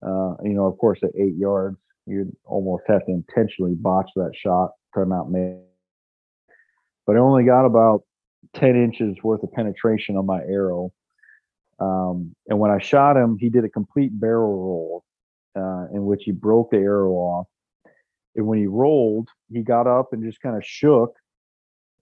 Uh, 0.06 0.36
you 0.44 0.54
know, 0.54 0.66
of 0.66 0.78
course, 0.78 1.00
at 1.04 1.12
eight 1.16 1.36
yards, 1.36 1.78
you'd 2.06 2.36
almost 2.46 2.84
have 2.88 3.06
to 3.06 3.12
intentionally 3.12 3.76
botch 3.76 4.10
that 4.16 4.32
shot 4.36 4.72
to 4.94 5.06
not 5.06 5.32
make. 5.32 5.56
But 7.06 7.16
I 7.16 7.20
only 7.20 7.46
got 7.46 7.66
about 7.66 8.04
10 8.56 8.76
inches 8.76 9.16
worth 9.24 9.44
of 9.44 9.52
penetration 9.52 10.18
on 10.18 10.26
my 10.26 10.42
arrow. 10.42 10.92
Um, 11.80 12.36
and 12.48 12.60
when 12.60 12.72
I 12.72 12.80
shot 12.80 13.18
him, 13.18 13.38
he 13.40 13.50
did 13.50 13.66
a 13.66 13.70
complete 13.70 14.18
barrel 14.20 14.56
roll 14.56 15.04
uh, 15.56 15.88
in 15.94 16.06
which 16.06 16.24
he 16.24 16.32
broke 16.32 16.72
the 16.72 16.78
arrow 16.78 17.12
off. 17.12 17.48
And 18.36 18.48
when 18.48 18.60
he 18.60 18.68
rolled, 18.68 19.30
he 19.52 19.62
got 19.62 19.88
up 19.88 20.14
and 20.14 20.24
just 20.24 20.42
kind 20.42 20.56
of 20.56 20.66
shook 20.66 21.16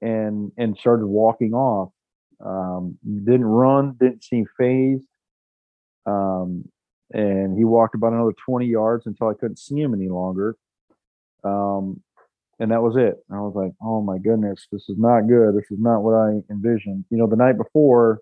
and 0.02 0.52
and 0.58 0.78
started 0.78 1.06
walking 1.06 1.54
off. 1.54 1.92
Um, 2.44 2.98
didn't 3.04 3.46
run, 3.46 3.96
didn't 4.00 4.24
seem 4.24 4.46
fazed. 4.58 5.06
Um, 6.06 6.66
and 7.14 7.58
he 7.58 7.64
walked 7.64 7.96
about 7.96 8.14
another 8.14 8.34
20 8.46 8.66
yards 8.66 9.06
until 9.06 9.28
I 9.28 9.34
couldn't 9.34 9.60
see 9.60 9.80
him 9.80 9.94
any 9.94 10.10
longer. 10.10 10.56
Um, 11.44 12.02
and 12.60 12.72
that 12.72 12.82
was 12.82 12.96
it. 12.96 13.16
I 13.32 13.40
was 13.40 13.54
like, 13.56 13.72
oh 13.82 14.02
my 14.02 14.18
goodness, 14.20 14.68
this 14.72 14.88
is 14.88 14.98
not 14.98 15.22
good. 15.22 15.56
This 15.56 15.72
is 15.72 15.80
not 15.80 16.02
what 16.02 16.14
I 16.14 16.40
envisioned. 16.52 17.06
You 17.10 17.18
know, 17.18 17.28
the 17.28 17.36
night 17.36 17.58
before, 17.58 18.20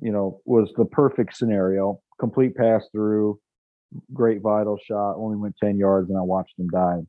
you 0.00 0.12
know, 0.12 0.40
was 0.44 0.72
the 0.76 0.84
perfect 0.84 1.36
scenario 1.36 2.00
complete 2.18 2.56
pass 2.56 2.86
through, 2.92 3.38
great 4.12 4.40
vital 4.40 4.78
shot, 4.78 5.14
only 5.16 5.36
went 5.36 5.56
10 5.62 5.78
yards, 5.78 6.08
and 6.08 6.18
I 6.18 6.22
watched 6.22 6.58
him 6.58 6.68
die. 6.68 7.00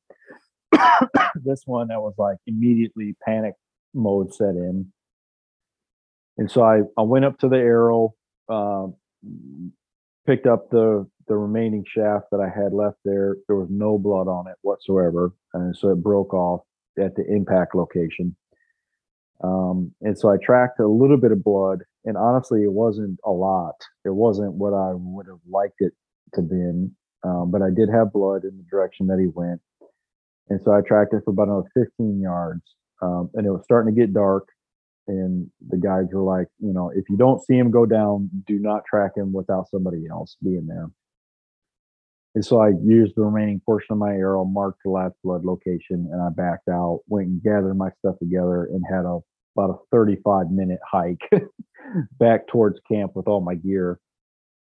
this 1.36 1.64
one, 1.66 1.88
that 1.90 2.02
was 2.02 2.14
like 2.18 2.38
immediately 2.48 3.16
panic 3.26 3.54
mode 3.94 4.34
set 4.34 4.56
in. 4.56 4.92
And 6.38 6.52
so 6.52 6.64
I, 6.64 6.82
I 6.98 7.04
went 7.04 7.26
up 7.26 7.40
to 7.40 7.50
the 7.50 7.58
arrow, 7.58 8.14
uh, 8.50 8.88
picked 10.26 10.48
up 10.48 10.70
the 10.70 11.08
the 11.28 11.36
remaining 11.36 11.84
shaft 11.88 12.26
that 12.32 12.40
I 12.40 12.50
had 12.50 12.72
left 12.72 12.98
there. 13.04 13.38
There 13.48 13.56
was 13.56 13.70
no 13.70 13.98
blood 13.98 14.28
on 14.28 14.48
it 14.48 14.56
whatsoever, 14.62 15.34
and 15.54 15.76
so 15.76 15.90
it 15.90 16.04
broke 16.04 16.34
off 16.34 16.62
at 17.00 17.16
the 17.16 17.26
impact 17.28 17.76
location. 17.76 18.36
Um, 19.44 19.92
and 20.02 20.18
so 20.18 20.30
I 20.30 20.38
tracked 20.42 20.80
a 20.80 20.88
little 20.88 21.18
bit 21.18 21.32
of 21.32 21.44
blood, 21.44 21.80
and 22.06 22.16
honestly, 22.16 22.64
it 22.64 22.72
wasn't 22.72 23.20
a 23.26 23.32
lot. 23.32 23.76
It 24.06 24.14
wasn't 24.14 24.54
what 24.54 24.74
I 24.74 24.94
would 24.94 25.28
have 25.28 25.40
liked 25.50 25.80
it 25.80 25.94
to 26.36 26.42
been, 26.42 26.96
um, 27.24 27.52
but 27.52 27.62
I 27.62 27.70
did 27.70 27.90
have 27.90 28.14
blood 28.14 28.44
in 28.44 28.58
the 28.58 28.64
direction 28.70 29.08
that 29.08 29.20
he 29.20 29.28
went. 29.28 29.62
And 30.50 30.60
so 30.64 30.72
I 30.72 30.82
tracked 30.82 31.14
it 31.14 31.24
for 31.26 31.32
about 31.32 31.48
another 31.48 31.70
15 31.74 32.22
yards, 32.22 32.62
um, 33.02 33.30
and 33.34 33.46
it 33.46 33.52
was 33.52 33.64
starting 33.64 33.94
to 33.94 34.00
get 34.00 34.14
dark 34.14 34.48
and 35.08 35.50
the 35.68 35.78
guides 35.78 36.14
were 36.14 36.22
like, 36.22 36.48
you 36.60 36.74
know, 36.74 36.92
if 36.96 37.06
you 37.10 37.18
don't 37.18 37.44
see 37.44 37.58
him 37.58 37.72
go 37.72 37.86
down, 37.86 38.30
do 38.46 38.60
not 38.60 38.84
track 38.86 39.12
him 39.16 39.34
without 39.34 39.70
somebody 39.70 40.06
else 40.10 40.38
being 40.44 40.68
there. 40.68 40.90
And 42.36 42.44
so 42.44 42.60
I 42.60 42.70
used 42.84 43.14
the 43.16 43.24
remaining 43.24 43.62
portion 43.66 43.94
of 43.94 43.98
my 43.98 44.12
arrow, 44.12 44.44
marked 44.44 44.80
the 44.84 44.92
last 44.92 45.16
blood 45.24 45.46
location, 45.46 46.10
and 46.12 46.22
I 46.22 46.30
backed 46.30 46.68
out, 46.68 47.02
went 47.08 47.28
and 47.28 47.42
gathered 47.42 47.76
my 47.76 47.90
stuff 48.00 48.20
together, 48.20 48.66
and 48.66 48.84
had 48.90 49.06
a 49.06 49.20
about 49.58 49.70
a 49.70 49.78
35 49.92 50.52
minute 50.52 50.80
hike 50.90 51.30
back 52.20 52.46
towards 52.48 52.80
camp 52.92 53.16
with 53.16 53.28
all 53.28 53.40
my 53.40 53.56
gear, 53.56 54.02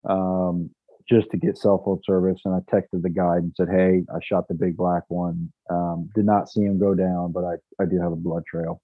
um, 0.09 0.71
just 1.07 1.29
to 1.29 1.37
get 1.37 1.55
cell 1.55 1.83
phone 1.85 2.01
service. 2.03 2.41
And 2.45 2.55
I 2.55 2.59
texted 2.75 3.03
the 3.03 3.09
guide 3.09 3.43
and 3.43 3.53
said, 3.55 3.69
"Hey, 3.69 4.03
I 4.11 4.17
shot 4.23 4.47
the 4.47 4.55
big 4.55 4.75
black 4.75 5.03
one. 5.09 5.51
Um, 5.69 6.09
did 6.15 6.25
not 6.25 6.49
see 6.49 6.61
him 6.61 6.79
go 6.79 6.95
down, 6.95 7.31
but 7.31 7.43
I 7.43 7.55
I 7.79 7.85
do 7.85 7.99
have 8.01 8.11
a 8.11 8.15
blood 8.15 8.43
trail." 8.49 8.81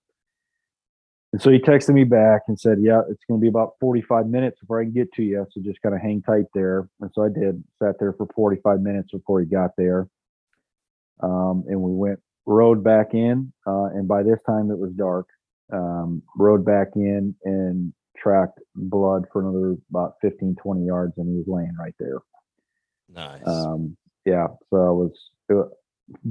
And 1.33 1.41
so 1.41 1.51
he 1.51 1.59
texted 1.59 1.93
me 1.93 2.03
back 2.03 2.43
and 2.47 2.59
said, 2.59 2.77
Yeah, 2.81 3.01
it's 3.09 3.23
going 3.27 3.39
to 3.39 3.41
be 3.41 3.49
about 3.49 3.73
45 3.81 4.27
minutes 4.27 4.59
before 4.59 4.79
I 4.79 4.85
can 4.85 4.93
get 4.93 5.11
to 5.13 5.23
you. 5.23 5.45
So 5.51 5.61
just 5.61 5.81
kind 5.81 5.93
of 5.93 6.01
hang 6.01 6.21
tight 6.21 6.45
there. 6.53 6.87
And 7.01 7.11
so 7.13 7.23
I 7.23 7.29
did, 7.29 7.63
sat 7.81 7.95
there 7.99 8.13
for 8.13 8.27
45 8.33 8.81
minutes 8.81 9.11
before 9.11 9.41
he 9.41 9.45
got 9.45 9.71
there. 9.77 10.07
Um, 11.21 11.65
and 11.67 11.81
we 11.81 11.93
went, 11.93 12.19
rode 12.45 12.83
back 12.83 13.13
in. 13.13 13.51
Uh, 13.65 13.85
and 13.87 14.07
by 14.07 14.23
this 14.23 14.39
time 14.43 14.71
it 14.71 14.77
was 14.77 14.91
dark. 14.93 15.27
Um, 15.71 16.23
rode 16.37 16.63
back 16.63 16.89
in 16.95 17.35
and 17.43 17.93
tracked 18.15 18.59
blood 18.75 19.25
for 19.33 19.41
another 19.41 19.75
about 19.89 20.13
15, 20.21 20.55
20 20.55 20.85
yards. 20.85 21.13
And 21.17 21.27
he 21.27 21.35
was 21.35 21.47
laying 21.47 21.75
right 21.77 21.95
there. 21.99 22.19
Nice. 23.13 23.45
Um, 23.45 23.97
yeah. 24.23 24.47
So 24.69 24.77
I 24.77 24.91
was, 24.91 25.11
it, 25.49 25.67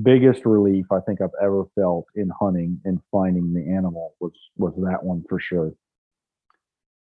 biggest 0.03 0.47
relief 0.47 0.87
I 0.91 1.01
think 1.01 1.21
I've 1.21 1.31
ever 1.43 1.65
felt 1.75 2.07
in 2.15 2.31
hunting 2.41 2.81
and 2.85 3.01
finding 3.11 3.53
the 3.53 3.75
animal 3.75 4.15
was 4.21 4.33
was 4.57 4.75
that 4.77 5.03
one 5.03 5.25
for 5.29 5.39
sure. 5.39 5.73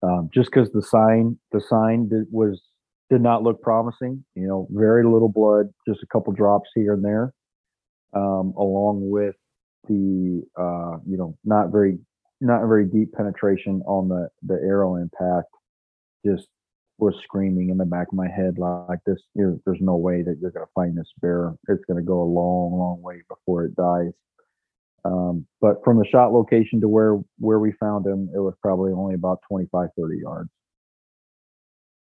Um, 0.02 0.30
just 0.34 0.50
because 0.52 0.72
the 0.72 0.82
sign 0.82 1.38
the 1.52 1.62
sign 1.62 2.10
did, 2.10 2.26
was 2.32 2.62
did 3.10 3.22
not 3.22 3.44
look 3.44 3.62
promising. 3.62 4.24
You 4.36 4.48
know, 4.48 4.68
very 4.72 5.04
little 5.06 5.30
blood, 5.30 5.70
just 5.88 6.04
a 6.04 6.08
couple 6.08 6.34
drops 6.34 6.70
here 6.76 6.94
and 6.94 7.04
there, 7.04 7.34
um, 8.14 8.54
along 8.58 9.10
with 9.10 9.36
the 9.88 10.44
uh, 10.58 10.98
you 11.06 11.18
know 11.18 11.38
not 11.44 11.72
very 11.72 12.00
not 12.42 12.62
very 12.68 12.86
deep 12.86 13.14
penetration 13.14 13.82
on 13.86 14.10
the 14.10 14.30
the 14.44 14.56
arrow 14.56 14.96
impact. 14.96 15.50
Just 16.26 16.48
was 17.04 17.16
screaming 17.24 17.70
in 17.70 17.78
the 17.78 17.86
back 17.86 18.08
of 18.08 18.14
my 18.14 18.28
head 18.28 18.58
like 18.58 19.00
this 19.06 19.20
there's 19.36 19.80
no 19.80 19.96
way 19.96 20.22
that 20.22 20.38
you're 20.40 20.52
going 20.52 20.66
to 20.66 20.72
find 20.74 20.98
this 20.98 21.12
bear. 21.22 21.54
It's 21.68 21.84
going 21.86 21.98
to 21.98 22.08
go 22.08 22.22
a 22.22 22.24
long 22.24 22.78
long 22.78 23.02
way 23.02 23.22
before 23.28 23.66
it 23.66 23.76
dies. 23.76 24.12
Um, 25.06 25.46
but 25.60 25.84
from 25.84 26.00
the 26.00 26.06
shot 26.06 26.32
location 26.32 26.80
to 26.82 26.88
where 26.88 27.20
where 27.40 27.60
we 27.60 27.74
found 27.74 28.06
him 28.06 28.30
it 28.34 28.40
was 28.40 28.54
probably 28.62 28.94
only 28.94 29.16
about 29.16 29.40
25 29.50 29.90
30 29.98 30.20
yards. 30.20 30.50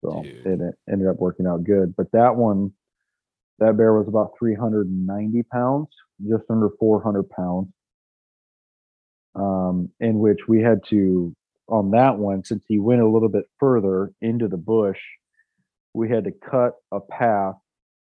So 0.05 0.23
it, 0.25 0.61
it 0.61 0.75
ended 0.91 1.09
up 1.09 1.16
working 1.16 1.47
out 1.47 1.65
good 1.65 1.95
but 1.97 2.11
that 2.12 2.37
one 2.37 2.73
that 3.59 3.77
bear 3.77 3.95
was 3.95 4.09
about 4.09 4.33
390 4.39 5.43
pounds 5.45 5.89
just 6.29 6.45
under 6.51 6.69
400 6.79 7.29
pounds 7.31 7.69
um, 9.35 9.91
in 10.01 10.19
which 10.19 10.41
we 10.47 10.61
had 10.61 10.81
to 10.91 11.35
on 11.69 11.91
that 11.93 12.19
one, 12.19 12.45
since 12.45 12.65
he 12.69 12.78
went 12.78 13.01
a 13.01 13.09
little 13.09 13.28
bit 13.28 13.45
further 13.59 14.12
into 14.20 14.49
the 14.49 14.57
bush, 14.57 14.99
we 15.95 16.11
had 16.11 16.24
to 16.24 16.32
cut 16.32 16.73
a 16.93 17.01
path 17.01 17.55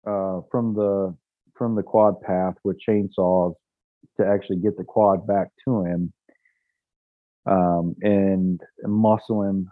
uh, 0.06 0.40
from 0.50 0.74
the 0.74 1.16
from 1.56 1.74
the 1.74 1.82
quad 1.82 2.20
path 2.20 2.54
with 2.64 2.78
chainsaws 2.86 3.54
to 4.18 4.26
actually 4.26 4.58
get 4.58 4.76
the 4.76 4.84
quad 4.84 5.26
back 5.26 5.48
to 5.64 5.84
him 5.84 6.12
um, 7.46 7.94
and 8.02 8.60
muscle 8.84 9.42
him. 9.42 9.70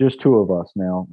Just 0.00 0.20
two 0.20 0.36
of 0.36 0.50
us 0.50 0.72
now, 0.74 1.06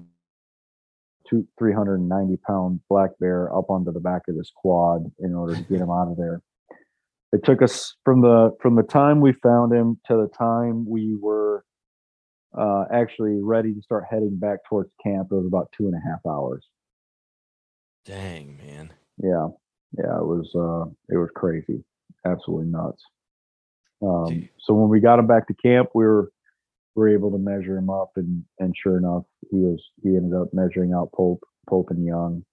two 1.30 1.48
390 1.60 2.38
pound 2.48 2.80
black 2.90 3.12
bear 3.20 3.56
up 3.56 3.70
onto 3.70 3.92
the 3.92 4.00
back 4.00 4.24
of 4.28 4.36
this 4.36 4.52
quad 4.56 5.12
in 5.20 5.36
order 5.36 5.56
to 5.56 5.62
get 5.64 5.82
him 5.82 5.90
out 5.90 6.10
of 6.10 6.18
there. 6.18 6.42
It 7.32 7.44
took 7.44 7.62
us 7.62 7.96
from 8.04 8.22
the 8.22 8.52
from 8.62 8.76
the 8.76 8.84
time 8.84 9.22
we 9.22 9.34
found 9.34 9.72
him 9.72 10.00
to 10.08 10.16
the 10.16 10.30
time 10.38 10.86
we 10.88 11.16
were 11.20 11.64
uh, 12.58 12.86
actually 12.92 13.40
ready 13.42 13.74
to 13.74 13.82
start 13.82 14.06
heading 14.10 14.38
back 14.38 14.60
towards 14.68 14.92
camp. 15.04 15.30
It 15.32 15.36
was 15.36 15.48
about 15.48 15.72
two 15.78 15.88
and 15.88 15.96
a 15.96 16.00
half 16.00 16.20
hours. 16.26 16.66
Dang, 18.06 18.58
man. 18.58 18.92
Yeah, 19.18 19.48
yeah, 19.98 20.18
it 20.18 20.26
was 20.26 20.50
uh, 20.56 20.90
it 21.14 21.18
was 21.18 21.30
crazy, 21.36 21.84
absolutely 22.26 22.68
nuts. 22.68 23.02
Um, 24.02 24.50
so 24.60 24.74
when 24.74 24.90
we 24.90 25.00
got 25.00 25.20
him 25.20 25.28
back 25.28 25.48
to 25.48 25.54
camp, 25.54 25.90
we 25.94 26.06
were 26.06 26.32
we 26.96 27.02
were 27.02 27.14
able 27.14 27.32
to 27.32 27.38
measure 27.38 27.78
him 27.78 27.90
up, 27.90 28.12
and 28.16 28.44
and 28.60 28.74
sure 28.76 28.98
enough, 28.98 29.24
he 29.50 29.58
was 29.58 29.82
he 30.02 30.10
ended 30.10 30.34
up 30.34 30.48
measuring 30.54 30.94
out 30.94 31.12
Pope 31.14 31.44
Pope 31.70 31.90
and 31.92 32.06
Young. 32.06 32.44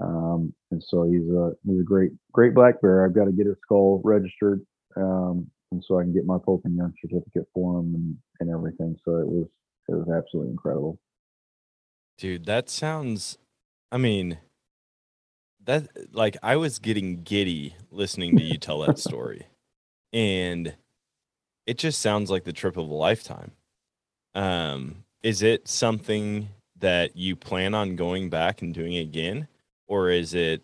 Um, 0.00 0.52
and 0.70 0.82
so 0.82 1.04
he's 1.04 1.28
a 1.28 1.52
he's 1.64 1.80
a 1.80 1.84
great 1.84 2.12
great 2.32 2.54
black 2.54 2.80
bear. 2.80 3.04
I've 3.04 3.14
got 3.14 3.26
to 3.26 3.32
get 3.32 3.46
his 3.46 3.56
skull 3.62 4.00
registered, 4.04 4.64
um, 4.96 5.48
and 5.74 5.84
so 5.86 5.98
I 5.98 6.02
can 6.02 6.12
get 6.12 6.24
my 6.24 6.38
Pope 6.38 6.62
and 6.64 6.76
Young 6.76 6.94
certificate 7.02 7.48
for 7.52 7.80
him 7.80 7.94
and 7.94 8.16
and 8.40 8.50
everything. 8.50 8.96
So 9.04 9.16
it 9.18 9.26
was 9.26 9.46
it 9.88 9.94
was 9.94 10.08
absolutely 10.08 10.52
incredible. 10.52 10.98
Dude, 12.16 12.46
that 12.46 12.70
sounds. 12.70 13.38
I 13.90 13.98
mean, 13.98 14.38
that 15.64 15.88
like 16.12 16.36
I 16.42 16.56
was 16.56 16.78
getting 16.78 17.22
giddy 17.22 17.76
listening 17.90 18.36
to 18.36 18.42
you 18.42 18.56
tell 18.56 18.80
that 18.80 18.98
story, 18.98 19.46
and 20.12 20.74
it 21.66 21.76
just 21.78 22.00
sounds 22.00 22.30
like 22.30 22.44
the 22.44 22.52
trip 22.52 22.76
of 22.76 22.88
a 22.88 22.94
lifetime. 22.94 23.52
Um, 24.34 25.04
is 25.22 25.42
it 25.42 25.68
something 25.68 26.48
that 26.78 27.16
you 27.16 27.36
plan 27.36 27.74
on 27.74 27.96
going 27.96 28.30
back 28.30 28.62
and 28.62 28.72
doing 28.72 28.96
again, 28.96 29.48
or 29.86 30.10
is 30.10 30.34
it 30.34 30.62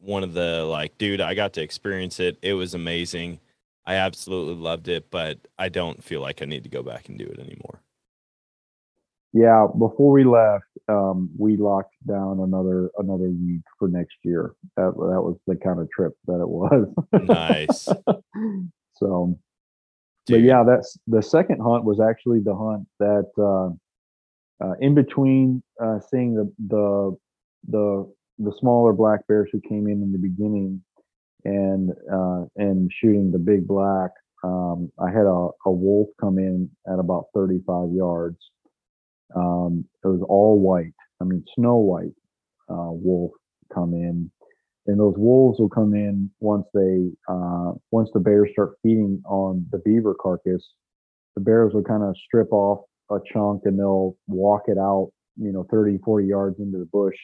one 0.00 0.22
of 0.22 0.32
the 0.32 0.64
like, 0.64 0.98
dude, 0.98 1.20
I 1.20 1.34
got 1.34 1.52
to 1.54 1.62
experience 1.62 2.20
it. 2.20 2.38
It 2.42 2.54
was 2.54 2.74
amazing. 2.74 3.40
I 3.88 3.94
absolutely 3.94 4.54
loved 4.54 4.88
it, 4.88 5.10
but 5.10 5.38
I 5.58 5.70
don't 5.70 6.04
feel 6.04 6.20
like 6.20 6.42
I 6.42 6.44
need 6.44 6.62
to 6.64 6.68
go 6.68 6.82
back 6.82 7.08
and 7.08 7.18
do 7.18 7.24
it 7.24 7.38
anymore. 7.38 7.80
Yeah, 9.32 9.66
before 9.78 10.12
we 10.12 10.24
left, 10.24 10.66
um, 10.90 11.30
we 11.38 11.56
locked 11.56 11.94
down 12.06 12.40
another 12.40 12.90
another 12.98 13.30
week 13.30 13.62
for 13.78 13.88
next 13.88 14.16
year. 14.24 14.54
That 14.76 14.92
that 14.94 15.22
was 15.22 15.38
the 15.46 15.56
kind 15.56 15.80
of 15.80 15.90
trip 15.90 16.12
that 16.26 16.38
it 16.38 16.48
was. 16.48 16.94
Nice. 17.12 17.88
so, 18.96 19.38
but 20.26 20.42
yeah, 20.42 20.64
that's 20.64 20.98
the 21.06 21.22
second 21.22 21.62
hunt 21.62 21.84
was 21.84 21.98
actually 21.98 22.40
the 22.40 22.54
hunt 22.54 22.86
that 22.98 23.30
uh, 23.38 24.64
uh, 24.66 24.74
in 24.80 24.94
between 24.94 25.62
uh, 25.82 25.98
seeing 26.10 26.34
the 26.34 26.52
the 26.68 27.16
the 27.68 28.12
the 28.38 28.52
smaller 28.60 28.92
black 28.92 29.26
bears 29.28 29.48
who 29.50 29.62
came 29.62 29.86
in 29.86 30.02
in 30.02 30.12
the 30.12 30.18
beginning 30.18 30.82
and 31.48 31.90
uh, 32.12 32.44
and 32.56 32.90
shooting 33.00 33.30
the 33.30 33.38
big 33.38 33.66
black. 33.66 34.10
Um, 34.44 34.92
I 35.00 35.10
had 35.10 35.26
a, 35.26 35.48
a 35.66 35.72
wolf 35.72 36.08
come 36.20 36.38
in 36.38 36.70
at 36.86 36.98
about 37.00 37.26
35 37.34 37.90
yards. 37.92 38.36
Um, 39.34 39.84
it 40.04 40.06
was 40.06 40.24
all 40.28 40.60
white. 40.60 40.94
I 41.20 41.24
mean, 41.24 41.44
snow 41.56 41.76
white 41.76 42.14
uh, 42.68 42.92
wolf 42.92 43.32
come 43.74 43.94
in, 43.94 44.30
and 44.86 45.00
those 45.00 45.14
wolves 45.16 45.58
will 45.58 45.68
come 45.68 45.94
in 45.94 46.30
once 46.40 46.66
they 46.74 47.10
uh, 47.28 47.72
once 47.90 48.10
the 48.12 48.20
bears 48.20 48.50
start 48.52 48.74
feeding 48.82 49.22
on 49.26 49.66
the 49.72 49.78
beaver 49.78 50.14
carcass. 50.14 50.64
The 51.34 51.42
bears 51.42 51.72
will 51.72 51.84
kind 51.84 52.02
of 52.02 52.14
strip 52.26 52.52
off 52.52 52.84
a 53.10 53.18
chunk 53.32 53.62
and 53.64 53.78
they'll 53.78 54.16
walk 54.26 54.62
it 54.66 54.76
out, 54.76 55.12
you 55.36 55.52
know, 55.52 55.66
30, 55.70 55.98
40 56.04 56.26
yards 56.26 56.56
into 56.58 56.78
the 56.78 56.88
bush, 56.92 57.14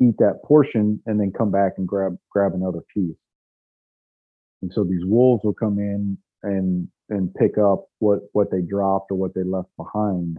eat 0.00 0.14
that 0.18 0.40
portion, 0.44 1.00
and 1.06 1.18
then 1.18 1.32
come 1.36 1.50
back 1.50 1.72
and 1.78 1.88
grab 1.88 2.16
grab 2.30 2.54
another 2.54 2.80
piece. 2.94 3.16
And 4.62 4.72
so 4.74 4.84
these 4.84 5.04
wolves 5.04 5.42
will 5.44 5.54
come 5.54 5.78
in 5.78 6.18
and 6.42 6.88
and 7.08 7.34
pick 7.34 7.58
up 7.58 7.86
what 7.98 8.20
what 8.32 8.50
they 8.50 8.60
dropped 8.60 9.10
or 9.10 9.16
what 9.16 9.34
they 9.34 9.42
left 9.42 9.68
behind. 9.76 10.38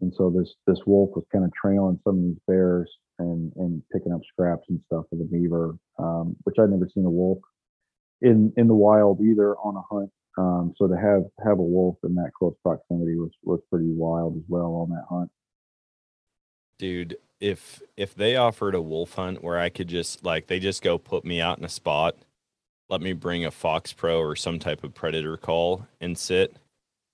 And 0.00 0.12
so 0.16 0.30
this 0.30 0.54
this 0.66 0.80
wolf 0.86 1.10
was 1.14 1.24
kind 1.32 1.44
of 1.44 1.52
trailing 1.52 2.00
some 2.04 2.18
of 2.18 2.24
these 2.24 2.38
bears 2.46 2.90
and 3.18 3.52
and 3.56 3.82
picking 3.92 4.12
up 4.12 4.20
scraps 4.32 4.66
and 4.68 4.80
stuff 4.86 5.04
for 5.10 5.16
the 5.16 5.24
beaver, 5.24 5.76
um, 5.98 6.36
which 6.44 6.56
I'd 6.58 6.70
never 6.70 6.88
seen 6.94 7.04
a 7.04 7.10
wolf 7.10 7.38
in 8.22 8.52
in 8.56 8.66
the 8.68 8.74
wild 8.74 9.20
either 9.20 9.56
on 9.56 9.76
a 9.76 9.94
hunt. 9.94 10.10
Um, 10.38 10.74
so 10.76 10.86
to 10.86 10.96
have 10.96 11.24
have 11.44 11.58
a 11.58 11.62
wolf 11.62 11.96
in 12.04 12.14
that 12.14 12.30
close 12.38 12.54
proximity 12.62 13.16
was 13.16 13.30
was 13.42 13.60
pretty 13.70 13.90
wild 13.90 14.36
as 14.36 14.44
well 14.48 14.74
on 14.74 14.90
that 14.90 15.04
hunt. 15.10 15.30
dude 16.78 17.16
if 17.40 17.82
if 17.96 18.14
they 18.14 18.36
offered 18.36 18.74
a 18.74 18.80
wolf 18.80 19.14
hunt 19.14 19.42
where 19.42 19.58
i 19.58 19.68
could 19.68 19.88
just 19.88 20.24
like 20.24 20.46
they 20.46 20.58
just 20.58 20.82
go 20.82 20.98
put 20.98 21.24
me 21.24 21.40
out 21.40 21.58
in 21.58 21.64
a 21.64 21.68
spot 21.68 22.16
let 22.90 23.00
me 23.00 23.12
bring 23.12 23.44
a 23.44 23.50
FoxPro 23.50 24.18
or 24.18 24.36
some 24.36 24.58
type 24.58 24.84
of 24.84 24.94
predator 24.94 25.36
call 25.36 25.86
and 26.00 26.18
sit 26.18 26.56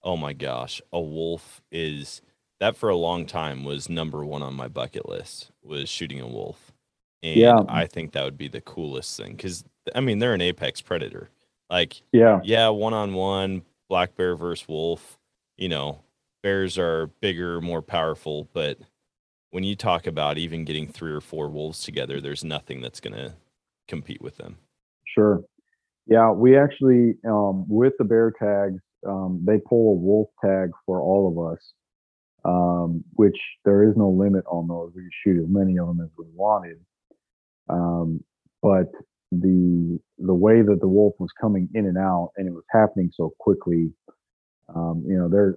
oh 0.02 0.16
my 0.16 0.32
gosh 0.32 0.80
a 0.92 1.00
wolf 1.00 1.60
is 1.70 2.22
that 2.60 2.76
for 2.76 2.88
a 2.88 2.96
long 2.96 3.26
time 3.26 3.64
was 3.64 3.88
number 3.88 4.24
one 4.24 4.42
on 4.42 4.54
my 4.54 4.68
bucket 4.68 5.08
list 5.08 5.50
was 5.62 5.88
shooting 5.88 6.20
a 6.20 6.26
wolf 6.26 6.72
and 7.22 7.36
Yeah. 7.36 7.60
i 7.68 7.86
think 7.86 8.12
that 8.12 8.24
would 8.24 8.38
be 8.38 8.48
the 8.48 8.60
coolest 8.60 9.16
thing 9.16 9.32
because 9.32 9.64
i 9.94 10.00
mean 10.00 10.18
they're 10.18 10.34
an 10.34 10.40
apex 10.40 10.80
predator 10.80 11.28
like 11.68 12.00
Yeah, 12.12 12.40
yeah, 12.44 12.68
one 12.68 12.94
on 12.94 13.12
one, 13.14 13.62
black 13.88 14.14
bear 14.14 14.36
versus 14.36 14.68
wolf. 14.68 15.18
You 15.56 15.68
know, 15.68 15.98
bears 16.44 16.78
are 16.78 17.08
bigger, 17.20 17.60
more 17.60 17.82
powerful, 17.82 18.46
but 18.52 18.78
when 19.50 19.64
you 19.64 19.74
talk 19.74 20.06
about 20.06 20.38
even 20.38 20.64
getting 20.64 20.86
three 20.86 21.10
or 21.10 21.20
four 21.20 21.48
wolves 21.48 21.82
together, 21.82 22.20
there's 22.20 22.44
nothing 22.44 22.80
that's 22.82 23.00
going 23.00 23.16
to 23.16 23.34
compete 23.88 24.22
with 24.22 24.36
them. 24.36 24.58
Sure. 25.06 25.42
Yeah, 26.06 26.30
we 26.30 26.56
actually 26.56 27.14
um, 27.28 27.66
with 27.68 27.94
the 27.98 28.04
bear 28.04 28.32
tags, 28.38 28.80
um, 29.06 29.42
they 29.44 29.58
pull 29.58 29.92
a 29.92 29.96
wolf 30.00 30.28
tag 30.44 30.70
for 30.84 31.00
all 31.00 31.28
of 31.28 31.52
us, 31.52 31.72
um, 32.44 33.04
which 33.14 33.38
there 33.64 33.88
is 33.88 33.96
no 33.96 34.10
limit 34.10 34.44
on 34.46 34.68
those. 34.68 34.92
We 34.94 35.02
shoot 35.24 35.40
as 35.42 35.48
many 35.48 35.78
of 35.78 35.88
them 35.88 36.00
as 36.02 36.10
we 36.16 36.26
wanted. 36.34 36.78
Um, 37.68 38.22
but 38.62 38.90
the 39.32 39.98
the 40.18 40.34
way 40.34 40.62
that 40.62 40.78
the 40.80 40.88
wolf 40.88 41.14
was 41.18 41.30
coming 41.40 41.68
in 41.74 41.86
and 41.86 41.98
out, 41.98 42.30
and 42.36 42.46
it 42.48 42.52
was 42.52 42.64
happening 42.70 43.10
so 43.12 43.34
quickly, 43.40 43.90
um, 44.74 45.04
you 45.06 45.16
know, 45.18 45.28
they're 45.28 45.56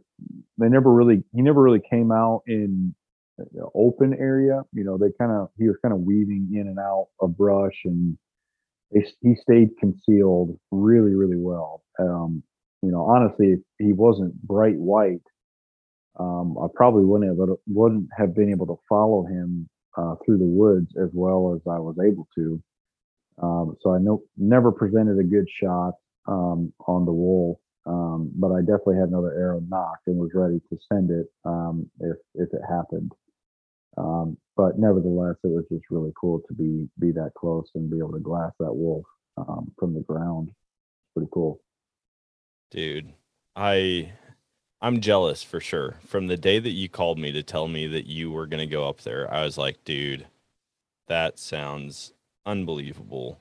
they 0.58 0.70
never 0.70 0.92
really 0.92 1.24
he 1.34 1.42
never 1.42 1.62
really 1.62 1.82
came 1.90 2.12
out 2.12 2.42
in 2.48 2.96
open 3.76 4.14
area. 4.20 4.64
You 4.74 4.84
know, 4.84 4.98
they 4.98 5.08
kind 5.20 5.32
of 5.32 5.50
he 5.58 5.68
was 5.68 5.78
kind 5.82 5.94
of 5.94 6.02
weaving 6.02 6.50
in 6.54 6.68
and 6.68 6.80
out 6.80 7.08
of 7.22 7.38
brush 7.38 7.82
and 7.86 8.18
he 8.92 9.36
stayed 9.36 9.70
concealed 9.80 10.58
really, 10.72 11.14
really 11.14 11.38
well. 11.38 11.84
Um, 12.00 12.44
you 12.82 12.92
know, 12.92 13.04
honestly, 13.04 13.54
if 13.54 13.60
he 13.78 13.94
wasn't 13.94 14.42
bright 14.44 14.78
white, 14.78 15.22
um, 16.20 16.58
I 16.62 16.68
probably 16.74 17.06
wouldn't 17.06 17.38
have 17.38 17.58
wouldn't 17.68 18.10
have 18.18 18.36
been 18.36 18.50
able 18.50 18.68
to 18.68 18.80
follow 18.88 19.26
him 19.26 19.70
uh, 19.98 20.16
through 20.26 20.38
the 20.38 20.46
woods 20.46 20.88
as 21.02 21.10
well 21.14 21.54
as 21.56 21.62
I 21.70 21.80
was 21.80 21.96
able 22.04 22.28
to. 22.36 22.62
Um, 23.42 23.78
so 23.82 23.94
I 23.94 24.00
know 24.00 24.24
never 24.38 24.72
presented 24.72 25.18
a 25.18 25.24
good 25.24 25.48
shot 25.62 25.94
um, 26.28 26.74
on 26.88 27.06
the 27.06 27.14
wolf, 27.14 27.58
um, 27.86 28.32
but 28.36 28.52
I 28.52 28.60
definitely 28.60 28.98
had 28.98 29.10
another 29.10 29.34
arrow 29.34 29.62
nocked 29.68 30.08
and 30.08 30.18
was 30.18 30.32
ready 30.34 30.60
to 30.70 30.78
send 30.92 31.12
it 31.12 31.28
um, 31.46 31.90
if 32.00 32.18
if 32.36 32.50
it 32.54 32.62
happened. 32.68 33.12
Um, 33.98 34.38
but 34.56 34.78
nevertheless, 34.78 35.36
it 35.44 35.48
was 35.48 35.66
just 35.72 35.86
really 35.90 36.12
cool 36.20 36.42
to 36.48 36.54
be 36.54 36.90
be 37.00 37.12
that 37.12 37.32
close 37.38 37.70
and 37.76 37.90
be 37.90 37.98
able 37.98 38.14
to 38.14 38.20
glass 38.20 38.52
that 38.60 38.74
wolf 38.74 39.06
um, 39.38 39.72
from 39.78 39.94
the 39.94 40.02
ground. 40.02 40.52
Pretty 41.16 41.30
cool. 41.34 41.60
Dude, 42.72 43.14
I 43.56 44.14
I'm 44.82 45.02
jealous 45.02 45.44
for 45.44 45.60
sure. 45.60 45.98
From 46.06 46.28
the 46.28 46.38
day 46.38 46.60
that 46.60 46.72
you 46.72 46.88
called 46.88 47.20
me 47.20 47.32
to 47.32 47.44
tell 47.44 47.68
me 47.68 47.88
that 47.88 48.06
you 48.06 48.32
were 48.32 48.48
going 48.48 48.60
to 48.60 48.72
go 48.72 48.88
up 48.88 49.02
there, 49.02 49.32
I 49.34 49.44
was 49.44 49.58
like, 49.58 49.84
dude, 49.84 50.28
that 51.08 51.40
sounds 51.40 52.14
unbelievable. 52.46 53.40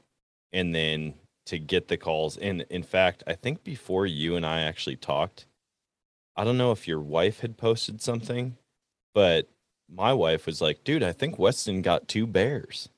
And 0.53 0.75
then 0.75 1.15
to 1.47 1.59
get 1.59 1.89
the 1.89 1.97
calls 1.97 2.37
and 2.37 2.65
in 2.71 2.83
fact, 2.83 3.23
I 3.27 3.35
think 3.35 3.65
before 3.65 4.07
you 4.07 4.37
and 4.37 4.45
I 4.45 4.61
actually 4.63 4.97
talked, 4.97 5.47
I 6.37 6.45
don't 6.45 6.59
know 6.59 6.73
if 6.73 6.87
your 6.87 7.01
wife 7.01 7.41
had 7.41 7.57
posted 7.57 8.01
something, 8.01 8.57
but 9.15 9.49
my 9.91 10.13
wife 10.13 10.47
was 10.47 10.61
like, 10.61 10.85
dude, 10.85 11.03
I 11.03 11.13
think 11.13 11.39
Weston 11.39 11.83
got 11.83 12.09
two 12.09 12.27
bears. 12.27 12.89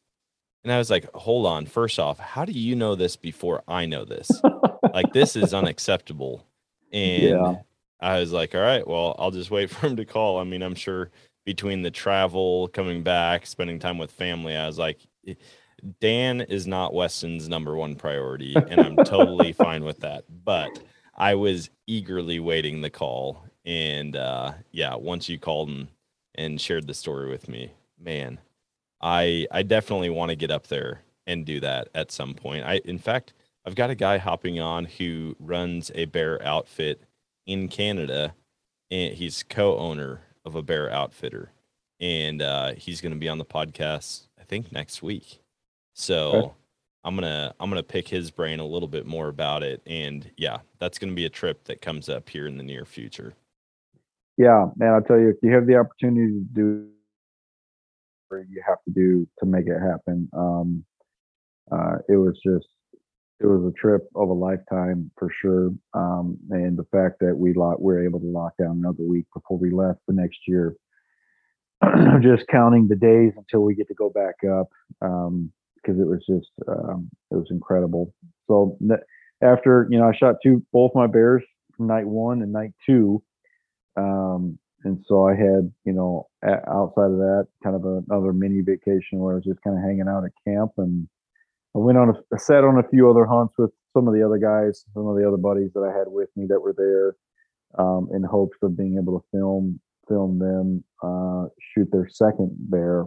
And 0.64 0.72
I 0.72 0.78
was 0.78 0.90
like, 0.90 1.10
hold 1.14 1.46
on. 1.46 1.66
First 1.66 1.98
off, 1.98 2.18
how 2.18 2.44
do 2.44 2.52
you 2.52 2.76
know 2.76 2.94
this 2.94 3.16
before 3.16 3.62
I 3.66 3.86
know 3.86 4.04
this? 4.04 4.30
like, 4.92 5.12
this 5.12 5.36
is 5.36 5.54
unacceptable. 5.54 6.44
And 6.92 7.22
Yeah. 7.22 7.54
I 8.00 8.18
was 8.20 8.32
like, 8.32 8.54
all 8.54 8.60
right, 8.60 8.86
well, 8.86 9.14
I'll 9.18 9.30
just 9.30 9.50
wait 9.50 9.70
for 9.70 9.86
him 9.86 9.96
to 9.96 10.04
call. 10.04 10.38
I 10.38 10.44
mean, 10.44 10.62
I'm 10.62 10.74
sure 10.74 11.10
between 11.46 11.82
the 11.82 11.90
travel, 11.90 12.68
coming 12.68 13.02
back, 13.02 13.46
spending 13.46 13.78
time 13.78 13.96
with 13.98 14.10
family, 14.10 14.54
I 14.56 14.66
was 14.66 14.78
like, 14.78 14.98
"Eh, 15.26 15.34
Dan 16.00 16.42
is 16.42 16.66
not 16.66 16.92
Weston's 16.92 17.48
number 17.48 17.74
one 17.76 17.94
priority. 17.94 18.54
And 18.54 18.80
I'm 18.80 18.96
totally 19.04 19.52
fine 19.64 19.84
with 19.84 20.00
that. 20.00 20.24
But 20.44 20.78
I 21.16 21.34
was 21.36 21.70
eagerly 21.86 22.38
waiting 22.40 22.82
the 22.82 22.90
call. 22.90 23.42
And 23.64 24.14
uh, 24.16 24.52
yeah, 24.72 24.94
once 24.94 25.28
you 25.28 25.38
called 25.38 25.70
and, 25.70 25.88
and 26.40 26.60
shared 26.60 26.86
the 26.86 26.94
story 26.94 27.28
with 27.28 27.48
me, 27.48 27.72
man, 27.98 28.40
I 29.00 29.46
I 29.50 29.62
definitely 29.62 30.10
want 30.10 30.30
to 30.30 30.36
get 30.36 30.50
up 30.50 30.66
there 30.68 31.02
and 31.26 31.44
do 31.44 31.60
that 31.60 31.88
at 31.94 32.10
some 32.10 32.34
point. 32.34 32.64
I 32.64 32.80
in 32.84 32.98
fact, 32.98 33.32
I've 33.64 33.74
got 33.74 33.90
a 33.90 33.94
guy 33.94 34.18
hopping 34.18 34.58
on 34.58 34.86
who 34.86 35.36
runs 35.38 35.90
a 35.94 36.06
bear 36.06 36.42
outfit 36.42 37.02
in 37.46 37.68
Canada, 37.68 38.34
and 38.90 39.14
he's 39.14 39.42
co-owner 39.42 40.22
of 40.44 40.54
a 40.54 40.62
bear 40.62 40.90
outfitter, 40.90 41.50
and 42.00 42.40
uh, 42.42 42.72
he's 42.74 43.00
going 43.00 43.12
to 43.12 43.18
be 43.18 43.28
on 43.28 43.38
the 43.38 43.44
podcast 43.44 44.28
I 44.40 44.44
think 44.44 44.72
next 44.72 45.02
week. 45.02 45.40
So 45.94 46.32
Okay. 46.32 46.52
I'm 47.04 47.14
gonna 47.14 47.54
I'm 47.60 47.70
gonna 47.70 47.82
pick 47.82 48.08
his 48.08 48.30
brain 48.30 48.60
a 48.60 48.66
little 48.66 48.88
bit 48.88 49.06
more 49.06 49.28
about 49.28 49.62
it, 49.62 49.82
and 49.86 50.30
yeah, 50.36 50.58
that's 50.78 50.98
gonna 50.98 51.14
be 51.14 51.24
a 51.26 51.30
trip 51.30 51.64
that 51.64 51.80
comes 51.82 52.08
up 52.08 52.28
here 52.28 52.46
in 52.46 52.56
the 52.58 52.62
near 52.64 52.84
future. 52.84 53.34
Yeah, 54.40 54.68
man, 54.78 54.94
I'll 54.94 55.02
tell 55.02 55.18
you, 55.18 55.28
if 55.28 55.36
you 55.42 55.52
have 55.52 55.66
the 55.66 55.76
opportunity 55.76 56.32
to 56.32 56.46
do, 56.54 56.88
you 58.32 58.62
have 58.66 58.78
to 58.86 58.90
do 58.90 59.28
to 59.38 59.44
make 59.44 59.66
it 59.66 59.78
happen. 59.78 60.30
Um, 60.32 60.82
uh, 61.70 61.96
it 62.08 62.16
was 62.16 62.40
just, 62.42 62.66
it 63.38 63.44
was 63.44 63.70
a 63.70 63.78
trip 63.78 64.08
of 64.14 64.30
a 64.30 64.32
lifetime 64.32 65.10
for 65.18 65.28
sure. 65.42 65.72
Um, 65.92 66.38
and 66.48 66.78
the 66.78 66.86
fact 66.90 67.16
that 67.20 67.36
we 67.36 67.50
we 67.52 67.54
were 67.80 68.02
able 68.02 68.18
to 68.18 68.26
lock 68.26 68.54
down 68.58 68.78
another 68.78 69.02
week 69.02 69.26
before 69.34 69.58
we 69.58 69.70
left 69.70 69.98
the 70.08 70.14
next 70.14 70.38
year, 70.48 70.74
just 72.22 72.46
counting 72.50 72.88
the 72.88 72.96
days 72.96 73.34
until 73.36 73.60
we 73.60 73.74
get 73.74 73.88
to 73.88 73.94
go 73.94 74.08
back 74.08 74.36
up. 74.50 74.70
Um, 75.02 75.52
because 75.76 76.00
it 76.00 76.06
was 76.06 76.24
just 76.26 76.50
um, 76.66 77.10
it 77.30 77.34
was 77.36 77.48
incredible. 77.50 78.14
So 78.48 78.78
after 79.42 79.86
you 79.90 79.98
know, 79.98 80.08
I 80.08 80.16
shot 80.16 80.36
two 80.42 80.64
both 80.72 80.92
my 80.94 81.06
bears 81.06 81.42
from 81.76 81.88
night 81.88 82.06
one 82.06 82.40
and 82.40 82.52
night 82.52 82.72
two, 82.86 83.22
um, 84.00 84.58
and 84.84 85.04
so 85.06 85.26
I 85.26 85.34
had 85.34 85.70
you 85.84 85.92
know 85.92 86.28
outside 86.44 87.12
of 87.12 87.18
that 87.18 87.46
kind 87.62 87.76
of 87.76 87.84
another 87.84 88.32
mini 88.32 88.62
vacation 88.62 89.18
where 89.18 89.34
I 89.34 89.36
was 89.36 89.44
just 89.44 89.62
kind 89.62 89.76
of 89.76 89.84
hanging 89.84 90.08
out 90.08 90.24
at 90.24 90.32
camp 90.46 90.72
and 90.78 91.08
I 91.76 91.78
went 91.80 91.98
on 91.98 92.10
a 92.10 92.14
I 92.34 92.38
sat 92.38 92.64
on 92.64 92.78
a 92.78 92.88
few 92.88 93.10
other 93.10 93.26
hunts 93.26 93.54
with 93.58 93.70
some 93.96 94.08
of 94.08 94.14
the 94.14 94.24
other 94.24 94.38
guys, 94.38 94.84
some 94.94 95.06
of 95.06 95.16
the 95.16 95.26
other 95.26 95.36
buddies 95.36 95.72
that 95.74 95.82
I 95.82 95.96
had 95.96 96.06
with 96.08 96.28
me 96.36 96.46
that 96.48 96.60
were 96.60 96.74
there, 96.76 97.16
um, 97.84 98.08
in 98.14 98.22
hopes 98.22 98.58
of 98.62 98.76
being 98.76 98.98
able 99.00 99.18
to 99.20 99.26
film 99.32 99.80
film 100.08 100.38
them 100.38 100.84
uh, 101.02 101.46
shoot 101.74 101.88
their 101.92 102.08
second 102.10 102.50
bear 102.58 103.04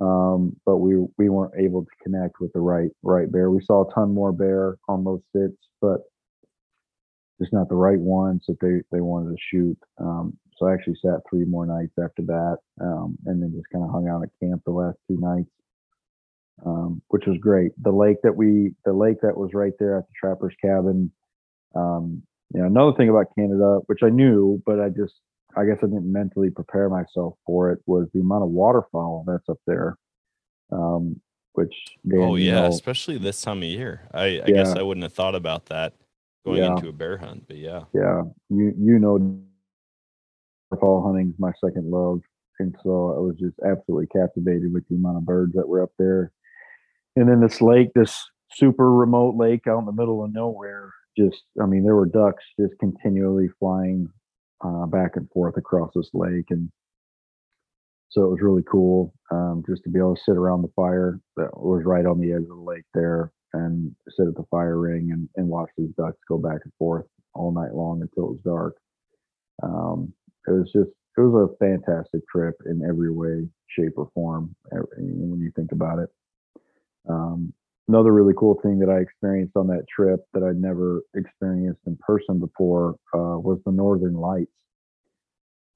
um, 0.00 0.56
but 0.64 0.78
we 0.78 0.96
we 1.18 1.28
weren't 1.28 1.54
able 1.58 1.82
to 1.82 1.90
connect 2.02 2.40
with 2.40 2.52
the 2.52 2.60
right 2.60 2.90
right 3.02 3.30
bear. 3.30 3.50
We 3.50 3.62
saw 3.64 3.88
a 3.88 3.94
ton 3.94 4.14
more 4.14 4.32
bear 4.32 4.78
on 4.88 5.04
those 5.04 5.20
sits, 5.34 5.58
but 5.80 6.00
just 7.40 7.52
not 7.52 7.68
the 7.68 7.74
right 7.74 7.98
ones 7.98 8.44
that 8.46 8.60
they 8.60 8.82
they 8.92 9.00
wanted 9.00 9.30
to 9.30 9.42
shoot. 9.50 9.78
Um, 9.98 10.36
so 10.56 10.66
I 10.66 10.74
actually 10.74 10.96
sat 11.02 11.20
three 11.28 11.44
more 11.44 11.66
nights 11.66 11.94
after 11.98 12.22
that, 12.26 12.58
um, 12.80 13.16
and 13.26 13.42
then 13.42 13.52
just 13.54 13.70
kind 13.72 13.84
of 13.84 13.90
hung 13.90 14.08
out 14.08 14.22
at 14.22 14.28
camp 14.42 14.62
the 14.64 14.72
last 14.72 14.98
two 15.08 15.18
nights, 15.18 15.50
um, 16.66 17.00
which 17.08 17.24
was 17.26 17.38
great. 17.38 17.72
The 17.82 17.92
lake 17.92 18.18
that 18.22 18.36
we 18.36 18.74
the 18.84 18.92
lake 18.92 19.22
that 19.22 19.36
was 19.36 19.54
right 19.54 19.72
there 19.78 19.98
at 19.98 20.06
the 20.06 20.12
trapper's 20.18 20.54
cabin. 20.62 21.10
Um, 21.74 22.22
you 22.52 22.60
know, 22.60 22.66
another 22.66 22.96
thing 22.96 23.08
about 23.08 23.34
Canada, 23.38 23.78
which 23.86 24.00
I 24.02 24.10
knew, 24.10 24.62
but 24.66 24.80
I 24.80 24.88
just 24.90 25.14
I 25.56 25.64
guess 25.64 25.78
I 25.78 25.86
didn't 25.86 26.12
mentally 26.12 26.50
prepare 26.50 26.90
myself 26.90 27.34
for 27.46 27.72
it 27.72 27.78
was 27.86 28.08
the 28.12 28.20
amount 28.20 28.44
of 28.44 28.50
waterfowl 28.50 29.24
that's 29.26 29.48
up 29.48 29.58
there. 29.66 29.96
Um, 30.70 31.20
which 31.54 31.74
Dan, 32.06 32.20
oh 32.20 32.36
yeah, 32.36 32.62
know, 32.62 32.66
especially 32.66 33.18
this 33.18 33.40
time 33.40 33.58
of 33.58 33.64
year. 33.64 34.08
I, 34.12 34.20
I 34.20 34.28
yeah. 34.28 34.44
guess 34.46 34.76
I 34.76 34.82
wouldn't 34.82 35.02
have 35.02 35.12
thought 35.12 35.34
about 35.34 35.66
that 35.66 35.94
going 36.44 36.58
yeah. 36.58 36.70
into 36.72 36.88
a 36.88 36.92
bear 36.92 37.18
hunt, 37.18 37.44
but 37.46 37.56
yeah, 37.56 37.82
yeah, 37.92 38.22
you 38.48 38.72
you 38.78 38.98
know, 38.98 39.40
fall 40.80 41.02
hunting 41.04 41.30
is 41.30 41.38
my 41.38 41.52
second 41.64 41.90
love, 41.90 42.20
and 42.58 42.74
so 42.82 43.14
I 43.16 43.20
was 43.20 43.36
just 43.38 43.56
absolutely 43.66 44.06
captivated 44.06 44.72
with 44.72 44.86
the 44.88 44.96
amount 44.96 45.18
of 45.18 45.26
birds 45.26 45.54
that 45.54 45.68
were 45.68 45.82
up 45.82 45.92
there. 45.98 46.32
And 47.16 47.28
then 47.28 47.40
this 47.40 47.60
lake, 47.60 47.88
this 47.94 48.24
super 48.52 48.92
remote 48.92 49.36
lake 49.36 49.66
out 49.66 49.80
in 49.80 49.86
the 49.86 49.92
middle 49.92 50.24
of 50.24 50.32
nowhere, 50.32 50.92
just 51.16 51.42
I 51.60 51.66
mean, 51.66 51.84
there 51.84 51.96
were 51.96 52.06
ducks 52.06 52.44
just 52.58 52.78
continually 52.78 53.48
flying 53.58 54.08
uh, 54.64 54.86
back 54.86 55.16
and 55.16 55.28
forth 55.30 55.56
across 55.56 55.90
this 55.94 56.10
lake. 56.12 56.46
And 56.50 56.70
so 58.10 58.24
it 58.24 58.30
was 58.30 58.40
really 58.42 58.64
cool 58.70 59.12
um, 59.30 59.62
just 59.68 59.82
to 59.84 59.90
be 59.90 59.98
able 59.98 60.16
to 60.16 60.22
sit 60.22 60.36
around 60.36 60.62
the 60.62 60.72
fire 60.74 61.20
that 61.36 61.56
was 61.56 61.84
right 61.84 62.06
on 62.06 62.20
the 62.20 62.32
edge 62.32 62.42
of 62.42 62.48
the 62.48 62.54
lake 62.54 62.84
there 62.94 63.32
and 63.52 63.94
sit 64.08 64.28
at 64.28 64.34
the 64.34 64.46
fire 64.50 64.78
ring 64.78 65.10
and, 65.12 65.28
and 65.36 65.48
watch 65.48 65.70
these 65.76 65.90
ducks 65.96 66.18
go 66.28 66.38
back 66.38 66.60
and 66.64 66.72
forth 66.78 67.06
all 67.34 67.52
night 67.52 67.74
long 67.74 68.02
until 68.02 68.24
it 68.24 68.30
was 68.30 68.40
dark. 68.44 68.76
Um, 69.62 70.12
it 70.46 70.52
was 70.52 70.70
just, 70.72 70.90
it 71.16 71.20
was 71.20 71.50
a 71.50 71.64
fantastic 71.64 72.26
trip 72.28 72.56
in 72.66 72.82
every 72.88 73.12
way, 73.12 73.46
shape, 73.68 73.92
or 73.96 74.10
form 74.14 74.54
when 74.70 75.40
you 75.40 75.52
think 75.54 75.72
about 75.72 75.98
it. 75.98 76.08
Um, 77.08 77.52
another 77.88 78.12
really 78.12 78.34
cool 78.38 78.58
thing 78.62 78.78
that 78.78 78.88
I 78.88 79.00
experienced 79.00 79.56
on 79.56 79.66
that 79.68 79.86
trip 79.88 80.20
that 80.32 80.42
I'd 80.42 80.60
never 80.60 81.02
experienced 81.14 81.80
in 81.86 81.96
person 81.96 82.38
before 82.38 82.96
uh, 83.14 83.38
was 83.38 83.58
the 83.66 83.72
Northern 83.72 84.14
Lights. 84.14 84.52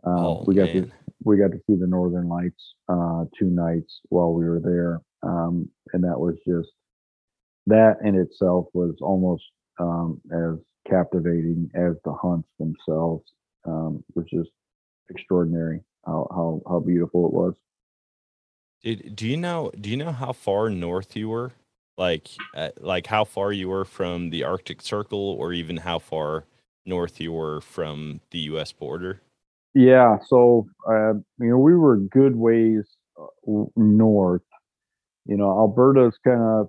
Uh, 0.06 0.10
oh, 0.18 0.44
we 0.46 0.54
got 0.54 0.72
man. 0.74 0.84
to 0.84 0.92
we 1.24 1.38
got 1.38 1.50
to 1.50 1.58
see 1.66 1.74
the 1.76 1.86
Northern 1.86 2.28
Lights 2.28 2.74
uh, 2.88 3.24
two 3.38 3.48
nights 3.48 4.00
while 4.10 4.32
we 4.32 4.44
were 4.44 4.60
there, 4.60 5.00
um, 5.22 5.68
and 5.92 6.04
that 6.04 6.18
was 6.18 6.34
just 6.46 6.68
that 7.66 7.96
in 8.04 8.14
itself 8.14 8.66
was 8.72 8.94
almost 9.00 9.44
um, 9.78 10.20
as 10.32 10.58
captivating 10.88 11.70
as 11.74 11.94
the 12.04 12.12
hunts 12.12 12.48
themselves. 12.58 13.24
Um, 13.66 14.04
was 14.14 14.26
just 14.30 14.50
extraordinary 15.08 15.80
how, 16.04 16.28
how 16.30 16.60
how 16.68 16.80
beautiful 16.80 17.26
it 17.26 17.32
was. 17.32 17.54
Dude, 18.82 19.16
do 19.16 19.26
you 19.26 19.38
know 19.38 19.70
do 19.80 19.88
you 19.88 19.96
know 19.96 20.12
how 20.12 20.32
far 20.32 20.68
north 20.68 21.16
you 21.16 21.30
were? 21.30 21.52
like 21.96 22.28
uh, 22.54 22.70
like 22.80 23.06
how 23.06 23.24
far 23.24 23.52
you 23.52 23.68
were 23.68 23.84
from 23.84 24.30
the 24.30 24.44
Arctic 24.44 24.82
Circle, 24.82 25.18
or 25.18 25.52
even 25.52 25.76
how 25.78 25.98
far 25.98 26.44
north 26.86 27.20
you 27.20 27.32
were 27.32 27.60
from 27.60 28.20
the 28.30 28.38
U.S. 28.40 28.72
border? 28.72 29.20
Yeah, 29.74 30.18
so 30.26 30.66
uh, 30.88 31.14
you 31.38 31.50
know 31.50 31.58
we 31.58 31.76
were 31.76 31.96
good 31.96 32.36
ways 32.36 32.84
uh, 33.20 33.64
north. 33.76 34.42
You 35.26 35.36
know, 35.36 35.50
Alberta's 35.50 36.18
kind 36.24 36.40
of 36.40 36.68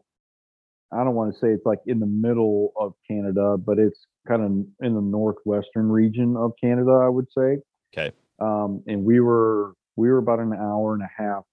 I 0.96 1.04
don't 1.04 1.16
want 1.16 1.34
to 1.34 1.40
say 1.40 1.50
it's 1.50 1.66
like 1.66 1.80
in 1.86 2.00
the 2.00 2.06
middle 2.06 2.72
of 2.80 2.94
Canada, 3.10 3.58
but 3.58 3.80
it's 3.80 4.00
kind 4.28 4.42
of 4.42 4.52
in 4.86 4.96
the 4.96 5.02
northwestern 5.02 5.90
region 5.90 6.36
of 6.38 6.54
Canada, 6.62 6.92
I 6.92 7.10
would 7.10 7.28
say. 7.38 7.58
Okay. 7.96 8.12
Um, 8.40 8.84
and 8.88 9.04
we 9.04 9.20
were 9.20 9.74
we 9.96 10.10
were 10.10 10.18
about 10.18 10.40
an 10.40 10.54
hour 10.54 10.94
and 10.94 11.04
a 11.04 11.10
half 11.24 11.44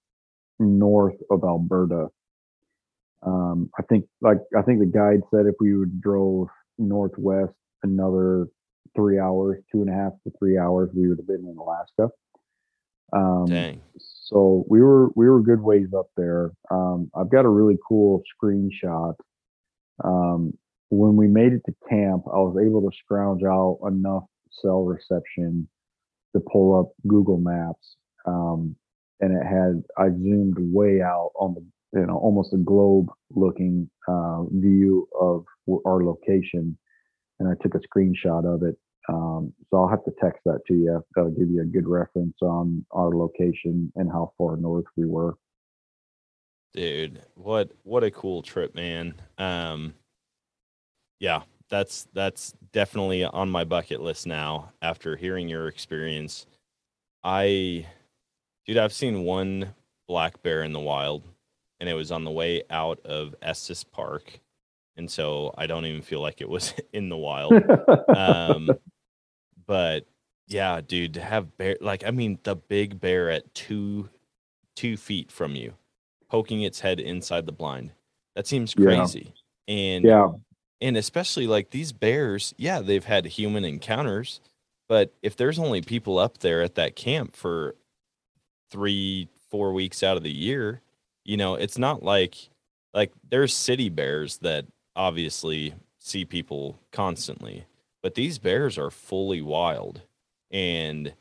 north 0.59 1.17
of 1.31 1.45
Alberta. 1.45 2.09
Um, 3.25 3.71
I 3.79 3.83
think 3.83 4.07
like 4.21 4.39
I 4.57 4.63
think 4.63 4.81
the 4.81 4.87
guide 4.87 5.21
said 5.31 5.47
if 5.47 5.55
we 5.61 5.77
would 5.77 6.01
drove 6.01 6.49
northwest 6.79 7.55
another 7.83 8.49
three 8.95 9.19
hours, 9.19 9.63
two 9.73 9.81
and 9.81 9.91
a 9.91 9.93
half 9.93 10.13
to 10.25 10.33
three 10.39 10.59
hours, 10.59 10.91
we 10.95 11.09
would 11.09 11.19
have 11.19 11.27
been 11.27 11.47
in 11.49 11.57
Alaska. 11.57 12.11
Um, 13.13 13.47
Dang. 13.47 13.81
So 13.99 14.65
we 14.69 14.81
were 14.81 15.11
we 15.15 15.29
were 15.29 15.43
good 15.43 15.61
ways 15.61 15.89
up 15.97 16.07
there. 16.17 16.53
Um, 16.71 17.11
I've 17.15 17.31
got 17.31 17.45
a 17.45 17.49
really 17.49 17.77
cool 17.87 18.23
screenshot. 18.43 19.15
Um, 20.05 20.55
when 20.91 21.17
we 21.17 21.27
made 21.27 21.53
it 21.53 21.63
to 21.67 21.75
camp, 21.89 22.25
I 22.27 22.37
was 22.39 22.57
able 22.63 22.83
to 22.83 22.97
scrounge 22.97 23.43
out 23.45 23.79
enough 23.87 24.25
cell 24.51 24.85
reception 24.85 25.69
to 26.35 26.43
pull 26.53 26.79
up 26.79 26.93
Google 27.07 27.39
Maps, 27.39 27.97
um, 28.27 28.77
and 29.21 29.33
it 29.33 29.45
had 29.45 29.83
I 29.97 30.09
zoomed 30.11 30.57
way 30.59 31.01
out 31.01 31.31
on 31.37 31.55
the 31.55 31.99
you 31.99 32.07
know 32.07 32.17
almost 32.19 32.53
a 32.53 32.59
globe 32.59 33.09
looking 33.31 33.89
uh, 34.09 34.45
view 34.51 35.09
of 35.19 35.45
our 35.87 36.03
location 36.05 36.77
and 37.39 37.49
i 37.49 37.63
took 37.63 37.75
a 37.75 37.79
screenshot 37.79 38.45
of 38.45 38.63
it. 38.63 38.77
Um, 39.09 39.53
so 39.71 39.79
i'll 39.79 39.89
have 39.89 40.05
to 40.05 40.13
text 40.23 40.41
that 40.45 40.61
to 40.69 40.75
you. 40.75 41.05
That'll 41.15 41.31
give 41.31 41.51
you 41.51 41.63
a 41.63 41.67
good 41.67 41.89
reference 41.89 42.37
on 42.43 42.85
our 42.93 43.11
location 43.11 43.93
and 43.97 44.11
how 44.11 44.33
far 44.39 44.57
north 44.57 44.87
we 44.97 45.07
were 45.07 45.37
dude 46.75 47.23
what 47.35 47.71
what 47.83 48.05
a 48.05 48.11
cool 48.11 48.43
trip 48.43 48.75
man 48.75 49.15
um 49.39 49.95
yeah 51.21 51.43
that's 51.69 52.07
that's 52.13 52.55
definitely 52.73 53.25
on 53.25 53.51
my 53.51 53.65
bucket 53.65 54.01
list 54.01 54.27
now 54.27 54.73
after 54.81 55.17
hearing 55.17 55.49
your 55.49 55.69
experience 55.69 56.47
i 57.25 57.87
dude 58.67 58.79
i've 58.79 58.93
seen 58.93 59.25
one 59.25 59.75
black 60.09 60.43
bear 60.43 60.63
in 60.63 60.73
the 60.73 60.81
wild 60.81 61.23
and 61.83 61.89
it 61.89 61.95
was 61.95 62.13
on 62.13 62.23
the 62.23 62.31
way 62.31 62.63
out 62.71 63.01
of 63.05 63.35
Estes 63.43 63.83
Park. 63.83 64.39
And 64.97 65.11
so 65.11 65.53
I 65.59 65.67
don't 65.67 65.85
even 65.85 66.01
feel 66.01 66.21
like 66.21 66.41
it 66.41 66.49
was 66.49 66.75
in 66.93 67.09
the 67.09 67.17
wild. 67.17 67.55
um, 68.17 68.71
but 69.67 70.07
yeah, 70.47 70.81
dude, 70.81 71.15
to 71.15 71.21
have 71.21 71.57
bear 71.57 71.77
like 71.81 72.05
I 72.07 72.13
mean 72.13 72.39
the 72.45 72.55
big 72.55 73.01
bear 73.01 73.31
at 73.31 73.53
two 73.53 74.09
two 74.77 74.97
feet 74.97 75.33
from 75.33 75.57
you, 75.57 75.75
poking 76.33 76.63
its 76.63 76.81
head 76.81 76.99
inside 76.99 77.45
the 77.45 77.53
blind. 77.53 77.91
That 78.35 78.47
seems 78.47 78.73
crazy. 78.73 79.35
Yeah. 79.67 79.75
And 79.75 80.05
yeah. 80.05 80.29
And 80.81 80.97
especially 80.97 81.47
like 81.47 81.71
these 81.71 81.93
bears, 81.93 82.55
yeah, 82.57 82.81
they've 82.81 83.05
had 83.05 83.27
human 83.27 83.67
encounters, 83.67 84.41
but 84.89 85.13
if 85.23 85.37
there's 85.37 85.59
only 85.59 85.83
people 85.83 86.19
up 86.19 86.39
there 86.39 86.63
at 86.63 86.75
that 86.77 86.97
camp 86.97 87.37
for 87.37 87.77
three, 88.71 89.29
four 89.51 89.75
weeks 89.75 90.03
out 90.03 90.17
of 90.17 90.23
the 90.23 90.33
year, 90.33 90.81
you 91.23 91.37
know, 91.37 91.55
it's 91.55 91.77
not 91.77 92.03
like 92.03 92.49
like 92.95 93.13
there's 93.29 93.55
city 93.55 93.91
bears 93.91 94.39
that 94.39 94.65
obviously 94.97 95.75
see 95.99 96.25
people 96.25 96.79
constantly, 96.93 97.67
but 98.03 98.15
these 98.15 98.39
bears 98.39 98.79
are 98.79 98.91
fully 98.91 99.43
wild 99.43 100.01
and 100.51 101.13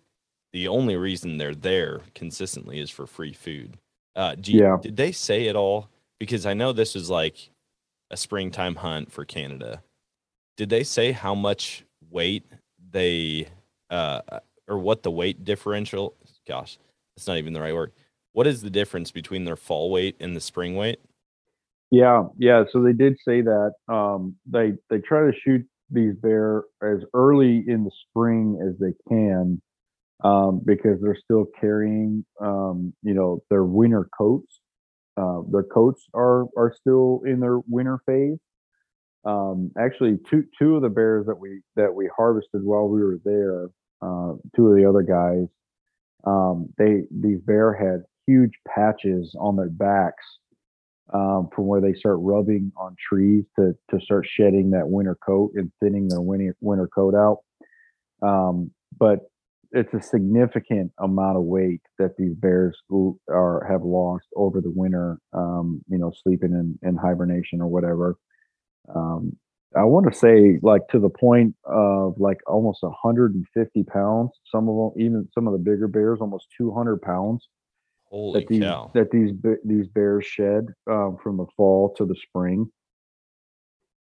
the 0.54 0.70
only 0.70 0.96
reason 0.96 1.38
they're 1.38 1.54
there 1.54 2.00
consistently 2.16 2.80
is 2.80 2.90
for 2.90 3.06
free 3.06 3.34
food. 3.34 3.78
Uh, 4.16 4.36
you, 4.44 4.60
yeah. 4.60 4.78
Did 4.82 4.98
they 4.98 5.12
say 5.12 5.46
it 5.46 5.56
all? 5.56 5.90
Because 6.20 6.46
I 6.46 6.54
know 6.54 6.74
this 6.74 6.96
was 6.96 7.10
like 7.10 7.50
a 8.10 8.18
springtime 8.18 8.76
hunt 8.76 9.12
for 9.12 9.26
Canada. 9.26 9.82
Did 10.58 10.70
they 10.70 10.84
say 10.84 11.12
how 11.12 11.34
much 11.34 11.86
weight 12.10 12.46
they 12.92 13.48
uh 13.90 14.22
or 14.68 14.78
what 14.78 15.04
the 15.04 15.12
weight 15.12 15.44
differential 15.46 16.16
gosh, 16.48 16.78
that's 17.16 17.28
not 17.28 17.38
even 17.38 17.54
the 17.54 17.62
right 17.62 17.74
word. 17.74 17.92
What 18.34 18.48
is 18.48 18.62
the 18.62 18.70
difference 18.70 19.12
between 19.12 19.46
their 19.46 19.56
fall 19.56 19.92
weight 19.92 20.16
and 20.20 20.36
the 20.36 20.42
spring 20.42 20.76
weight? 20.76 21.00
Yeah, 21.90 22.24
yeah. 22.38 22.64
So 22.72 22.82
they 22.82 22.94
did 22.94 23.18
say 23.26 23.42
that 23.42 23.74
um, 23.88 24.36
they 24.46 24.74
they 24.90 25.00
try 25.00 25.30
to 25.30 25.34
shoot 25.44 25.66
these 25.90 26.16
bear 26.16 26.64
as 26.82 27.00
early 27.14 27.66
in 27.68 27.84
the 27.84 27.92
spring 28.08 28.60
as 28.66 28.80
they 28.80 28.94
can 29.10 29.62
um, 30.24 30.62
because 30.66 31.00
they're 31.02 31.18
still 31.22 31.46
carrying, 31.60 32.26
um, 32.40 32.94
you 33.04 33.14
know, 33.14 33.44
their 33.50 33.64
winter 33.64 34.08
coats. 34.18 34.60
Uh, 35.18 35.42
their 35.52 35.64
coats 35.64 36.08
are 36.14 36.46
are 36.58 36.74
still 36.80 37.22
in 37.26 37.40
their 37.40 37.60
winter 37.68 38.00
phase. 38.06 38.38
Um, 39.26 39.72
actually, 39.78 40.18
two 40.30 40.46
two 40.58 40.76
of 40.76 40.82
the 40.82 40.90
bears 40.90 41.26
that 41.28 41.38
we 41.38 41.62
that 41.76 41.94
we 41.94 42.10
harvested 42.16 42.64
while 42.64 42.88
we 42.88 43.02
were 43.02 43.20
there, 43.24 43.66
uh, 44.02 44.34
two 44.56 44.68
of 44.70 44.76
the 44.76 44.88
other 44.88 45.04
guys, 45.04 45.48
um, 46.26 46.70
they 46.78 47.04
these 47.12 47.40
bear 47.42 47.74
had 47.74 48.04
huge 48.28 48.54
patches 48.68 49.36
on 49.40 49.56
their 49.56 49.70
backs 49.70 50.24
um, 51.14 51.50
from 51.54 51.66
where 51.68 51.82
they 51.82 51.94
start 51.94 52.18
rubbing 52.20 52.72
on 52.78 52.96
trees 53.10 53.44
to 53.58 53.74
to 53.90 54.00
start 54.00 54.28
shedding 54.30 54.72
that 54.72 54.88
winter 54.88 55.18
coat 55.26 55.52
and 55.56 55.72
thinning 55.82 56.08
their 56.08 56.22
winter 56.22 56.56
winter 56.62 56.88
coat 56.88 57.16
out. 57.16 57.40
Um, 58.28 58.72
but 58.98 59.31
it's 59.72 59.94
a 59.94 60.02
significant 60.02 60.92
amount 61.00 61.38
of 61.38 61.44
weight 61.44 61.82
that 61.98 62.18
these 62.18 62.34
bears 62.36 62.78
are 63.30 63.66
have 63.70 63.84
lost 63.84 64.28
over 64.36 64.62
the 64.62 64.72
winter. 64.72 65.18
Um, 65.34 65.82
you 65.88 65.98
know, 65.98 66.12
sleeping 66.24 66.52
in, 66.52 66.78
in 66.88 66.98
hibernation 66.98 67.62
or 67.62 67.68
whatever. 67.68 68.18
Um, 68.94 69.38
I 69.76 69.84
want 69.84 70.12
to 70.12 70.18
say 70.18 70.60
like 70.62 70.82
to 70.90 71.00
the 71.00 71.10
point 71.10 71.56
of 71.64 72.16
like 72.18 72.40
almost 72.46 72.84
150 72.84 73.84
pounds. 73.84 74.32
Some 74.52 74.68
of 74.68 74.76
them, 74.76 75.02
even 75.02 75.30
some 75.34 75.48
of 75.48 75.54
the 75.54 75.60
bigger 75.60 75.88
bears, 75.88 76.20
almost 76.20 76.48
200 76.58 77.02
pounds. 77.02 77.48
Holy 78.06 78.42
that 78.42 78.50
these 78.50 78.64
cow! 78.64 78.92
that 78.94 79.12
these 79.12 79.32
these 79.64 79.88
bears 79.88 80.26
shed 80.26 80.68
um, 80.90 81.18
from 81.24 81.38
the 81.38 81.46
fall 81.56 81.94
to 81.98 82.06
the 82.06 82.16
spring. 82.16 82.70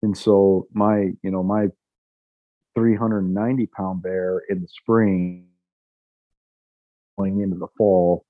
And 0.03 0.17
so 0.17 0.67
my 0.75 1.13
you 1.23 1.31
know 1.31 1.43
my 1.43 1.69
390 2.77 3.67
pound 3.67 4.03
bear 4.03 4.43
in 4.49 4.61
the 4.61 4.69
spring 4.69 5.49
going 7.19 7.41
into 7.41 7.57
the 7.57 7.69
fall 7.79 8.25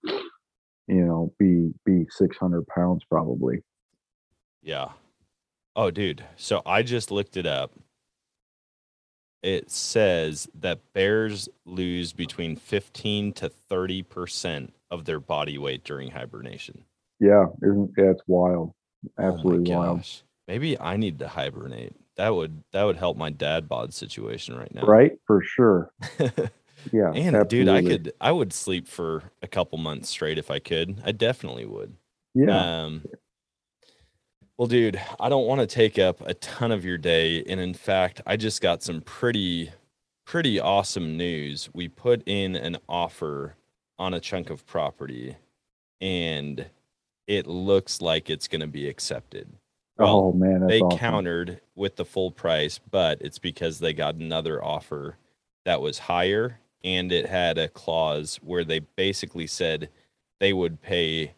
you 0.87 1.05
know 1.05 1.33
be 1.39 1.73
be 1.85 2.07
600 2.11 2.67
pounds 2.69 3.03
probably 3.11 3.63
Yeah. 4.63 4.91
Oh, 5.77 5.91
dude. 5.91 6.25
So 6.37 6.63
I 6.67 6.83
just 6.83 7.11
looked 7.11 7.37
it 7.37 7.47
up. 7.47 7.73
It 9.43 9.71
says 9.71 10.49
that 10.59 10.93
bears 10.95 11.49
lose 11.65 12.13
between 12.13 12.57
15 12.57 13.33
to 13.35 13.53
30% 13.71 14.71
of 14.91 15.05
their 15.05 15.21
body 15.21 15.59
weight 15.59 15.85
during 15.85 16.11
hibernation. 16.11 16.85
yeah 17.21 17.47
isn't 17.63 17.93
yeah, 17.97 18.11
it's 18.11 18.23
wild 18.27 18.73
Oh 19.19 19.23
absolutely 19.23 19.73
my 19.73 19.79
wild. 19.79 20.23
Maybe 20.49 20.81
I 20.81 20.97
need 20.97 21.19
to 21.21 21.29
hibernate. 21.29 21.95
That 22.17 22.35
would 22.35 22.63
that 22.73 22.85
would 22.85 22.97
help 22.97 23.17
my 23.17 23.31
dad 23.31 23.69
bod 23.69 23.93
situation 23.93 24.57
right 24.57 24.75
now. 24.75 24.87
right 24.87 25.13
for 25.27 25.43
sure 25.43 25.91
yeah 26.93 27.13
and 27.13 27.49
dude, 27.49 27.69
I 27.69 27.83
could 27.83 28.13
I 28.21 28.33
would 28.33 28.53
sleep 28.53 28.89
for 28.89 29.25
a 29.43 29.49
couple 29.49 29.79
months 29.79 30.09
straight 30.09 30.39
if 30.39 30.51
I 30.51 30.59
could. 30.59 31.03
I 31.05 31.13
definitely 31.13 31.67
would. 31.67 31.95
yeah 32.35 32.85
Um, 32.85 33.03
well, 34.59 34.69
dude, 34.69 34.99
I 35.21 35.29
don't 35.29 35.47
want 35.47 35.61
to 35.61 35.67
take 35.67 35.99
up 35.99 36.23
a 36.27 36.33
ton 36.33 36.73
of 36.73 36.83
your 36.83 36.97
day, 36.97 37.45
and 37.47 37.61
in 37.61 37.75
fact, 37.75 38.23
I 38.27 38.39
just 38.39 38.63
got 38.63 38.83
some 38.83 39.03
pretty, 39.03 39.71
pretty 40.25 40.59
awesome 40.59 41.15
news. 41.19 41.69
We 41.75 41.89
put 41.89 42.23
in 42.25 42.57
an 42.57 42.79
offer 42.89 43.57
on 43.99 44.15
a 44.15 44.21
chunk 44.21 44.49
of 44.49 44.65
property, 44.65 45.37
and 46.01 46.65
it 47.27 47.47
looks 47.47 48.01
like 48.01 48.31
it's 48.31 48.49
going 48.49 48.63
to 48.63 48.67
be 48.67 48.89
accepted. 48.89 49.49
Oh 49.99 50.33
man 50.33 50.67
they 50.67 50.81
awesome. 50.81 50.99
countered 50.99 51.61
with 51.75 51.97
the 51.97 52.05
full 52.05 52.31
price, 52.31 52.79
but 52.91 53.21
it's 53.21 53.39
because 53.39 53.79
they 53.79 53.93
got 53.93 54.17
another 54.17 54.63
offer 54.63 55.17
that 55.65 55.81
was 55.81 55.99
higher 55.99 56.59
and 56.85 57.11
it 57.13 57.27
had 57.27 57.59
a 57.59 57.69
clause 57.69 58.39
where 58.43 58.65
they 58.65 58.79
basically 58.79 59.47
said 59.47 59.89
they 60.39 60.53
would 60.53 60.81
pay 60.81 61.35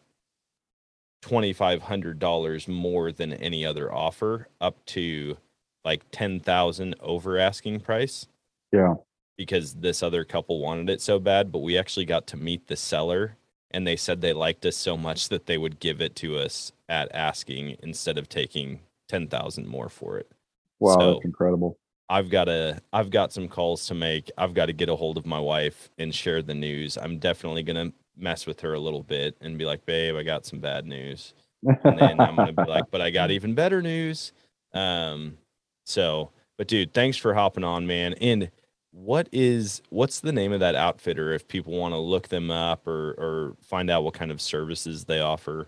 $2500 1.23 2.67
more 2.67 3.11
than 3.11 3.33
any 3.33 3.65
other 3.65 3.93
offer 3.93 4.47
up 4.61 4.83
to 4.85 5.37
like 5.83 6.03
10,000 6.11 6.95
over 7.01 7.37
asking 7.37 7.79
price 7.79 8.27
yeah 8.71 8.93
because 9.39 9.73
this 9.75 10.03
other 10.03 10.25
couple 10.25 10.59
wanted 10.59 10.89
it 10.89 10.99
so 10.99 11.17
bad, 11.17 11.49
but 11.49 11.59
we 11.59 11.77
actually 11.77 12.03
got 12.03 12.27
to 12.27 12.35
meet 12.35 12.67
the 12.67 12.75
seller 12.75 13.37
and 13.71 13.85
they 13.85 13.95
said 13.95 14.21
they 14.21 14.33
liked 14.33 14.65
us 14.65 14.75
so 14.75 14.97
much 14.97 15.29
that 15.29 15.45
they 15.45 15.57
would 15.57 15.79
give 15.79 16.01
it 16.01 16.15
to 16.17 16.37
us 16.37 16.71
at 16.87 17.13
asking 17.13 17.77
instead 17.83 18.17
of 18.17 18.27
taking 18.29 18.79
10,000 19.09 19.67
more 19.67 19.89
for 19.89 20.17
it. 20.17 20.31
wow 20.79 20.97
So- 20.97 21.13
that's 21.13 21.25
incredible 21.25 21.77
I've 22.11 22.31
got 22.31 22.45
to 22.45 22.81
I've 22.91 23.11
got 23.11 23.31
some 23.31 23.47
calls 23.47 23.85
to 23.85 23.93
make. 23.93 24.31
I've 24.35 24.55
got 24.55 24.65
to 24.65 24.73
get 24.73 24.89
a 24.89 24.95
hold 24.95 25.15
of 25.19 25.27
my 25.27 25.39
wife 25.39 25.91
and 25.99 26.13
share 26.13 26.41
the 26.41 26.55
news. 26.55 26.97
I'm 26.97 27.19
definitely 27.19 27.61
going 27.61 27.91
to 27.91 27.95
mess 28.17 28.47
with 28.47 28.61
her 28.61 28.73
a 28.73 28.79
little 28.79 29.03
bit 29.03 29.37
and 29.41 29.59
be 29.59 29.65
like, 29.65 29.85
"Babe, 29.85 30.15
I 30.15 30.23
got 30.23 30.43
some 30.43 30.57
bad 30.59 30.87
news." 30.87 31.35
And 31.67 31.99
then 31.99 32.19
I'm 32.19 32.35
going 32.35 32.55
to 32.55 32.63
be 32.63 32.67
like, 32.67 32.85
"But 32.89 33.01
I 33.01 33.11
got 33.11 33.29
even 33.29 33.53
better 33.53 33.83
news." 33.83 34.31
Um 34.73 35.37
so, 35.85 36.31
but 36.57 36.67
dude, 36.67 36.95
thanks 36.95 37.15
for 37.15 37.35
hopping 37.35 37.63
on, 37.63 37.85
man. 37.85 38.13
And 38.15 38.49
what 38.91 39.29
is 39.31 39.81
what's 39.89 40.19
the 40.19 40.31
name 40.31 40.51
of 40.51 40.59
that 40.59 40.75
outfitter 40.75 41.31
if 41.31 41.47
people 41.47 41.73
want 41.73 41.93
to 41.93 41.99
look 41.99 42.29
them 42.29 42.49
up 42.49 42.87
or 42.87 43.11
or 43.11 43.55
find 43.61 43.89
out 43.89 44.03
what 44.03 44.13
kind 44.13 44.31
of 44.31 44.41
services 44.41 45.05
they 45.05 45.19
offer? 45.19 45.67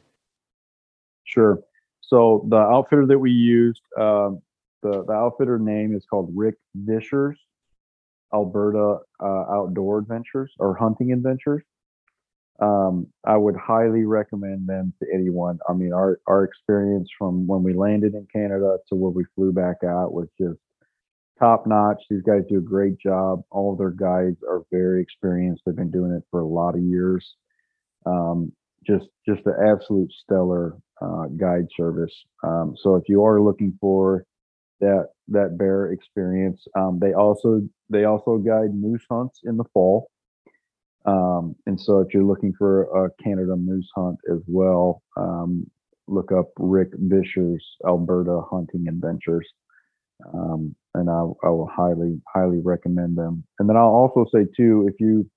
Sure. 1.23 1.59
So 2.01 2.45
the 2.49 2.57
outfitter 2.57 3.05
that 3.05 3.19
we 3.19 3.31
used, 3.31 3.81
um, 3.97 4.41
the 4.81 5.03
the 5.05 5.13
outfitter 5.13 5.59
name 5.59 5.95
is 5.95 6.05
called 6.09 6.31
Rick 6.35 6.55
Vishers, 6.75 7.35
Alberta 8.33 8.97
uh, 9.21 9.43
Outdoor 9.49 9.99
Adventures 9.99 10.51
or 10.59 10.75
Hunting 10.75 11.11
Adventures. 11.11 11.63
Um, 12.59 13.07
I 13.25 13.37
would 13.37 13.55
highly 13.55 14.03
recommend 14.03 14.67
them 14.67 14.93
to 15.01 15.07
anyone. 15.13 15.59
I 15.69 15.73
mean, 15.73 15.93
our 15.93 16.19
our 16.27 16.43
experience 16.43 17.09
from 17.17 17.45
when 17.45 17.61
we 17.63 17.73
landed 17.73 18.15
in 18.15 18.27
Canada 18.33 18.77
to 18.89 18.95
where 18.95 19.11
we 19.11 19.25
flew 19.35 19.51
back 19.51 19.77
out 19.83 20.13
was 20.13 20.27
just 20.39 20.59
top 21.41 21.65
notch. 21.65 22.03
These 22.09 22.21
guys 22.21 22.43
do 22.47 22.59
a 22.59 22.61
great 22.61 22.99
job. 22.99 23.41
All 23.49 23.75
their 23.75 23.91
guides 23.91 24.37
are 24.47 24.63
very 24.71 25.01
experienced. 25.01 25.63
They've 25.65 25.75
been 25.75 25.91
doing 25.91 26.11
it 26.11 26.23
for 26.29 26.41
a 26.41 26.47
lot 26.47 26.75
of 26.75 26.81
years. 26.81 27.35
Um, 28.05 28.51
just 28.85 29.07
just 29.27 29.45
an 29.45 29.55
absolute 29.67 30.11
stellar 30.23 30.75
uh, 31.01 31.25
guide 31.37 31.67
service. 31.75 32.13
Um, 32.43 32.75
so 32.77 32.95
if 32.95 33.03
you 33.07 33.23
are 33.23 33.41
looking 33.41 33.77
for 33.79 34.25
that 34.79 35.09
that 35.27 35.57
bear 35.57 35.91
experience, 35.91 36.65
um, 36.77 36.99
they 36.99 37.13
also 37.13 37.61
they 37.89 38.05
also 38.05 38.37
guide 38.37 38.73
moose 38.73 39.05
hunts 39.09 39.41
in 39.43 39.57
the 39.57 39.65
fall. 39.73 40.09
Um, 41.05 41.55
and 41.65 41.79
so 41.79 41.99
if 41.99 42.13
you're 42.13 42.23
looking 42.23 42.53
for 42.57 43.05
a 43.05 43.23
Canada 43.23 43.55
moose 43.55 43.89
hunt 43.95 44.19
as 44.31 44.39
well, 44.47 45.01
um, 45.17 45.65
look 46.07 46.31
up 46.31 46.49
Rick 46.57 46.89
Vischer's 46.93 47.65
Alberta 47.87 48.41
Hunting 48.51 48.87
Adventures. 48.87 49.47
Um, 50.33 50.75
and 50.95 51.09
I, 51.09 51.21
I 51.43 51.49
will 51.49 51.69
highly, 51.73 52.21
highly 52.33 52.59
recommend 52.59 53.17
them. 53.17 53.43
And 53.59 53.69
then 53.69 53.77
I'll 53.77 53.83
also 53.83 54.25
say 54.33 54.45
too, 54.55 54.89
if 54.91 54.99
you 54.99 55.29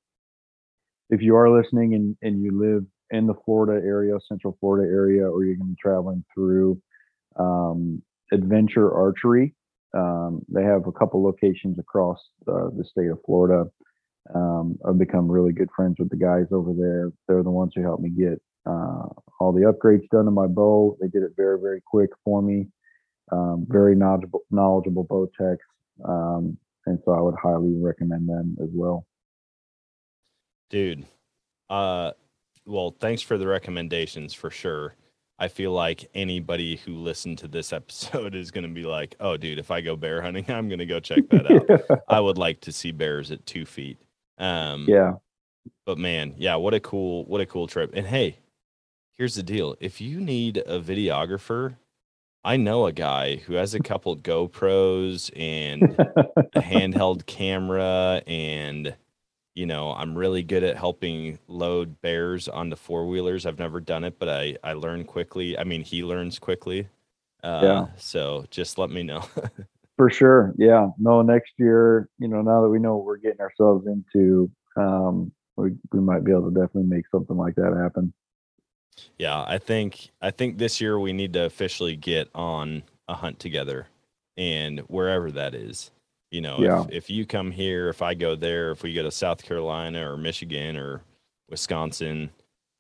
if 1.10 1.20
you 1.20 1.36
are 1.36 1.50
listening 1.50 1.94
and, 1.94 2.16
and 2.22 2.42
you 2.42 2.58
live 2.58 2.84
in 3.10 3.26
the 3.26 3.34
Florida 3.44 3.84
area, 3.86 4.14
Central 4.28 4.56
Florida 4.58 4.90
area, 4.90 5.28
or 5.28 5.44
you're 5.44 5.56
going 5.56 5.68
to 5.68 5.74
be 5.74 5.80
traveling 5.80 6.24
through 6.34 6.80
um, 7.38 8.02
Adventure 8.32 8.92
Archery, 8.92 9.54
um, 9.94 10.40
they 10.48 10.62
have 10.64 10.86
a 10.86 10.92
couple 10.92 11.22
locations 11.22 11.78
across 11.78 12.18
the 12.46 12.84
state 12.90 13.10
of 13.10 13.18
Florida. 13.24 13.70
Um, 14.34 14.78
I've 14.88 14.98
become 14.98 15.30
really 15.30 15.52
good 15.52 15.68
friends 15.76 15.96
with 15.98 16.08
the 16.08 16.16
guys 16.16 16.46
over 16.50 16.72
there. 16.72 17.12
They're 17.28 17.42
the 17.42 17.50
ones 17.50 17.72
who 17.74 17.82
helped 17.82 18.02
me 18.02 18.08
get 18.08 18.40
uh, 18.66 19.06
all 19.38 19.52
the 19.52 19.70
upgrades 19.70 20.08
done 20.10 20.24
to 20.24 20.30
my 20.30 20.46
bow. 20.46 20.96
They 21.00 21.08
did 21.08 21.22
it 21.22 21.32
very, 21.36 21.60
very 21.60 21.82
quick 21.86 22.10
for 22.24 22.40
me. 22.40 22.68
Um, 23.32 23.66
very 23.68 23.94
knowledgeable, 23.94 24.42
knowledgeable 24.50 25.04
bow 25.04 25.26
techs, 25.38 25.64
um, 26.04 26.58
and 26.86 26.98
so 27.04 27.12
I 27.12 27.20
would 27.20 27.36
highly 27.42 27.74
recommend 27.80 28.28
them 28.28 28.56
as 28.62 28.68
well. 28.72 29.06
Dude, 30.70 31.06
uh, 31.70 32.12
well, 32.66 32.94
thanks 32.98 33.22
for 33.22 33.38
the 33.38 33.46
recommendations 33.46 34.34
for 34.34 34.50
sure. 34.50 34.94
I 35.38 35.48
feel 35.48 35.72
like 35.72 36.08
anybody 36.14 36.76
who 36.76 36.94
listened 36.94 37.38
to 37.38 37.48
this 37.48 37.72
episode 37.72 38.34
is 38.34 38.50
going 38.50 38.64
to 38.64 38.72
be 38.72 38.84
like, 38.84 39.16
oh, 39.20 39.36
dude, 39.36 39.58
if 39.58 39.70
I 39.70 39.80
go 39.80 39.96
bear 39.96 40.22
hunting, 40.22 40.44
I'm 40.48 40.68
going 40.68 40.78
to 40.78 40.86
go 40.86 41.00
check 41.00 41.28
that 41.30 41.50
out. 41.50 42.02
I 42.08 42.20
would 42.20 42.38
like 42.38 42.60
to 42.62 42.72
see 42.72 42.92
bears 42.92 43.30
at 43.30 43.44
two 43.46 43.66
feet. 43.66 43.98
Um, 44.38 44.86
yeah, 44.88 45.14
but 45.86 45.98
man, 45.98 46.34
yeah, 46.36 46.56
what 46.56 46.74
a 46.74 46.80
cool, 46.80 47.24
what 47.26 47.40
a 47.40 47.46
cool 47.46 47.66
trip. 47.66 47.92
And 47.94 48.06
hey, 48.06 48.38
here's 49.16 49.36
the 49.36 49.42
deal: 49.42 49.76
if 49.80 50.00
you 50.00 50.20
need 50.20 50.58
a 50.58 50.80
videographer, 50.80 51.76
I 52.44 52.56
know 52.56 52.86
a 52.86 52.92
guy 52.92 53.36
who 53.36 53.54
has 53.54 53.74
a 53.74 53.80
couple 53.80 54.16
GoPros 54.16 55.30
and 55.34 55.82
a 55.82 56.60
handheld 56.60 57.26
camera 57.26 58.22
and 58.26 58.94
you 59.54 59.66
know, 59.66 59.92
I'm 59.92 60.18
really 60.18 60.42
good 60.42 60.64
at 60.64 60.76
helping 60.76 61.38
load 61.46 62.00
bears 62.00 62.48
onto 62.48 62.74
four 62.74 63.06
wheelers. 63.06 63.46
I've 63.46 63.58
never 63.58 63.80
done 63.80 64.02
it, 64.02 64.18
but 64.18 64.28
I 64.28 64.56
I 64.64 64.72
learn 64.72 65.04
quickly. 65.04 65.56
I 65.56 65.64
mean, 65.64 65.82
he 65.82 66.02
learns 66.02 66.38
quickly. 66.38 66.88
Uh, 67.42 67.60
Yeah. 67.62 67.86
So 67.96 68.46
just 68.50 68.78
let 68.78 68.90
me 68.90 69.02
know. 69.02 69.24
For 69.96 70.10
sure. 70.10 70.52
Yeah. 70.58 70.88
No, 70.98 71.22
next 71.22 71.52
year, 71.56 72.08
you 72.18 72.26
know, 72.26 72.42
now 72.42 72.62
that 72.62 72.68
we 72.68 72.80
know 72.80 72.96
what 72.96 73.04
we're 73.04 73.16
getting 73.16 73.40
ourselves 73.40 73.86
into, 73.86 74.50
um, 74.76 75.30
we, 75.56 75.70
we 75.92 76.00
might 76.00 76.24
be 76.24 76.32
able 76.32 76.50
to 76.50 76.54
definitely 76.54 76.88
make 76.90 77.04
something 77.12 77.36
like 77.36 77.54
that 77.54 77.76
happen. 77.80 78.12
Yeah, 79.18 79.44
I 79.46 79.58
think 79.58 80.10
I 80.20 80.30
think 80.30 80.58
this 80.58 80.80
year 80.80 80.98
we 80.98 81.12
need 81.12 81.32
to 81.34 81.44
officially 81.44 81.96
get 81.96 82.28
on 82.34 82.82
a 83.08 83.14
hunt 83.14 83.38
together, 83.38 83.86
and 84.36 84.80
wherever 84.80 85.30
that 85.32 85.54
is. 85.54 85.90
You 86.30 86.40
know, 86.40 86.58
Yeah. 86.58 86.82
if, 86.84 86.90
if 86.90 87.10
you 87.10 87.26
come 87.26 87.52
here, 87.52 87.88
if 87.88 88.02
I 88.02 88.14
go 88.14 88.34
there, 88.34 88.72
if 88.72 88.82
we 88.82 88.92
go 88.92 89.04
to 89.04 89.10
South 89.12 89.42
Carolina 89.44 90.10
or 90.10 90.16
Michigan 90.16 90.76
or 90.76 91.02
Wisconsin, 91.48 92.30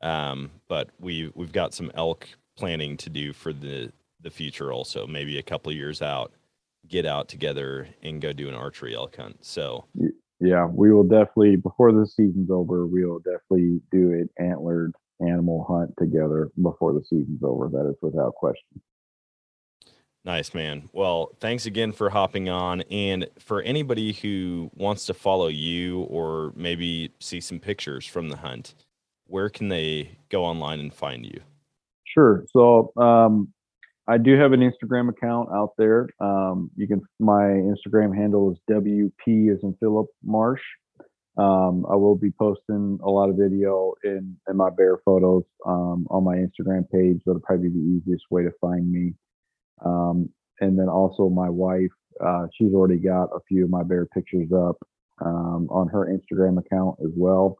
um, 0.02 0.50
but 0.68 0.88
we 0.98 1.30
we've 1.34 1.52
got 1.52 1.72
some 1.72 1.90
elk 1.94 2.28
planning 2.56 2.96
to 2.98 3.10
do 3.10 3.32
for 3.32 3.52
the 3.52 3.92
the 4.20 4.30
future 4.30 4.72
also, 4.72 5.06
maybe 5.06 5.38
a 5.38 5.42
couple 5.42 5.70
of 5.70 5.76
years 5.76 6.00
out, 6.02 6.32
get 6.88 7.04
out 7.06 7.28
together 7.28 7.86
and 8.02 8.20
go 8.22 8.32
do 8.32 8.48
an 8.48 8.54
archery 8.54 8.94
elk 8.94 9.16
hunt. 9.16 9.44
So 9.44 9.84
Yeah. 10.40 10.66
We 10.66 10.92
will 10.92 11.04
definitely, 11.04 11.56
before 11.56 11.92
the 11.92 12.06
season's 12.06 12.50
over, 12.50 12.86
we 12.86 13.04
will 13.04 13.18
definitely 13.20 13.80
do 13.92 14.10
it 14.12 14.30
antlered 14.42 14.94
animal 15.20 15.64
hunt 15.68 15.92
together 15.98 16.50
before 16.62 16.92
the 16.92 17.02
season's 17.08 17.42
over. 17.42 17.68
That 17.68 17.88
is 17.88 17.96
without 18.02 18.34
question. 18.34 18.80
Nice, 20.24 20.54
man. 20.54 20.88
Well, 20.92 21.32
thanks 21.38 21.66
again 21.66 21.92
for 21.92 22.08
hopping 22.08 22.48
on. 22.48 22.80
And 22.90 23.26
for 23.38 23.60
anybody 23.60 24.14
who 24.14 24.70
wants 24.74 25.04
to 25.06 25.14
follow 25.14 25.48
you 25.48 26.00
or 26.02 26.52
maybe 26.56 27.12
see 27.20 27.40
some 27.40 27.58
pictures 27.58 28.06
from 28.06 28.30
the 28.30 28.38
hunt, 28.38 28.74
where 29.26 29.50
can 29.50 29.68
they 29.68 30.16
go 30.30 30.44
online 30.44 30.80
and 30.80 30.94
find 30.94 31.26
you? 31.26 31.40
Sure. 32.06 32.44
So 32.52 32.92
um, 32.96 33.52
I 34.08 34.16
do 34.16 34.38
have 34.38 34.52
an 34.52 34.60
Instagram 34.60 35.10
account 35.10 35.50
out 35.52 35.72
there. 35.76 36.08
Um, 36.20 36.70
you 36.76 36.86
can 36.86 37.02
my 37.18 37.42
Instagram 37.42 38.14
handle 38.16 38.52
is 38.52 38.58
WP 38.70 39.52
as 39.52 39.62
in 39.62 39.74
Philip 39.80 40.06
Marsh. 40.22 40.62
Um, 41.36 41.84
I 41.90 41.96
will 41.96 42.14
be 42.14 42.30
posting 42.30 42.98
a 43.02 43.10
lot 43.10 43.28
of 43.28 43.36
video 43.36 43.94
in, 44.04 44.36
in 44.48 44.56
my 44.56 44.70
bear 44.70 44.98
photos 45.04 45.42
um, 45.66 46.06
on 46.10 46.22
my 46.22 46.36
Instagram 46.36 46.88
page. 46.90 47.20
That'll 47.26 47.40
probably 47.40 47.68
be 47.68 47.74
the 47.74 48.00
easiest 48.00 48.24
way 48.30 48.44
to 48.44 48.52
find 48.60 48.90
me. 48.90 49.14
Um, 49.84 50.30
and 50.60 50.78
then 50.78 50.88
also 50.88 51.28
my 51.28 51.50
wife, 51.50 51.90
uh, 52.24 52.46
she's 52.56 52.72
already 52.72 52.98
got 52.98 53.24
a 53.24 53.40
few 53.48 53.64
of 53.64 53.70
my 53.70 53.82
bear 53.82 54.06
pictures 54.06 54.48
up 54.52 54.76
um, 55.24 55.66
on 55.70 55.88
her 55.88 56.06
Instagram 56.06 56.58
account 56.58 56.96
as 57.04 57.10
well. 57.16 57.58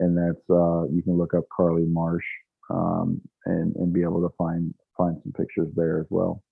And 0.00 0.16
that's 0.16 0.44
uh, 0.50 0.84
you 0.92 1.02
can 1.02 1.16
look 1.16 1.34
up 1.34 1.44
Carly 1.56 1.86
Marsh 1.86 2.24
um, 2.68 3.20
and 3.46 3.74
and 3.76 3.92
be 3.92 4.02
able 4.02 4.20
to 4.28 4.34
find 4.36 4.74
find 4.96 5.16
some 5.22 5.32
pictures 5.32 5.68
there 5.76 6.00
as 6.00 6.06
well. 6.10 6.42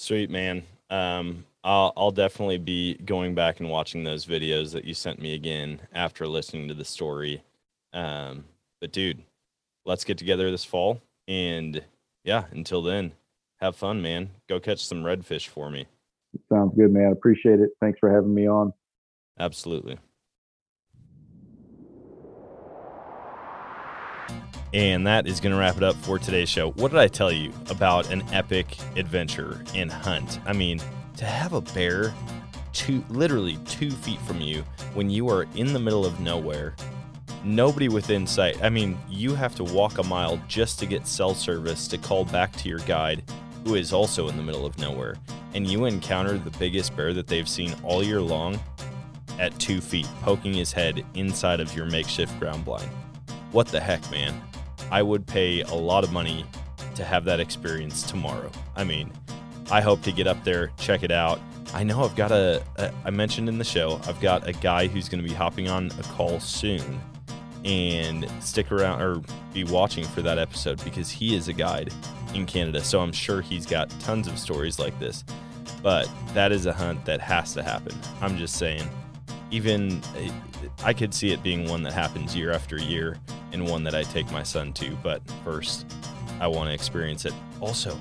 Sweet, 0.00 0.30
man. 0.30 0.62
Um, 0.88 1.44
I'll, 1.62 1.92
I'll 1.94 2.10
definitely 2.10 2.56
be 2.56 2.94
going 3.04 3.34
back 3.34 3.60
and 3.60 3.68
watching 3.68 4.02
those 4.02 4.24
videos 4.24 4.72
that 4.72 4.86
you 4.86 4.94
sent 4.94 5.20
me 5.20 5.34
again 5.34 5.78
after 5.92 6.26
listening 6.26 6.68
to 6.68 6.74
the 6.74 6.86
story. 6.86 7.42
Um, 7.92 8.44
but 8.80 8.92
dude, 8.92 9.22
let's 9.84 10.04
get 10.04 10.16
together 10.16 10.50
this 10.50 10.64
fall. 10.64 11.02
And 11.28 11.84
yeah, 12.24 12.44
until 12.50 12.80
then, 12.80 13.12
have 13.58 13.76
fun, 13.76 14.00
man. 14.00 14.30
Go 14.48 14.58
catch 14.58 14.82
some 14.82 15.02
redfish 15.02 15.48
for 15.48 15.68
me. 15.68 15.86
Sounds 16.50 16.72
good, 16.74 16.90
man. 16.90 17.12
Appreciate 17.12 17.60
it. 17.60 17.72
Thanks 17.78 17.98
for 17.98 18.10
having 18.10 18.32
me 18.32 18.48
on. 18.48 18.72
Absolutely. 19.38 19.98
And 24.72 25.06
that 25.06 25.26
is 25.26 25.40
going 25.40 25.52
to 25.52 25.58
wrap 25.58 25.76
it 25.76 25.82
up 25.82 25.96
for 25.96 26.18
today's 26.18 26.48
show. 26.48 26.70
What 26.72 26.92
did 26.92 27.00
I 27.00 27.08
tell 27.08 27.32
you 27.32 27.52
about 27.70 28.10
an 28.10 28.22
epic 28.32 28.76
adventure 28.96 29.62
and 29.74 29.90
hunt? 29.90 30.38
I 30.46 30.52
mean, 30.52 30.80
to 31.16 31.24
have 31.24 31.52
a 31.52 31.60
bear 31.60 32.14
two, 32.72 33.04
literally 33.08 33.58
two 33.66 33.90
feet 33.90 34.20
from 34.20 34.40
you 34.40 34.62
when 34.94 35.10
you 35.10 35.28
are 35.28 35.46
in 35.56 35.72
the 35.72 35.80
middle 35.80 36.06
of 36.06 36.20
nowhere, 36.20 36.76
nobody 37.42 37.88
within 37.88 38.26
sight. 38.26 38.62
I 38.62 38.70
mean, 38.70 38.96
you 39.08 39.34
have 39.34 39.56
to 39.56 39.64
walk 39.64 39.98
a 39.98 40.04
mile 40.04 40.40
just 40.46 40.78
to 40.78 40.86
get 40.86 41.06
cell 41.06 41.34
service 41.34 41.88
to 41.88 41.98
call 41.98 42.24
back 42.24 42.52
to 42.56 42.68
your 42.68 42.78
guide, 42.80 43.24
who 43.64 43.74
is 43.74 43.92
also 43.92 44.28
in 44.28 44.36
the 44.36 44.42
middle 44.42 44.64
of 44.64 44.78
nowhere. 44.78 45.16
And 45.54 45.68
you 45.68 45.86
encounter 45.86 46.38
the 46.38 46.56
biggest 46.58 46.96
bear 46.96 47.12
that 47.14 47.26
they've 47.26 47.48
seen 47.48 47.74
all 47.82 48.04
year 48.04 48.20
long 48.20 48.60
at 49.40 49.58
two 49.58 49.80
feet, 49.80 50.06
poking 50.22 50.54
his 50.54 50.72
head 50.72 51.04
inside 51.14 51.58
of 51.58 51.74
your 51.74 51.86
makeshift 51.86 52.38
ground 52.38 52.64
blind. 52.64 52.90
What 53.50 53.66
the 53.66 53.80
heck, 53.80 54.08
man? 54.12 54.40
I 54.90 55.02
would 55.02 55.26
pay 55.26 55.62
a 55.62 55.74
lot 55.74 56.04
of 56.04 56.12
money 56.12 56.44
to 56.94 57.04
have 57.04 57.24
that 57.24 57.40
experience 57.40 58.02
tomorrow. 58.02 58.50
I 58.76 58.84
mean, 58.84 59.12
I 59.70 59.80
hope 59.80 60.02
to 60.02 60.12
get 60.12 60.26
up 60.26 60.42
there, 60.44 60.72
check 60.78 61.02
it 61.02 61.12
out. 61.12 61.40
I 61.72 61.84
know 61.84 62.02
I've 62.02 62.16
got 62.16 62.32
a, 62.32 62.62
a 62.76 62.92
I 63.04 63.10
mentioned 63.10 63.48
in 63.48 63.58
the 63.58 63.64
show, 63.64 64.00
I've 64.08 64.20
got 64.20 64.48
a 64.48 64.52
guy 64.52 64.88
who's 64.88 65.08
going 65.08 65.22
to 65.22 65.28
be 65.28 65.34
hopping 65.34 65.68
on 65.68 65.90
a 65.98 66.02
call 66.02 66.40
soon 66.40 67.00
and 67.64 68.28
stick 68.40 68.72
around 68.72 69.00
or 69.00 69.22
be 69.52 69.64
watching 69.64 70.04
for 70.04 70.22
that 70.22 70.38
episode 70.38 70.82
because 70.82 71.10
he 71.10 71.34
is 71.34 71.48
a 71.48 71.52
guide 71.52 71.92
in 72.34 72.46
Canada. 72.46 72.82
So 72.82 73.00
I'm 73.00 73.12
sure 73.12 73.40
he's 73.40 73.66
got 73.66 73.90
tons 74.00 74.26
of 74.26 74.38
stories 74.38 74.78
like 74.78 74.98
this. 74.98 75.24
But 75.82 76.10
that 76.34 76.52
is 76.52 76.66
a 76.66 76.72
hunt 76.72 77.04
that 77.04 77.20
has 77.20 77.54
to 77.54 77.62
happen. 77.62 77.96
I'm 78.20 78.36
just 78.36 78.56
saying 78.56 78.88
even 79.50 80.00
uh, 80.16 80.30
I 80.84 80.92
could 80.92 81.12
see 81.12 81.32
it 81.32 81.42
being 81.42 81.68
one 81.68 81.82
that 81.82 81.92
happens 81.92 82.36
year 82.36 82.52
after 82.52 82.76
year 82.76 83.18
and 83.52 83.68
one 83.68 83.84
that 83.84 83.94
I 83.94 84.02
take 84.04 84.30
my 84.30 84.42
son 84.42 84.72
to. 84.74 84.90
But 85.02 85.22
first, 85.44 85.86
I 86.40 86.46
want 86.46 86.68
to 86.68 86.74
experience 86.74 87.24
it. 87.24 87.34
Also, 87.60 87.96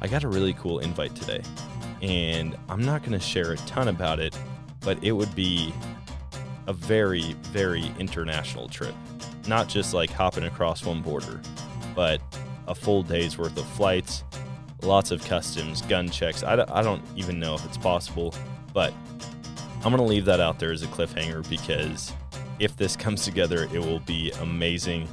I 0.00 0.08
got 0.08 0.24
a 0.24 0.28
really 0.28 0.54
cool 0.54 0.80
invite 0.80 1.14
today, 1.14 1.42
and 2.02 2.56
I'm 2.68 2.84
not 2.84 3.02
going 3.02 3.12
to 3.12 3.20
share 3.20 3.52
a 3.52 3.56
ton 3.58 3.88
about 3.88 4.18
it, 4.18 4.36
but 4.80 5.02
it 5.02 5.12
would 5.12 5.34
be 5.34 5.72
a 6.66 6.72
very, 6.72 7.34
very 7.44 7.90
international 7.98 8.68
trip. 8.68 8.94
Not 9.46 9.68
just 9.68 9.92
like 9.94 10.10
hopping 10.10 10.44
across 10.44 10.84
one 10.84 11.02
border, 11.02 11.40
but 11.94 12.20
a 12.66 12.74
full 12.74 13.02
day's 13.02 13.36
worth 13.36 13.56
of 13.58 13.66
flights, 13.70 14.24
lots 14.82 15.10
of 15.10 15.24
customs, 15.24 15.82
gun 15.82 16.08
checks. 16.08 16.42
I 16.42 16.56
don't, 16.56 16.70
I 16.70 16.82
don't 16.82 17.02
even 17.16 17.38
know 17.38 17.54
if 17.54 17.64
it's 17.66 17.76
possible, 17.76 18.34
but 18.72 18.92
I'm 19.84 19.94
going 19.94 20.02
to 20.02 20.08
leave 20.08 20.24
that 20.24 20.40
out 20.40 20.58
there 20.58 20.72
as 20.72 20.82
a 20.82 20.86
cliffhanger 20.86 21.46
because 21.50 22.10
if 22.58 22.74
this 22.76 22.96
comes 22.96 23.22
together, 23.22 23.64
it 23.64 23.78
will 23.78 24.00
be 24.00 24.30
amazing. 24.40 25.06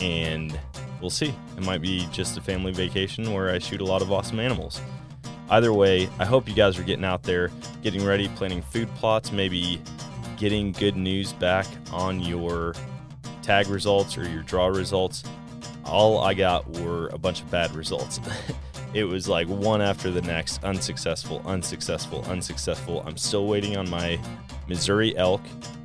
And 0.00 0.58
we'll 1.00 1.10
see. 1.10 1.32
It 1.56 1.64
might 1.64 1.80
be 1.80 2.08
just 2.10 2.36
a 2.36 2.40
family 2.40 2.72
vacation 2.72 3.32
where 3.32 3.50
I 3.50 3.58
shoot 3.58 3.80
a 3.80 3.84
lot 3.84 4.02
of 4.02 4.10
awesome 4.10 4.40
animals. 4.40 4.80
Either 5.48 5.72
way, 5.72 6.08
I 6.18 6.24
hope 6.24 6.48
you 6.48 6.54
guys 6.54 6.76
are 6.76 6.82
getting 6.82 7.04
out 7.04 7.22
there, 7.22 7.52
getting 7.84 8.04
ready, 8.04 8.28
planning 8.30 8.62
food 8.62 8.92
plots, 8.96 9.30
maybe 9.30 9.80
getting 10.36 10.72
good 10.72 10.96
news 10.96 11.32
back 11.32 11.66
on 11.92 12.18
your 12.18 12.74
tag 13.42 13.68
results 13.68 14.18
or 14.18 14.28
your 14.28 14.42
draw 14.42 14.66
results. 14.66 15.22
All 15.84 16.18
I 16.18 16.34
got 16.34 16.68
were 16.80 17.06
a 17.08 17.18
bunch 17.18 17.42
of 17.42 17.50
bad 17.52 17.76
results. 17.76 18.18
it 18.94 19.04
was 19.04 19.28
like 19.28 19.48
one 19.48 19.82
after 19.82 20.10
the 20.10 20.22
next 20.22 20.62
unsuccessful, 20.64 21.42
unsuccessful, 21.44 22.24
unsuccessful. 22.26 23.02
I'm 23.06 23.16
still 23.16 23.46
waiting 23.46 23.76
on 23.76 23.88
my 23.90 24.18
Missouri 24.68 25.16
elk, 25.16 25.42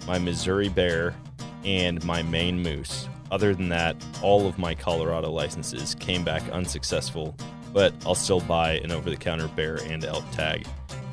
my 0.07 0.17
Missouri 0.17 0.69
bear, 0.69 1.15
and 1.63 2.03
my 2.03 2.21
Maine 2.23 2.61
moose. 2.61 3.07
Other 3.31 3.55
than 3.55 3.69
that, 3.69 3.95
all 4.21 4.47
of 4.47 4.57
my 4.57 4.75
Colorado 4.75 5.29
licenses 5.31 5.95
came 5.95 6.23
back 6.23 6.43
unsuccessful, 6.51 7.35
but 7.73 7.93
I'll 8.05 8.15
still 8.15 8.41
buy 8.41 8.73
an 8.79 8.91
over 8.91 9.09
the 9.09 9.15
counter 9.15 9.47
bear 9.47 9.77
and 9.83 10.03
elk 10.03 10.29
tag 10.31 10.67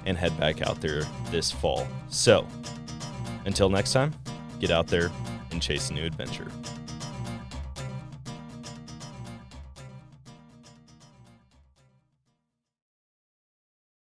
and 0.06 0.16
head 0.16 0.39
back 0.40 0.62
out 0.62 0.81
there 0.81 1.02
this 1.31 1.51
fall. 1.51 1.86
So, 2.09 2.47
until 3.44 3.69
next 3.69 3.93
time, 3.93 4.15
get 4.59 4.70
out 4.70 4.89
there 4.89 5.10
and 5.52 5.62
chase 5.62 5.90
a 5.90 5.94
new 5.94 6.05
adventure. 6.05 6.51